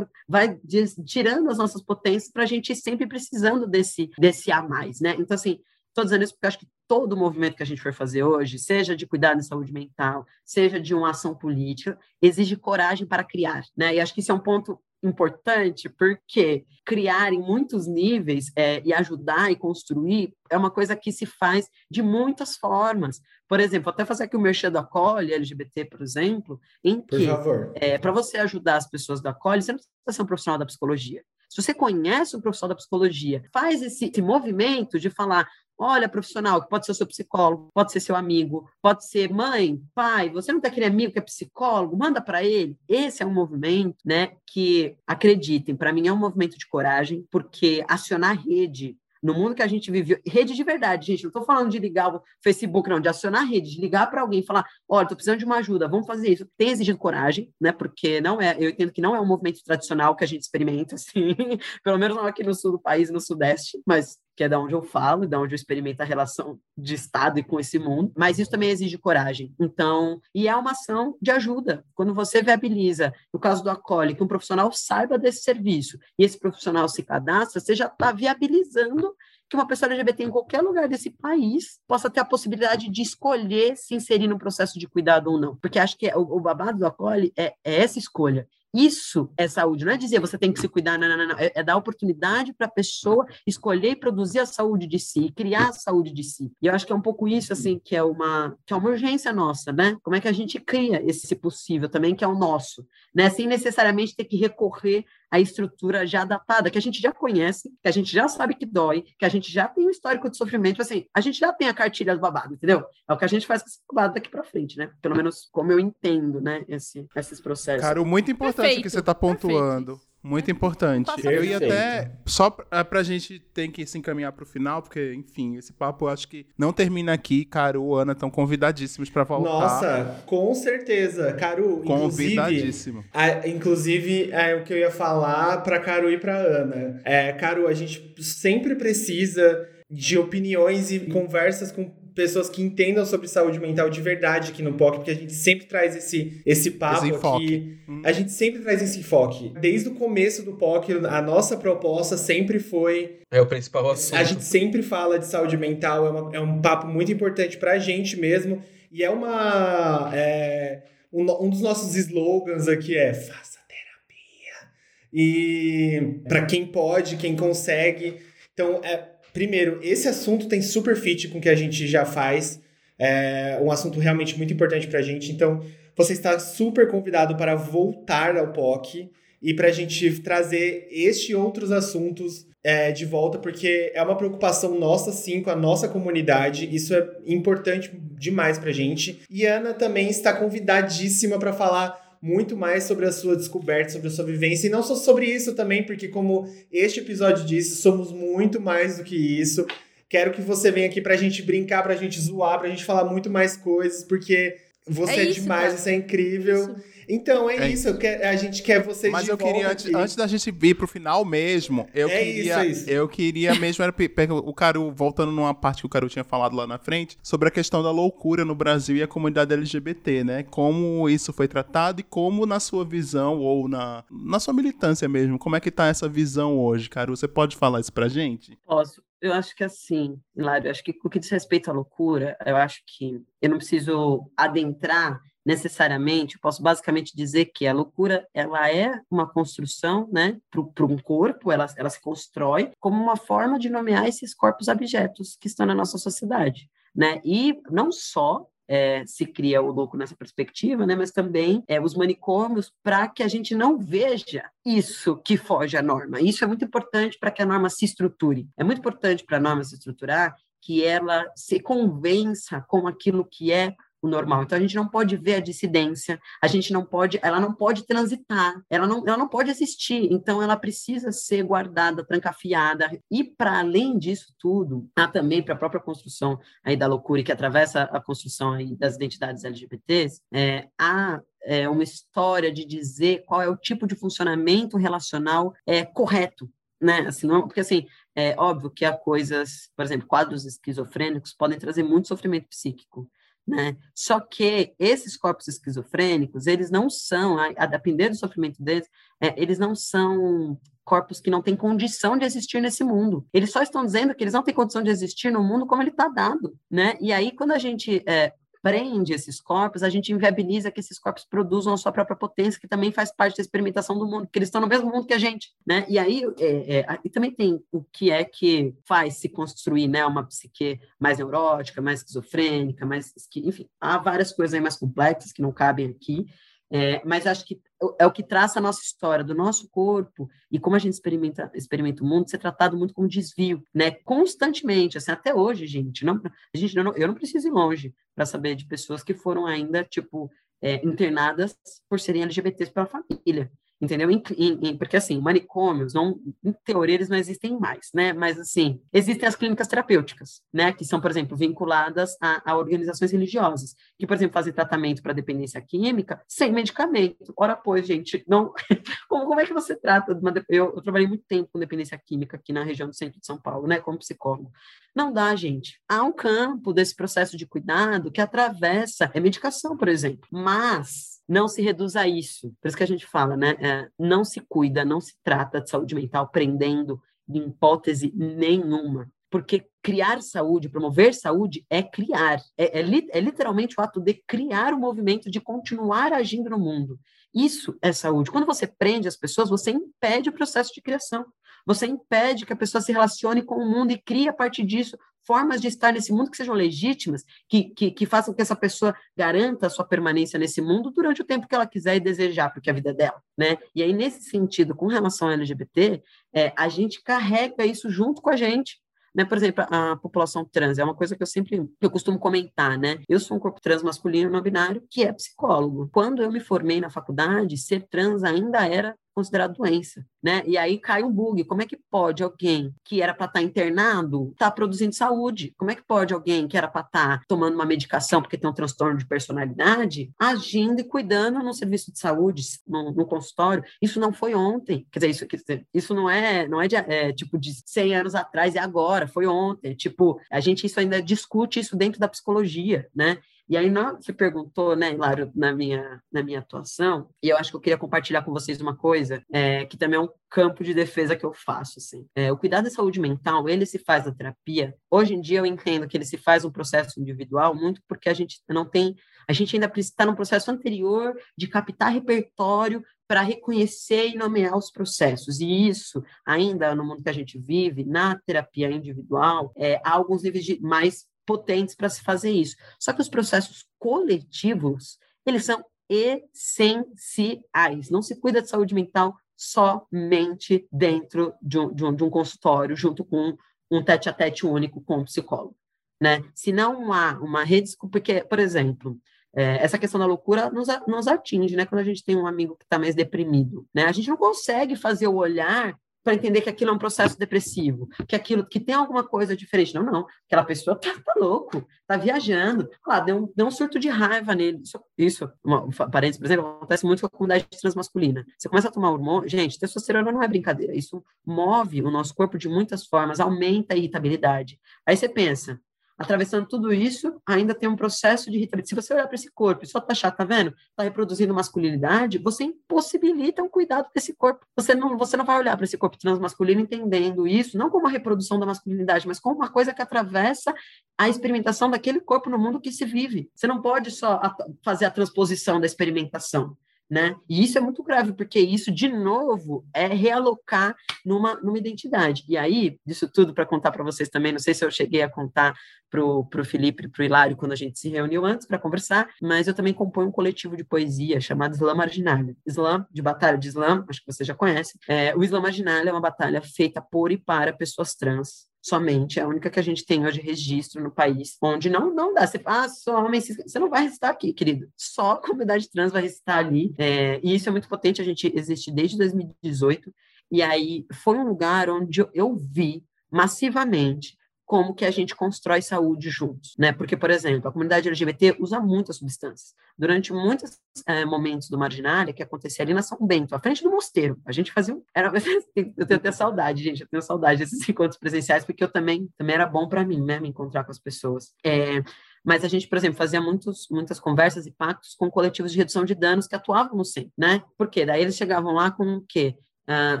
vai 0.28 0.58
tirando 1.06 1.48
as 1.48 1.58
nossas 1.58 1.82
potências 1.82 2.32
para 2.32 2.42
a 2.42 2.46
gente 2.46 2.74
sempre 2.74 3.06
precisando 3.06 3.66
desse 3.66 4.10
desse 4.18 4.50
a 4.50 4.60
mais, 4.60 5.00
né? 5.00 5.14
Então 5.18 5.34
assim, 5.36 5.60
Estou 5.96 6.04
dizendo 6.04 6.24
isso 6.24 6.34
porque 6.34 6.46
acho 6.46 6.58
que 6.58 6.68
todo 6.86 7.16
movimento 7.16 7.56
que 7.56 7.62
a 7.62 7.66
gente 7.66 7.80
for 7.80 7.90
fazer 7.90 8.22
hoje, 8.22 8.58
seja 8.58 8.94
de 8.94 9.06
cuidado 9.06 9.38
em 9.38 9.42
saúde 9.42 9.72
mental, 9.72 10.26
seja 10.44 10.78
de 10.78 10.94
uma 10.94 11.08
ação 11.08 11.34
política, 11.34 11.98
exige 12.20 12.54
coragem 12.54 13.06
para 13.06 13.24
criar, 13.24 13.62
né? 13.74 13.94
E 13.94 14.00
acho 14.00 14.12
que 14.12 14.20
isso 14.20 14.30
é 14.30 14.34
um 14.34 14.38
ponto 14.38 14.78
importante, 15.02 15.88
porque 15.88 16.66
criar 16.84 17.32
em 17.32 17.40
muitos 17.40 17.86
níveis 17.86 18.52
é, 18.54 18.82
e 18.84 18.92
ajudar 18.92 19.50
e 19.50 19.56
construir 19.56 20.34
é 20.50 20.58
uma 20.58 20.70
coisa 20.70 20.94
que 20.94 21.10
se 21.10 21.24
faz 21.24 21.66
de 21.90 22.02
muitas 22.02 22.58
formas. 22.58 23.18
Por 23.48 23.58
exemplo, 23.58 23.88
até 23.88 24.04
fazer 24.04 24.24
aqui 24.24 24.36
o 24.36 24.40
merchan 24.40 24.70
da 24.70 24.80
Acolhe, 24.80 25.32
LGBT, 25.32 25.86
por 25.86 26.02
exemplo, 26.02 26.60
em 26.84 27.00
que, 27.00 27.26
é, 27.74 27.96
para 27.96 28.12
você 28.12 28.36
ajudar 28.36 28.76
as 28.76 28.86
pessoas 28.86 29.22
da 29.22 29.30
Acolhe, 29.30 29.62
você 29.62 29.72
não 29.72 29.78
precisa 29.78 30.12
ser 30.12 30.22
um 30.22 30.26
profissional 30.26 30.58
da 30.58 30.66
psicologia. 30.66 31.24
Se 31.48 31.62
você 31.62 31.72
conhece 31.72 32.36
um 32.36 32.40
profissional 32.40 32.70
da 32.70 32.76
psicologia, 32.76 33.42
faz 33.52 33.80
esse, 33.80 34.06
esse 34.06 34.20
movimento 34.20 34.98
de 34.98 35.08
falar: 35.08 35.48
olha, 35.78 36.08
profissional, 36.08 36.62
que 36.62 36.68
pode 36.68 36.86
ser 36.86 36.94
seu 36.94 37.06
psicólogo, 37.06 37.70
pode 37.74 37.92
ser 37.92 38.00
seu 38.00 38.16
amigo, 38.16 38.68
pode 38.80 39.06
ser 39.06 39.32
mãe, 39.32 39.80
pai, 39.94 40.30
você 40.30 40.52
não 40.52 40.60
tem 40.60 40.70
aquele 40.70 40.86
amigo 40.86 41.12
que 41.12 41.18
é 41.18 41.22
psicólogo, 41.22 41.96
manda 41.96 42.20
para 42.20 42.42
ele. 42.42 42.76
Esse 42.88 43.22
é 43.22 43.26
um 43.26 43.32
movimento, 43.32 43.96
né, 44.04 44.32
que 44.46 44.96
acreditem, 45.06 45.76
para 45.76 45.92
mim 45.92 46.06
é 46.06 46.12
um 46.12 46.16
movimento 46.16 46.58
de 46.58 46.66
coragem, 46.66 47.26
porque 47.30 47.84
acionar 47.88 48.40
rede 48.42 48.96
no 49.22 49.34
mundo 49.34 49.54
que 49.54 49.62
a 49.62 49.66
gente 49.66 49.90
vive, 49.90 50.20
rede 50.26 50.54
de 50.54 50.62
verdade, 50.62 51.06
gente, 51.06 51.24
não 51.24 51.28
estou 51.28 51.44
falando 51.44 51.70
de 51.70 51.78
ligar 51.78 52.14
o 52.14 52.22
Facebook, 52.42 52.88
não, 52.88 53.00
de 53.00 53.08
acionar 53.08 53.42
a 53.42 53.44
rede, 53.44 53.70
de 53.70 53.80
ligar 53.80 54.08
para 54.08 54.20
alguém 54.20 54.40
e 54.40 54.46
falar, 54.46 54.64
olha, 54.88 55.04
estou 55.04 55.16
precisando 55.16 55.38
de 55.38 55.44
uma 55.44 55.56
ajuda, 55.56 55.88
vamos 55.88 56.06
fazer 56.06 56.32
isso. 56.32 56.46
Tem 56.56 56.70
exigido 56.70 56.98
coragem, 56.98 57.52
né? 57.60 57.72
Porque 57.72 58.20
não 58.20 58.40
é, 58.40 58.56
eu 58.58 58.70
entendo 58.70 58.92
que 58.92 59.00
não 59.00 59.16
é 59.16 59.20
um 59.20 59.26
movimento 59.26 59.62
tradicional 59.64 60.14
que 60.14 60.22
a 60.22 60.26
gente 60.26 60.42
experimenta, 60.42 60.94
assim, 60.96 61.34
pelo 61.82 61.98
menos 61.98 62.16
não 62.16 62.24
aqui 62.24 62.44
no 62.44 62.54
sul 62.54 62.72
do 62.72 62.78
país, 62.78 63.10
no 63.10 63.20
sudeste, 63.20 63.80
mas 63.84 64.16
que 64.36 64.44
é 64.44 64.48
da 64.48 64.60
onde 64.60 64.74
eu 64.74 64.82
falo, 64.82 65.26
da 65.26 65.40
onde 65.40 65.54
eu 65.54 65.56
experimento 65.56 66.02
a 66.02 66.04
relação 66.04 66.58
de 66.76 66.94
Estado 66.94 67.38
e 67.38 67.42
com 67.42 67.58
esse 67.58 67.78
mundo, 67.78 68.12
mas 68.16 68.38
isso 68.38 68.50
também 68.50 68.68
exige 68.68 68.98
coragem. 68.98 69.54
Então, 69.58 70.20
e 70.34 70.46
é 70.46 70.54
uma 70.54 70.72
ação 70.72 71.16
de 71.20 71.30
ajuda. 71.30 71.84
Quando 71.94 72.12
você 72.12 72.42
viabiliza, 72.42 73.12
no 73.32 73.40
caso 73.40 73.64
do 73.64 73.70
acolhe, 73.70 74.14
que 74.14 74.22
um 74.22 74.28
profissional 74.28 74.70
saiba 74.72 75.18
desse 75.18 75.42
serviço 75.42 75.98
e 76.18 76.24
esse 76.24 76.38
profissional 76.38 76.88
se 76.88 77.02
cadastra, 77.02 77.60
você 77.60 77.74
já 77.74 77.86
está 77.86 78.12
viabilizando 78.12 79.14
que 79.48 79.56
uma 79.56 79.66
pessoa 79.66 79.92
LGBT 79.92 80.24
em 80.24 80.30
qualquer 80.30 80.60
lugar 80.60 80.88
desse 80.88 81.10
país 81.10 81.78
possa 81.86 82.10
ter 82.10 82.20
a 82.20 82.24
possibilidade 82.24 82.90
de 82.90 83.02
escolher 83.02 83.76
se 83.76 83.94
inserir 83.94 84.26
no 84.26 84.38
processo 84.38 84.78
de 84.78 84.88
cuidado 84.88 85.30
ou 85.30 85.40
não. 85.40 85.56
Porque 85.56 85.78
acho 85.78 85.96
que 85.96 86.08
o, 86.14 86.36
o 86.36 86.40
babado 86.40 86.78
do 86.78 86.86
acolhe 86.86 87.32
é, 87.36 87.54
é 87.64 87.82
essa 87.82 87.98
escolha. 87.98 88.48
Isso 88.74 89.30
é 89.36 89.48
saúde, 89.48 89.84
não 89.84 89.92
é 89.92 89.96
dizer 89.96 90.20
você 90.20 90.36
tem 90.36 90.52
que 90.52 90.60
se 90.60 90.68
cuidar, 90.68 90.98
não, 90.98 91.08
não, 91.08 91.28
não. 91.28 91.38
É, 91.38 91.52
é 91.54 91.62
dar 91.62 91.76
oportunidade 91.76 92.52
para 92.52 92.66
a 92.66 92.70
pessoa 92.70 93.26
escolher 93.46 93.90
e 93.92 93.96
produzir 93.96 94.38
a 94.38 94.46
saúde 94.46 94.86
de 94.86 94.98
si, 94.98 95.32
criar 95.34 95.70
a 95.70 95.72
saúde 95.72 96.12
de 96.12 96.22
si. 96.22 96.52
E 96.60 96.66
eu 96.66 96.74
acho 96.74 96.86
que 96.86 96.92
é 96.92 96.96
um 96.96 97.00
pouco 97.00 97.26
isso, 97.26 97.52
assim, 97.52 97.80
que 97.82 97.96
é 97.96 98.02
uma, 98.02 98.56
que 98.66 98.72
é 98.72 98.76
uma 98.76 98.90
urgência 98.90 99.32
nossa, 99.32 99.72
né? 99.72 99.96
Como 100.02 100.16
é 100.16 100.20
que 100.20 100.28
a 100.28 100.32
gente 100.32 100.60
cria 100.60 101.02
esse 101.08 101.34
possível 101.36 101.88
também, 101.88 102.14
que 102.14 102.24
é 102.24 102.28
o 102.28 102.38
nosso, 102.38 102.86
né? 103.14 103.30
Sem 103.30 103.46
necessariamente 103.46 104.14
ter 104.14 104.24
que 104.24 104.36
recorrer 104.36 105.04
a 105.30 105.40
estrutura 105.40 106.06
já 106.06 106.22
adaptada, 106.22 106.70
que 106.70 106.78
a 106.78 106.82
gente 106.82 107.00
já 107.00 107.12
conhece, 107.12 107.70
que 107.82 107.88
a 107.88 107.90
gente 107.90 108.12
já 108.12 108.28
sabe 108.28 108.54
que 108.54 108.66
dói, 108.66 109.04
que 109.18 109.24
a 109.24 109.28
gente 109.28 109.52
já 109.52 109.66
tem 109.66 109.86
um 109.86 109.90
histórico 109.90 110.30
de 110.30 110.36
sofrimento, 110.36 110.80
assim, 110.80 111.06
a 111.14 111.20
gente 111.20 111.38
já 111.38 111.52
tem 111.52 111.68
a 111.68 111.74
cartilha 111.74 112.14
do 112.14 112.20
babado, 112.20 112.54
entendeu? 112.54 112.84
É 113.08 113.12
o 113.12 113.16
que 113.16 113.24
a 113.24 113.28
gente 113.28 113.46
faz 113.46 113.62
com 113.62 113.68
esse 113.68 113.80
babado 113.92 114.14
daqui 114.14 114.30
para 114.30 114.44
frente, 114.44 114.78
né? 114.78 114.90
Pelo 115.02 115.16
menos 115.16 115.48
como 115.52 115.72
eu 115.72 115.80
entendo, 115.80 116.40
né, 116.40 116.64
esse, 116.68 117.06
esses 117.14 117.40
processos. 117.40 117.82
Cara, 117.82 118.04
muito 118.04 118.30
importante 118.30 118.56
Perfeito. 118.56 118.82
que 118.82 118.90
você 118.90 119.00
está 119.00 119.14
pontuando. 119.14 119.92
Perfeito. 119.92 120.15
Muito 120.26 120.50
importante. 120.50 121.10
Eu 121.24 121.44
ia 121.44 121.58
até. 121.58 122.10
Só 122.26 122.50
pra, 122.50 122.84
pra 122.84 123.02
gente 123.04 123.38
ter 123.38 123.68
que 123.68 123.86
se 123.86 123.96
encaminhar 123.96 124.32
pro 124.32 124.44
final, 124.44 124.82
porque, 124.82 125.14
enfim, 125.14 125.56
esse 125.56 125.72
papo 125.72 126.06
eu 126.06 126.08
acho 126.08 126.26
que 126.26 126.46
não 126.58 126.72
termina 126.72 127.12
aqui. 127.12 127.44
Caru, 127.44 127.94
Ana 127.94 128.12
estão 128.12 128.28
convidadíssimos 128.28 129.08
para 129.08 129.22
voltar. 129.22 129.50
Nossa, 129.50 130.22
com 130.26 130.52
certeza. 130.52 131.32
Caru, 131.34 131.82
Convidadíssimo. 131.86 133.04
Inclusive, 133.14 133.56
inclusive 133.56 134.30
é 134.32 134.56
o 134.56 134.64
que 134.64 134.72
eu 134.72 134.78
ia 134.78 134.90
falar 134.90 135.62
pra 135.62 135.78
Caru 135.78 136.10
e 136.10 136.18
pra 136.18 136.36
Ana. 136.36 137.00
É, 137.04 137.32
Caru, 137.32 137.68
a 137.68 137.74
gente 137.74 138.14
sempre 138.20 138.74
precisa 138.74 139.68
de 139.88 140.18
opiniões 140.18 140.90
e 140.90 141.00
conversas 141.00 141.70
com 141.70 141.88
pessoas 142.16 142.48
que 142.48 142.62
entendam 142.62 143.04
sobre 143.04 143.28
saúde 143.28 143.60
mental 143.60 143.90
de 143.90 144.00
verdade 144.00 144.50
aqui 144.50 144.62
no 144.62 144.72
POC, 144.72 144.96
porque 144.96 145.10
a 145.10 145.14
gente 145.14 145.34
sempre 145.34 145.66
traz 145.66 145.94
esse, 145.94 146.40
esse 146.46 146.70
papo 146.70 147.06
esse 147.06 147.14
aqui. 147.14 147.78
Hum. 147.86 148.00
A 148.02 148.10
gente 148.10 148.32
sempre 148.32 148.62
traz 148.62 148.80
esse 148.80 149.00
enfoque. 149.00 149.52
Desde 149.60 149.90
o 149.90 149.94
começo 149.94 150.42
do 150.42 150.54
POC, 150.54 150.92
a 151.06 151.20
nossa 151.20 151.58
proposta 151.58 152.16
sempre 152.16 152.58
foi. 152.58 153.20
É 153.30 153.38
o 153.38 153.46
principal 153.46 153.90
assunto. 153.90 154.18
A 154.18 154.24
gente 154.24 154.42
sempre 154.42 154.82
fala 154.82 155.18
de 155.18 155.26
saúde 155.26 155.58
mental, 155.58 156.06
é, 156.06 156.10
uma, 156.10 156.36
é 156.36 156.40
um 156.40 156.60
papo 156.62 156.86
muito 156.86 157.12
importante 157.12 157.58
pra 157.58 157.78
gente 157.78 158.16
mesmo. 158.16 158.62
E 158.90 159.04
é 159.04 159.10
uma. 159.10 160.10
É, 160.14 160.84
um, 161.12 161.22
um 161.44 161.50
dos 161.50 161.60
nossos 161.60 161.94
slogans 161.96 162.66
aqui 162.66 162.96
é 162.96 163.12
faça 163.12 163.58
terapia. 163.68 164.70
E 165.12 166.22
para 166.26 166.46
quem 166.46 166.64
pode, 166.64 167.18
quem 167.18 167.36
consegue. 167.36 168.16
Então, 168.54 168.80
é, 168.82 168.96
primeiro, 169.36 169.78
esse 169.82 170.08
assunto 170.08 170.48
tem 170.48 170.62
super 170.62 170.96
fit 170.96 171.28
com 171.28 171.36
o 171.36 171.40
que 171.42 171.50
a 171.50 171.54
gente 171.54 171.86
já 171.86 172.06
faz. 172.06 172.58
É 172.98 173.58
um 173.62 173.70
assunto 173.70 174.00
realmente 174.00 174.34
muito 174.38 174.54
importante 174.54 174.86
para 174.86 175.00
a 175.00 175.02
gente. 175.02 175.30
Então, 175.30 175.62
você 175.94 176.14
está 176.14 176.38
super 176.38 176.88
convidado 176.88 177.36
para 177.36 177.54
voltar 177.54 178.34
ao 178.38 178.50
POC 178.54 179.10
e 179.42 179.52
para 179.52 179.68
a 179.68 179.72
gente 179.72 180.22
trazer 180.22 180.88
este 180.90 181.32
e 181.32 181.34
outros 181.34 181.70
assuntos 181.70 182.46
é, 182.64 182.90
de 182.90 183.04
volta, 183.04 183.38
porque 183.38 183.92
é 183.94 184.02
uma 184.02 184.16
preocupação 184.16 184.78
nossa, 184.78 185.12
sim, 185.12 185.42
com 185.42 185.50
a 185.50 185.56
nossa 185.56 185.86
comunidade. 185.86 186.74
Isso 186.74 186.94
é 186.94 187.06
importante 187.26 187.92
demais 188.18 188.58
para 188.58 188.70
a 188.70 188.72
gente. 188.72 189.20
E 189.28 189.44
Ana 189.44 189.74
também 189.74 190.08
está 190.08 190.32
convidadíssima 190.32 191.38
para 191.38 191.52
falar 191.52 192.05
muito 192.26 192.56
mais 192.56 192.84
sobre 192.84 193.06
a 193.06 193.12
sua 193.12 193.36
descoberta, 193.36 193.92
sobre 193.92 194.08
a 194.08 194.10
sua 194.10 194.24
vivência, 194.24 194.66
e 194.66 194.70
não 194.70 194.82
só 194.82 194.96
sobre 194.96 195.26
isso 195.26 195.54
também, 195.54 195.84
porque 195.84 196.08
como 196.08 196.44
este 196.72 196.98
episódio 196.98 197.46
disse, 197.46 197.76
somos 197.76 198.12
muito 198.12 198.60
mais 198.60 198.98
do 198.98 199.04
que 199.04 199.16
isso. 199.16 199.64
Quero 200.08 200.32
que 200.32 200.42
você 200.42 200.72
venha 200.72 200.86
aqui 200.86 201.00
pra 201.00 201.16
gente 201.16 201.42
brincar, 201.42 201.82
pra 201.82 201.94
gente 201.94 202.20
zoar, 202.20 202.58
pra 202.58 202.68
gente 202.68 202.84
falar 202.84 203.04
muito 203.04 203.30
mais 203.30 203.56
coisas, 203.56 204.02
porque 204.04 204.56
você 204.88 205.12
é, 205.12 205.18
é 205.18 205.24
isso, 205.24 205.40
demais, 205.40 205.64
cara. 205.66 205.76
você 205.76 205.90
é 205.90 205.94
incrível. 205.94 206.62
Isso. 206.62 206.95
Então, 207.08 207.48
é, 207.48 207.56
é 207.56 207.68
isso. 207.68 207.88
isso. 207.88 207.98
Quero, 207.98 208.26
a 208.26 208.36
gente 208.36 208.62
quer 208.62 208.82
vocês 208.82 209.12
Mas 209.12 209.24
de 209.24 209.30
eu 209.30 209.38
queria, 209.38 209.70
antes, 209.70 209.94
antes, 209.94 210.16
da 210.16 210.26
gente 210.26 210.50
vir 210.50 210.74
pro 210.74 210.86
final 210.86 211.24
mesmo, 211.24 211.88
eu 211.94 212.08
é 212.08 212.18
queria. 212.18 212.42
Isso, 212.42 212.58
é 212.58 212.66
isso. 212.66 212.90
Eu 212.90 213.08
queria 213.08 213.54
mesmo 213.54 213.82
era 213.82 213.94
o 214.32 214.54
Caru, 214.54 214.92
voltando 214.92 215.32
numa 215.32 215.54
parte 215.54 215.80
que 215.82 215.86
o 215.86 215.88
Caru 215.88 216.08
tinha 216.08 216.24
falado 216.24 216.56
lá 216.56 216.66
na 216.66 216.78
frente, 216.78 217.16
sobre 217.22 217.48
a 217.48 217.50
questão 217.50 217.82
da 217.82 217.90
loucura 217.90 218.44
no 218.44 218.54
Brasil 218.54 218.96
e 218.96 219.02
a 219.02 219.08
comunidade 219.08 219.52
LGBT, 219.52 220.24
né? 220.24 220.42
Como 220.42 221.08
isso 221.08 221.32
foi 221.32 221.48
tratado 221.48 222.00
e 222.00 222.04
como, 222.04 222.46
na 222.46 222.60
sua 222.60 222.84
visão, 222.84 223.38
ou 223.38 223.68
na, 223.68 224.04
na 224.10 224.40
sua 224.40 224.54
militância 224.54 225.08
mesmo, 225.08 225.38
como 225.38 225.56
é 225.56 225.60
que 225.60 225.70
tá 225.70 225.86
essa 225.86 226.08
visão 226.08 226.58
hoje, 226.58 226.88
Caru? 226.88 227.16
Você 227.16 227.28
pode 227.28 227.56
falar 227.56 227.80
isso 227.80 227.92
pra 227.92 228.08
gente? 228.08 228.58
Posso. 228.64 229.02
Eu 229.20 229.32
acho 229.32 229.56
que 229.56 229.64
assim, 229.64 230.18
Hilário, 230.36 230.70
acho 230.70 230.84
que 230.84 230.94
o 231.02 231.08
que 231.08 231.18
diz 231.18 231.30
respeito 231.30 231.70
à 231.70 231.72
loucura, 231.72 232.36
eu 232.44 232.56
acho 232.56 232.82
que 232.86 233.20
eu 233.40 233.48
não 233.48 233.56
preciso 233.56 234.30
adentrar 234.36 235.20
necessariamente, 235.46 236.40
posso 236.40 236.60
basicamente 236.60 237.16
dizer 237.16 237.46
que 237.46 237.68
a 237.68 237.72
loucura 237.72 238.26
ela 238.34 238.68
é 238.68 239.00
uma 239.08 239.28
construção, 239.28 240.08
né, 240.12 240.40
para 240.50 240.84
um 240.84 240.98
corpo, 240.98 241.52
ela, 241.52 241.66
ela 241.76 241.88
se 241.88 242.00
constrói 242.00 242.72
como 242.80 243.00
uma 243.00 243.16
forma 243.16 243.56
de 243.56 243.70
nomear 243.70 244.06
esses 244.08 244.34
corpos 244.34 244.68
abjetos 244.68 245.36
que 245.40 245.46
estão 245.46 245.64
na 245.64 245.74
nossa 245.74 245.98
sociedade, 245.98 246.68
né, 246.92 247.20
e 247.24 247.62
não 247.70 247.92
só 247.92 248.44
é, 248.68 249.04
se 249.06 249.24
cria 249.24 249.62
o 249.62 249.70
louco 249.70 249.96
nessa 249.96 250.16
perspectiva, 250.16 250.84
né? 250.84 250.96
mas 250.96 251.12
também 251.12 251.62
é, 251.68 251.80
os 251.80 251.94
manicômios 251.94 252.72
para 252.82 253.06
que 253.06 253.22
a 253.22 253.28
gente 253.28 253.54
não 253.54 253.78
veja 253.78 254.50
isso 254.64 255.16
que 255.18 255.36
foge 255.36 255.76
à 255.76 255.82
norma. 255.82 256.20
Isso 256.20 256.42
é 256.42 256.48
muito 256.48 256.64
importante 256.64 257.16
para 257.16 257.30
que 257.30 257.40
a 257.40 257.46
norma 257.46 257.70
se 257.70 257.84
estruture. 257.84 258.48
É 258.56 258.64
muito 258.64 258.78
importante 258.78 259.24
para 259.24 259.36
a 259.36 259.40
norma 259.40 259.62
se 259.62 259.74
estruturar 259.74 260.34
que 260.60 260.84
ela 260.84 261.30
se 261.36 261.60
convença 261.60 262.60
com 262.66 262.88
aquilo 262.88 263.24
que 263.24 263.52
é 263.52 263.76
o 264.00 264.08
normal. 264.08 264.42
Então 264.42 264.56
a 264.56 264.60
gente 264.60 264.74
não 264.74 264.88
pode 264.88 265.16
ver 265.16 265.36
a 265.36 265.40
dissidência, 265.40 266.20
a 266.42 266.46
gente 266.46 266.72
não 266.72 266.84
pode, 266.84 267.18
ela 267.22 267.40
não 267.40 267.52
pode 267.52 267.86
transitar, 267.86 268.54
ela 268.70 268.86
não, 268.86 269.02
ela 269.06 269.16
não 269.16 269.28
pode 269.28 269.50
existir. 269.50 270.08
Então 270.10 270.42
ela 270.42 270.56
precisa 270.56 271.12
ser 271.12 271.42
guardada, 271.42 272.04
trancafiada. 272.04 272.90
E 273.10 273.24
para 273.24 273.60
além 273.60 273.98
disso 273.98 274.34
tudo, 274.38 274.88
há 274.96 275.08
também 275.08 275.42
para 275.42 275.54
a 275.54 275.58
própria 275.58 275.80
construção 275.80 276.38
aí 276.64 276.76
da 276.76 276.86
loucura 276.86 277.22
que 277.22 277.32
atravessa 277.32 277.82
a 277.84 278.00
construção 278.00 278.52
aí 278.52 278.76
das 278.76 278.96
identidades 278.96 279.44
LGBTs, 279.44 280.20
é, 280.32 280.68
há 280.78 281.20
é, 281.42 281.68
uma 281.68 281.82
história 281.82 282.52
de 282.52 282.64
dizer 282.64 283.24
qual 283.24 283.40
é 283.40 283.48
o 283.48 283.56
tipo 283.56 283.86
de 283.86 283.94
funcionamento 283.94 284.76
relacional 284.76 285.54
é, 285.66 285.84
correto 285.84 286.50
né? 286.80 287.00
Assim, 287.06 287.26
não, 287.26 287.42
porque 287.42 287.60
assim, 287.60 287.86
é 288.14 288.34
óbvio 288.38 288.70
que 288.70 288.84
há 288.84 288.92
coisas, 288.92 289.70
por 289.74 289.84
exemplo, 289.84 290.06
quadros 290.06 290.44
esquizofrênicos 290.44 291.32
podem 291.32 291.58
trazer 291.58 291.82
muito 291.82 292.08
sofrimento 292.08 292.48
psíquico. 292.48 293.10
Né? 293.46 293.76
Só 293.94 294.18
que 294.18 294.74
esses 294.78 295.16
corpos 295.16 295.46
esquizofrênicos, 295.46 296.46
eles 296.46 296.70
não 296.70 296.90
são, 296.90 297.38
a, 297.38 297.52
a 297.56 297.66
depender 297.66 298.08
do 298.08 298.16
sofrimento 298.16 298.60
deles, 298.62 298.88
é, 299.20 299.40
eles 299.40 299.58
não 299.58 299.74
são 299.74 300.58
corpos 300.84 301.20
que 301.20 301.30
não 301.30 301.42
têm 301.42 301.56
condição 301.56 302.16
de 302.16 302.24
existir 302.24 302.60
nesse 302.60 302.84
mundo. 302.84 303.26
Eles 303.32 303.50
só 303.50 303.62
estão 303.62 303.84
dizendo 303.84 304.14
que 304.14 304.22
eles 304.22 304.34
não 304.34 304.42
têm 304.42 304.54
condição 304.54 304.82
de 304.82 304.90
existir 304.90 305.32
no 305.32 305.42
mundo 305.42 305.66
como 305.66 305.82
ele 305.82 305.90
está 305.90 306.08
dado, 306.08 306.56
né? 306.70 306.96
E 307.00 307.12
aí, 307.12 307.32
quando 307.32 307.50
a 307.50 307.58
gente 307.58 308.02
é, 308.06 308.32
prende 308.62 309.12
esses 309.12 309.40
corpos, 309.40 309.82
a 309.82 309.88
gente 309.88 310.12
inviabiliza 310.12 310.70
que 310.70 310.80
esses 310.80 310.98
corpos 310.98 311.24
produzam 311.24 311.72
a 311.72 311.76
sua 311.76 311.92
própria 311.92 312.16
potência, 312.16 312.60
que 312.60 312.68
também 312.68 312.92
faz 312.92 313.14
parte 313.14 313.36
da 313.36 313.42
experimentação 313.42 313.98
do 313.98 314.06
mundo, 314.06 314.26
porque 314.26 314.38
eles 314.38 314.48
estão 314.48 314.60
no 314.60 314.66
mesmo 314.66 314.90
mundo 314.90 315.06
que 315.06 315.14
a 315.14 315.18
gente, 315.18 315.52
né? 315.66 315.84
E 315.88 315.98
aí, 315.98 316.22
é, 316.38 316.78
é, 316.78 316.98
e 317.04 317.10
também 317.10 317.30
tem 317.30 317.62
o 317.70 317.82
que 317.84 318.10
é 318.10 318.24
que 318.24 318.74
faz 318.84 319.16
se 319.16 319.28
construir, 319.28 319.88
né, 319.88 320.04
uma 320.04 320.24
psique 320.24 320.80
mais 320.98 321.18
neurótica, 321.18 321.80
mais 321.80 322.00
esquizofrênica, 322.00 322.84
mais, 322.84 323.12
enfim, 323.36 323.68
há 323.80 323.98
várias 323.98 324.32
coisas 324.32 324.54
aí 324.54 324.60
mais 324.60 324.76
complexas 324.76 325.32
que 325.32 325.42
não 325.42 325.52
cabem 325.52 325.88
aqui, 325.88 326.26
é, 326.70 327.04
mas 327.04 327.26
acho 327.26 327.44
que 327.46 327.60
é 327.98 328.06
o 328.06 328.10
que 328.10 328.22
traça 328.22 328.58
a 328.58 328.62
nossa 328.62 328.82
história 328.82 329.24
do 329.24 329.34
nosso 329.34 329.68
corpo 329.70 330.28
e 330.50 330.58
como 330.58 330.74
a 330.74 330.78
gente 330.78 330.94
experimenta, 330.94 331.50
experimenta 331.54 332.02
o 332.02 332.06
mundo 332.06 332.28
ser 332.28 332.38
tratado 332.38 332.76
muito 332.76 332.92
como 332.92 333.08
desvio, 333.08 333.62
né? 333.72 333.90
Constantemente, 333.90 334.98
assim, 334.98 335.12
até 335.12 335.34
hoje, 335.34 335.66
gente. 335.66 336.04
Não, 336.04 336.20
a 336.24 336.58
gente 336.58 336.74
não, 336.74 336.92
eu 336.96 337.06
não 337.06 337.14
preciso 337.14 337.46
ir 337.46 337.52
longe 337.52 337.94
para 338.14 338.26
saber 338.26 338.56
de 338.56 338.66
pessoas 338.66 339.02
que 339.04 339.14
foram 339.14 339.46
ainda, 339.46 339.84
tipo, 339.84 340.30
é, 340.60 340.84
internadas 340.84 341.56
por 341.88 342.00
serem 342.00 342.22
LGBTs 342.22 342.72
pela 342.72 342.86
família. 342.86 343.50
Entendeu? 343.80 344.10
Em, 344.10 344.22
em, 344.36 344.76
porque, 344.76 344.96
assim, 344.96 345.20
manicômios, 345.20 345.92
não, 345.92 346.18
em 346.44 346.52
teoria, 346.64 346.94
eles 346.94 347.08
não 347.08 347.16
existem 347.16 347.58
mais, 347.58 347.90
né? 347.94 348.12
Mas, 348.12 348.38
assim, 348.38 348.80
existem 348.92 349.28
as 349.28 349.36
clínicas 349.36 349.68
terapêuticas, 349.68 350.40
né? 350.52 350.72
Que 350.72 350.84
são, 350.84 351.00
por 351.00 351.10
exemplo, 351.10 351.36
vinculadas 351.36 352.16
a, 352.20 352.52
a 352.52 352.56
organizações 352.56 353.12
religiosas, 353.12 353.74
que, 353.98 354.06
por 354.06 354.14
exemplo, 354.14 354.34
fazem 354.34 354.52
tratamento 354.52 355.02
para 355.02 355.12
dependência 355.12 355.60
química 355.60 356.22
sem 356.26 356.52
medicamento. 356.52 357.32
Ora, 357.36 357.54
pois, 357.54 357.86
gente, 357.86 358.24
não... 358.26 358.52
como, 359.08 359.26
como 359.26 359.40
é 359.40 359.46
que 359.46 359.52
você 359.52 359.76
trata 359.76 360.14
de 360.14 360.20
uma... 360.20 360.32
Eu, 360.48 360.74
eu 360.76 360.82
trabalhei 360.82 361.06
muito 361.06 361.24
tempo 361.28 361.50
com 361.52 361.58
dependência 361.58 361.98
química 361.98 362.36
aqui 362.36 362.52
na 362.52 362.64
região 362.64 362.88
do 362.88 362.94
centro 362.94 363.20
de 363.20 363.26
São 363.26 363.38
Paulo, 363.38 363.66
né? 363.66 363.78
Como 363.78 363.98
psicólogo. 363.98 364.50
Não 364.94 365.12
dá, 365.12 365.34
gente. 365.36 365.78
Há 365.88 366.02
um 366.02 366.12
campo 366.12 366.72
desse 366.72 366.94
processo 366.94 367.36
de 367.36 367.46
cuidado 367.46 368.10
que 368.10 368.20
atravessa... 368.20 369.10
É 369.12 369.20
medicação, 369.20 369.76
por 369.76 369.88
exemplo. 369.88 370.26
Mas 370.30 371.20
não 371.28 371.48
se 371.48 371.60
reduz 371.60 371.96
a 371.96 372.06
isso. 372.06 372.54
Por 372.60 372.68
isso 372.68 372.76
que 372.76 372.82
a 372.82 372.86
gente 372.86 373.06
fala, 373.06 373.36
né? 373.36 373.56
É, 373.66 373.88
não 373.98 374.24
se 374.24 374.40
cuida, 374.40 374.84
não 374.84 375.00
se 375.00 375.14
trata 375.24 375.60
de 375.60 375.68
saúde 375.68 375.94
mental 375.94 376.28
prendendo 376.28 377.00
em 377.28 377.48
hipótese 377.48 378.12
nenhuma. 378.14 379.10
Porque 379.28 379.66
criar 379.82 380.22
saúde, 380.22 380.68
promover 380.68 381.12
saúde 381.12 381.66
é 381.68 381.82
criar. 381.82 382.40
É, 382.56 382.80
é, 382.80 382.82
é 383.10 383.20
literalmente 383.20 383.74
o 383.76 383.82
ato 383.82 384.00
de 384.00 384.14
criar 384.26 384.72
o 384.72 384.78
movimento, 384.78 385.28
de 385.28 385.40
continuar 385.40 386.12
agindo 386.12 386.48
no 386.48 386.58
mundo. 386.58 386.98
Isso 387.34 387.76
é 387.82 387.92
saúde. 387.92 388.30
Quando 388.30 388.46
você 388.46 388.66
prende 388.66 389.08
as 389.08 389.16
pessoas, 389.16 389.50
você 389.50 389.72
impede 389.72 390.28
o 390.28 390.32
processo 390.32 390.72
de 390.72 390.80
criação. 390.80 391.26
Você 391.66 391.86
impede 391.86 392.46
que 392.46 392.52
a 392.52 392.56
pessoa 392.56 392.80
se 392.80 392.92
relacione 392.92 393.42
com 393.42 393.56
o 393.56 393.68
mundo 393.68 393.90
e 393.90 394.00
crie 394.00 394.28
a 394.28 394.32
partir 394.32 394.64
disso 394.64 394.96
formas 395.26 395.60
de 395.60 395.68
estar 395.68 395.92
nesse 395.92 396.12
mundo 396.12 396.30
que 396.30 396.36
sejam 396.36 396.54
legítimas, 396.54 397.24
que, 397.48 397.64
que, 397.70 397.90
que 397.90 398.06
façam 398.06 398.32
que 398.32 398.42
essa 398.42 398.56
pessoa 398.56 398.94
garanta 399.16 399.66
a 399.66 399.70
sua 399.70 399.84
permanência 399.84 400.38
nesse 400.38 400.62
mundo 400.62 400.90
durante 400.90 401.20
o 401.20 401.24
tempo 401.24 401.46
que 401.48 401.54
ela 401.54 401.66
quiser 401.66 401.96
e 401.96 402.00
desejar, 402.00 402.50
porque 402.50 402.70
a 402.70 402.72
vida 402.72 402.90
é 402.90 402.94
dela, 402.94 403.22
né? 403.36 403.58
E 403.74 403.82
aí, 403.82 403.92
nesse 403.92 404.22
sentido, 404.30 404.74
com 404.74 404.86
relação 404.86 405.28
ao 405.28 405.34
LGBT, 405.34 406.02
é, 406.34 406.52
a 406.56 406.68
gente 406.68 407.02
carrega 407.02 407.66
isso 407.66 407.90
junto 407.90 408.22
com 408.22 408.30
a 408.30 408.36
gente, 408.36 408.78
né? 409.16 409.24
Por 409.24 409.38
exemplo, 409.38 409.64
a 409.70 409.96
população 409.96 410.44
trans 410.44 410.78
é 410.78 410.84
uma 410.84 410.94
coisa 410.94 411.16
que 411.16 411.22
eu 411.22 411.26
sempre 411.26 411.66
eu 411.80 411.90
costumo 411.90 412.18
comentar, 412.18 412.78
né? 412.78 412.98
Eu 413.08 413.18
sou 413.18 413.36
um 413.36 413.40
corpo 413.40 413.60
trans 413.62 413.82
masculino 413.82 414.30
não 414.30 414.42
binário 414.42 414.82
que 414.90 415.04
é 415.04 415.12
psicólogo. 415.12 415.88
Quando 415.90 416.22
eu 416.22 416.30
me 416.30 416.38
formei 416.38 416.80
na 416.80 416.90
faculdade, 416.90 417.56
ser 417.56 417.86
trans 417.88 418.22
ainda 418.22 418.66
era 418.66 418.94
considerado 419.16 419.54
doença, 419.54 420.04
né? 420.22 420.42
E 420.46 420.58
aí 420.58 420.78
cai 420.78 421.02
um 421.02 421.10
bug. 421.10 421.42
Como 421.44 421.62
é 421.62 421.66
que 421.66 421.78
pode 421.90 422.22
alguém 422.22 422.74
que 422.84 423.00
era 423.00 423.14
para 423.14 423.24
estar 423.24 423.40
tá 423.40 423.42
internado 423.42 424.28
estar 424.32 424.50
tá 424.50 424.50
produzindo 424.50 424.94
saúde? 424.94 425.54
Como 425.56 425.70
é 425.70 425.74
que 425.74 425.82
pode 425.82 426.12
alguém 426.12 426.46
que 426.46 426.54
era 426.54 426.68
para 426.68 426.82
estar 426.82 427.18
tá 427.20 427.24
tomando 427.26 427.54
uma 427.54 427.64
medicação 427.64 428.20
porque 428.20 428.36
tem 428.36 428.48
um 428.48 428.52
transtorno 428.52 428.98
de 428.98 429.06
personalidade 429.06 430.12
agindo 430.18 430.80
e 430.80 430.84
cuidando 430.84 431.38
no 431.38 431.54
serviço 431.54 431.90
de 431.90 431.98
saúde, 431.98 432.42
no, 432.68 432.92
no 432.92 433.06
consultório? 433.06 433.64
Isso 433.80 433.98
não 433.98 434.12
foi 434.12 434.34
ontem. 434.34 434.86
Quer 434.92 434.98
dizer, 434.98 435.10
isso, 435.10 435.26
quer 435.26 435.36
dizer, 435.38 435.66
isso 435.72 435.94
não 435.94 436.10
é, 436.10 436.46
não 436.46 436.60
é, 436.60 436.68
de, 436.68 436.76
é 436.76 437.10
tipo 437.10 437.38
de 437.38 437.52
100 437.64 437.96
anos 437.96 438.14
atrás 438.14 438.54
e 438.54 438.58
agora, 438.58 439.08
foi 439.08 439.26
ontem. 439.26 439.74
Tipo, 439.74 440.20
a 440.30 440.40
gente 440.40 440.66
isso 440.66 440.78
ainda 440.78 441.00
discute 441.00 441.58
isso 441.58 441.74
dentro 441.74 441.98
da 441.98 442.06
psicologia, 442.06 442.86
né? 442.94 443.16
E 443.48 443.56
aí, 443.56 443.70
você 444.00 444.12
perguntou, 444.12 444.74
né, 444.74 444.92
Hilário, 444.92 445.30
na 445.34 445.52
minha, 445.52 446.02
na 446.10 446.22
minha 446.22 446.40
atuação, 446.40 447.08
e 447.22 447.28
eu 447.28 447.36
acho 447.36 447.50
que 447.50 447.56
eu 447.56 447.60
queria 447.60 447.78
compartilhar 447.78 448.22
com 448.22 448.32
vocês 448.32 448.60
uma 448.60 448.76
coisa, 448.76 449.22
é, 449.32 449.64
que 449.66 449.76
também 449.76 449.98
é 449.98 450.02
um 450.02 450.08
campo 450.28 450.64
de 450.64 450.74
defesa 450.74 451.14
que 451.14 451.24
eu 451.24 451.32
faço, 451.32 451.78
assim. 451.78 452.06
É, 452.14 452.32
o 452.32 452.36
cuidado 452.36 452.64
da 452.64 452.70
saúde 452.70 452.98
mental, 452.98 453.48
ele 453.48 453.64
se 453.64 453.78
faz 453.78 454.04
na 454.04 454.12
terapia. 454.12 454.74
Hoje 454.90 455.14
em 455.14 455.20
dia, 455.20 455.38
eu 455.38 455.46
entendo 455.46 455.86
que 455.86 455.96
ele 455.96 456.04
se 456.04 456.18
faz 456.18 456.44
um 456.44 456.50
processo 456.50 457.00
individual, 457.00 457.54
muito 457.54 457.80
porque 457.88 458.08
a 458.08 458.14
gente 458.14 458.42
não 458.48 458.64
tem, 458.64 458.96
a 459.28 459.32
gente 459.32 459.54
ainda 459.54 459.72
estar 459.76 460.06
num 460.06 460.14
processo 460.16 460.50
anterior 460.50 461.14
de 461.38 461.46
captar 461.46 461.92
repertório 461.92 462.82
para 463.06 463.22
reconhecer 463.22 464.08
e 464.08 464.16
nomear 464.16 464.56
os 464.56 464.70
processos. 464.72 465.40
E 465.40 465.68
isso, 465.68 466.02
ainda 466.26 466.74
no 466.74 466.84
mundo 466.84 467.02
que 467.02 467.08
a 467.08 467.14
gente 467.14 467.38
vive, 467.38 467.84
na 467.84 468.18
terapia 468.26 468.70
individual, 468.70 469.52
é, 469.56 469.80
há 469.84 469.92
alguns 469.92 470.24
níveis 470.24 470.44
de 470.44 470.60
mais 470.60 471.06
potentes 471.26 471.74
para 471.74 471.88
se 471.88 472.02
fazer 472.02 472.30
isso. 472.30 472.56
Só 472.78 472.92
que 472.92 473.00
os 473.00 473.08
processos 473.08 473.66
coletivos, 473.78 474.98
eles 475.26 475.44
são 475.44 475.64
essenciais. 475.88 477.90
Não 477.90 478.00
se 478.00 478.18
cuida 478.18 478.40
de 478.40 478.48
saúde 478.48 478.74
mental 478.74 479.16
somente 479.36 480.66
dentro 480.72 481.34
de 481.42 481.58
um, 481.58 481.74
de 481.74 481.84
um, 481.84 481.94
de 481.94 482.04
um 482.04 482.10
consultório, 482.10 482.76
junto 482.76 483.04
com 483.04 483.36
um 483.70 483.82
tete-a-tete 483.82 484.46
único 484.46 484.80
com 484.80 484.98
um 484.98 485.04
psicólogo. 485.04 485.56
Né? 486.00 486.22
Se 486.34 486.52
não 486.52 486.92
há 486.92 487.18
uma 487.20 487.44
rede, 487.44 487.72
porque, 487.90 488.24
por 488.24 488.38
exemplo, 488.38 488.98
é, 489.34 489.62
essa 489.62 489.78
questão 489.78 489.98
da 489.98 490.06
loucura 490.06 490.50
nos, 490.50 490.68
nos 490.86 491.06
atinge, 491.06 491.56
né? 491.56 491.66
Quando 491.66 491.82
a 491.82 491.84
gente 491.84 492.02
tem 492.02 492.16
um 492.16 492.26
amigo 492.26 492.56
que 492.56 492.64
está 492.64 492.78
mais 492.78 492.94
deprimido, 492.94 493.66
né? 493.74 493.84
A 493.84 493.92
gente 493.92 494.08
não 494.08 494.16
consegue 494.16 494.76
fazer 494.76 495.08
o 495.08 495.16
olhar 495.16 495.78
para 496.06 496.14
entender 496.14 496.40
que 496.40 496.48
aquilo 496.48 496.70
é 496.70 496.72
um 496.72 496.78
processo 496.78 497.18
depressivo, 497.18 497.88
que 498.06 498.14
aquilo 498.14 498.46
que 498.46 498.60
tem 498.60 498.76
alguma 498.76 499.02
coisa 499.02 499.36
diferente. 499.36 499.74
Não, 499.74 499.82
não. 499.82 500.06
Aquela 500.24 500.44
pessoa 500.44 500.78
tá, 500.78 500.94
tá 501.04 501.14
louco, 501.16 501.66
tá 501.84 501.96
viajando. 501.96 502.70
Lá, 502.86 503.00
deu 503.00 503.24
um, 503.24 503.32
deu 503.34 503.44
um 503.44 503.50
surto 503.50 503.76
de 503.76 503.88
raiva 503.88 504.32
nele. 504.32 504.60
Isso, 504.62 504.80
isso 504.96 505.32
uma, 505.42 505.68
parênteses, 505.90 506.18
por 506.18 506.26
exemplo, 506.26 506.46
acontece 506.46 506.86
muito 506.86 507.00
com 507.00 507.06
a 507.08 507.10
comunidade 507.10 507.48
transmasculina. 507.60 508.24
Você 508.38 508.48
começa 508.48 508.68
a 508.68 508.70
tomar 508.70 508.92
hormônio, 508.92 509.28
gente, 509.28 509.58
testosterona 509.58 510.12
não 510.12 510.22
é 510.22 510.28
brincadeira. 510.28 510.76
Isso 510.76 511.02
move 511.26 511.82
o 511.82 511.90
nosso 511.90 512.14
corpo 512.14 512.38
de 512.38 512.48
muitas 512.48 512.86
formas, 512.86 513.18
aumenta 513.18 513.74
a 513.74 513.76
irritabilidade. 513.76 514.60
Aí 514.86 514.96
você 514.96 515.08
pensa, 515.08 515.60
atravessando 515.98 516.46
tudo 516.46 516.72
isso, 516.72 517.20
ainda 517.26 517.54
tem 517.54 517.68
um 517.68 517.76
processo 517.76 518.30
de 518.30 518.36
irritabilidade. 518.36 518.68
Se 518.68 518.74
você 518.74 518.94
olhar 518.94 519.06
para 519.06 519.14
esse 519.14 519.30
corpo 519.30 519.64
e 519.64 519.66
só 519.66 519.84
chato, 519.94 520.16
tá 520.16 520.24
vendo? 520.24 520.54
Tá 520.74 520.82
reproduzindo 520.82 521.32
masculinidade, 521.32 522.18
você 522.18 522.44
impossibilita 522.44 523.42
um 523.42 523.48
cuidado 523.48 523.88
desse 523.94 524.14
corpo. 524.14 524.44
Você 524.54 524.74
não, 524.74 524.98
você 524.98 525.16
não 525.16 525.24
vai 525.24 525.38
olhar 525.38 525.56
para 525.56 525.64
esse 525.64 525.78
corpo 525.78 525.98
transmasculino 525.98 526.60
entendendo 526.60 527.26
isso, 527.26 527.56
não 527.56 527.70
como 527.70 527.84
uma 527.84 527.90
reprodução 527.90 528.38
da 528.38 528.46
masculinidade, 528.46 529.06
mas 529.08 529.18
como 529.18 529.36
uma 529.36 529.48
coisa 529.48 529.72
que 529.72 529.80
atravessa 529.80 530.54
a 530.98 531.08
experimentação 531.08 531.70
daquele 531.70 532.00
corpo 532.00 532.28
no 532.28 532.38
mundo 532.38 532.60
que 532.60 532.70
se 532.70 532.84
vive. 532.84 533.30
Você 533.34 533.46
não 533.46 533.62
pode 533.62 533.90
só 533.90 534.20
fazer 534.64 534.84
a 534.84 534.90
transposição 534.90 535.58
da 535.58 535.66
experimentação 535.66 536.56
né? 536.88 537.16
E 537.28 537.42
isso 537.42 537.58
é 537.58 537.60
muito 537.60 537.82
grave, 537.82 538.12
porque 538.12 538.38
isso, 538.38 538.70
de 538.70 538.88
novo, 538.88 539.66
é 539.74 539.86
realocar 539.86 540.76
numa, 541.04 541.34
numa 541.36 541.58
identidade. 541.58 542.24
E 542.28 542.36
aí, 542.36 542.78
disso 542.86 543.10
tudo 543.12 543.34
para 543.34 543.46
contar 543.46 543.72
para 543.72 543.84
vocês 543.84 544.08
também, 544.08 544.32
não 544.32 544.38
sei 544.38 544.54
se 544.54 544.64
eu 544.64 544.70
cheguei 544.70 545.02
a 545.02 545.10
contar 545.10 545.54
para 545.90 546.02
o 546.02 546.44
Felipe 546.44 546.84
e 546.84 546.88
para 546.88 547.02
o 547.02 547.04
Hilário 547.04 547.36
quando 547.36 547.52
a 547.52 547.56
gente 547.56 547.78
se 547.78 547.88
reuniu 547.88 548.24
antes 548.24 548.46
para 548.46 548.58
conversar, 548.58 549.08
mas 549.22 549.46
eu 549.46 549.54
também 549.54 549.72
componho 549.72 550.08
um 550.08 550.12
coletivo 550.12 550.56
de 550.56 550.64
poesia 550.64 551.20
chamado 551.20 551.54
Islã 551.54 551.74
Marginalha. 551.74 552.36
Islã, 552.46 552.86
de 552.90 553.02
batalha 553.02 553.38
de 553.38 553.48
Islã, 553.48 553.84
acho 553.88 554.00
que 554.00 554.12
você 554.12 554.24
já 554.24 554.34
conhece. 554.34 554.78
É, 554.88 555.14
o 555.16 555.22
Islã 555.22 555.40
Marginalha 555.40 555.90
é 555.90 555.92
uma 555.92 556.00
batalha 556.00 556.40
feita 556.40 556.80
por 556.80 557.10
e 557.10 557.16
para 557.16 557.52
pessoas 557.52 557.94
trans, 557.94 558.46
somente, 558.66 559.20
é 559.20 559.22
a 559.22 559.28
única 559.28 559.48
que 559.48 559.60
a 559.60 559.62
gente 559.62 559.86
tem 559.86 560.04
hoje 560.04 560.20
registro 560.20 560.82
no 560.82 560.90
país, 560.90 561.36
onde 561.40 561.70
não, 561.70 561.94
não 561.94 562.12
dá. 562.12 562.26
Você 562.26 562.40
ah, 562.44 562.68
só 562.68 563.04
homem 563.04 563.20
você 563.20 563.58
não 563.60 563.70
vai 563.70 563.84
recitar 563.84 564.10
aqui, 564.10 564.32
querido. 564.32 564.68
Só 564.76 565.12
a 565.12 565.16
comunidade 565.22 565.70
trans 565.70 565.92
vai 565.92 566.02
recitar 566.02 566.38
ali. 566.38 566.74
É, 566.76 567.20
e 567.22 567.34
isso 567.34 567.48
é 567.48 567.52
muito 567.52 567.68
potente, 567.68 568.02
a 568.02 568.04
gente 568.04 568.32
existe 568.34 568.72
desde 568.72 568.98
2018. 568.98 569.94
E 570.32 570.42
aí 570.42 570.84
foi 570.92 571.16
um 571.16 571.28
lugar 571.28 571.70
onde 571.70 572.04
eu 572.12 572.34
vi 572.34 572.84
massivamente 573.08 574.18
como 574.46 574.74
que 574.74 574.84
a 574.84 574.90
gente 574.92 575.14
constrói 575.14 575.60
saúde 575.60 576.08
juntos, 576.08 576.54
né? 576.56 576.72
Porque, 576.72 576.96
por 576.96 577.10
exemplo, 577.10 577.48
a 577.48 577.52
comunidade 577.52 577.88
LGBT 577.88 578.36
usa 578.38 578.60
muitas 578.60 578.96
substâncias. 578.96 579.54
Durante 579.76 580.12
muitos 580.12 580.58
é, 580.86 581.04
momentos 581.04 581.50
do 581.50 581.58
Marginália, 581.58 582.14
que 582.14 582.22
acontecia 582.22 582.64
ali 582.64 582.72
na 582.72 582.80
São 582.80 582.96
Bento, 583.04 583.34
à 583.34 583.40
frente 583.40 583.64
do 583.64 583.70
mosteiro, 583.70 584.16
a 584.24 584.30
gente 584.30 584.52
fazia... 584.52 584.78
Era, 584.94 585.12
eu 585.76 585.84
tenho 585.84 585.98
até 585.98 586.12
saudade, 586.12 586.62
gente, 586.62 586.82
eu 586.82 586.88
tenho 586.88 587.02
saudade 587.02 587.40
desses 587.40 587.68
encontros 587.68 587.98
presenciais, 587.98 588.44
porque 588.44 588.62
eu 588.62 588.70
também, 588.70 589.08
também 589.18 589.34
era 589.34 589.46
bom 589.46 589.68
para 589.68 589.84
mim, 589.84 590.00
né, 590.00 590.20
me 590.20 590.28
encontrar 590.28 590.62
com 590.62 590.70
as 590.70 590.78
pessoas. 590.78 591.34
É, 591.44 591.82
mas 592.24 592.44
a 592.44 592.48
gente, 592.48 592.68
por 592.68 592.78
exemplo, 592.78 592.96
fazia 592.96 593.20
muitos, 593.20 593.66
muitas 593.68 593.98
conversas 593.98 594.46
e 594.46 594.52
pactos 594.52 594.94
com 594.94 595.10
coletivos 595.10 595.50
de 595.50 595.58
redução 595.58 595.84
de 595.84 595.94
danos 595.94 596.28
que 596.28 596.36
atuavam 596.36 596.76
no 596.76 596.84
centro, 596.84 597.12
né? 597.18 597.42
Por 597.58 597.68
quê? 597.68 597.84
Daí 597.84 598.02
eles 598.02 598.16
chegavam 598.16 598.52
lá 598.52 598.70
com 598.70 598.96
o 598.96 599.04
quê? 599.08 599.36
Ah, 599.66 600.00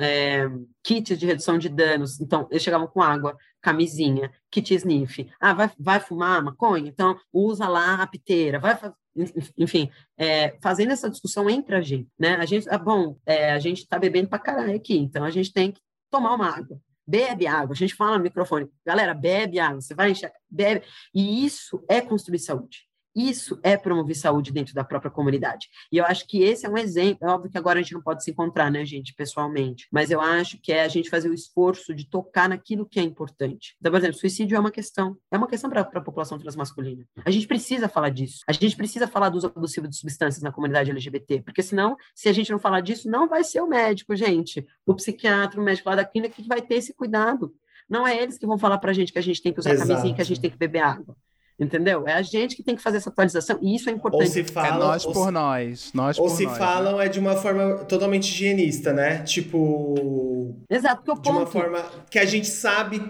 é, 0.00 0.48
kits 0.82 1.16
de 1.18 1.26
redução 1.26 1.56
de 1.56 1.68
danos. 1.68 2.20
Então, 2.20 2.48
eles 2.50 2.62
chegavam 2.62 2.86
com 2.86 3.00
água, 3.00 3.36
camisinha, 3.60 4.32
kit 4.50 4.74
sniff. 4.74 5.30
Ah, 5.40 5.54
vai, 5.54 5.70
vai 5.78 6.00
fumar 6.00 6.42
maconha? 6.42 6.88
Então, 6.88 7.16
usa 7.32 7.68
lá 7.68 8.02
a 8.02 8.06
piteira. 8.06 8.58
Vai, 8.58 8.76
enfim, 9.56 9.90
é, 10.16 10.56
fazendo 10.60 10.92
essa 10.92 11.08
discussão 11.08 11.48
entre 11.48 11.76
a 11.76 11.80
gente, 11.80 12.08
né? 12.18 12.36
A 12.36 12.46
gente, 12.46 12.68
ah, 12.68 12.78
bom, 12.78 13.16
é, 13.24 13.52
a 13.52 13.58
gente 13.58 13.78
está 13.78 13.98
bebendo 13.98 14.28
para 14.28 14.38
caralho 14.38 14.74
aqui, 14.74 14.96
então 14.96 15.24
a 15.24 15.30
gente 15.30 15.52
tem 15.52 15.70
que 15.72 15.80
tomar 16.10 16.34
uma 16.34 16.48
água. 16.48 16.80
Bebe 17.06 17.46
água. 17.46 17.72
A 17.72 17.76
gente 17.76 17.94
fala 17.94 18.16
no 18.16 18.24
microfone, 18.24 18.68
galera, 18.86 19.12
bebe 19.12 19.58
água. 19.58 19.80
Você 19.80 19.94
vai 19.94 20.10
encher, 20.10 20.32
bebe. 20.48 20.84
E 21.14 21.44
isso 21.44 21.84
é 21.88 22.00
construir 22.00 22.38
saúde. 22.38 22.91
Isso 23.14 23.58
é 23.62 23.76
promover 23.76 24.16
saúde 24.16 24.52
dentro 24.52 24.74
da 24.74 24.84
própria 24.84 25.10
comunidade. 25.10 25.68
E 25.90 25.98
eu 25.98 26.04
acho 26.04 26.26
que 26.26 26.42
esse 26.42 26.66
é 26.66 26.68
um 26.68 26.78
exemplo. 26.78 27.26
É 27.26 27.30
óbvio 27.30 27.50
que 27.50 27.58
agora 27.58 27.78
a 27.78 27.82
gente 27.82 27.94
não 27.94 28.02
pode 28.02 28.24
se 28.24 28.30
encontrar, 28.30 28.70
né, 28.70 28.84
gente, 28.84 29.14
pessoalmente. 29.14 29.86
Mas 29.90 30.10
eu 30.10 30.20
acho 30.20 30.58
que 30.58 30.72
é 30.72 30.82
a 30.82 30.88
gente 30.88 31.10
fazer 31.10 31.28
o 31.28 31.34
esforço 31.34 31.94
de 31.94 32.08
tocar 32.08 32.48
naquilo 32.48 32.86
que 32.86 32.98
é 32.98 33.02
importante. 33.02 33.76
Então, 33.78 33.92
por 33.92 33.98
exemplo, 33.98 34.18
suicídio 34.18 34.56
é 34.56 34.60
uma 34.60 34.70
questão. 34.70 35.16
É 35.30 35.36
uma 35.36 35.46
questão 35.46 35.68
para 35.68 35.82
a 35.82 36.00
população 36.00 36.38
transmasculina. 36.38 37.04
A 37.24 37.30
gente 37.30 37.46
precisa 37.46 37.88
falar 37.88 38.10
disso. 38.10 38.40
A 38.46 38.52
gente 38.52 38.76
precisa 38.76 39.06
falar 39.06 39.28
do 39.28 39.36
uso 39.36 39.46
abusivo 39.46 39.88
de 39.88 39.96
substâncias 39.96 40.42
na 40.42 40.52
comunidade 40.52 40.90
LGBT. 40.90 41.42
Porque 41.42 41.62
senão, 41.62 41.96
se 42.14 42.28
a 42.28 42.32
gente 42.32 42.50
não 42.50 42.58
falar 42.58 42.80
disso, 42.80 43.10
não 43.10 43.28
vai 43.28 43.44
ser 43.44 43.60
o 43.60 43.66
médico, 43.66 44.16
gente. 44.16 44.66
O 44.86 44.94
psiquiatra, 44.94 45.60
o 45.60 45.64
médico 45.64 45.88
lá 45.88 45.96
da 45.96 46.04
clínica 46.04 46.34
que 46.34 46.48
vai 46.48 46.62
ter 46.62 46.76
esse 46.76 46.94
cuidado. 46.94 47.54
Não 47.88 48.06
é 48.06 48.22
eles 48.22 48.38
que 48.38 48.46
vão 48.46 48.56
falar 48.58 48.78
para 48.78 48.90
a 48.90 48.94
gente 48.94 49.12
que 49.12 49.18
a 49.18 49.22
gente 49.22 49.42
tem 49.42 49.52
que 49.52 49.60
usar 49.60 49.72
Exato. 49.72 49.88
camisinha, 49.88 50.14
que 50.14 50.22
a 50.22 50.24
gente 50.24 50.40
tem 50.40 50.50
que 50.50 50.56
beber 50.56 50.80
água. 50.80 51.16
Entendeu? 51.62 52.06
É 52.06 52.14
a 52.14 52.22
gente 52.22 52.56
que 52.56 52.62
tem 52.62 52.74
que 52.74 52.82
fazer 52.82 52.96
essa 52.98 53.10
atualização 53.10 53.58
e 53.62 53.76
isso 53.76 53.88
é 53.88 53.92
importante. 53.92 54.22
Ou 54.22 54.26
se 54.26 54.44
falam, 54.44 54.74
é 54.74 54.78
nós 54.78 55.04
por 55.04 55.14
se, 55.14 55.30
nós. 55.30 55.90
nós 55.94 56.18
ou 56.18 56.26
por 56.26 56.36
se 56.36 56.44
nós, 56.44 56.58
falam 56.58 56.96
né? 56.98 57.06
é 57.06 57.08
de 57.08 57.20
uma 57.20 57.36
forma 57.36 57.84
totalmente 57.84 58.30
higienista, 58.30 58.92
né? 58.92 59.22
Tipo. 59.22 60.56
Exato, 60.68 61.02
porque 61.04 61.28
o 61.28 61.32
De 61.32 61.38
uma 61.38 61.46
forma 61.46 61.84
que 62.10 62.18
a 62.18 62.24
gente 62.24 62.48
sabe. 62.48 63.00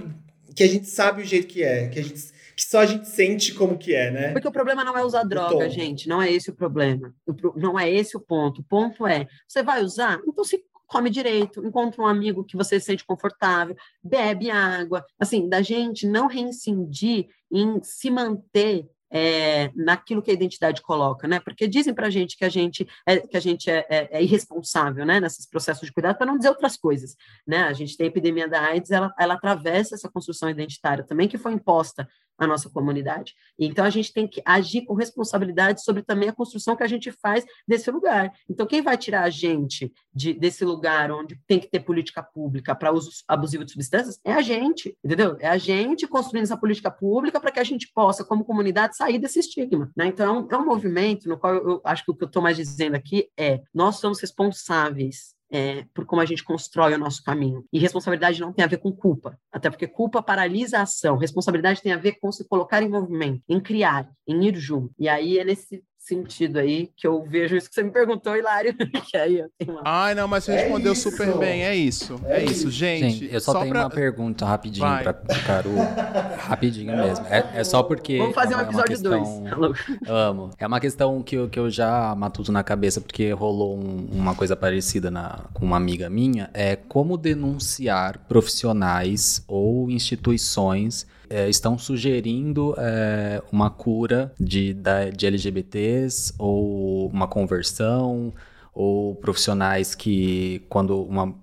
Que 0.55 0.63
a 0.63 0.69
gente 0.69 0.87
sabe 0.87 1.23
o 1.23 1.25
jeito 1.25 1.47
que 1.47 1.63
é. 1.63 1.89
Que 1.89 1.99
a 1.99 2.03
gente 2.03 2.33
que 2.55 2.65
só 2.65 2.81
a 2.81 2.87
gente 2.87 3.09
sente 3.09 3.55
como 3.55 3.79
que 3.79 3.95
é, 3.95 4.11
né? 4.11 4.33
Porque 4.33 4.47
o 4.47 4.53
problema 4.53 4.85
não 4.85 4.97
é 4.97 5.03
usar 5.03 5.25
droga, 5.25 5.69
gente. 5.71 6.07
Não 6.07 6.21
é 6.21 6.31
esse 6.31 6.51
o 6.51 6.55
problema. 6.55 7.13
Não 7.57 7.79
é 7.79 7.91
esse 7.91 8.17
o 8.17 8.21
ponto. 8.21 8.61
O 8.61 8.65
ponto 8.65 9.07
é, 9.07 9.27
você 9.49 9.63
vai 9.63 9.83
usar? 9.83 10.21
Então 10.27 10.45
se 10.45 10.63
come 10.93 11.09
direito, 11.09 11.65
encontra 11.65 12.03
um 12.03 12.07
amigo 12.07 12.45
que 12.45 12.57
você 12.57 12.79
se 12.79 12.85
sente 12.85 13.05
confortável, 13.05 13.75
bebe 14.05 14.51
água. 14.51 15.03
Assim, 15.19 15.49
da 15.49 15.63
gente 15.63 16.07
não 16.07 16.27
reincidir 16.27 17.29
em 17.51 17.83
se 17.83 18.11
manter 18.11 18.87
é, 19.11 19.71
naquilo 19.75 20.23
que 20.23 20.31
a 20.31 20.35
identidade 20.35 20.81
coloca, 20.81 21.27
né? 21.27 21.41
Porque 21.41 21.67
dizem 21.67 21.93
para 21.93 22.07
a 22.07 22.11
gente 22.11 22.37
que 22.37 22.45
a 22.45 22.49
gente 22.49 22.87
é, 23.07 23.19
que 23.19 23.37
a 23.37 23.41
gente 23.41 23.71
é, 23.71 23.87
é, 23.89 24.09
é 24.19 24.23
irresponsável, 24.23 25.05
né? 25.05 25.21
Nesses 25.21 25.47
processos 25.47 25.87
de 25.87 25.93
cuidado, 25.93 26.17
para 26.17 26.27
não 26.27 26.37
dizer 26.37 26.51
outras 26.51 26.77
coisas, 26.77 27.15
né? 27.47 27.65
A 27.65 27.73
gente 27.73 27.97
tem 27.97 28.07
a 28.07 28.09
epidemia 28.09 28.49
da 28.49 28.61
AIDS, 28.61 28.91
ela, 28.91 29.15
ela 29.19 29.35
atravessa 29.35 29.95
essa 29.95 30.11
construção 30.11 30.49
identitária 30.49 31.05
também 31.05 31.29
que 31.29 31.39
foi 31.39 31.53
imposta 31.53 32.09
à 32.45 32.47
nossa 32.47 32.71
comunidade. 32.71 33.35
Então 33.59 33.85
a 33.85 33.91
gente 33.91 34.13
tem 34.13 34.27
que 34.27 34.43
agir 34.45 34.85
com 34.85 34.95
responsabilidade 34.95 35.83
sobre 35.83 36.03
também 36.03 36.29
a 36.29 36.33
construção 36.33 36.77
que 36.77 36.83
a 36.83 36.89
gente 36.89 37.11
faz 37.13 37.45
desse 37.67 37.91
lugar. 37.91 38.33
Então 38.49 38.67
quem 38.67 38.83
vai 38.83 38.97
tirar 38.97 39.23
a 39.23 39.31
gente 39.31 39.93
de, 40.13 40.33
desse 40.33 40.65
lugar 40.65 41.11
onde 41.11 41.39
tem 41.47 41.59
que 41.59 41.69
ter 41.69 41.81
política 41.81 42.23
pública 42.23 42.75
para 42.75 42.93
uso 42.93 43.11
abusivo 43.29 43.65
de 43.65 43.73
substâncias 43.73 44.19
é 44.25 44.33
a 44.33 44.43
gente, 44.43 44.97
entendeu? 45.05 45.37
É 45.41 45.49
a 45.49 45.59
gente 45.59 46.07
construindo 46.07 46.45
essa 46.45 46.57
política 46.57 46.91
pública 46.91 47.41
para 47.41 47.51
que 47.51 47.61
a 47.61 47.65
gente 47.65 47.91
possa, 47.95 48.25
como 48.25 48.45
comunidade, 48.45 48.97
sair 48.97 49.19
desse 49.19 49.39
estigma. 49.39 49.91
Né? 49.97 50.07
Então, 50.07 50.27
é 50.27 50.39
um, 50.39 50.49
é 50.51 50.57
um 50.57 50.65
movimento 50.65 51.29
no 51.29 51.39
qual 51.39 51.55
eu, 51.55 51.71
eu 51.71 51.81
acho 51.85 52.05
que 52.05 52.11
o 52.11 52.15
que 52.15 52.25
eu 52.25 52.27
estou 52.27 52.43
mais 52.43 52.57
dizendo 52.57 52.95
aqui 52.95 53.29
é 53.39 53.61
nós 53.75 53.97
somos 53.97 54.21
responsáveis 54.21 55.35
é, 55.53 55.85
por 55.93 56.07
como 56.07 56.23
a 56.23 56.25
gente 56.25 56.43
constrói 56.43 56.95
o 56.95 56.99
nosso 56.99 57.23
caminho. 57.23 57.65
E 57.71 57.79
responsabilidade 57.79 58.41
não 58.41 58.53
tem 58.53 58.65
a 58.65 58.69
ver 58.69 58.79
com 58.79 58.91
culpa, 58.91 59.39
até 59.53 59.69
porque 59.69 59.87
culpa 59.87 60.23
paralisa 60.23 60.79
a 60.79 60.83
ação. 60.83 61.19
Responsabilidade 61.19 61.83
tem 61.83 61.93
a 61.93 61.99
ver 61.99 62.13
com 62.13 62.33
se 62.33 62.49
colocar 62.49 62.83
em 62.83 62.89
movimento, 62.89 63.43
em 63.47 63.61
criar, 63.61 64.11
em 64.27 64.47
ir 64.47 64.57
junto. 64.57 64.95
E 64.99 65.09
aí 65.09 65.39
é 65.39 65.45
nesse 65.45 65.85
sentido 66.03 66.59
aí 66.59 66.91
que 66.97 67.07
eu 67.07 67.23
vejo 67.23 67.57
isso 67.57 67.69
que 67.69 67.75
você 67.75 67.83
me 67.83 67.91
perguntou, 67.91 68.37
Hilário. 68.37 68.75
que 69.09 69.17
aí 69.17 69.39
eu 69.39 69.49
tenho 69.57 69.73
uma... 69.73 69.83
Ai, 69.85 70.15
não, 70.15 70.27
mas 70.27 70.45
você 70.45 70.53
é 70.53 70.57
respondeu 70.63 70.93
isso. 70.93 71.11
super 71.11 71.37
bem. 71.39 71.65
É 71.65 71.75
isso. 71.75 72.21
É, 72.25 72.41
é 72.41 72.45
isso, 72.45 72.71
gente. 72.71 73.11
gente. 73.11 73.35
eu 73.35 73.41
só, 73.41 73.53
só 73.53 73.61
tenho 73.61 73.73
pra... 73.73 73.83
uma 73.83 73.91
pergunta 73.91 74.45
rapidinho 74.45 74.87
Vai. 74.87 75.03
pra 75.03 75.15
Caru. 75.15 75.75
rapidinho 76.39 76.97
mesmo. 76.97 77.25
É, 77.27 77.53
é, 77.55 77.65
só 77.65 77.83
porque. 77.83 78.19
Vamos 78.19 78.35
fazer 78.35 78.55
é 78.55 78.57
um 78.57 78.61
episódio 78.61 79.01
2. 79.01 79.23
Questão... 79.23 79.75
Amo. 80.15 80.51
É 80.59 80.67
uma 80.67 80.81
questão 80.81 81.23
que 81.23 81.37
eu, 81.37 81.49
que 81.49 81.59
eu 81.59 81.71
já 81.71 82.15
matuto 82.17 82.51
na 82.51 82.65
cabeça, 82.65 83.01
porque 83.01 83.31
rolou 83.33 83.79
um, 83.79 84.09
uma 84.13 84.35
coisa 84.35 84.57
parecida 84.57 85.11
na, 85.11 85.45
com 85.55 85.65
uma 85.65 85.77
amiga 85.77 86.11
minha. 86.11 86.51
É 86.53 86.75
como 86.75 87.17
denunciar 87.17 88.19
profissionais 88.27 89.45
ou 89.47 89.89
instituições 89.89 91.07
é, 91.33 91.49
estão 91.49 91.79
sugerindo 91.79 92.75
é, 92.77 93.43
uma 93.51 93.71
cura 93.71 94.35
de, 94.39 94.75
da, 94.75 95.09
de 95.09 95.27
LGBTs 95.27 96.35
ou 96.39 97.09
uma 97.09 97.27
conversão 97.27 98.35
ou 98.75 99.15
profissionais 99.15 99.95
que 99.95 100.63
quando 100.69 101.03
uma 101.03 101.35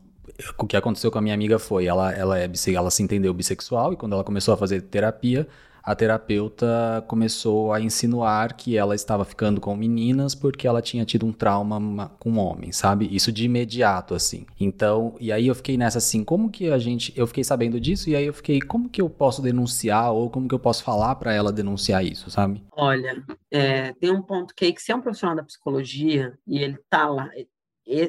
o 0.57 0.65
que 0.65 0.77
aconteceu 0.77 1.11
com 1.11 1.17
a 1.17 1.21
minha 1.21 1.33
amiga 1.33 1.59
foi 1.59 1.85
ela 1.85 2.13
ela 2.13 2.39
é 2.39 2.49
ela 2.73 2.91
se 2.91 3.03
entendeu 3.03 3.33
bissexual 3.33 3.91
e 3.93 3.97
quando 3.97 4.13
ela 4.13 4.23
começou 4.23 4.53
a 4.53 4.57
fazer 4.57 4.81
terapia 4.83 5.47
a 5.83 5.95
terapeuta 5.95 7.03
começou 7.07 7.73
a 7.73 7.79
insinuar 7.79 8.55
que 8.55 8.77
ela 8.77 8.95
estava 8.95 9.25
ficando 9.25 9.61
com 9.61 9.75
meninas 9.75 10.35
porque 10.35 10.67
ela 10.67 10.81
tinha 10.81 11.05
tido 11.05 11.25
um 11.25 11.31
trauma 11.31 12.11
com 12.19 12.37
homens, 12.37 12.77
sabe? 12.77 13.07
Isso 13.11 13.31
de 13.31 13.45
imediato, 13.45 14.13
assim. 14.13 14.45
Então, 14.59 15.15
e 15.19 15.31
aí 15.31 15.47
eu 15.47 15.55
fiquei 15.55 15.77
nessa 15.77 15.97
assim, 15.97 16.23
como 16.23 16.49
que 16.49 16.69
a 16.69 16.77
gente. 16.77 17.13
Eu 17.15 17.27
fiquei 17.27 17.43
sabendo 17.43 17.79
disso 17.79 18.09
e 18.09 18.15
aí 18.15 18.25
eu 18.25 18.33
fiquei, 18.33 18.59
como 18.61 18.89
que 18.89 19.01
eu 19.01 19.09
posso 19.09 19.41
denunciar 19.41 20.11
ou 20.11 20.29
como 20.29 20.47
que 20.47 20.55
eu 20.55 20.59
posso 20.59 20.83
falar 20.83 21.15
para 21.15 21.33
ela 21.33 21.51
denunciar 21.51 22.03
isso, 22.03 22.29
sabe? 22.29 22.63
Olha, 22.71 23.23
é, 23.51 23.93
tem 23.93 24.11
um 24.11 24.21
ponto 24.21 24.53
que, 24.55 24.65
é 24.65 24.71
que 24.71 24.81
se 24.81 24.91
é 24.91 24.95
um 24.95 25.01
profissional 25.01 25.35
da 25.35 25.43
psicologia 25.43 26.37
e 26.47 26.59
ele 26.59 26.77
tá 26.89 27.07
lá, 27.07 27.29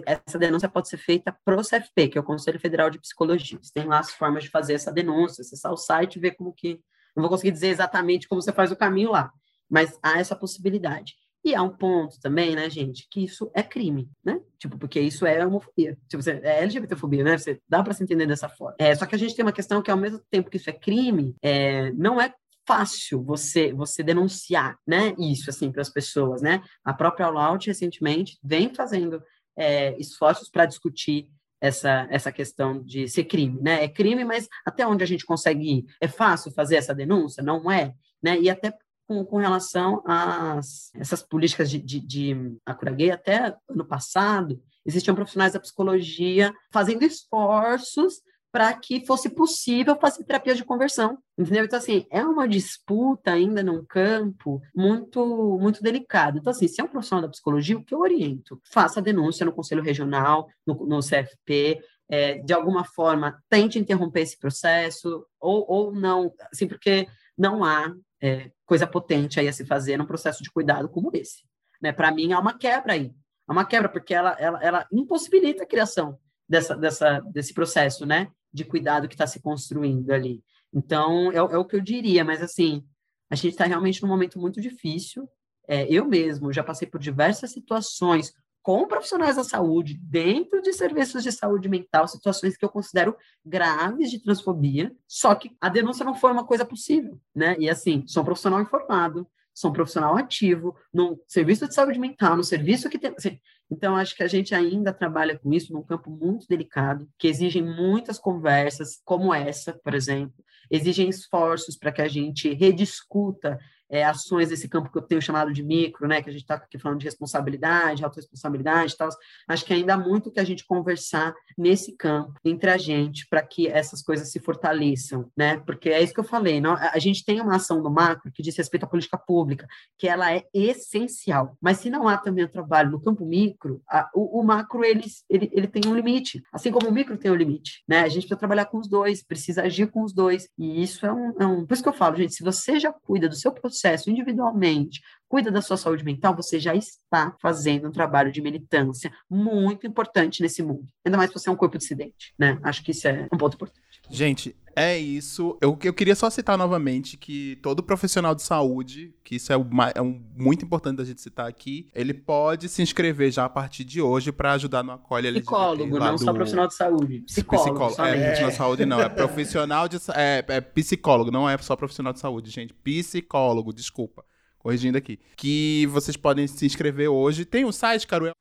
essa 0.07 0.39
denúncia 0.39 0.69
pode 0.69 0.89
ser 0.89 0.99
feita 0.99 1.35
para 1.45 1.59
o 1.59 1.63
CFP, 1.63 2.09
que 2.09 2.19
é 2.19 2.21
o 2.21 2.25
Conselho 2.25 2.61
Federal 2.61 2.91
de 2.91 3.01
Psicologia. 3.01 3.59
Tem 3.73 3.85
lá 3.85 3.99
as 3.99 4.11
formas 4.11 4.45
de 4.45 4.51
fazer 4.51 4.75
essa 4.75 4.93
denúncia, 4.93 5.43
acessar 5.43 5.73
o 5.73 5.77
site 5.77 6.17
e 6.17 6.21
ver 6.21 6.33
como 6.33 6.53
que 6.53 6.81
não 7.17 7.23
vou 7.23 7.31
conseguir 7.31 7.53
dizer 7.53 7.69
exatamente 7.69 8.29
como 8.29 8.41
você 8.41 8.53
faz 8.53 8.71
o 8.71 8.77
caminho 8.77 9.11
lá, 9.11 9.33
mas 9.69 9.99
há 10.03 10.19
essa 10.19 10.37
possibilidade. 10.37 11.15
E 11.43 11.55
há 11.55 11.63
um 11.63 11.71
ponto 11.71 12.21
também, 12.21 12.55
né, 12.55 12.69
gente, 12.69 13.09
que 13.11 13.25
isso 13.25 13.51
é 13.55 13.63
crime, 13.63 14.11
né? 14.23 14.39
Tipo, 14.59 14.77
porque 14.77 15.01
isso 15.01 15.25
é 15.25 15.45
homofobia. 15.45 15.97
Tipo, 16.07 16.23
você, 16.23 16.33
é 16.33 16.63
LGBTfobia, 16.63 17.25
né? 17.25 17.39
Você, 17.39 17.59
dá 17.67 17.83
para 17.83 17.95
se 17.95 18.03
entender 18.03 18.27
dessa 18.27 18.49
forma. 18.49 18.77
É, 18.79 18.95
só 18.95 19.07
que 19.07 19.15
a 19.15 19.19
gente 19.19 19.35
tem 19.35 19.45
uma 19.45 19.53
questão 19.53 19.81
que, 19.81 19.91
ao 19.91 19.97
mesmo 19.97 20.21
tempo 20.31 20.51
que 20.51 20.59
isso 20.59 20.69
é 20.69 20.73
crime, 20.75 21.35
é, 21.41 21.93
não 21.93 22.21
é 22.21 22.35
fácil 22.67 23.23
você 23.25 23.73
você 23.73 24.03
denunciar, 24.03 24.79
né? 24.87 25.15
Isso, 25.19 25.49
assim, 25.49 25.73
para 25.73 25.81
as 25.81 25.89
pessoas, 25.89 26.43
né? 26.43 26.63
A 26.85 26.93
própria 26.93 27.27
All 27.27 27.59
recentemente, 27.59 28.39
vem 28.45 28.75
fazendo 28.75 29.23
é, 29.57 29.99
esforços 29.99 30.51
para 30.51 30.67
discutir 30.67 31.31
essa, 31.61 32.07
essa 32.11 32.33
questão 32.33 32.83
de 32.83 33.09
ser 33.09 33.25
crime, 33.25 33.61
né? 33.61 33.85
É 33.85 33.89
crime, 33.89 34.25
mas 34.25 34.49
até 34.65 34.87
onde 34.87 35.05
a 35.05 35.07
gente 35.07 35.27
consegue 35.27 35.79
ir? 35.79 35.85
É 36.01 36.09
fácil 36.09 36.51
fazer 36.53 36.77
essa 36.77 36.95
denúncia? 36.95 37.43
Não 37.43 37.71
é, 37.71 37.95
né? 38.23 38.39
E 38.41 38.49
até 38.49 38.73
com, 39.07 39.25
com 39.25 39.39
relação 39.39 40.03
às 40.07 40.91
essas 40.95 41.23
políticas 41.23 41.69
de, 41.69 41.79
de, 41.79 42.01
de 42.01 42.57
cura 42.79 42.93
gay, 42.93 43.11
até 43.11 43.55
ano 43.69 43.85
passado, 43.85 44.63
existiam 44.87 45.15
profissionais 45.15 45.53
da 45.53 45.61
psicologia 45.61 46.55
fazendo 46.73 47.03
esforços 47.03 48.23
para 48.53 48.73
que 48.75 49.05
fosse 49.07 49.31
possível 49.31 49.97
fazer 49.99 50.25
terapia 50.25 50.55
de 50.55 50.65
conversão, 50.65 51.19
entendeu? 51.39 51.65
Então, 51.65 51.79
assim, 51.79 52.07
é 52.11 52.25
uma 52.25 52.49
disputa 52.49 53.31
ainda 53.33 53.63
num 53.63 53.85
campo 53.85 54.61
muito, 54.75 55.59
muito 55.61 55.83
delicado. 55.83 56.39
Então, 56.39 56.51
assim, 56.51 56.67
se 56.67 56.81
é 56.81 56.85
um 56.85 56.89
profissional 56.89 57.23
da 57.23 57.31
psicologia, 57.31 57.79
o 57.79 57.85
que 57.85 57.95
eu 57.95 58.01
oriento? 58.01 58.61
Faça 58.65 58.99
a 58.99 59.03
denúncia 59.03 59.47
no 59.47 59.53
Conselho 59.53 59.83
Regional, 59.83 60.49
no, 60.67 60.75
no 60.87 60.99
CFP, 61.01 61.81
é, 62.09 62.39
de 62.39 62.53
alguma 62.53 62.85
forma, 62.85 63.41
tente 63.49 63.79
interromper 63.79 64.23
esse 64.23 64.37
processo, 64.37 65.25
ou, 65.39 65.65
ou 65.69 65.93
não, 65.93 66.33
assim, 66.53 66.67
porque 66.67 67.07
não 67.39 67.63
há 67.63 67.95
é, 68.21 68.51
coisa 68.67 68.87
potente 68.87 69.39
aí 69.39 69.47
a 69.47 69.53
se 69.53 69.65
fazer 69.65 69.97
num 69.97 70.07
processo 70.07 70.43
de 70.43 70.51
cuidado 70.51 70.89
como 70.89 71.11
esse. 71.15 71.45
Né? 71.81 71.93
Para 71.93 72.11
mim, 72.11 72.33
há 72.33 72.41
uma 72.41 72.59
quebra 72.59 72.95
aí. 72.95 73.13
Há 73.47 73.53
uma 73.53 73.65
quebra, 73.65 73.89
porque 73.89 74.13
ela, 74.13 74.33
ela, 74.39 74.63
ela 74.63 74.87
impossibilita 74.93 75.63
a 75.63 75.67
criação 75.67 76.19
dessa, 76.49 76.77
dessa, 76.77 77.21
desse 77.33 77.55
processo, 77.55 78.05
né? 78.05 78.29
De 78.53 78.65
cuidado 78.65 79.09
que 79.09 79.15
está 79.15 79.27
se 79.27 79.41
construindo 79.41 80.11
ali. 80.11 80.43
Então, 80.73 81.31
é, 81.33 81.37
é, 81.37 81.43
o 81.43 81.65
que 81.65 81.77
eu 81.77 81.81
diria, 81.81 82.25
mas 82.25 82.43
assim, 82.43 82.85
a 83.31 83.35
gente 83.35 83.53
está 83.53 83.65
realmente 83.65 84.03
num 84.03 84.09
momento 84.09 84.39
muito 84.39 84.61
difícil. 84.61 85.29
É, 85.69 85.87
eu 85.93 86.05
mesmo 86.05 86.53
já 86.53 86.63
passei 86.63 86.89
por 86.89 87.01
diversas 87.01 87.53
situações 87.53 88.33
com 88.63 88.87
profissionais 88.87 89.37
da 89.37 89.45
saúde, 89.45 89.99
dentro 90.03 90.61
de 90.61 90.73
serviços 90.73 91.23
de 91.23 91.33
saúde 91.33 91.69
mental, 91.69 92.07
situações 92.07 92.57
que 92.57 92.65
eu 92.65 92.69
considero 92.69 93.17
graves 93.45 94.11
de 94.11 94.23
transfobia, 94.23 94.95
só 95.09 95.35
que 95.35 95.57
a 95.61 95.69
denúncia 95.69 96.05
não 96.05 96.15
foi 96.15 96.31
uma 96.31 96.45
coisa 96.45 96.65
possível, 96.65 97.19
né? 97.35 97.57
E 97.59 97.71
assim, 97.71 98.05
sou 98.07 98.23
um 98.23 98.27
profissional 98.27 98.61
informado, 98.61 99.27
sou 99.61 99.71
um 99.71 99.75
profissional 99.75 100.17
ativo, 100.17 100.75
no 100.93 101.21
serviço 101.29 101.69
de 101.69 101.75
saúde 101.75 101.99
mental, 101.99 102.37
no 102.37 102.43
serviço 102.43 102.89
que 102.89 102.99
tem. 102.99 103.13
Assim, 103.17 103.39
então, 103.71 103.95
acho 103.95 104.17
que 104.17 104.23
a 104.23 104.27
gente 104.27 104.55
ainda 104.55 104.93
trabalha 104.93 105.39
com 105.39 105.53
isso 105.53 105.73
num 105.73 105.83
campo 105.83 106.11
muito 106.11 106.49
delicado, 106.49 107.07
que 107.19 107.29
exigem 107.29 107.63
muitas 107.63 108.19
conversas, 108.19 109.01
como 109.05 109.35
essa, 109.35 109.79
por 109.85 109.95
exemplo, 109.95 110.43
exigem 110.71 111.09
esforços 111.09 111.77
para 111.77 111.93
que 111.93 112.01
a 112.01 112.09
gente 112.09 112.53
rediscuta 112.55 113.59
é, 113.91 114.05
ações 114.05 114.49
desse 114.49 114.69
campo 114.69 114.91
que 114.91 114.97
eu 114.97 115.03
tenho 115.03 115.21
chamado 115.21 115.53
de 115.53 115.63
micro, 115.63 116.07
né, 116.07 116.23
que 116.23 116.31
a 116.31 116.33
gente 116.33 116.43
está 116.43 116.55
aqui 116.55 116.79
falando 116.79 117.01
de 117.01 117.05
responsabilidade, 117.05 118.05
autorresponsabilidade 118.05 118.95
e 118.95 118.97
tal. 118.97 119.09
Acho 119.49 119.65
que 119.65 119.75
ainda 119.75 119.95
há 119.95 119.99
muito 119.99 120.31
que 120.31 120.39
a 120.39 120.45
gente 120.45 120.65
conversar 120.65 121.35
nesse 121.59 121.97
campo 121.97 122.33
entre 122.45 122.71
a 122.71 122.79
gente 122.79 123.27
para 123.29 123.43
que 123.43 123.67
essas 123.67 124.01
coisas 124.01 124.31
se 124.31 124.39
fortaleçam, 124.39 125.29
né? 125.37 125.59
Porque 125.67 125.91
é 125.91 126.01
isso 126.01 126.15
que 126.15 126.21
eu 126.21 126.25
falei, 126.25 126.61
não, 126.61 126.75
a 126.75 126.99
gente 126.99 127.25
tem 127.25 127.41
uma 127.41 127.57
ação 127.57 127.83
do 127.83 127.91
macro 127.91 128.31
que 128.33 128.43
diz 128.43 128.57
respeito 128.57 128.85
à 128.85 128.87
política 128.87 129.19
pública, 129.19 129.67
que 129.99 130.07
ela 130.07 130.33
é 130.33 130.45
essencial, 130.55 131.57
mas 131.61 131.79
se 131.79 131.91
não 131.91 132.07
há 132.07 132.17
também 132.17 132.45
o 132.45 132.49
trabalho 132.49 132.91
no 132.91 133.01
campo 133.01 133.27
micro, 133.27 133.83
a, 133.89 134.09
o, 134.15 134.41
o, 134.41 134.45
macro 134.45 134.85
ele, 134.85 135.05
ele, 135.29 135.51
ele 135.53 135.67
tem 135.67 135.83
um 135.91 135.95
limite, 135.95 136.43
assim 136.53 136.71
como 136.71 136.89
o 136.89 136.93
micro 136.93 137.19
tem 137.19 137.31
um 137.31 137.35
limite, 137.35 137.83
né? 137.89 138.01
A 138.01 138.09
gente 138.09 138.23
precisa 138.23 138.37
trabalhar 138.37 138.67
com 138.67 138.79
os 138.79 138.89
dois, 138.89 139.23
precisa 139.23 139.63
agir 139.63 139.91
com 139.91 140.05
os 140.05 140.13
dois, 140.13 140.49
e 140.57 140.81
isso 140.81 141.05
é 141.05 141.13
um, 141.13 141.35
é 141.41 141.47
um... 141.47 141.67
Por 141.67 141.75
isso 141.75 141.83
que 141.83 141.89
eu 141.89 141.93
falo, 141.93 142.17
gente, 142.17 142.35
se 142.35 142.45
você 142.45 142.79
já 142.79 142.93
cuida 142.93 143.29
do 143.29 143.35
seu 143.35 143.51
processo 143.51 143.80
individualmente, 144.11 145.01
cuida 145.29 145.51
da 145.51 145.63
sua 145.63 145.77
saúde 145.77 146.05
mental, 146.05 146.35
você 146.35 146.59
já 146.59 146.75
está 146.75 147.35
fazendo 147.41 147.89
um 147.89 147.93
trabalho 147.93 148.33
de 148.33 148.43
militância 148.43 149.13
muito 149.29 149.87
importante 149.87 150.43
nesse 150.43 150.63
mundo. 150.63 150.89
Ainda 151.05 151.17
mais 151.17 151.31
se 151.31 151.39
você 151.39 151.49
é 151.49 151.53
um 151.53 151.57
corpo 151.57 151.79
dissidente, 151.79 152.35
né? 152.39 152.59
Acho 152.63 152.83
que 152.83 152.91
isso 152.91 153.07
é 153.07 153.29
um 153.33 153.39
ponto 153.39 153.55
importante. 153.55 153.90
Gente, 154.11 154.55
é 154.75 154.97
isso. 154.99 155.57
Eu, 155.61 155.79
eu 155.83 155.93
queria 155.93 156.15
só 156.15 156.31
citar 156.31 156.57
novamente 156.57 157.17
que 157.17 157.57
todo 157.63 157.83
profissional 157.83 158.35
de 158.35 158.43
saúde, 158.43 159.15
que 159.23 159.37
isso 159.37 159.53
é, 159.53 159.57
uma, 159.57 159.91
é 159.91 160.01
um, 160.01 160.23
muito 160.37 160.65
importante 160.65 160.97
da 160.97 161.05
gente 161.05 161.21
citar 161.21 161.47
aqui, 161.47 161.89
ele 161.95 162.15
pode 162.15 162.69
se 162.69 162.83
inscrever 162.83 163.31
já 163.31 163.45
a 163.45 163.49
partir 163.49 163.85
de 163.85 164.01
hoje 164.01 164.33
para 164.33 164.53
ajudar 164.53 164.83
no 164.83 164.93
Acolhe 164.93 165.29
LGBT. 165.29 165.47
Psicólogo, 165.47 165.99
não 165.99 166.15
do... 166.15 166.25
só 166.25 166.33
profissional 166.33 166.67
de 166.67 166.75
saúde. 166.75 167.21
Psicólogo. 167.21 167.89
psicólogo. 167.89 168.03
É, 168.03 168.13
profissional 168.13 168.51
de 168.51 168.57
saúde 168.57 168.87
não. 168.87 169.01
É 169.01 169.09
profissional 169.09 169.89
de. 169.89 169.97
É, 170.15 170.45
é 170.49 170.61
psicólogo, 170.61 171.31
não 171.31 171.49
é 171.49 171.59
só 171.59 171.77
profissional 171.77 172.13
de 172.13 172.21
saúde, 172.21 172.51
gente. 172.51 172.73
Psicólogo, 172.75 173.73
desculpa 173.73 174.25
corrigindo 174.59 174.99
aqui, 174.99 175.19
que 175.39 175.87
vocês 175.87 176.19
podem 176.19 176.47
se 176.47 176.67
inscrever 176.67 177.09
hoje. 177.09 177.47
Tem 177.47 177.65
um 177.65 177.73
site, 177.73 178.07
Caruel? 178.07 178.35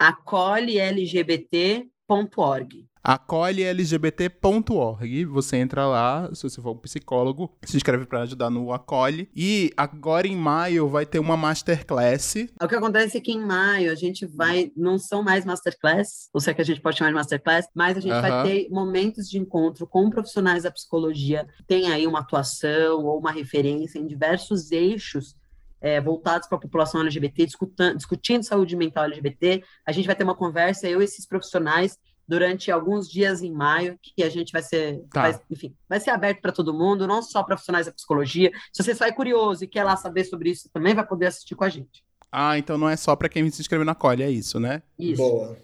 acolhelgbt.org 2.10 2.90
acolhelgbt.org. 3.04 5.26
Você 5.26 5.58
entra 5.58 5.86
lá, 5.88 6.30
se 6.34 6.44
você 6.44 6.62
for 6.62 6.72
um 6.72 6.78
psicólogo, 6.78 7.54
se 7.64 7.76
inscreve 7.78 8.06
para 8.06 8.22
ajudar 8.22 8.50
no 8.50 8.74
Acolhe. 8.74 9.30
E 9.36 9.72
agora 9.78 10.28
em 10.28 10.36
maio 10.36 10.88
vai 10.88 11.06
ter 11.06 11.20
uma 11.20 11.38
masterclass. 11.38 12.36
O 12.62 12.68
que 12.68 12.76
acontece 12.76 13.18
é 13.18 13.22
que 13.22 13.32
em 13.32 13.44
maio 13.44 13.92
a 13.92 13.96
gente 13.96 14.26
vai, 14.26 14.72
não 14.76 15.00
são 15.00 15.24
mais 15.24 15.46
masterclass, 15.46 16.30
ou 16.34 16.42
seja, 16.42 16.54
que 16.54 16.62
a 16.62 16.66
gente 16.66 16.82
pode 16.82 16.98
chamar 16.98 17.12
de 17.12 17.16
masterclass, 17.16 17.68
mas 17.74 17.98
a 17.98 18.02
gente 18.02 18.14
uhum. 18.14 18.22
vai 18.22 18.44
ter 18.44 18.70
momentos 18.70 19.30
de 19.30 19.38
encontro 19.38 19.88
com 19.88 20.10
profissionais 20.10 20.64
da 20.64 20.72
psicologia, 20.72 21.48
tem 21.68 21.92
aí 21.92 22.06
uma 22.06 22.20
atuação 22.20 23.06
ou 23.06 23.20
uma 23.20 23.32
referência 23.32 24.00
em 24.00 24.06
diversos 24.06 24.72
eixos 24.72 25.39
é, 25.82 26.00
voltados 26.02 26.48
para 26.48 26.58
a 26.58 26.62
população 26.62 27.02
LGBT, 27.02 27.46
discutindo, 27.46 27.96
discutindo 27.96 28.44
saúde 28.44 28.76
mental 28.76 29.06
LGBT. 29.06 29.64
A 29.86 29.92
gente 29.92 30.06
vai 30.06 30.16
ter 30.16 30.24
uma 30.24 30.36
conversa, 30.36 30.88
eu 30.88 31.02
e 31.02 31.04
esses 31.04 31.26
profissionais, 31.26 31.98
durante 32.28 32.72
alguns 32.72 33.10
dias 33.10 33.42
em 33.42 33.52
maio, 33.52 33.98
que 34.02 34.22
a 34.22 34.30
gente 34.30 34.52
vai 34.52 34.62
ser, 34.62 35.04
tá. 35.12 35.24
vai, 35.24 35.40
enfim, 35.50 35.76
vai 35.88 36.00
ser 36.00 36.12
aberto 36.12 36.42
para 36.42 36.52
todo 36.52 36.74
mundo, 36.74 37.08
não 37.08 37.22
só 37.22 37.42
profissionais 37.44 37.88
da 37.88 37.92
psicologia. 37.92 38.52
Se 38.72 38.84
você 38.84 38.94
sai 38.94 39.12
curioso 39.12 39.64
e 39.64 39.68
quer 39.68 39.84
lá 39.84 39.96
saber 39.96 40.24
sobre 40.26 40.52
isso, 40.52 40.70
também 40.72 40.94
vai 40.94 41.06
poder 41.06 41.28
assistir 41.28 41.56
com 41.56 41.64
a 41.64 41.70
gente. 41.70 42.04
Ah, 42.32 42.58
então 42.58 42.78
não 42.78 42.88
é 42.88 42.96
só 42.96 43.16
para 43.16 43.30
quem 43.30 43.50
se 43.50 43.62
inscreveu 43.62 43.86
na 43.86 43.96
Colhe, 43.96 44.22
é 44.22 44.30
isso, 44.30 44.60
né? 44.60 44.84
Isso. 44.98 45.22
Boa. 45.22 45.58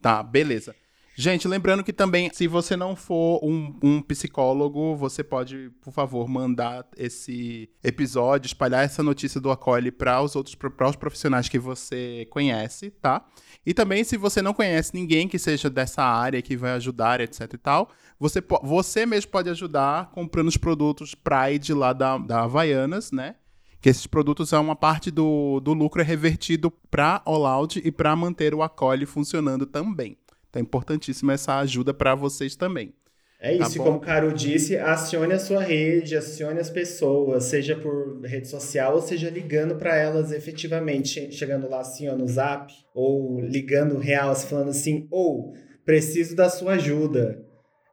Tá, 0.00 0.22
beleza. 0.22 0.74
Gente, 1.14 1.46
lembrando 1.46 1.84
que 1.84 1.92
também, 1.92 2.30
se 2.32 2.46
você 2.46 2.74
não 2.74 2.96
for 2.96 3.38
um, 3.44 3.78
um, 3.82 4.00
psicólogo, 4.00 4.96
você 4.96 5.22
pode, 5.22 5.70
por 5.82 5.92
favor, 5.92 6.26
mandar 6.26 6.86
esse 6.96 7.68
episódio, 7.84 8.46
espalhar 8.46 8.82
essa 8.82 9.02
notícia 9.02 9.38
do 9.38 9.50
Acolhe 9.50 9.92
para 9.92 10.22
os 10.22 10.34
outros 10.34 10.56
os 10.56 10.96
profissionais 10.96 11.50
que 11.50 11.58
você 11.58 12.26
conhece, 12.30 12.90
tá? 12.90 13.26
E 13.64 13.74
também, 13.74 14.02
se 14.04 14.16
você 14.16 14.40
não 14.40 14.54
conhece 14.54 14.94
ninguém 14.94 15.28
que 15.28 15.38
seja 15.38 15.68
dessa 15.68 16.02
área, 16.02 16.40
que 16.40 16.56
vai 16.56 16.72
ajudar, 16.72 17.20
etc 17.20 17.52
e 17.52 17.58
tal, 17.58 17.90
você, 18.18 18.42
você 18.62 19.04
mesmo 19.04 19.30
pode 19.30 19.50
ajudar 19.50 20.10
comprando 20.12 20.48
os 20.48 20.56
produtos 20.56 21.14
Pride 21.14 21.74
lá 21.74 21.92
da, 21.92 22.16
da 22.16 22.44
Havaianas, 22.44 23.12
né? 23.12 23.36
Que 23.82 23.90
esses 23.90 24.06
produtos 24.06 24.48
são 24.48 24.62
uma 24.62 24.76
parte 24.76 25.10
do, 25.10 25.60
do 25.60 25.74
lucro 25.74 26.00
é 26.00 26.04
revertido 26.04 26.70
para 26.70 27.20
o 27.26 27.36
Loud 27.36 27.82
e 27.84 27.92
para 27.92 28.16
manter 28.16 28.54
o 28.54 28.62
Acolhe 28.62 29.04
funcionando 29.04 29.66
também. 29.66 30.16
É 30.54 30.60
importantíssima 30.60 31.32
essa 31.32 31.58
ajuda 31.58 31.94
para 31.94 32.14
vocês 32.14 32.56
também. 32.56 32.94
É 33.40 33.56
tá 33.56 33.66
isso, 33.66 33.78
tá 33.78 33.84
como 33.84 33.96
o 33.96 34.00
Caro 34.00 34.32
disse, 34.32 34.76
acione 34.76 35.32
a 35.32 35.38
sua 35.38 35.60
rede, 35.60 36.16
acione 36.16 36.60
as 36.60 36.70
pessoas, 36.70 37.44
seja 37.44 37.74
por 37.74 38.20
rede 38.22 38.46
social 38.46 38.94
ou 38.94 39.02
seja 39.02 39.28
ligando 39.28 39.74
para 39.74 39.96
elas 39.96 40.30
efetivamente, 40.30 41.32
chegando 41.32 41.68
lá 41.68 41.80
assim 41.80 42.08
ó, 42.08 42.16
no 42.16 42.28
zap, 42.28 42.72
ou 42.94 43.40
ligando 43.40 43.98
real, 43.98 44.30
assim, 44.30 44.46
falando 44.46 44.68
assim, 44.68 45.08
ou 45.10 45.54
preciso 45.84 46.36
da 46.36 46.48
sua 46.48 46.74
ajuda. 46.74 47.44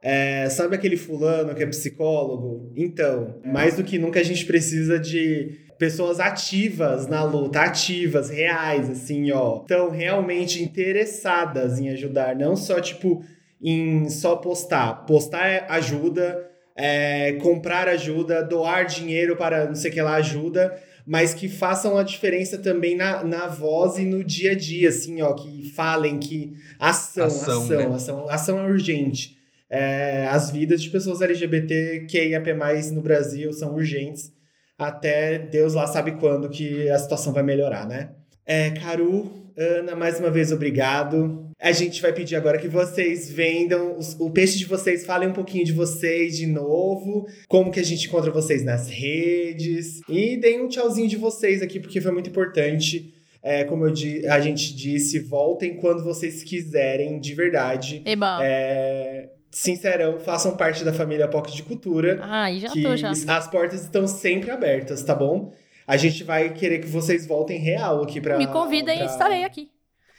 É, 0.03 0.47
sabe 0.49 0.75
aquele 0.75 0.95
fulano 0.95 1.55
que 1.55 1.63
é 1.63 1.65
psicólogo? 1.65 2.71
Então, 2.75 3.41
mais 3.43 3.75
do 3.75 3.83
que 3.83 3.97
nunca 3.97 4.19
a 4.19 4.23
gente 4.23 4.45
precisa 4.45 4.99
de 4.99 5.68
pessoas 5.79 6.19
ativas 6.19 7.07
na 7.07 7.23
luta, 7.23 7.61
ativas, 7.61 8.29
reais, 8.29 8.89
assim, 8.89 9.31
ó. 9.31 9.61
Então, 9.63 9.89
realmente 9.89 10.61
interessadas 10.61 11.79
em 11.79 11.89
ajudar, 11.89 12.35
não 12.35 12.55
só, 12.57 12.81
tipo, 12.81 13.23
em 13.61 14.09
só 14.09 14.35
postar. 14.35 15.05
Postar 15.05 15.65
ajuda, 15.69 16.45
é, 16.75 17.33
comprar 17.41 17.87
ajuda, 17.87 18.43
doar 18.43 18.85
dinheiro 18.85 19.37
para 19.37 19.67
não 19.67 19.75
sei 19.75 19.89
o 19.89 19.93
que 19.93 20.01
lá 20.01 20.15
ajuda, 20.15 20.77
mas 21.07 21.33
que 21.33 21.47
façam 21.47 21.97
a 21.97 22.03
diferença 22.03 22.57
também 22.57 22.97
na, 22.97 23.23
na 23.23 23.47
voz 23.47 23.97
e 23.97 24.03
no 24.03 24.21
dia 24.21 24.51
a 24.51 24.55
dia, 24.55 24.89
assim, 24.89 25.21
ó, 25.21 25.33
que 25.33 25.71
falem 25.71 26.19
que 26.19 26.57
ação, 26.77 27.25
ação, 27.25 27.61
ação, 27.63 27.89
né? 27.89 27.95
ação, 27.95 28.29
ação 28.29 28.59
é 28.59 28.67
urgente. 28.67 29.37
É, 29.69 30.27
as 30.29 30.51
vidas 30.51 30.81
de 30.81 30.89
pessoas 30.89 31.21
LGBT 31.21 32.05
que 32.09 32.21
IAP+, 32.21 32.53
no 32.91 33.01
Brasil 33.01 33.53
são 33.53 33.75
urgentes 33.75 34.37
até 34.79 35.37
Deus 35.37 35.73
lá 35.73 35.85
sabe 35.85 36.13
quando 36.13 36.49
que 36.49 36.89
a 36.89 36.97
situação 36.97 37.33
vai 37.33 37.43
melhorar, 37.43 37.85
né? 37.85 38.11
É, 38.45 38.71
Caru, 38.71 39.29
Ana, 39.57 39.93
mais 39.93 40.19
uma 40.19 40.31
vez 40.31 40.53
obrigado. 40.53 41.51
A 41.59 41.73
gente 41.73 42.01
vai 42.01 42.13
pedir 42.13 42.37
agora 42.37 42.57
que 42.57 42.69
vocês 42.69 43.29
vendam 43.29 43.97
os, 43.97 44.15
o 44.17 44.31
peixe 44.31 44.57
de 44.57 44.63
vocês, 44.63 45.05
falem 45.05 45.27
um 45.27 45.33
pouquinho 45.33 45.65
de 45.65 45.73
vocês 45.73 46.37
de 46.37 46.47
novo, 46.47 47.27
como 47.49 47.69
que 47.69 47.81
a 47.81 47.83
gente 47.83 48.07
encontra 48.07 48.31
vocês 48.31 48.63
nas 48.63 48.87
redes 48.87 49.99
e 50.07 50.37
deem 50.37 50.61
um 50.61 50.69
tchauzinho 50.69 51.09
de 51.09 51.17
vocês 51.17 51.61
aqui 51.61 51.79
porque 51.81 51.99
foi 51.99 52.13
muito 52.13 52.29
importante. 52.29 53.13
É, 53.43 53.65
como 53.65 53.85
eu, 53.85 53.93
a 54.31 54.39
gente 54.39 54.75
disse, 54.75 55.19
voltem 55.19 55.75
quando 55.75 56.03
vocês 56.03 56.43
quiserem, 56.43 57.19
de 57.19 57.33
verdade. 57.33 58.01
Eba. 58.05 58.39
É, 58.41 59.29
sincerão, 59.51 60.19
façam 60.19 60.55
parte 60.55 60.83
da 60.83 60.93
família 60.93 61.27
Pocket 61.27 61.55
de 61.55 61.63
Cultura. 61.63 62.19
Ah, 62.21 62.51
já 62.53 62.69
tô 62.69 62.95
já. 62.95 63.11
As 63.11 63.47
portas 63.47 63.81
estão 63.81 64.07
sempre 64.07 64.51
abertas, 64.51 65.03
tá 65.03 65.15
bom? 65.15 65.53
A 65.87 65.97
gente 65.97 66.23
vai 66.23 66.53
querer 66.53 66.79
que 66.79 66.87
vocês 66.87 67.25
voltem 67.25 67.57
real 67.57 68.03
aqui 68.03 68.21
pra. 68.21 68.37
Me 68.37 68.47
convidem 68.47 68.97
pra... 68.97 69.05
e 69.05 69.09
estarei 69.09 69.43
aqui. 69.43 69.71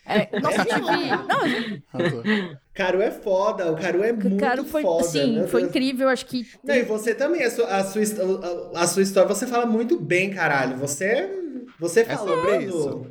É, 0.05 0.29
nossa, 0.41 0.65
Não, 1.93 2.59
Caru 2.75 3.01
é 3.01 3.11
foda, 3.11 3.71
o 3.71 3.77
Caru 3.77 4.03
é 4.03 4.13
muito 4.13 4.37
Caru 4.39 4.65
foi, 4.65 4.83
foda. 4.83 5.05
Sim, 5.05 5.47
foi 5.47 5.63
incrível, 5.63 6.09
acho 6.09 6.27
que. 6.27 6.45
Não, 6.65 6.75
e 6.75 6.83
você 6.83 7.15
também, 7.15 7.45
a 7.45 7.51
sua, 7.51 7.67
a 7.67 7.85
sua, 7.85 8.03
a, 8.75 8.87
sua 8.87 9.03
história, 9.03 9.29
você 9.29 9.47
fala 9.47 9.67
muito 9.67 10.01
bem, 10.01 10.31
caralho. 10.31 10.77
Você. 10.79 11.31
Você. 11.79 12.01
É 12.01 12.17
sobre 12.17 12.65
isso. 12.65 13.07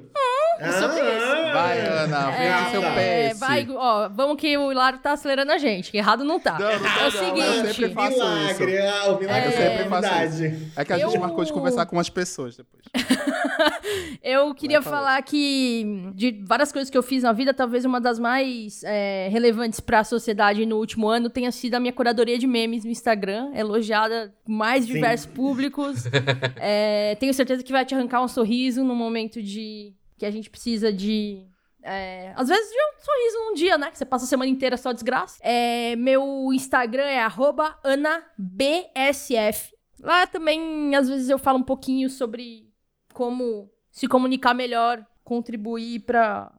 É 0.59 0.71
sobre 0.73 0.99
isso. 0.99 1.53
Vai, 1.53 1.79
Ana, 1.79 2.31
vem 2.31 2.47
é, 2.47 2.69
seu 2.69 2.81
pé. 2.81 3.33
Vai, 3.35 3.67
ó, 3.69 4.09
vamos 4.09 4.37
que 4.37 4.57
o 4.57 4.71
Hilário 4.71 4.99
tá 4.99 5.13
acelerando 5.13 5.51
a 5.51 5.57
gente. 5.57 5.95
Errado 5.95 6.23
não 6.23 6.39
tá. 6.39 6.59
Não, 6.59 6.79
não, 6.79 7.01
é 7.01 7.07
o 7.07 7.11
seguinte. 7.11 7.39
eu 7.39 7.73
sempre 7.73 7.89
faço 7.93 8.17
milagre, 8.17 8.73
isso. 8.73 8.83
Ah, 8.83 9.11
o 9.11 9.19
milagre 9.19 9.41
é, 9.41 9.47
eu 9.47 9.51
sempre 9.51 9.89
faço 9.89 10.43
isso. 10.43 10.71
É 10.75 10.85
que 10.85 10.93
a 10.93 10.97
gente 10.97 11.15
eu... 11.15 11.21
marcou 11.21 11.43
de 11.45 11.53
conversar 11.53 11.85
com 11.85 11.99
as 11.99 12.09
pessoas 12.09 12.57
depois. 12.57 12.83
eu 14.23 14.53
queria 14.53 14.81
falar 14.81 15.21
que 15.21 16.11
de 16.13 16.43
várias 16.45 16.71
coisas 16.71 16.89
que 16.89 16.97
eu 16.97 17.03
fiz 17.03 17.23
na 17.23 17.31
vida, 17.31 17.53
talvez 17.53 17.85
uma 17.85 18.01
das 18.01 18.19
mais 18.19 18.83
é, 18.83 19.29
relevantes 19.31 19.79
para 19.79 19.99
a 19.99 20.03
sociedade 20.03 20.65
no 20.65 20.77
último 20.77 21.07
ano 21.07 21.29
tenha 21.29 21.51
sido 21.51 21.75
a 21.75 21.79
minha 21.79 21.93
curadoria 21.93 22.37
de 22.37 22.47
memes 22.47 22.83
no 22.83 22.91
Instagram, 22.91 23.51
elogiada 23.55 24.33
mais 24.47 24.85
diversos 24.85 25.27
Sim. 25.27 25.33
públicos. 25.33 26.03
é, 26.59 27.15
tenho 27.15 27.33
certeza 27.33 27.63
que 27.63 27.71
vai 27.71 27.85
te 27.85 27.95
arrancar 27.95 28.21
um 28.21 28.27
sorriso 28.27 28.83
no 28.83 28.95
momento 28.95 29.41
de 29.41 29.93
que 30.19 30.25
a 30.25 30.31
gente 30.31 30.49
precisa 30.49 30.91
de. 30.91 31.47
É, 31.81 32.33
às 32.35 32.49
vezes 32.49 32.69
de 32.69 32.75
um 32.75 32.99
sorriso 33.01 33.37
num 33.37 33.53
dia, 33.53 33.77
né? 33.77 33.89
Que 33.89 33.97
você 33.97 34.05
passa 34.05 34.25
a 34.25 34.27
semana 34.27 34.51
inteira 34.51 34.75
só 34.75 34.91
desgraça. 34.91 35.39
É, 35.41 35.95
meu 35.95 36.51
Instagram 36.53 37.05
é 37.05 37.25
AnaBSF. 37.83 39.73
Lá 40.01 40.27
também, 40.27 40.93
às 40.95 41.07
vezes, 41.07 41.29
eu 41.29 41.39
falo 41.39 41.57
um 41.59 41.63
pouquinho 41.63 42.09
sobre 42.09 42.69
como 43.13 43.71
se 43.91 44.07
comunicar 44.07 44.53
melhor, 44.53 45.05
contribuir 45.23 46.01
para 46.01 46.53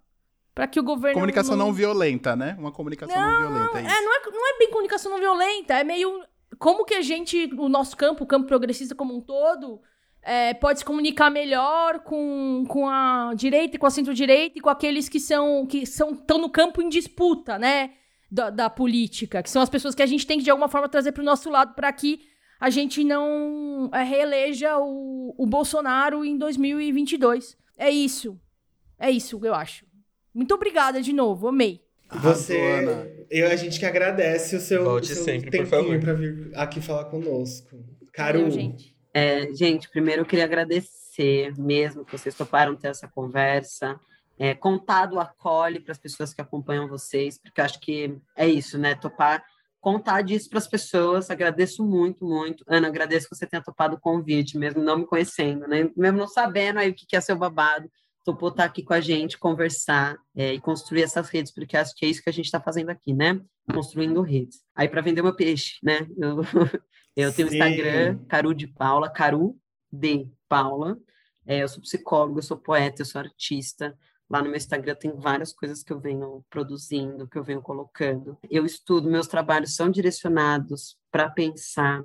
para 0.54 0.66
que 0.66 0.80
o 0.80 0.82
governo. 0.82 1.14
Comunicação 1.14 1.56
não... 1.56 1.66
não... 1.66 1.72
violenta, 1.72 2.34
né? 2.34 2.56
Uma 2.58 2.72
comunicação 2.72 3.16
não, 3.16 3.40
não 3.40 3.48
violenta. 3.48 3.78
É, 3.78 3.82
é, 3.82 4.00
não, 4.02 4.16
é, 4.16 4.30
não 4.30 4.54
é 4.54 4.58
bem 4.58 4.70
comunicação 4.70 5.12
não 5.12 5.18
violenta, 5.18 5.74
é 5.74 5.84
meio. 5.84 6.24
Como 6.58 6.84
que 6.84 6.94
a 6.94 7.02
gente, 7.02 7.50
o 7.56 7.68
nosso 7.68 7.96
campo, 7.96 8.24
o 8.24 8.26
campo 8.26 8.46
progressista 8.46 8.94
como 8.94 9.16
um 9.16 9.20
todo, 9.20 9.80
é, 10.22 10.52
pode 10.54 10.80
se 10.80 10.84
comunicar 10.84 11.30
melhor 11.30 12.00
com, 12.00 12.64
com 12.68 12.88
a 12.88 13.32
direita, 13.34 13.78
com 13.78 13.86
a 13.86 13.90
centro-direita 13.90 14.58
e 14.58 14.60
com 14.60 14.68
aqueles 14.68 15.08
que 15.08 15.18
são 15.18 15.66
que 15.66 15.86
são 15.86 16.12
estão 16.12 16.38
no 16.38 16.50
campo 16.50 16.82
em 16.82 16.88
disputa, 16.88 17.58
né, 17.58 17.92
da, 18.30 18.50
da, 18.50 18.70
política, 18.70 19.42
que 19.42 19.50
são 19.50 19.62
as 19.62 19.70
pessoas 19.70 19.94
que 19.94 20.02
a 20.02 20.06
gente 20.06 20.26
tem 20.26 20.38
que 20.38 20.44
de 20.44 20.50
alguma 20.50 20.68
forma 20.68 20.88
trazer 20.88 21.12
para 21.12 21.22
o 21.22 21.24
nosso 21.24 21.48
lado 21.50 21.74
para 21.74 21.92
que 21.92 22.20
a 22.60 22.68
gente 22.68 23.02
não 23.02 23.90
é, 23.92 24.02
reeleja 24.02 24.78
o, 24.78 25.34
o 25.38 25.46
Bolsonaro 25.46 26.24
em 26.24 26.36
2022. 26.36 27.56
É 27.78 27.88
isso. 27.88 28.38
É 28.98 29.10
isso, 29.10 29.40
eu 29.42 29.54
acho. 29.54 29.86
Muito 30.34 30.54
obrigada 30.54 31.00
de 31.00 31.12
novo, 31.12 31.48
amei. 31.48 31.80
Você, 32.12 32.58
eu, 33.30 33.48
a 33.48 33.56
gente 33.56 33.78
que 33.78 33.86
agradece 33.86 34.56
o 34.56 34.60
seu, 34.60 34.84
Volte 34.84 35.12
o 35.12 35.14
seu 35.14 35.24
sempre, 35.24 35.50
tempinho 35.50 36.00
para 36.00 36.12
vir 36.12 36.50
aqui 36.54 36.80
falar 36.80 37.04
conosco. 37.04 37.78
Caru. 38.12 38.50
gente. 38.50 38.99
É, 39.12 39.52
gente, 39.52 39.88
primeiro 39.88 40.22
eu 40.22 40.26
queria 40.26 40.44
agradecer 40.44 41.54
mesmo 41.58 42.04
que 42.04 42.16
vocês 42.16 42.34
toparam 42.34 42.76
ter 42.76 42.88
essa 42.88 43.08
conversa. 43.08 43.98
É, 44.38 44.54
contar 44.54 45.06
do 45.06 45.20
acolhe 45.20 45.80
para 45.80 45.92
as 45.92 45.98
pessoas 45.98 46.32
que 46.32 46.40
acompanham 46.40 46.88
vocês, 46.88 47.38
porque 47.38 47.60
eu 47.60 47.64
acho 47.64 47.78
que 47.78 48.16
é 48.34 48.48
isso, 48.48 48.78
né? 48.78 48.94
Topar, 48.94 49.44
contar 49.80 50.22
disso 50.22 50.48
para 50.48 50.58
as 50.58 50.66
pessoas. 50.66 51.30
Agradeço 51.30 51.84
muito, 51.84 52.24
muito. 52.24 52.64
Ana, 52.66 52.88
agradeço 52.88 53.28
que 53.28 53.36
você 53.36 53.46
tenha 53.46 53.62
topado 53.62 53.96
o 53.96 54.00
convite, 54.00 54.56
mesmo 54.56 54.82
não 54.82 55.00
me 55.00 55.06
conhecendo, 55.06 55.68
né? 55.68 55.90
Mesmo 55.94 56.18
não 56.18 56.26
sabendo 56.26 56.78
aí 56.78 56.90
o 56.90 56.94
que 56.94 57.14
é 57.14 57.20
seu 57.20 57.36
babado 57.36 57.90
topou 58.24 58.50
estar 58.50 58.64
aqui 58.64 58.82
com 58.82 58.92
a 58.92 59.00
gente, 59.00 59.38
conversar 59.38 60.16
é, 60.36 60.54
e 60.54 60.60
construir 60.60 61.02
essas 61.02 61.28
redes, 61.28 61.52
porque 61.52 61.76
acho 61.76 61.94
que 61.94 62.04
é 62.04 62.08
isso 62.08 62.22
que 62.22 62.30
a 62.30 62.32
gente 62.32 62.46
está 62.46 62.60
fazendo 62.60 62.90
aqui, 62.90 63.12
né? 63.12 63.40
Construindo 63.72 64.20
redes. 64.20 64.60
Aí, 64.74 64.88
para 64.88 65.00
vender 65.00 65.22
meu 65.22 65.34
peixe, 65.34 65.78
né? 65.82 66.06
Eu, 66.18 66.42
eu 67.16 67.32
tenho 67.32 67.48
o 67.48 67.52
Instagram, 67.52 68.18
Caru 68.28 68.54
de 68.54 68.66
Paula, 68.66 69.10
Caru 69.10 69.58
de 69.92 70.30
Paula. 70.48 70.98
É, 71.46 71.62
eu 71.62 71.68
sou 71.68 71.80
psicóloga, 71.80 72.38
eu 72.38 72.42
sou 72.42 72.56
poeta, 72.56 73.02
eu 73.02 73.06
sou 73.06 73.20
artista. 73.20 73.96
Lá 74.28 74.40
no 74.40 74.46
meu 74.48 74.56
Instagram 74.56 74.94
tem 74.94 75.12
várias 75.16 75.52
coisas 75.52 75.82
que 75.82 75.92
eu 75.92 75.98
venho 75.98 76.44
produzindo, 76.48 77.26
que 77.26 77.36
eu 77.36 77.42
venho 77.42 77.60
colocando. 77.60 78.38
Eu 78.48 78.64
estudo, 78.64 79.10
meus 79.10 79.26
trabalhos 79.26 79.74
são 79.74 79.90
direcionados 79.90 80.96
para 81.10 81.28
pensar 81.28 82.04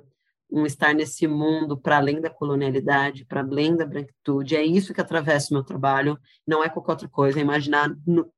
um 0.50 0.64
estar 0.64 0.94
nesse 0.94 1.26
mundo 1.26 1.76
para 1.76 1.96
além 1.96 2.20
da 2.20 2.30
colonialidade, 2.30 3.24
para 3.24 3.40
além 3.40 3.76
da 3.76 3.86
branquitude. 3.86 4.56
É 4.56 4.64
isso 4.64 4.94
que 4.94 5.00
atravessa 5.00 5.50
o 5.50 5.54
meu 5.54 5.64
trabalho, 5.64 6.18
não 6.46 6.62
é 6.62 6.68
qualquer 6.68 6.92
outra 6.92 7.08
coisa, 7.08 7.38
é 7.38 7.42
imaginar 7.42 7.90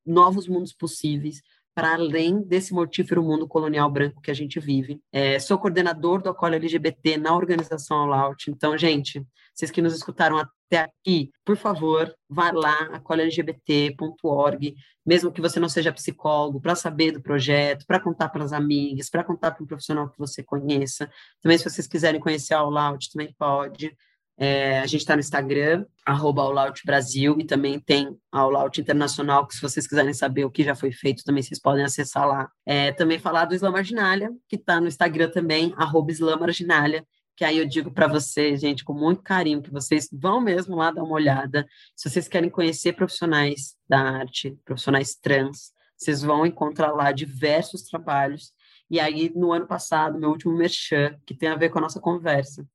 novos 0.04 0.48
mundos 0.48 0.72
possíveis 0.72 1.42
para 1.78 1.94
além 1.94 2.42
desse 2.42 2.74
mortífero 2.74 3.22
mundo 3.22 3.46
colonial 3.46 3.88
branco 3.88 4.20
que 4.20 4.32
a 4.32 4.34
gente 4.34 4.58
vive. 4.58 5.00
É, 5.12 5.38
sou 5.38 5.56
coordenador 5.56 6.20
do 6.20 6.28
Acolhe 6.28 6.56
LGBT 6.56 7.16
na 7.16 7.32
organização 7.32 7.98
All 7.98 8.12
Out. 8.12 8.50
Então, 8.50 8.76
gente, 8.76 9.24
vocês 9.54 9.70
que 9.70 9.80
nos 9.80 9.94
escutaram 9.94 10.38
até 10.38 10.80
aqui, 10.80 11.30
por 11.44 11.56
favor, 11.56 12.12
vá 12.28 12.50
lá, 12.50 12.76
acolhelgbt.org, 12.94 14.74
mesmo 15.06 15.30
que 15.30 15.40
você 15.40 15.60
não 15.60 15.68
seja 15.68 15.92
psicólogo, 15.92 16.60
para 16.60 16.74
saber 16.74 17.12
do 17.12 17.22
projeto, 17.22 17.86
para 17.86 18.00
contar 18.00 18.28
para 18.30 18.42
as 18.42 18.52
amigas, 18.52 19.08
para 19.08 19.22
contar 19.22 19.52
para 19.52 19.62
um 19.62 19.66
profissional 19.68 20.08
que 20.08 20.18
você 20.18 20.42
conheça. 20.42 21.08
Também, 21.40 21.58
se 21.58 21.70
vocês 21.70 21.86
quiserem 21.86 22.20
conhecer 22.20 22.54
a 22.54 22.58
All 22.58 22.76
Out, 22.76 23.12
também 23.12 23.32
pode. 23.38 23.96
É, 24.40 24.78
a 24.78 24.86
gente 24.86 25.00
está 25.00 25.16
no 25.16 25.20
Instagram, 25.20 25.84
arroba 26.06 26.44
Brasil, 26.84 27.36
e 27.40 27.44
também 27.44 27.80
tem 27.80 28.16
a 28.30 28.40
Out 28.40 28.80
Internacional, 28.80 29.46
que 29.46 29.54
se 29.56 29.60
vocês 29.60 29.86
quiserem 29.86 30.14
saber 30.14 30.44
o 30.44 30.50
que 30.50 30.62
já 30.62 30.76
foi 30.76 30.92
feito, 30.92 31.24
também 31.24 31.42
vocês 31.42 31.60
podem 31.60 31.84
acessar 31.84 32.26
lá. 32.26 32.48
É, 32.64 32.92
também 32.92 33.18
falar 33.18 33.46
do 33.46 33.54
Islã 33.54 33.72
Marginália, 33.72 34.30
que 34.48 34.54
está 34.54 34.80
no 34.80 34.86
Instagram 34.86 35.30
também, 35.30 35.74
arroba 35.76 36.12
Islã 36.12 36.36
Marginália, 36.36 37.04
que 37.36 37.44
aí 37.44 37.58
eu 37.58 37.66
digo 37.66 37.90
para 37.90 38.06
vocês, 38.06 38.60
gente, 38.60 38.84
com 38.84 38.92
muito 38.92 39.22
carinho, 39.22 39.62
que 39.62 39.70
vocês 39.70 40.08
vão 40.12 40.40
mesmo 40.40 40.76
lá 40.76 40.90
dar 40.90 41.02
uma 41.02 41.14
olhada. 41.14 41.66
Se 41.96 42.08
vocês 42.08 42.28
querem 42.28 42.50
conhecer 42.50 42.94
profissionais 42.94 43.76
da 43.88 44.00
arte, 44.00 44.56
profissionais 44.64 45.14
trans, 45.14 45.72
vocês 45.96 46.22
vão 46.22 46.46
encontrar 46.46 46.92
lá 46.92 47.10
diversos 47.10 47.82
trabalhos. 47.82 48.52
E 48.90 48.98
aí, 48.98 49.32
no 49.34 49.52
ano 49.52 49.66
passado, 49.66 50.18
meu 50.18 50.30
último 50.30 50.56
merchan, 50.56 51.16
que 51.26 51.34
tem 51.34 51.48
a 51.48 51.56
ver 51.56 51.68
com 51.68 51.78
a 51.78 51.82
nossa 51.82 52.00
conversa, 52.00 52.66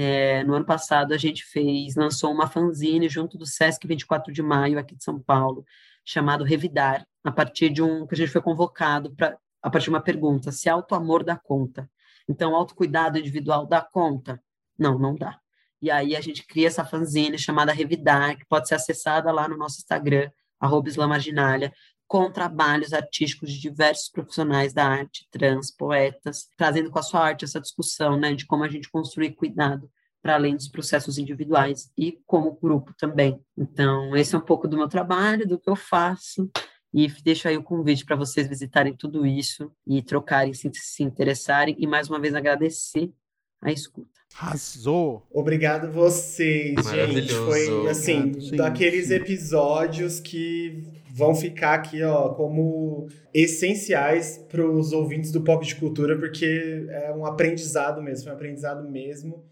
é, 0.00 0.44
no 0.44 0.54
ano 0.54 0.64
passado, 0.64 1.12
a 1.12 1.16
gente 1.16 1.44
fez, 1.44 1.96
lançou 1.96 2.32
uma 2.32 2.46
fanzine 2.46 3.08
junto 3.08 3.36
do 3.36 3.44
Sesc 3.44 3.84
24 3.84 4.32
de 4.32 4.40
Maio, 4.40 4.78
aqui 4.78 4.94
de 4.94 5.02
São 5.02 5.20
Paulo, 5.20 5.64
chamado 6.04 6.44
Revidar, 6.44 7.04
a 7.24 7.32
partir 7.32 7.68
de 7.68 7.82
um 7.82 8.06
que 8.06 8.14
a 8.14 8.16
gente 8.16 8.30
foi 8.30 8.40
convocado 8.40 9.12
para 9.16 9.36
a 9.60 9.68
partir 9.68 9.86
de 9.86 9.90
uma 9.90 10.00
pergunta: 10.00 10.52
se 10.52 10.68
auto-amor 10.68 11.24
dá 11.24 11.36
conta? 11.36 11.90
Então, 12.28 12.54
autocuidado 12.54 13.18
individual 13.18 13.66
dá 13.66 13.80
conta? 13.80 14.40
Não, 14.78 14.96
não 15.00 15.16
dá. 15.16 15.36
E 15.82 15.90
aí 15.90 16.14
a 16.14 16.20
gente 16.20 16.46
cria 16.46 16.68
essa 16.68 16.84
fanzine 16.84 17.36
chamada 17.36 17.72
Revidar, 17.72 18.38
que 18.38 18.46
pode 18.46 18.68
ser 18.68 18.76
acessada 18.76 19.32
lá 19.32 19.48
no 19.48 19.56
nosso 19.56 19.78
Instagram, 19.78 20.30
arroba 20.60 20.88
Islamarginália, 20.88 21.72
com 22.08 22.32
trabalhos 22.32 22.94
artísticos 22.94 23.52
de 23.52 23.60
diversos 23.60 24.08
profissionais 24.08 24.72
da 24.72 24.86
arte, 24.86 25.28
trans, 25.30 25.70
poetas, 25.70 26.48
trazendo 26.56 26.90
com 26.90 26.98
a 26.98 27.02
sua 27.02 27.20
arte 27.20 27.44
essa 27.44 27.60
discussão 27.60 28.18
né, 28.18 28.34
de 28.34 28.46
como 28.46 28.64
a 28.64 28.68
gente 28.68 28.90
construir 28.90 29.34
cuidado 29.34 29.90
para 30.22 30.34
além 30.34 30.56
dos 30.56 30.68
processos 30.68 31.18
individuais 31.18 31.90
e 31.96 32.18
como 32.26 32.58
grupo 32.60 32.94
também. 32.98 33.38
Então, 33.56 34.16
esse 34.16 34.34
é 34.34 34.38
um 34.38 34.44
pouco 34.44 34.66
do 34.66 34.76
meu 34.76 34.88
trabalho, 34.88 35.46
do 35.46 35.58
que 35.58 35.70
eu 35.70 35.76
faço, 35.76 36.50
e 36.92 37.06
deixo 37.22 37.46
aí 37.46 37.56
o 37.56 37.62
convite 37.62 38.04
para 38.04 38.16
vocês 38.16 38.48
visitarem 38.48 38.96
tudo 38.96 39.26
isso 39.26 39.70
e 39.86 40.02
trocarem, 40.02 40.54
se, 40.54 40.70
se 40.72 41.02
interessarem, 41.02 41.76
e 41.78 41.86
mais 41.86 42.08
uma 42.08 42.18
vez 42.18 42.34
agradecer 42.34 43.12
a 43.60 43.70
escuta. 43.70 44.18
Arrasou! 44.36 45.26
Obrigado 45.30 45.90
vocês, 45.90 46.74
gente. 46.90 47.32
Foi 47.32 47.88
assim, 47.88 48.30
Obrigado, 48.30 48.56
daqueles 48.56 49.10
episódios 49.10 50.20
que 50.20 50.84
vão 51.18 51.34
ficar 51.34 51.74
aqui, 51.74 52.00
ó, 52.04 52.28
como 52.30 53.08
essenciais 53.34 54.38
para 54.48 54.64
os 54.64 54.92
ouvintes 54.92 55.32
do 55.32 55.42
Pop 55.42 55.66
de 55.66 55.74
Cultura, 55.74 56.16
porque 56.16 56.86
é 56.90 57.12
um 57.12 57.26
aprendizado 57.26 58.00
mesmo, 58.00 58.28
é 58.28 58.32
um 58.32 58.36
aprendizado 58.36 58.88
mesmo. 58.88 59.42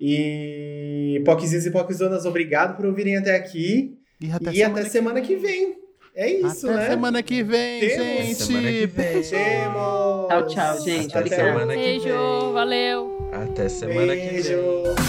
E 0.00 1.20
Poczins 1.24 1.66
e 1.66 1.70
Poczdonas, 1.70 2.24
obrigado 2.26 2.76
por 2.76 2.86
ouvirem 2.86 3.16
até 3.16 3.34
aqui. 3.34 3.98
E 4.20 4.30
até, 4.30 4.50
e 4.50 4.56
semana, 4.56 4.80
até 4.80 4.88
semana 4.88 5.20
que 5.20 5.36
vem. 5.36 5.74
É 6.14 6.30
isso, 6.30 6.70
até 6.70 6.76
né? 6.78 6.88
semana 6.90 7.22
que 7.22 7.42
vem, 7.42 7.80
Temos. 7.80 7.96
gente. 8.06 8.34
Semana 8.36 8.70
que 8.70 8.86
vem. 8.86 9.22
Tchau, 9.22 10.46
tchau, 10.46 10.80
gente. 10.80 11.18
Até 11.18 11.36
semana 11.36 11.74
que 11.74 11.80
Beijo, 11.80 12.04
vem. 12.04 12.52
valeu. 12.52 13.30
Até 13.32 13.68
semana 13.68 14.14
Beijo. 14.14 14.42
que 14.42 14.52
vem. 14.52 15.05